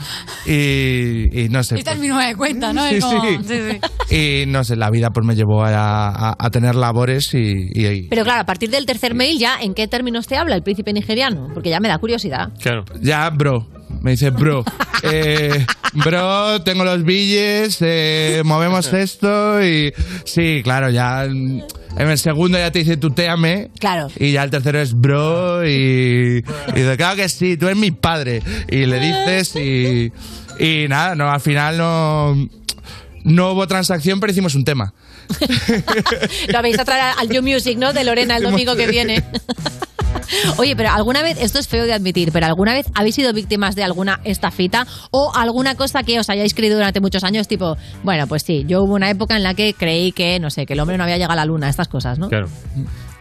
Y, 0.48 1.42
y 1.44 1.50
no 1.50 1.64
sé. 1.64 1.76
Es 1.80 2.00
mi 2.00 2.08
nueva 2.08 2.34
cuenta, 2.36 2.74
¿no? 2.74 2.88
Sí, 2.90 3.00
como- 3.00 3.22
sí. 3.22 3.38
sí, 3.48 3.60
sí. 4.10 4.16
Y 4.16 4.46
no 4.48 4.64
sé, 4.64 4.76
la 4.76 4.90
vida 4.90 5.12
pues 5.12 5.26
me 5.26 5.36
llevó 5.36 5.64
a, 5.64 6.08
a- 6.10 6.36
a 6.38 6.50
tener 6.50 6.74
labores 6.76 7.34
y, 7.34 7.70
y- 7.74 8.04
Pero 8.10 8.24
claro, 8.24 8.42
a 8.42 8.46
partir 8.46 8.70
del 8.72 8.86
tercer 8.86 9.14
mail 9.14 9.38
ya, 9.40 9.58
¿en 9.62 9.74
qué 9.74 9.88
términos 9.88 10.28
te 10.28 10.38
habla 10.38 10.56
el 10.56 10.64
príncipe 10.64 10.92
nigeriano? 10.94 11.50
Porque 11.56 11.69
ya 11.69 11.80
me 11.80 11.88
da 11.88 11.98
curiosidad. 11.98 12.52
Claro. 12.61 12.86
Ya, 13.02 13.27
bro. 13.32 13.65
Me 14.02 14.11
dice, 14.11 14.30
bro. 14.30 14.64
Eh, 15.07 15.68
bro, 15.94 16.64
tengo 16.64 16.84
los 16.84 17.03
billes, 17.03 17.77
eh, 17.82 18.41
movemos 18.44 18.91
esto 18.91 19.64
y... 19.64 19.94
Sí, 20.23 20.61
claro, 20.64 20.90
ya... 20.90 21.26
En 21.26 21.64
el 21.95 22.18
segundo 22.18 22.57
ya 22.57 22.72
te 22.72 22.80
dice 22.80 22.98
tuteame. 22.98 23.69
Claro. 23.77 24.07
Y 24.18 24.32
ya 24.32 24.41
el 24.41 24.49
tercero 24.49 24.82
es 24.82 24.99
bro 24.99 25.64
y... 25.64 26.44
Y 26.69 26.73
dice, 26.73 26.98
claro 26.98 27.18
que 27.18 27.30
sí, 27.30 27.56
tú 27.56 27.68
eres 27.68 27.77
mi 27.77 27.91
padre. 27.91 28.41
Y 28.68 28.88
le 28.88 28.99
dices 28.99 29.56
y... 29.57 30.11
Y 30.57 30.88
nada, 30.88 31.14
no, 31.14 31.30
al 31.30 31.41
final 31.41 31.77
no... 31.77 32.49
No 33.23 33.52
hubo 33.52 33.68
transacción, 33.68 34.19
pero 34.19 34.32
hicimos 34.32 34.56
un 34.56 34.65
tema. 34.65 34.91
Lo 36.48 36.57
habéis 36.57 36.80
a 36.80 36.86
traer 36.86 37.15
al 37.19 37.30
You 37.30 37.44
Music, 37.44 37.77
¿no? 37.77 37.94
De 37.94 38.03
Lorena 38.03 38.38
el 38.38 38.44
domingo 38.44 38.76
que 38.76 38.88
viene. 38.88 39.23
Oye, 40.58 40.76
pero 40.76 40.90
alguna 40.92 41.22
vez, 41.22 41.38
esto 41.42 41.60
es 41.60 41.68
feo 41.68 41.86
de 41.86 41.94
admitir, 41.94 42.32
pero 42.32 42.46
alguna 42.46 42.74
vez 42.74 42.88
habéis 42.96 43.16
sido 43.16 43.34
víctimas 43.34 43.76
de 43.76 43.84
alguna 43.84 44.20
estafita 44.24 44.86
o 45.12 45.32
alguna 45.36 45.76
cosa 45.76 46.04
que 46.04 46.20
os 46.20 46.30
hayáis 46.30 46.54
creído 46.54 46.76
durante 46.76 47.00
muchos 47.00 47.24
años, 47.24 47.48
tipo, 47.48 47.78
bueno, 48.04 48.28
pues 48.28 48.44
sí, 48.44 48.64
yo 48.68 48.82
hubo 48.84 48.94
una 48.96 49.10
época 49.10 49.36
en 49.36 49.44
la 49.44 49.54
que 49.54 49.74
creí 49.74 50.12
que, 50.12 50.40
no 50.40 50.50
sé, 50.50 50.66
que 50.66 50.74
el 50.74 50.80
hombre 50.80 50.98
no 50.98 51.04
había 51.04 51.16
llegado 51.18 51.34
a 51.34 51.38
la 51.38 51.46
luna, 51.46 51.70
estas 51.70 51.88
cosas, 51.88 52.20
¿no? 52.20 52.30
Claro. 52.30 52.48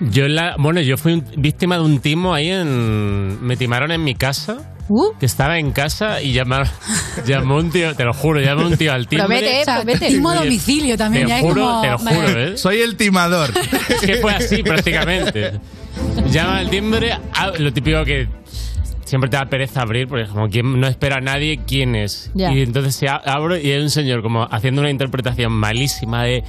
Yo 0.00 0.24
en 0.24 0.34
la, 0.34 0.56
bueno, 0.58 0.80
yo 0.80 0.96
fui 0.96 1.12
un- 1.14 1.24
víctima 1.36 1.76
de 1.76 1.82
un 1.84 2.00
timo 2.00 2.34
ahí 2.34 2.50
en. 2.50 3.40
Me 3.42 3.56
timaron 3.56 3.92
en 3.92 4.02
mi 4.02 4.14
casa 4.14 4.56
que 5.18 5.24
estaba 5.24 5.58
en 5.58 5.70
casa 5.70 6.20
y 6.20 6.32
llamar, 6.32 6.68
llamó 7.26 7.56
un 7.56 7.70
tío, 7.70 7.94
te 7.94 8.04
lo 8.04 8.12
juro, 8.12 8.40
llamó 8.40 8.66
un 8.66 8.76
tío 8.76 8.92
al 8.92 9.06
timbre. 9.06 9.26
Promete, 9.28 9.60
O 9.62 9.64
sea, 9.64 9.76
promete. 9.76 10.08
timo 10.08 10.30
a 10.30 10.34
domicilio 10.34 10.98
también. 10.98 11.24
Te 11.24 11.28
ya 11.30 11.36
es 11.38 11.42
juro, 11.42 11.62
como- 11.64 11.80
te 11.80 11.90
lo 11.90 11.98
Vale. 11.98 12.16
juro, 12.16 12.40
¿eh? 12.42 12.56
Soy 12.56 12.80
el 12.80 12.96
timador. 12.96 13.50
Es 13.88 14.00
que 14.00 14.16
fue 14.16 14.32
así 14.34 14.62
prácticamente. 14.62 15.52
Llama 16.30 16.58
al 16.58 16.70
timbre, 16.70 17.16
lo 17.58 17.72
típico 17.72 18.04
que 18.04 18.28
siempre 19.04 19.28
te 19.30 19.36
da 19.36 19.46
pereza 19.46 19.82
abrir, 19.82 20.08
porque 20.08 20.26
como 20.26 20.48
quien 20.48 20.80
no 20.80 20.86
espera 20.86 21.16
a 21.16 21.20
nadie, 21.20 21.60
¿quién 21.66 21.94
es? 21.94 22.30
Ya. 22.34 22.52
Y 22.52 22.62
entonces 22.62 22.94
se 22.96 23.08
abro 23.08 23.56
y 23.56 23.70
hay 23.70 23.80
un 23.82 23.90
señor 23.90 24.22
como 24.22 24.42
haciendo 24.50 24.80
una 24.80 24.90
interpretación 24.90 25.52
malísima 25.52 26.24
de... 26.24 26.42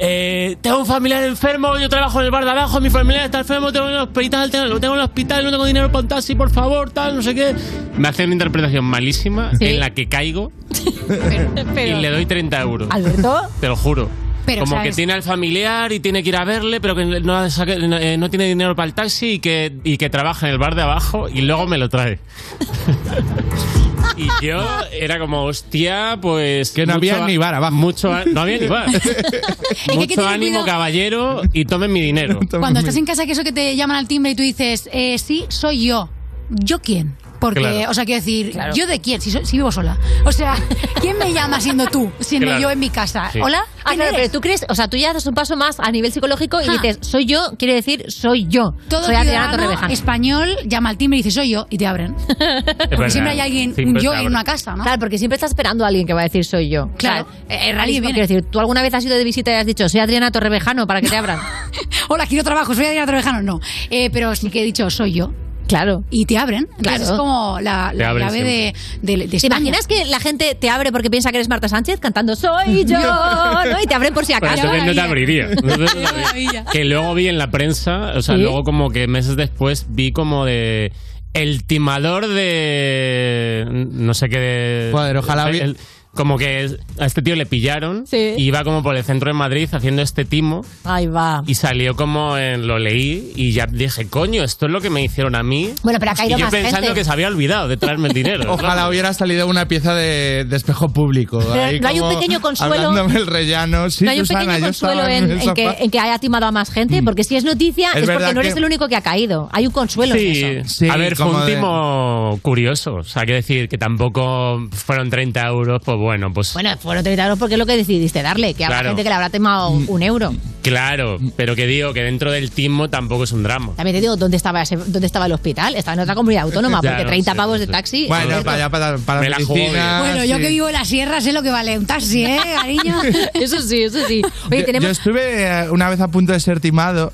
eh, 0.00 0.56
tengo 0.60 0.78
un 0.80 0.86
familiar 0.86 1.22
enfermo, 1.24 1.78
yo 1.78 1.88
trabajo 1.88 2.18
en 2.18 2.26
el 2.26 2.30
bar 2.32 2.44
de 2.44 2.50
abajo, 2.50 2.80
mi 2.80 2.90
familiar 2.90 3.24
está 3.26 3.38
enfermo, 3.38 3.72
tengo 3.72 3.86
en 3.86 3.92
el 3.94 4.00
hospital, 4.00 4.50
tengo, 4.50 4.80
tengo 4.80 4.94
en 4.94 5.00
el 5.00 5.04
hospital, 5.06 5.44
no 5.44 5.50
tengo 5.52 5.64
dinero 5.64 5.86
para 5.92 6.00
un 6.00 6.08
taxi, 6.08 6.34
por 6.34 6.50
favor, 6.50 6.90
tal, 6.90 7.14
no 7.16 7.22
sé 7.22 7.34
qué. 7.34 7.54
Me 7.96 8.08
hace 8.08 8.24
una 8.24 8.32
interpretación 8.34 8.84
malísima 8.84 9.52
Sí. 9.56 9.66
en 9.66 9.80
la 9.80 9.90
que 9.90 10.08
caigo 10.08 10.50
y 11.76 11.94
le 12.00 12.10
doy 12.10 12.26
30 12.26 12.60
euros. 12.60 12.88
Alberto. 12.90 13.40
Te 13.60 13.68
lo 13.68 13.76
juro. 13.76 14.08
Pero, 14.46 14.60
Como 14.64 14.76
¿sabes? 14.76 14.90
que 14.90 14.96
tiene 14.96 15.12
al 15.14 15.22
familiar 15.22 15.90
y 15.92 16.00
tiene 16.00 16.22
que 16.22 16.28
ir 16.28 16.36
a 16.36 16.44
verle, 16.44 16.80
pero 16.80 16.94
que 16.94 17.04
no, 17.04 17.46
saque- 17.50 17.78
no, 17.88 17.96
eh, 17.96 18.18
no 18.18 18.28
tiene 18.28 18.44
dinero 18.46 18.76
para 18.76 18.86
el 18.86 18.94
taxi 18.94 19.32
y 19.32 19.38
que, 19.38 19.72
y 19.84 19.96
que 19.96 20.10
trabaja 20.10 20.46
en 20.46 20.52
el 20.52 20.58
bar 20.58 20.74
de 20.74 20.82
abajo 20.82 21.28
y 21.28 21.40
luego 21.42 21.66
me 21.66 21.78
lo 21.78 21.88
trae. 21.88 22.18
y 24.16 24.28
yo 24.44 24.62
era 24.92 25.18
como, 25.18 25.44
hostia, 25.44 26.18
pues. 26.20 26.70
Que 26.72 26.86
no 26.86 26.94
había 26.94 27.26
ni 27.26 27.36
bar 27.36 27.54
abajo. 27.54 27.74
Mucho, 27.74 28.12
a- 28.12 28.24
no 28.26 28.42
había 28.42 28.58
ni 28.58 28.66
bar. 28.66 28.86
mucho 29.94 30.26
ánimo, 30.28 30.60
cuidado. 30.60 30.66
caballero, 30.66 31.42
y 31.52 31.64
tomen 31.64 31.92
mi 31.92 32.00
dinero. 32.00 32.38
Cuando 32.50 32.80
estás 32.80 32.96
en 32.96 33.06
casa, 33.06 33.26
que 33.26 33.32
eso 33.32 33.44
que 33.44 33.52
te 33.52 33.74
llaman 33.76 33.96
al 33.96 34.08
timbre 34.08 34.32
y 34.32 34.34
tú 34.34 34.42
dices, 34.42 34.88
eh, 34.92 35.18
sí, 35.18 35.46
soy 35.48 35.86
yo. 35.86 36.08
¿Yo 36.50 36.80
quién? 36.80 37.16
Porque, 37.44 37.60
Claro. 37.60 37.90
o 37.90 37.94
sea, 37.94 38.04
quiero 38.06 38.20
decir, 38.20 38.52
Claro. 38.52 38.74
¿yo 38.74 38.86
de 38.86 39.00
quién? 39.00 39.20
Si, 39.20 39.30
vivo 39.56 39.70
sola. 39.70 39.98
O 40.24 40.32
sea, 40.32 40.54
¿quién 41.02 41.18
me 41.18 41.32
llama 41.32 41.60
siendo 41.60 41.86
tú? 41.86 42.10
Siendo 42.20 42.46
Claro. 42.46 42.62
yo 42.62 42.70
en 42.70 42.78
mi 42.78 42.88
casa. 42.88 43.28
Sí. 43.32 43.38
¿Hola? 43.42 43.58
Ah, 43.80 43.88
¿Quién 43.90 43.96
claro, 43.96 44.10
eres? 44.16 44.20
pero 44.28 44.32
tú 44.32 44.40
crees, 44.40 44.64
o 44.68 44.74
sea, 44.74 44.88
tú 44.88 44.96
ya 44.96 45.12
das 45.12 45.26
un 45.26 45.34
paso 45.34 45.56
más 45.56 45.78
a 45.78 45.90
nivel 45.90 46.10
psicológico 46.10 46.60
y 46.62 46.64
Ja. 46.64 46.72
dices, 46.72 46.98
soy 47.02 47.26
yo, 47.26 47.52
quiere 47.58 47.74
decir, 47.74 48.06
soy 48.10 48.46
yo. 48.48 48.74
Todo 48.88 49.04
soy 49.04 49.14
Adriana 49.14 49.50
Torrevejano. 49.50 49.92
español 49.92 50.56
llama 50.66 50.88
al 50.88 50.96
timbre 50.96 51.18
y 51.18 51.22
dice, 51.22 51.32
soy 51.34 51.50
yo, 51.50 51.66
y 51.68 51.76
te 51.76 51.86
abren. 51.86 52.14
Porque 52.96 53.10
siempre 53.10 53.32
hay 53.32 53.40
alguien, 53.40 53.74
Siempre 53.74 54.02
yo 54.02 54.14
en 54.14 54.26
una 54.26 54.42
casa, 54.44 54.74
¿no? 54.74 54.82
Claro, 54.82 54.98
porque 54.98 55.18
siempre 55.18 55.34
estás 55.34 55.50
esperando 55.50 55.84
a 55.84 55.88
alguien 55.88 56.06
que 56.06 56.14
va 56.14 56.20
a 56.20 56.24
decir 56.24 56.44
soy 56.44 56.68
yo. 56.70 56.88
Claro. 56.96 57.26
O 57.26 57.26
sea, 57.48 57.56
es 57.56 57.60
Alguien 57.60 57.76
rarísimo. 57.76 58.00
viene. 58.06 58.14
Quiero 58.14 58.28
decir, 58.28 58.50
¿tú 58.50 58.58
alguna 58.60 58.80
vez 58.82 58.94
has 58.94 59.04
ido 59.04 59.16
de 59.16 59.24
visita 59.24 59.50
y 59.50 59.54
has 59.54 59.66
dicho, 59.66 59.88
soy 59.88 60.00
Adriana 60.00 60.30
Torrevejano 60.30 60.86
para 60.86 61.00
que 61.02 61.08
te 61.08 61.16
abran? 61.16 61.38
Hola, 62.08 62.26
quiero 62.26 62.42
trabajo, 62.44 62.74
soy 62.74 62.86
Adriana 62.86 63.06
Torrejano. 63.06 63.42
No, 63.42 63.60
Eh, 63.90 64.08
pero 64.10 64.34
sí 64.34 64.48
que 64.50 64.60
he 64.62 64.64
dicho, 64.64 64.88
soy 64.90 65.12
yo. 65.12 65.32
Claro. 65.74 66.04
Y 66.10 66.24
te 66.26 66.38
abren. 66.38 66.68
Entonces 66.78 66.82
Claro. 66.82 67.02
es 67.04 67.10
como 67.10 67.58
la, 67.60 67.92
llave 67.94 68.42
de, 68.44 68.74
de, 69.02 69.26
de 69.26 69.38
¿Te 69.40 69.46
imaginas 69.48 69.88
que 69.88 70.04
la 70.04 70.20
gente 70.20 70.54
te 70.54 70.70
abre 70.70 70.92
porque 70.92 71.10
piensa 71.10 71.32
que 71.32 71.38
eres 71.38 71.48
Marta 71.48 71.68
Sánchez 71.68 71.98
cantando 71.98 72.36
soy 72.36 72.84
yo? 72.86 72.98
¿no? 73.00 73.80
Y 73.82 73.86
te 73.86 73.94
abren 73.94 74.14
por 74.14 74.24
si 74.24 74.34
Pero 74.34 74.46
acaso. 74.52 74.62
entonces 74.62 74.86
no 74.86 74.94
te 74.94 75.00
abriría. 75.00 75.44
Entonces 75.50 75.78
no 75.96 76.10
te 76.10 76.24
abriría. 76.24 76.64
que 76.70 76.84
luego 76.84 77.12
vi 77.14 77.26
en 77.28 77.38
la 77.38 77.50
prensa, 77.50 78.12
o 78.16 78.22
sea, 78.22 78.36
¿Sí? 78.36 78.40
luego 78.42 78.62
como 78.62 78.90
que 78.90 79.08
meses 79.08 79.34
después 79.34 79.86
vi 79.88 80.12
como 80.12 80.44
de 80.44 80.92
el 81.32 81.64
timador 81.64 82.28
de 82.28 83.66
no 83.68 84.14
sé 84.14 84.28
qué 84.28 84.38
de, 84.38 84.90
Joder, 84.92 85.16
ojalá 85.16 85.50
el- 85.50 85.76
como 86.14 86.38
que 86.38 86.76
a 86.98 87.06
este 87.06 87.22
tío 87.22 87.36
le 87.36 87.46
pillaron 87.46 88.06
Sí. 88.06 88.34
y 88.36 88.44
iba 88.44 88.62
como 88.64 88.82
por 88.82 88.96
el 88.96 89.04
centro 89.04 89.28
de 89.30 89.34
Madrid 89.34 89.68
haciendo 89.72 90.02
este 90.02 90.24
timo 90.24 90.64
Ahí 90.84 91.06
va. 91.06 91.42
y 91.46 91.54
salió 91.54 91.94
como 91.96 92.38
en 92.38 92.66
lo 92.66 92.78
leí 92.78 93.32
y 93.36 93.52
ya 93.52 93.66
dije, 93.66 94.08
coño, 94.08 94.42
esto 94.44 94.66
es 94.66 94.72
lo 94.72 94.80
que 94.80 94.90
me 94.90 95.02
hicieron 95.02 95.34
a 95.34 95.42
mí. 95.42 95.70
Bueno, 95.82 95.98
pero 95.98 96.12
ha 96.12 96.14
caído 96.14 96.36
y 96.36 96.40
yo 96.40 96.46
más 96.46 96.52
pensando 96.54 96.86
gente. 96.86 97.00
que 97.00 97.04
se 97.04 97.12
había 97.12 97.28
olvidado 97.28 97.68
de 97.68 97.76
traerme 97.76 98.08
el 98.08 98.14
dinero. 98.14 98.52
Ojalá 98.54 98.88
hubiera 98.88 99.12
salido 99.12 99.46
una 99.48 99.66
pieza 99.68 99.94
de, 99.94 100.44
de 100.48 100.56
espejo 100.56 100.92
público. 100.92 101.40
Ahí 101.52 101.80
¿no 101.80 101.88
hay 101.88 102.00
un 102.00 102.08
pequeño 102.14 102.40
consuelo? 102.40 102.74
Hablándome 102.74 103.16
el 103.18 103.26
rellano. 103.26 103.90
Sí, 103.90 104.04
¿No 104.04 104.10
hay 104.10 104.20
un 104.20 104.26
Susana, 104.26 104.46
pequeño 104.46 104.66
consuelo 104.66 105.08
en, 105.08 105.54
que, 105.54 105.76
en 105.80 105.90
que 105.90 105.98
haya 106.00 106.18
timado 106.18 106.46
a 106.46 106.52
más 106.52 106.70
gente? 106.70 107.02
Porque 107.02 107.24
si 107.24 107.36
es 107.36 107.44
noticia 107.44 107.90
Es 107.92 108.02
es, 108.04 108.10
porque 108.10 108.32
no 108.34 108.40
eres 108.40 108.54
que- 108.54 108.58
el 108.60 108.64
único 108.64 108.88
que 108.88 108.96
ha 108.96 109.02
caído. 109.02 109.48
Hay 109.52 109.66
un 109.66 109.72
consuelo 109.72 110.14
en 110.14 110.58
eso. 110.60 110.86
a 110.90 110.96
ver, 110.96 111.16
fue 111.16 111.26
un 111.26 111.46
de- 111.46 111.54
timo 111.54 112.38
curioso. 112.42 112.94
O 112.96 113.02
sea, 113.04 113.22
quiero 113.22 113.36
decir 113.36 113.68
que 113.68 113.78
tampoco 113.78 114.66
fueron 114.72 115.10
30 115.10 115.46
euros, 115.48 115.80
pues 115.84 115.96
bueno, 116.04 116.32
pues 116.32 116.52
Bueno, 116.54 116.70
fueron 116.78 117.02
30 117.02 117.22
euros 117.24 117.38
porque 117.38 117.54
es 117.54 117.58
lo 117.58 117.66
que 117.66 117.76
decidiste 117.76 118.22
darle, 118.22 118.54
que 118.54 118.64
habrá 118.64 118.78
Claro. 118.78 118.88
gente 118.90 119.02
que 119.02 119.08
le 119.08 119.14
habrá 119.14 119.30
timado 119.30 119.70
un 119.70 120.02
euro. 120.02 120.34
claro. 120.62 121.18
Pero 121.36 121.56
que 121.56 121.66
digo 121.66 121.92
que 121.92 122.02
dentro 122.02 122.30
del 122.32 122.50
timo 122.50 122.88
tampoco 122.88 123.24
es 123.24 123.32
un 123.32 123.42
drama. 123.42 123.72
También 123.76 123.96
te 123.96 124.00
digo, 124.00 124.16
¿dónde 124.16 124.36
estaba, 124.36 124.62
ese- 124.62 124.76
dónde 124.76 125.06
estaba 125.06 125.26
el 125.26 125.32
hospital? 125.32 125.74
Estaba 125.74 125.94
en 125.94 126.00
otra 126.00 126.14
comunidad 126.14 126.44
autónoma, 126.44 126.80
Ya, 126.82 126.90
porque 126.90 127.04
no 127.04 127.08
30 127.10 127.30
sé, 127.32 127.36
pavos 127.36 127.58
no 127.60 127.66
de 127.66 127.72
taxi... 127.72 128.06
Bueno, 128.06 128.42
para, 128.44 128.70
para, 128.70 128.98
para 128.98 129.20
Me 129.20 129.28
la 129.30 129.38
medicina, 129.38 129.98
Bueno, 130.00 130.24
yo 130.24 130.36
sí. 130.36 130.42
que 130.42 130.48
vivo 130.48 130.66
en 130.68 130.72
la 130.74 130.84
sierra 130.84 131.20
sé 131.20 131.32
lo 131.32 131.42
que 131.42 131.50
vale 131.50 131.76
un 131.78 131.86
taxi, 131.86 132.24
¿eh, 132.24 132.38
cariño? 132.60 132.96
eso 133.34 133.60
sí, 133.60 133.82
eso 133.82 133.98
sí. 134.06 134.22
Oye, 134.50 134.60
Yo- 134.60 134.64
tenemos... 134.64 134.84
Yo 134.86 134.90
estuve 134.92 135.42
eh, 135.44 135.70
una 135.70 135.88
vez 135.90 136.00
a 136.00 136.08
punto 136.08 136.32
de 136.32 136.40
ser 136.40 136.60
timado 136.60 137.12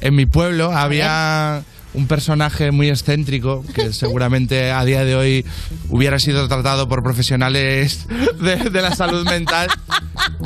en 0.00 0.14
mi 0.14 0.26
pueblo. 0.26 0.70
Había 0.72 1.62
un 1.94 2.06
personaje 2.06 2.70
muy 2.70 2.88
excéntrico 2.88 3.64
que 3.74 3.92
seguramente 3.92 4.70
a 4.70 4.84
día 4.84 5.04
de 5.04 5.14
hoy 5.14 5.44
hubiera 5.90 6.18
sido 6.18 6.48
tratado 6.48 6.88
por 6.88 7.02
profesionales 7.02 8.06
de, 8.40 8.56
de 8.70 8.82
la 8.82 8.94
salud 8.94 9.24
mental. 9.26 9.68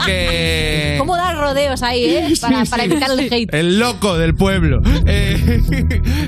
Que. 0.04 0.96
¿Cómo 0.98 1.16
dar 1.16 1.36
rodeos 1.36 1.82
ahí, 1.82 2.04
eh? 2.04 2.34
Para, 2.40 2.64
para 2.64 2.84
evitar 2.84 3.10
el 3.10 3.32
hate. 3.32 3.54
El 3.54 3.78
loco 3.78 4.16
del 4.18 4.34
pueblo. 4.34 4.80
Eh, 5.06 5.60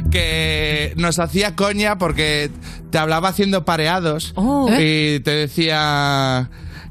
que 0.11 0.93
nos 0.97 1.19
hacía 1.19 1.55
coña 1.55 1.99
porque 1.99 2.51
te 2.90 2.99
hablaba 2.99 3.28
haciendo 3.28 3.65
pareados 3.65 4.32
Oh. 4.36 4.69
y 4.78 5.20
te 5.20 5.31
decía. 5.31 6.51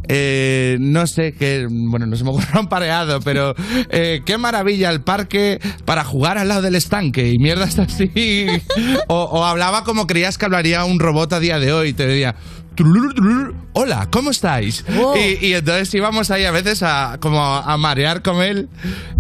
Eh, 0.10 0.78
no 0.80 1.06
sé, 1.08 1.34
que 1.34 1.68
bueno, 1.70 2.06
no 2.06 2.16
se 2.16 2.24
me 2.24 2.30
ocurrió 2.32 2.62
un 2.62 2.68
pareado, 2.68 3.20
pero 3.22 3.54
eh, 3.90 4.22
qué 4.26 4.38
maravilla 4.38 4.90
el 4.90 5.02
parque 5.02 5.60
para 5.86 6.04
jugar 6.04 6.38
al 6.38 6.48
lado 6.50 6.62
del 6.62 6.76
estanque 6.76 7.30
y 7.30 7.38
mierdas 7.40 7.78
así. 7.80 8.12
O, 9.10 9.24
o 9.24 9.46
hablaba 9.46 9.84
como 9.84 10.06
creías 10.08 10.38
que 10.38 10.46
hablaría 10.46 10.84
un 10.86 11.00
robot 11.00 11.34
a 11.34 11.40
día 11.40 11.60
de 11.60 11.72
hoy, 11.74 11.94
te 11.94 12.06
decía. 12.08 12.36
"Trululu, 12.76 13.14
trululu, 13.14 13.56
Hola, 13.74 14.08
¿cómo 14.12 14.30
estáis? 14.30 14.86
Oh. 15.00 15.16
Y, 15.18 15.48
y 15.48 15.54
entonces 15.56 15.92
íbamos 15.96 16.30
ahí 16.30 16.46
a 16.46 16.52
veces 16.52 16.84
a 16.84 17.18
como 17.20 17.42
a 17.44 17.76
marear 17.78 18.22
con 18.22 18.42
él 18.44 18.70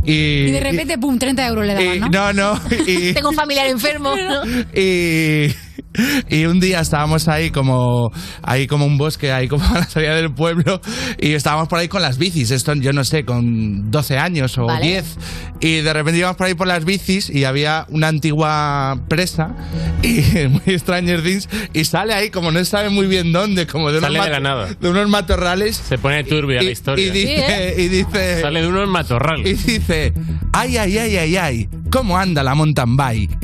y, 0.03 0.13
Y 0.13 0.51
de 0.51 0.59
repente, 0.59 0.97
pum, 0.99 1.17
30 1.17 1.47
euros 1.47 1.65
le 1.65 1.73
y- 1.73 1.99
daban, 1.99 2.11
¿no? 2.11 2.33
no, 2.33 2.53
no. 2.53 2.61
Y, 2.87 3.13
Tengo 3.13 3.29
un 3.29 3.35
familiar 3.35 3.65
enfermo. 3.67 4.15
¿no? 4.15 4.41
y, 4.75 5.47
y 6.29 6.45
un 6.45 6.59
día 6.59 6.79
estábamos 6.79 7.27
ahí 7.27 7.51
como 7.51 8.11
ahí 8.43 8.67
como 8.67 8.85
un 8.85 8.97
bosque, 8.97 9.31
ahí 9.31 9.47
como 9.47 9.65
a 9.75 9.79
la 9.79 9.85
salida 9.89 10.15
del 10.15 10.33
pueblo 10.33 10.81
y 11.19 11.33
estábamos 11.33 11.67
por 11.67 11.79
ahí 11.79 11.87
con 11.87 12.01
las 12.01 12.17
bicis, 12.17 12.51
esto 12.51 12.73
yo 12.75 12.93
no 12.93 13.03
sé, 13.03 13.23
con 13.25 13.91
12 13.91 14.17
años 14.17 14.57
o 14.57 14.65
Vale. 14.65 14.85
10 14.85 15.17
y 15.59 15.81
de 15.81 15.93
repente 15.93 16.19
íbamos 16.19 16.37
por 16.37 16.47
ahí 16.47 16.53
por 16.53 16.67
las 16.67 16.85
bicis 16.85 17.29
y 17.29 17.43
había 17.45 17.85
una 17.89 18.07
antigua 18.07 18.99
presa 19.07 19.55
y 20.03 20.21
muy 20.49 20.77
Stranger 20.79 21.23
Things 21.23 21.49
y 21.73 21.85
sale 21.85 22.13
ahí 22.13 22.29
como 22.29 22.51
no 22.51 22.63
sabe 22.65 22.89
muy 22.89 23.07
bien 23.07 23.31
dónde, 23.31 23.65
como 23.67 23.91
de 23.91 23.99
unos, 23.99 24.11
Sale 24.13 24.25
de 24.25 24.29
la 24.31 24.39
nada. 24.39 24.67
de 24.79 24.89
unos 24.89 25.09
matorrales 25.09 25.75
Se 25.77 25.97
pone 25.97 26.23
turbia 26.23 26.61
la 26.61 26.71
historia. 26.71 27.05
y 27.05 27.09
dice, 27.11 27.75
y 27.77 27.87
dice 27.87 28.41
Sale 28.41 28.61
de 28.61 28.67
unos 28.67 28.87
matorrales. 28.89 29.47
y 29.47 29.71
dice, 29.73 30.13
ay, 30.53 30.77
ay, 30.77 30.97
ay, 30.97 31.17
ay, 31.17 31.37
ay, 31.37 31.69
¿cómo 31.91 32.17
anda 32.17 32.43
la 32.43 32.55
mountain 32.55 32.95
bike? 32.95 33.37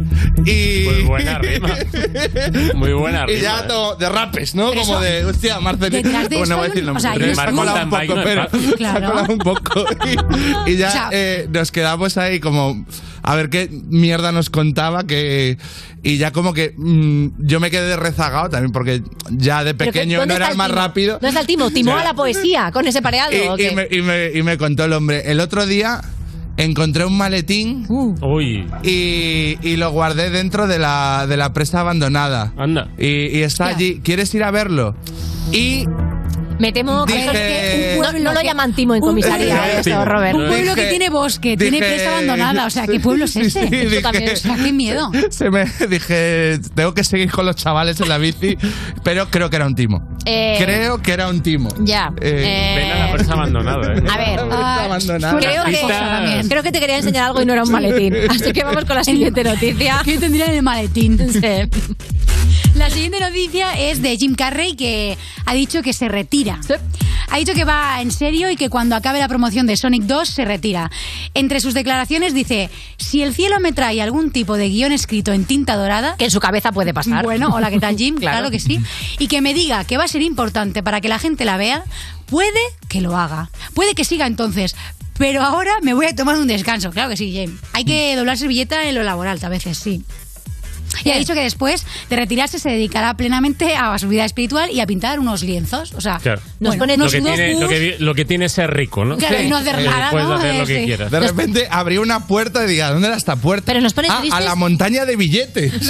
Y... 0.46 0.86
Pues 0.86 1.06
buena 1.06 1.40
rima. 1.40 1.70
Muy 2.76 2.94
buena 2.94 3.24
Y 3.28 3.36
rima. 3.36 3.42
ya 3.42 3.60
¿eh? 3.70 3.96
de 4.00 4.10
rapes, 4.10 4.56
¿no? 4.56 4.70
Pero 4.70 4.82
Como 4.82 4.94
eso- 4.96 5.02
de, 5.02 5.26
hostia, 5.26 5.60
Marcelino. 5.60 6.10
Bueno, 6.12 6.46
no 6.48 6.58
voy 6.58 6.66
a 6.66 6.70
decir 6.70 6.90
o 6.90 7.00
sea, 7.00 7.12
ha 7.14 7.52
colado 7.52 7.84
un 7.84 7.90
poco, 7.90 8.22
pero 8.24 8.42
ha 8.44 8.48
Claro. 8.78 9.10
colado 9.12 9.34
un 9.34 9.40
poco. 9.40 9.86
Y, 10.66 10.72
y 10.72 10.78
ya 10.78 10.88
O 10.88 10.92
sea- 10.92 11.10
eh, 11.12 11.48
nos 11.52 11.72
quedamos 11.72 12.18
ahí 12.18 12.40
como 12.40 12.86
a 13.22 13.36
ver 13.36 13.50
qué 13.50 13.70
mierda 13.72 14.32
nos 14.32 14.50
contaba 14.50 15.06
que 15.06 15.58
y 16.06 16.18
ya 16.18 16.32
como 16.32 16.54
que 16.54 16.74
mm, 16.76 17.28
yo 17.46 17.62
me 17.62 17.72
quedé 17.72 17.96
rezagado 17.96 18.50
también 18.50 18.74
porque 18.74 19.02
ya 19.30 19.64
de 19.64 19.74
pequeño 19.74 20.20
¿dónde 20.20 20.34
no 20.34 20.38
era 20.38 20.50
el 20.52 20.58
más 20.58 20.68
timo? 20.68 20.78
rápido. 20.80 21.14
¿Dónde 21.14 21.30
está 21.30 21.40
el 21.42 21.48
timo? 21.48 21.72
¿Timó 21.72 21.96
a 21.98 22.04
la 22.04 22.14
poesía 22.14 22.72
con 22.74 22.86
ese 22.88 23.02
pareado? 23.02 23.32
o 23.52 23.56
Y, 23.56 23.58
qué? 23.58 23.72
y 23.72 23.76
me, 23.76 23.88
y 23.90 24.02
me- 24.02 24.32
y 24.38 24.44
me 24.44 24.58
contó 24.58 24.84
el 24.84 24.92
hombre. 24.94 25.32
El 25.32 25.40
otro 25.40 25.66
día 25.66 26.02
encontré 26.58 27.06
un 27.06 27.18
maletín 27.18 27.86
Uh. 27.90 28.16
Uy, 28.22 28.66
y, 28.84 29.58
y 29.62 29.76
lo 29.78 29.92
guardé 29.92 30.30
dentro 30.30 30.68
de 30.68 30.80
la, 30.80 31.26
de 31.28 31.38
la 31.38 31.54
presa 31.54 31.80
abandonada. 31.82 32.54
anda. 32.58 32.90
Y, 32.98 33.38
y 33.38 33.44
está 33.44 33.68
allí. 33.68 34.02
¿Quieres 34.04 34.34
ir 34.36 34.44
a 34.44 34.52
verlo? 34.52 34.96
Y 35.52 35.86
Me 36.60 36.72
temo 36.72 37.06
que, 37.06 37.14
Dije- 37.14 37.32
que 37.32 37.96
un 37.98 38.04
pueblo- 38.04 38.20
no, 38.20 38.32
lo 38.34 38.40
que- 38.40 38.46
llaman 38.46 38.74
timo 38.74 38.94
en 38.96 39.02
comisaría, 39.02 39.56
un- 39.74 39.80
eso, 39.80 40.06
Robert. 40.06 40.36
Un 40.36 40.48
pueblo 40.48 40.76
que 40.76 40.82
Dije- 40.82 40.90
tiene 40.92 41.10
bosque, 41.10 41.58
tiene 41.58 41.78
dije- 41.78 41.90
presa 41.96 42.10
abandonada. 42.12 42.66
O 42.68 42.70
sea, 42.70 42.86
¿qué 42.88 43.00
pueblo 43.00 43.26
es 43.26 43.36
ese? 43.36 43.50
sí, 43.68 43.76
Eso 43.76 43.90
dije- 43.90 44.02
también. 44.02 44.30
O 44.32 44.36
sea, 44.36 44.56
qué 44.56 44.72
miedo. 44.72 45.12
Se 45.32 45.50
me 45.50 45.66
dije, 45.90 46.60
tengo 46.76 46.94
que 46.94 47.04
seguir 47.04 47.32
con 47.32 47.46
los 47.48 47.56
chavales 47.56 48.00
en 48.00 48.08
la 48.10 48.20
bici, 48.20 48.56
pero 49.04 49.30
creo 49.32 49.50
que 49.50 49.56
era 49.56 49.66
un 49.66 49.76
timo. 49.76 50.08
Eh, 50.26 50.56
creo 50.64 51.02
que 51.02 51.12
era 51.12 51.28
un 51.30 51.42
timo. 51.42 51.70
Ya. 51.80 52.12
Eh, 52.22 52.44
Eh, 52.46 52.76
Ven 52.78 52.92
a 52.92 53.06
la 53.08 53.12
presa 53.14 53.34
abandonada, 53.34 53.94
¿eh? 53.94 54.04
a 54.10 54.18
ver, 54.18 54.40
Está 54.40 54.84
abandonada. 54.86 55.40
que, 55.40 56.44
creo 56.50 56.64
que 56.64 56.72
te 56.72 56.80
quería 56.80 56.98
enseñar 56.98 57.26
algo 57.26 57.42
y 57.42 57.46
no 57.46 57.54
era 57.54 57.64
un 57.64 57.72
maletín. 57.72 58.16
Así 58.30 58.52
que 58.54 58.64
vamos 58.64 58.86
con 58.86 58.96
la 58.96 59.04
siguiente 59.04 59.44
noticia. 59.44 60.02
¿Qué 60.06 60.18
tendría 60.18 60.46
en 60.46 60.56
el 60.56 60.64
maletín? 60.64 61.18
Sí. 61.32 61.40
La 62.76 62.90
siguiente 62.90 63.20
noticia 63.20 63.74
es 63.74 64.02
de 64.02 64.18
Jim 64.18 64.34
Carrey 64.34 64.76
que 64.76 65.16
ha 65.46 65.54
dicho 65.54 65.84
que 65.84 65.94
se 65.94 66.08
retira. 66.10 66.60
Ha 67.30 67.38
dicho 67.38 67.54
que 67.54 67.66
va 67.66 68.02
en 68.02 68.12
serio 68.12 68.50
y 68.50 68.56
que 68.56 68.70
cuando 68.70 68.96
acabe 68.96 69.20
la 69.20 69.28
promoción 69.28 69.68
de 69.68 69.78
Sonic 69.78 70.04
2 70.04 70.28
se 70.28 70.44
retira. 70.44 70.90
Entre 71.36 71.60
sus 71.60 71.76
declaraciones 71.76 72.34
dice, 72.34 72.72
si 72.98 73.22
el 73.22 73.34
cielo 73.34 73.60
me 73.60 73.74
trae 73.74 74.02
algún 74.02 74.32
tipo 74.32 74.58
de 74.58 74.70
guion 74.70 74.92
escrito 74.92 75.34
en 75.34 75.46
tinta 75.46 75.76
dorada... 75.76 76.16
Que 76.18 76.26
en 76.26 76.32
su 76.32 76.40
cabeza 76.40 76.72
puede 76.72 76.94
pasar. 76.94 77.24
Bueno, 77.24 77.50
hola, 77.54 77.70
¿qué 77.70 77.80
tal 77.80 77.96
Jim? 77.96 78.16
Claro. 78.24 78.38
claro. 78.38 78.52
que 78.52 78.60
sí. 78.60 78.80
Y 79.20 79.28
que 79.28 79.42
me 79.42 79.54
diga 79.54 79.84
que 79.86 79.98
va 79.98 80.06
a 80.06 80.08
ser 80.08 80.22
importante 80.22 80.82
para 80.82 81.02
que 81.02 81.10
la 81.10 81.20
gente 81.20 81.46
la 81.46 81.58
vea, 81.58 81.84
puede 82.26 82.60
que 82.88 83.02
lo 83.02 83.18
haga. 83.18 83.50
Puede 83.74 83.94
que 83.94 84.04
siga 84.04 84.26
entonces. 84.26 84.76
Pero 85.18 85.44
ahora 85.44 85.72
me 85.82 85.94
voy 85.94 86.08
a 86.08 86.16
tomar 86.16 86.38
un 86.38 86.48
descanso. 86.48 86.92
Claro 86.92 87.10
que 87.10 87.18
sí, 87.18 87.32
Jim. 87.32 87.58
Hay 87.74 87.86
que 87.86 88.16
doblar 88.16 88.38
servilleta 88.38 88.88
en 88.88 88.96
lo 88.96 89.04
laboral, 89.04 89.40
a 89.42 89.50
veces, 89.50 89.78
sí. 89.78 90.04
Y 91.04 91.12
ha 91.12 91.18
dicho 91.18 91.34
que 91.34 91.42
después 91.42 91.86
de 92.10 92.16
retirarse 92.16 92.60
se 92.60 92.70
dedicará 92.70 93.16
plenamente 93.16 93.76
a 93.76 93.98
su 94.00 94.08
vida 94.08 94.26
espiritual 94.26 94.70
y 94.72 94.80
a 94.80 94.86
pintar 94.88 95.20
unos 95.20 95.44
lienzos. 95.44 95.94
O 95.94 96.02
sea, 96.02 96.20
Claro. 96.20 96.42
nos 96.60 96.76
pone 96.76 96.98
lo, 96.98 97.04
unos 97.04 97.14
que 97.14 97.22
tiene, 97.22 97.60
lo, 97.60 97.68
que, 97.68 97.96
lo 98.00 98.16
que 98.16 98.26
tiene 98.26 98.46
es 98.46 98.52
ser 98.52 98.74
rico, 98.74 99.04
¿no? 99.06 99.18
Claro, 99.18 99.42
y 99.42 99.48
no 99.48 99.58
hacer 99.58 99.80
Eh, 99.80 99.84
nada, 99.86 100.12
Puedes 100.12 100.28
¿no? 100.28 100.34
hacer 100.36 100.56
lo 100.56 100.66
que 100.66 100.80
sí. 100.80 100.86
quieras. 100.86 101.12
De 101.12 101.20
repente 101.20 101.68
abrió 101.70 102.02
una 102.02 102.28
puerta 102.28 102.64
y 102.64 102.68
diga, 102.68 102.92
¿dónde 102.92 103.08
era 103.08 103.18
esta 103.18 103.36
puerta? 103.36 103.66
Pero 103.66 103.82
nos 103.82 103.94
pone 103.94 104.08
Ah, 104.10 104.22
a 104.32 104.40
la 104.42 104.56
montaña 104.56 105.06
de 105.06 105.16
billetes. 105.16 105.74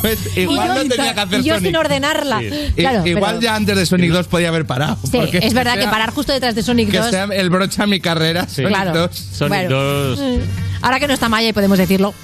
pues 0.00 0.36
igual 0.36 0.68
yo- 0.68 0.74
no 0.84 0.88
tenía 0.88 1.14
que 1.14 1.20
hacer 1.20 1.40
y 1.40 1.42
yo 1.44 1.54
Sonic. 1.54 1.66
sin 1.68 1.76
ordenarla. 1.76 2.42
I- 2.42 2.72
Claro, 2.76 3.06
igual 3.06 3.34
pero- 3.36 3.42
ya 3.42 3.54
antes 3.56 3.76
de 3.76 3.86
Sonic 3.86 4.10
2 4.10 4.26
podía 4.26 4.48
haber 4.48 4.66
parado. 4.66 4.98
Sí, 5.02 5.10
porque 5.18 5.38
es 5.42 5.54
verdad 5.54 5.74
que 5.74 5.82
sea- 5.82 5.90
parar 5.90 6.10
justo 6.12 6.32
detrás 6.32 6.54
de 6.54 6.62
Sonic 6.62 6.90
Que 6.90 6.98
2. 6.98 7.10
sea 7.10 7.24
el 7.24 7.50
broche 7.50 7.82
a 7.82 7.86
mi 7.86 8.00
carrera, 8.00 8.48
Sonic 8.48 8.68
Claro. 8.70 8.92
2. 8.94 9.16
Sonic 9.16 9.48
Bueno. 9.68 9.76
2. 9.76 10.20
Ahora 10.82 11.00
que 11.00 11.06
no 11.06 11.14
está 11.14 11.28
Maya 11.28 11.48
y 11.48 11.52
podemos 11.52 11.78
decirlo. 11.78 12.14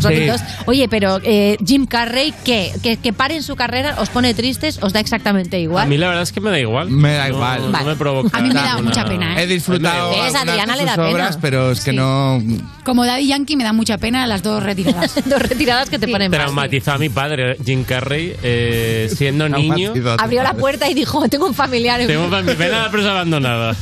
Sonic 0.00 0.20
Sí. 0.20 0.26
2. 0.26 0.40
Oye, 0.66 0.88
pero 0.88 1.18
eh, 1.24 1.56
Jim 1.66 1.86
Carrey, 1.86 2.32
¿qué? 2.44 2.72
¿Que, 2.82 2.96
que 2.96 3.12
pare 3.12 3.34
en 3.36 3.42
su 3.42 3.56
carrera 3.56 3.96
os 3.98 4.08
pone 4.08 4.32
tristes? 4.34 4.78
¿Os 4.82 4.92
da 4.92 5.00
exactamente 5.00 5.58
igual? 5.60 5.84
A 5.84 5.86
mí 5.86 5.98
la 5.98 6.08
verdad 6.08 6.22
es 6.22 6.32
que 6.32 6.40
me 6.40 6.50
da 6.50 6.58
igual. 6.60 6.88
Me 6.90 7.14
da 7.14 7.28
igual. 7.28 7.62
No, 7.66 7.72
Vale. 7.72 7.84
me 7.86 7.96
provoca. 7.96 8.36
A 8.38 8.40
mí 8.40 8.48
me 8.48 8.54
da 8.54 8.62
ninguna- 8.76 8.82
mucha 8.82 9.04
pena, 9.04 9.38
¿eh? 9.38 9.42
He 9.42 9.46
disfrutado 9.46 10.10
¿Ves? 10.10 10.18
algunas 10.20 10.42
Adriana 10.42 10.72
de 10.74 10.78
le 10.80 10.84
da 10.86 10.94
sus 10.94 11.04
pena. 11.04 11.10
obras, 11.14 11.38
pero 11.40 11.70
es 11.72 11.80
que 11.80 11.90
Sí. 11.90 11.96
no... 11.96 12.42
Como 12.84 13.04
Daddy 13.06 13.26
Yankee 13.28 13.56
me 13.56 13.64
da 13.64 13.72
mucha 13.72 13.98
pena 13.98 14.26
las 14.26 14.42
dos 14.42 14.62
retiradas. 14.62 15.14
Dos 15.24 15.40
retiradas 15.42 15.88
que 15.88 15.98
te 15.98 16.08
ponen 16.08 16.30
mal. 16.30 16.40
Traumatizó 16.40 16.92
a 16.92 16.98
mi 16.98 17.08
padre, 17.08 17.56
Jim 17.64 17.84
Carrey, 17.84 18.34
eh, 18.42 19.08
siendo 19.16 19.48
niño. 19.48 19.92
Abrió 20.18 20.42
la 20.42 20.54
puerta 20.54 20.88
y 20.90 20.94
dijo, 20.94 21.28
tengo 21.28 21.46
un 21.46 21.54
familiar. 21.54 22.00
en- 22.00 22.08
Tengo 22.08 22.28
mi 22.42 22.54
pena 22.54 22.82
la 22.82 22.90
presa 22.90 23.10
abandonada. 23.12 23.76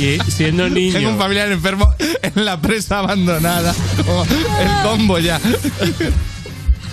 Y 0.00 0.18
siendo 0.30 0.68
niño. 0.68 0.94
Tengo 0.94 1.10
un 1.10 1.18
familiar 1.18 1.50
enfermo 1.52 1.88
en 2.22 2.44
la 2.44 2.60
presa 2.60 2.98
abandonada. 3.00 3.74
Como 4.04 4.24
el 4.24 4.68
combo 5.02 5.18
ya. 5.18 5.40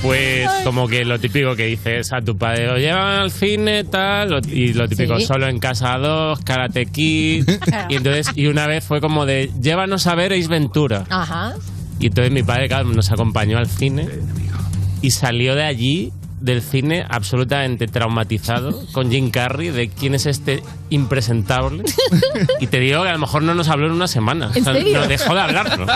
Pues 0.01 0.49
como 0.63 0.87
que 0.87 1.03
lo 1.03 1.19
típico 1.19 1.57
que 1.57 1.65
dices 1.65 2.13
a 2.13 2.21
tu 2.21 2.37
padre, 2.37 2.67
lo 2.67 2.77
llevan 2.77 3.19
al 3.19 3.31
cine, 3.31 3.83
tal, 3.83 4.29
lo- 4.29 4.39
y 4.39 4.71
lo 4.71 4.87
típico, 4.87 5.19
Sí. 5.19 5.25
solo 5.25 5.47
en 5.49 5.59
casa 5.59 5.97
dos, 5.97 6.39
Karate 6.39 6.85
Kid, 6.85 7.43
y 7.89 7.95
entonces, 7.95 8.29
y 8.33 8.45
una 8.47 8.65
vez 8.65 8.85
fue 8.85 9.01
como 9.01 9.25
de, 9.25 9.51
llévanos 9.59 10.07
a 10.07 10.15
ver 10.15 10.31
Ace 10.31 10.47
Ventura. 10.47 11.03
Ajá. 11.09 11.53
Y 11.99 12.07
entonces 12.07 12.31
mi 12.31 12.43
padre, 12.43 12.69
claro, 12.69 12.85
nos 12.87 13.11
acompañó 13.11 13.57
al 13.57 13.67
cine 13.67 14.07
y 15.01 15.11
salió 15.11 15.53
de 15.55 15.63
allí, 15.65 16.13
del 16.39 16.61
cine, 16.61 17.03
absolutamente 17.09 17.87
traumatizado 17.87 18.81
con 18.93 19.11
Jim 19.11 19.31
Carrey, 19.31 19.67
de 19.71 19.89
quién 19.89 20.15
es 20.15 20.25
este 20.27 20.63
impresentable. 20.89 21.83
y 22.59 22.67
te 22.67 22.79
digo 22.79 23.03
que 23.03 23.09
a 23.09 23.13
lo 23.13 23.19
mejor 23.19 23.43
no 23.43 23.53
nos 23.53 23.67
habló 23.69 23.87
en 23.87 23.93
una 23.93 24.07
semana. 24.07 24.51
¿En 24.55 24.61
O 24.61 24.65
sea, 24.65 24.73
serio? 24.73 24.99
nos 24.99 25.07
dejó 25.07 25.33
de 25.33 25.41
hablarnos. 25.41 25.89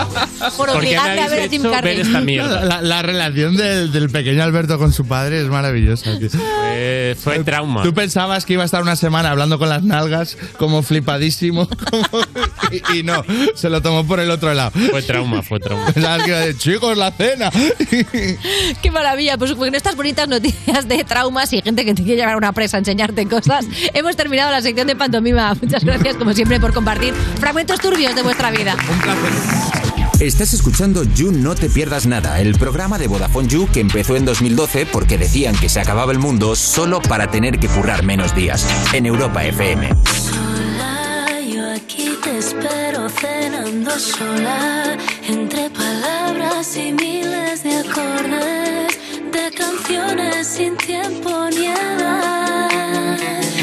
Por 0.56 0.56
¿Por 0.56 0.66
qué 0.66 0.72
me 0.72 0.78
obligarle 0.78 1.20
a 1.22 1.28
ver 1.28 1.40
a 1.40 1.44
hecho 1.44 1.70
Carrey. 1.70 1.96
ver 1.96 2.06
esta 2.06 2.20
mierda? 2.20 2.64
La, 2.64 2.82
la 2.82 3.02
relación 3.02 3.56
del, 3.56 3.92
del 3.92 4.10
pequeño 4.10 4.42
Alberto 4.42 4.78
con 4.78 4.92
su 4.92 5.06
padre 5.06 5.40
es 5.40 5.46
maravillosa. 5.48 6.10
Fue, 6.30 7.16
fue 7.18 7.38
trauma. 7.44 7.82
Tú 7.82 7.92
pensabas 7.94 8.44
que 8.44 8.52
iba 8.54 8.62
a 8.62 8.66
estar 8.66 8.82
una 8.82 8.96
semana 8.96 9.30
hablando 9.30 9.58
con 9.58 9.68
las 9.68 9.82
nalgas, 9.82 10.36
como 10.58 10.82
flipadísimo, 10.82 11.68
como- 11.90 12.24
y, 12.92 12.98
y 12.98 13.02
no, 13.02 13.24
se 13.54 13.68
lo 13.70 13.80
tomó 13.82 14.06
por 14.06 14.20
el 14.20 14.30
otro 14.30 14.52
lado. 14.54 14.72
Fue 14.90 15.02
trauma, 15.02 15.42
fue 15.42 15.60
trauma. 15.60 15.86
Pensabas 15.92 16.22
que 16.22 16.30
iba 16.30 16.38
a 16.38 16.40
decir, 16.46 16.72
chicos, 16.74 16.96
la 16.96 17.10
cena. 17.12 17.50
Qué 18.82 18.90
maravilla. 18.90 19.36
Pues 19.38 19.52
con 19.54 19.74
estas 19.74 19.96
bonitas 19.96 20.28
noticias 20.28 20.88
de 20.88 21.04
traumas 21.04 21.52
y 21.52 21.62
gente 21.62 21.84
que 21.84 21.94
te 21.94 22.02
quiere 22.02 22.18
llevar 22.20 22.34
a 22.34 22.38
una 22.38 22.52
presa 22.52 22.76
a 22.76 22.80
enseñarte 22.80 23.26
cosas, 23.26 23.66
hemos 23.92 24.16
terminado 24.16 24.50
la 24.50 24.60
sección 24.62 24.83
de 24.86 24.96
pantomima. 24.96 25.54
Muchas 25.62 25.84
gracias, 25.84 26.16
como 26.16 26.32
siempre, 26.32 26.60
por 26.60 26.72
compartir 26.72 27.14
fragmentos 27.38 27.80
turbios 27.80 28.14
de 28.14 28.22
vuestra 28.22 28.50
vida. 28.50 28.76
Estás 30.20 30.54
escuchando 30.54 31.02
You 31.02 31.32
No 31.32 31.54
Te 31.54 31.68
Pierdas 31.68 32.06
Nada, 32.06 32.40
el 32.40 32.54
programa 32.56 32.98
de 32.98 33.08
Vodafone 33.08 33.48
You 33.48 33.68
que 33.72 33.80
empezó 33.80 34.16
en 34.16 34.24
2012 34.24 34.86
porque 34.86 35.18
decían 35.18 35.56
que 35.56 35.68
se 35.68 35.80
acababa 35.80 36.12
el 36.12 36.18
mundo 36.18 36.54
solo 36.54 37.02
para 37.02 37.30
tener 37.30 37.58
que 37.58 37.66
currar 37.68 38.04
menos 38.04 38.34
días. 38.34 38.66
En 38.92 39.06
Europa 39.06 39.44
FM. 39.44 39.88
Sola, 39.88 41.40
yo 41.40 41.72
aquí 41.72 42.10
te 42.22 42.38
espero 42.38 43.08
cenando 43.08 43.90
sola, 43.98 44.96
entre 45.28 45.68
palabras 45.70 46.76
y 46.76 46.92
miles 46.92 47.64
de 47.64 47.78
acordes, 47.78 48.98
de 49.32 49.50
canciones 49.56 50.46
sin 50.46 50.76
tiempo 50.76 51.48
ni 51.50 51.66
edad. 51.66 52.43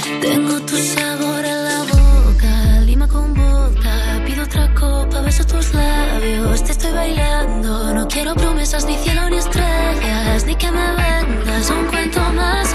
Tengo 0.01 0.59
tu 0.61 0.77
sabor 0.77 1.45
en 1.45 1.63
la 1.63 1.79
boca, 1.83 2.81
lima 2.85 3.07
con 3.07 3.33
vodka, 3.35 4.23
pido 4.25 4.43
otra 4.43 4.73
copa, 4.73 5.21
beso 5.21 5.45
tus 5.45 5.73
labios, 5.73 6.63
te 6.63 6.71
estoy 6.71 6.91
bailando, 6.91 7.93
no 7.93 8.07
quiero 8.07 8.33
promesas 8.33 8.85
ni 8.85 8.95
cielo 8.97 9.29
ni 9.29 9.37
estrellas, 9.37 10.45
ni 10.45 10.55
que 10.55 10.71
me 10.71 10.95
vendas 10.95 11.69
un 11.69 11.85
cuento 11.85 12.19
más, 12.33 12.73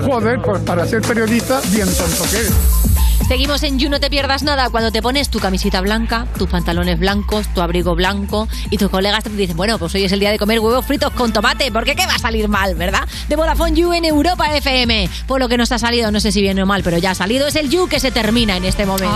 Joder, 0.00 0.40
pues 0.40 0.62
para 0.62 0.86
ser 0.86 1.02
periodista, 1.02 1.60
bien 1.70 1.88
tonto 1.94 2.24
que 2.30 2.36
eres. 2.36 2.52
Seguimos 3.28 3.62
en 3.62 3.78
You, 3.78 3.88
no 3.88 4.00
te 4.00 4.10
pierdas 4.10 4.42
nada 4.42 4.68
cuando 4.68 4.90
te 4.90 5.00
pones 5.00 5.30
tu 5.30 5.38
camisita 5.38 5.80
blanca, 5.80 6.26
tus 6.36 6.48
pantalones 6.48 6.98
blancos, 6.98 7.46
tu 7.54 7.62
abrigo 7.62 7.94
blanco 7.94 8.48
y 8.68 8.76
tus 8.76 8.90
colegas 8.90 9.24
te 9.24 9.30
dicen, 9.30 9.56
bueno, 9.56 9.78
pues 9.78 9.94
hoy 9.94 10.04
es 10.04 10.12
el 10.12 10.20
día 10.20 10.30
de 10.30 10.38
comer 10.38 10.60
huevos 10.60 10.84
fritos 10.84 11.12
con 11.12 11.32
tomate, 11.32 11.70
porque 11.72 11.94
qué 11.94 12.06
va 12.06 12.16
a 12.16 12.18
salir 12.18 12.48
mal, 12.48 12.74
¿verdad? 12.74 13.08
De 13.28 13.36
Vodafone 13.36 13.74
You 13.74 13.92
en 13.92 14.04
Europa 14.04 14.54
FM. 14.54 15.08
Por 15.26 15.40
lo 15.40 15.48
que 15.48 15.56
nos 15.56 15.72
ha 15.72 15.78
salido, 15.78 16.10
no 16.10 16.20
sé 16.20 16.32
si 16.32 16.42
bien 16.42 16.58
o 16.60 16.66
mal, 16.66 16.82
pero 16.82 16.98
ya 16.98 17.12
ha 17.12 17.14
salido, 17.14 17.46
es 17.46 17.56
el 17.56 17.70
You 17.70 17.88
que 17.88 18.00
se 18.00 18.10
termina 18.10 18.56
en 18.56 18.64
este 18.64 18.84
momento. 18.84 19.08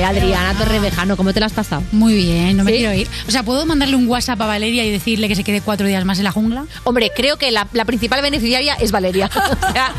Ay, 0.00 0.16
Adriana 0.16 0.54
Torrevejano, 0.56 1.14
¿cómo 1.14 1.34
te 1.34 1.40
la 1.40 1.46
has 1.46 1.52
pasado? 1.52 1.82
Muy 1.92 2.14
bien, 2.14 2.56
no 2.56 2.64
me 2.64 2.72
¿Sí? 2.72 2.78
quiero 2.78 2.94
ir. 2.94 3.06
O 3.28 3.30
sea, 3.30 3.42
¿puedo 3.42 3.66
mandarle 3.66 3.96
un 3.96 4.08
WhatsApp 4.08 4.40
a 4.40 4.46
Valeria 4.46 4.82
y 4.84 4.90
decirle 4.90 5.28
que 5.28 5.34
se 5.34 5.44
quede 5.44 5.60
cuatro 5.60 5.86
días 5.86 6.04
más 6.06 6.16
en 6.18 6.24
la 6.24 6.32
jungla? 6.32 6.64
Hombre, 6.84 7.12
creo 7.14 7.36
que 7.36 7.50
la, 7.50 7.68
la 7.74 7.84
principal 7.84 8.22
beneficiaria 8.22 8.74
es 8.76 8.92
Valeria. 8.92 9.30
o 9.36 9.72
sea, 9.72 9.92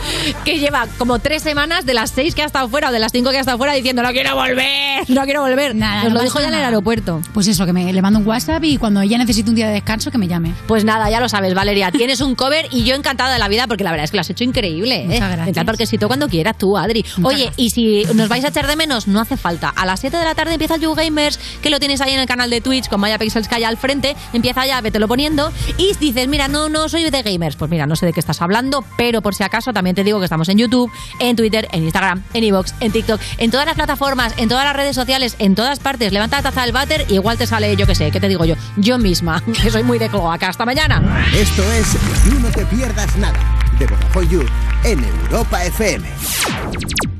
que 0.44 0.58
lleva 0.58 0.88
como 0.98 1.20
tres 1.20 1.44
semanas 1.44 1.86
de 1.86 1.94
las 1.94 2.10
seis 2.10 2.34
que 2.34 2.42
ha 2.42 2.46
estado 2.46 2.68
fuera 2.68 2.90
o 2.90 2.92
de 2.92 2.98
las 2.98 3.12
cinco 3.12 3.30
que 3.30 3.38
ha 3.38 3.42
estado 3.42 3.60
fuera 3.60 3.74
diciendo 3.74 4.02
no 4.02 4.10
quiero 4.10 4.36
volver, 4.36 5.08
no 5.08 5.24
quiero 5.24 5.42
volver. 5.42 5.76
Nada, 5.76 6.04
Nos 6.04 6.14
no 6.14 6.18
lo 6.18 6.24
dijo 6.24 6.40
ya 6.40 6.48
en 6.48 6.56
el 6.56 6.64
aeropuerto. 6.64 7.22
Pues 7.34 7.48
eso, 7.48 7.68
que 7.68 7.74
me, 7.74 7.94
le 7.94 8.02
mando 8.02 8.20
un 8.20 8.28
WhatsApp 8.28 8.64
y 8.64 8.78
cuando 8.78 9.02
ella 9.02 9.20
necesite 9.20 9.50
un 9.50 9.56
día 9.56 9.68
de 9.68 9.74
descanso, 9.74 10.10
que 10.10 10.18
me 10.18 10.28
llame. 10.28 10.54
Pues 10.68 10.84
nada, 10.84 11.10
ya 11.12 11.20
lo 11.20 11.30
sabes, 11.30 11.54
Valeria. 11.54 11.92
Tienes 11.92 12.22
un 12.22 12.34
cover 12.34 12.68
y 12.72 12.84
yo 12.86 12.96
encantada 12.96 13.34
de 13.34 13.40
la 13.40 13.48
vida 13.48 13.68
porque 13.68 13.84
la 13.84 13.92
verdad 13.92 14.06
es 14.06 14.12
que 14.12 14.18
lo 14.18 14.22
has 14.22 14.30
hecho 14.30 14.44
increíble. 14.44 15.04
¿eh? 15.04 15.06
Muchas 15.06 15.30
gracias. 15.30 15.48
Entra 15.48 15.64
parquecito 15.66 16.08
cuando 16.08 16.28
quieras 16.28 16.58
tú, 16.58 16.78
Adri. 16.78 17.06
Oye, 17.22 17.52
y 17.56 17.70
si 17.70 18.04
nos 18.16 18.30
vais 18.30 18.44
a 18.44 18.48
echar 18.48 18.68
de 18.68 18.76
menos, 18.76 19.08
no 19.08 19.20
hace 19.20 19.38
falta. 19.38 19.70
A 19.70 19.86
las 19.92 20.00
7 20.00 20.16
de 20.16 20.24
la 20.24 20.36
tarde 20.36 20.54
empieza 20.54 20.76
el 20.76 20.82
You 20.82 20.96
Gamers, 20.96 21.38
que 21.62 21.70
lo 21.70 21.78
tienes 21.78 22.00
ahí 22.00 22.14
en 22.14 22.22
el 22.22 22.26
canal 22.26 22.50
de 22.50 22.62
Twitch 22.62 22.88
con 22.88 23.02
Maya 23.02 23.20
Pixels 23.20 23.50
que 23.50 23.56
hay 23.56 23.66
al 23.66 23.76
frente. 23.76 24.16
Empieza 24.32 24.66
ya, 24.66 24.82
lo 24.82 25.08
poniendo. 25.10 25.52
Y 25.78 25.94
dices, 25.96 26.30
mira, 26.30 26.48
no, 26.48 26.70
no 26.70 26.88
soy 26.88 27.10
de 27.10 27.22
gamers. 27.22 27.58
Pues 27.58 27.70
mira, 27.70 27.86
no 27.86 27.98
sé 27.98 28.06
de 28.06 28.14
qué 28.14 28.22
estás 28.22 28.42
hablando, 28.42 28.86
pero 28.96 29.22
por 29.22 29.36
si 29.36 29.44
acaso 29.44 29.74
también 29.74 29.94
te 29.94 30.06
digo 30.06 30.20
que 30.20 30.26
estamos 30.26 30.48
en 30.48 30.58
YouTube, 30.58 30.90
en 31.20 31.36
Twitter, 31.36 31.68
en 31.74 31.84
Instagram, 31.84 32.24
en 32.34 32.44
Evox, 32.46 32.74
en 32.80 32.94
TikTok, 32.94 33.20
en 33.38 33.52
todas 33.52 33.66
las 33.66 33.76
plataformas, 33.76 34.34
en 34.38 34.48
todas 34.48 34.64
las 34.64 34.76
redes 34.76 34.96
sociales, 34.96 35.36
en 35.40 35.56
todas 35.56 35.80
partes. 35.80 36.14
Levanta 36.14 36.38
la 36.38 36.44
taza 36.44 36.62
del 36.62 36.72
váter, 36.72 37.06
igual 37.10 37.38
te 37.38 37.46
sale, 37.46 37.76
yo 37.76 37.86
qué 37.86 37.96
sé, 37.96 38.12
¿qué 38.12 38.22
te 38.22 38.30
digo 38.30 38.46
yo? 38.46 38.56
Yo 38.78 38.98
misma, 38.98 39.44
que 39.62 39.70
soy 39.70 39.84
muy 39.84 40.00
de 40.00 40.08
cloaca. 40.08 40.48
Hasta 40.48 40.66
mañana. 40.66 41.26
Esto 41.36 41.64
es 41.74 41.98
No 42.40 42.48
Te 42.50 42.66
Pierdas 42.66 43.14
Nada, 43.18 43.38
de 43.78 43.88
Vodafone 43.88 44.28
You, 44.30 44.46
en 44.86 45.04
Europa 45.04 45.66
FM. 45.66 47.11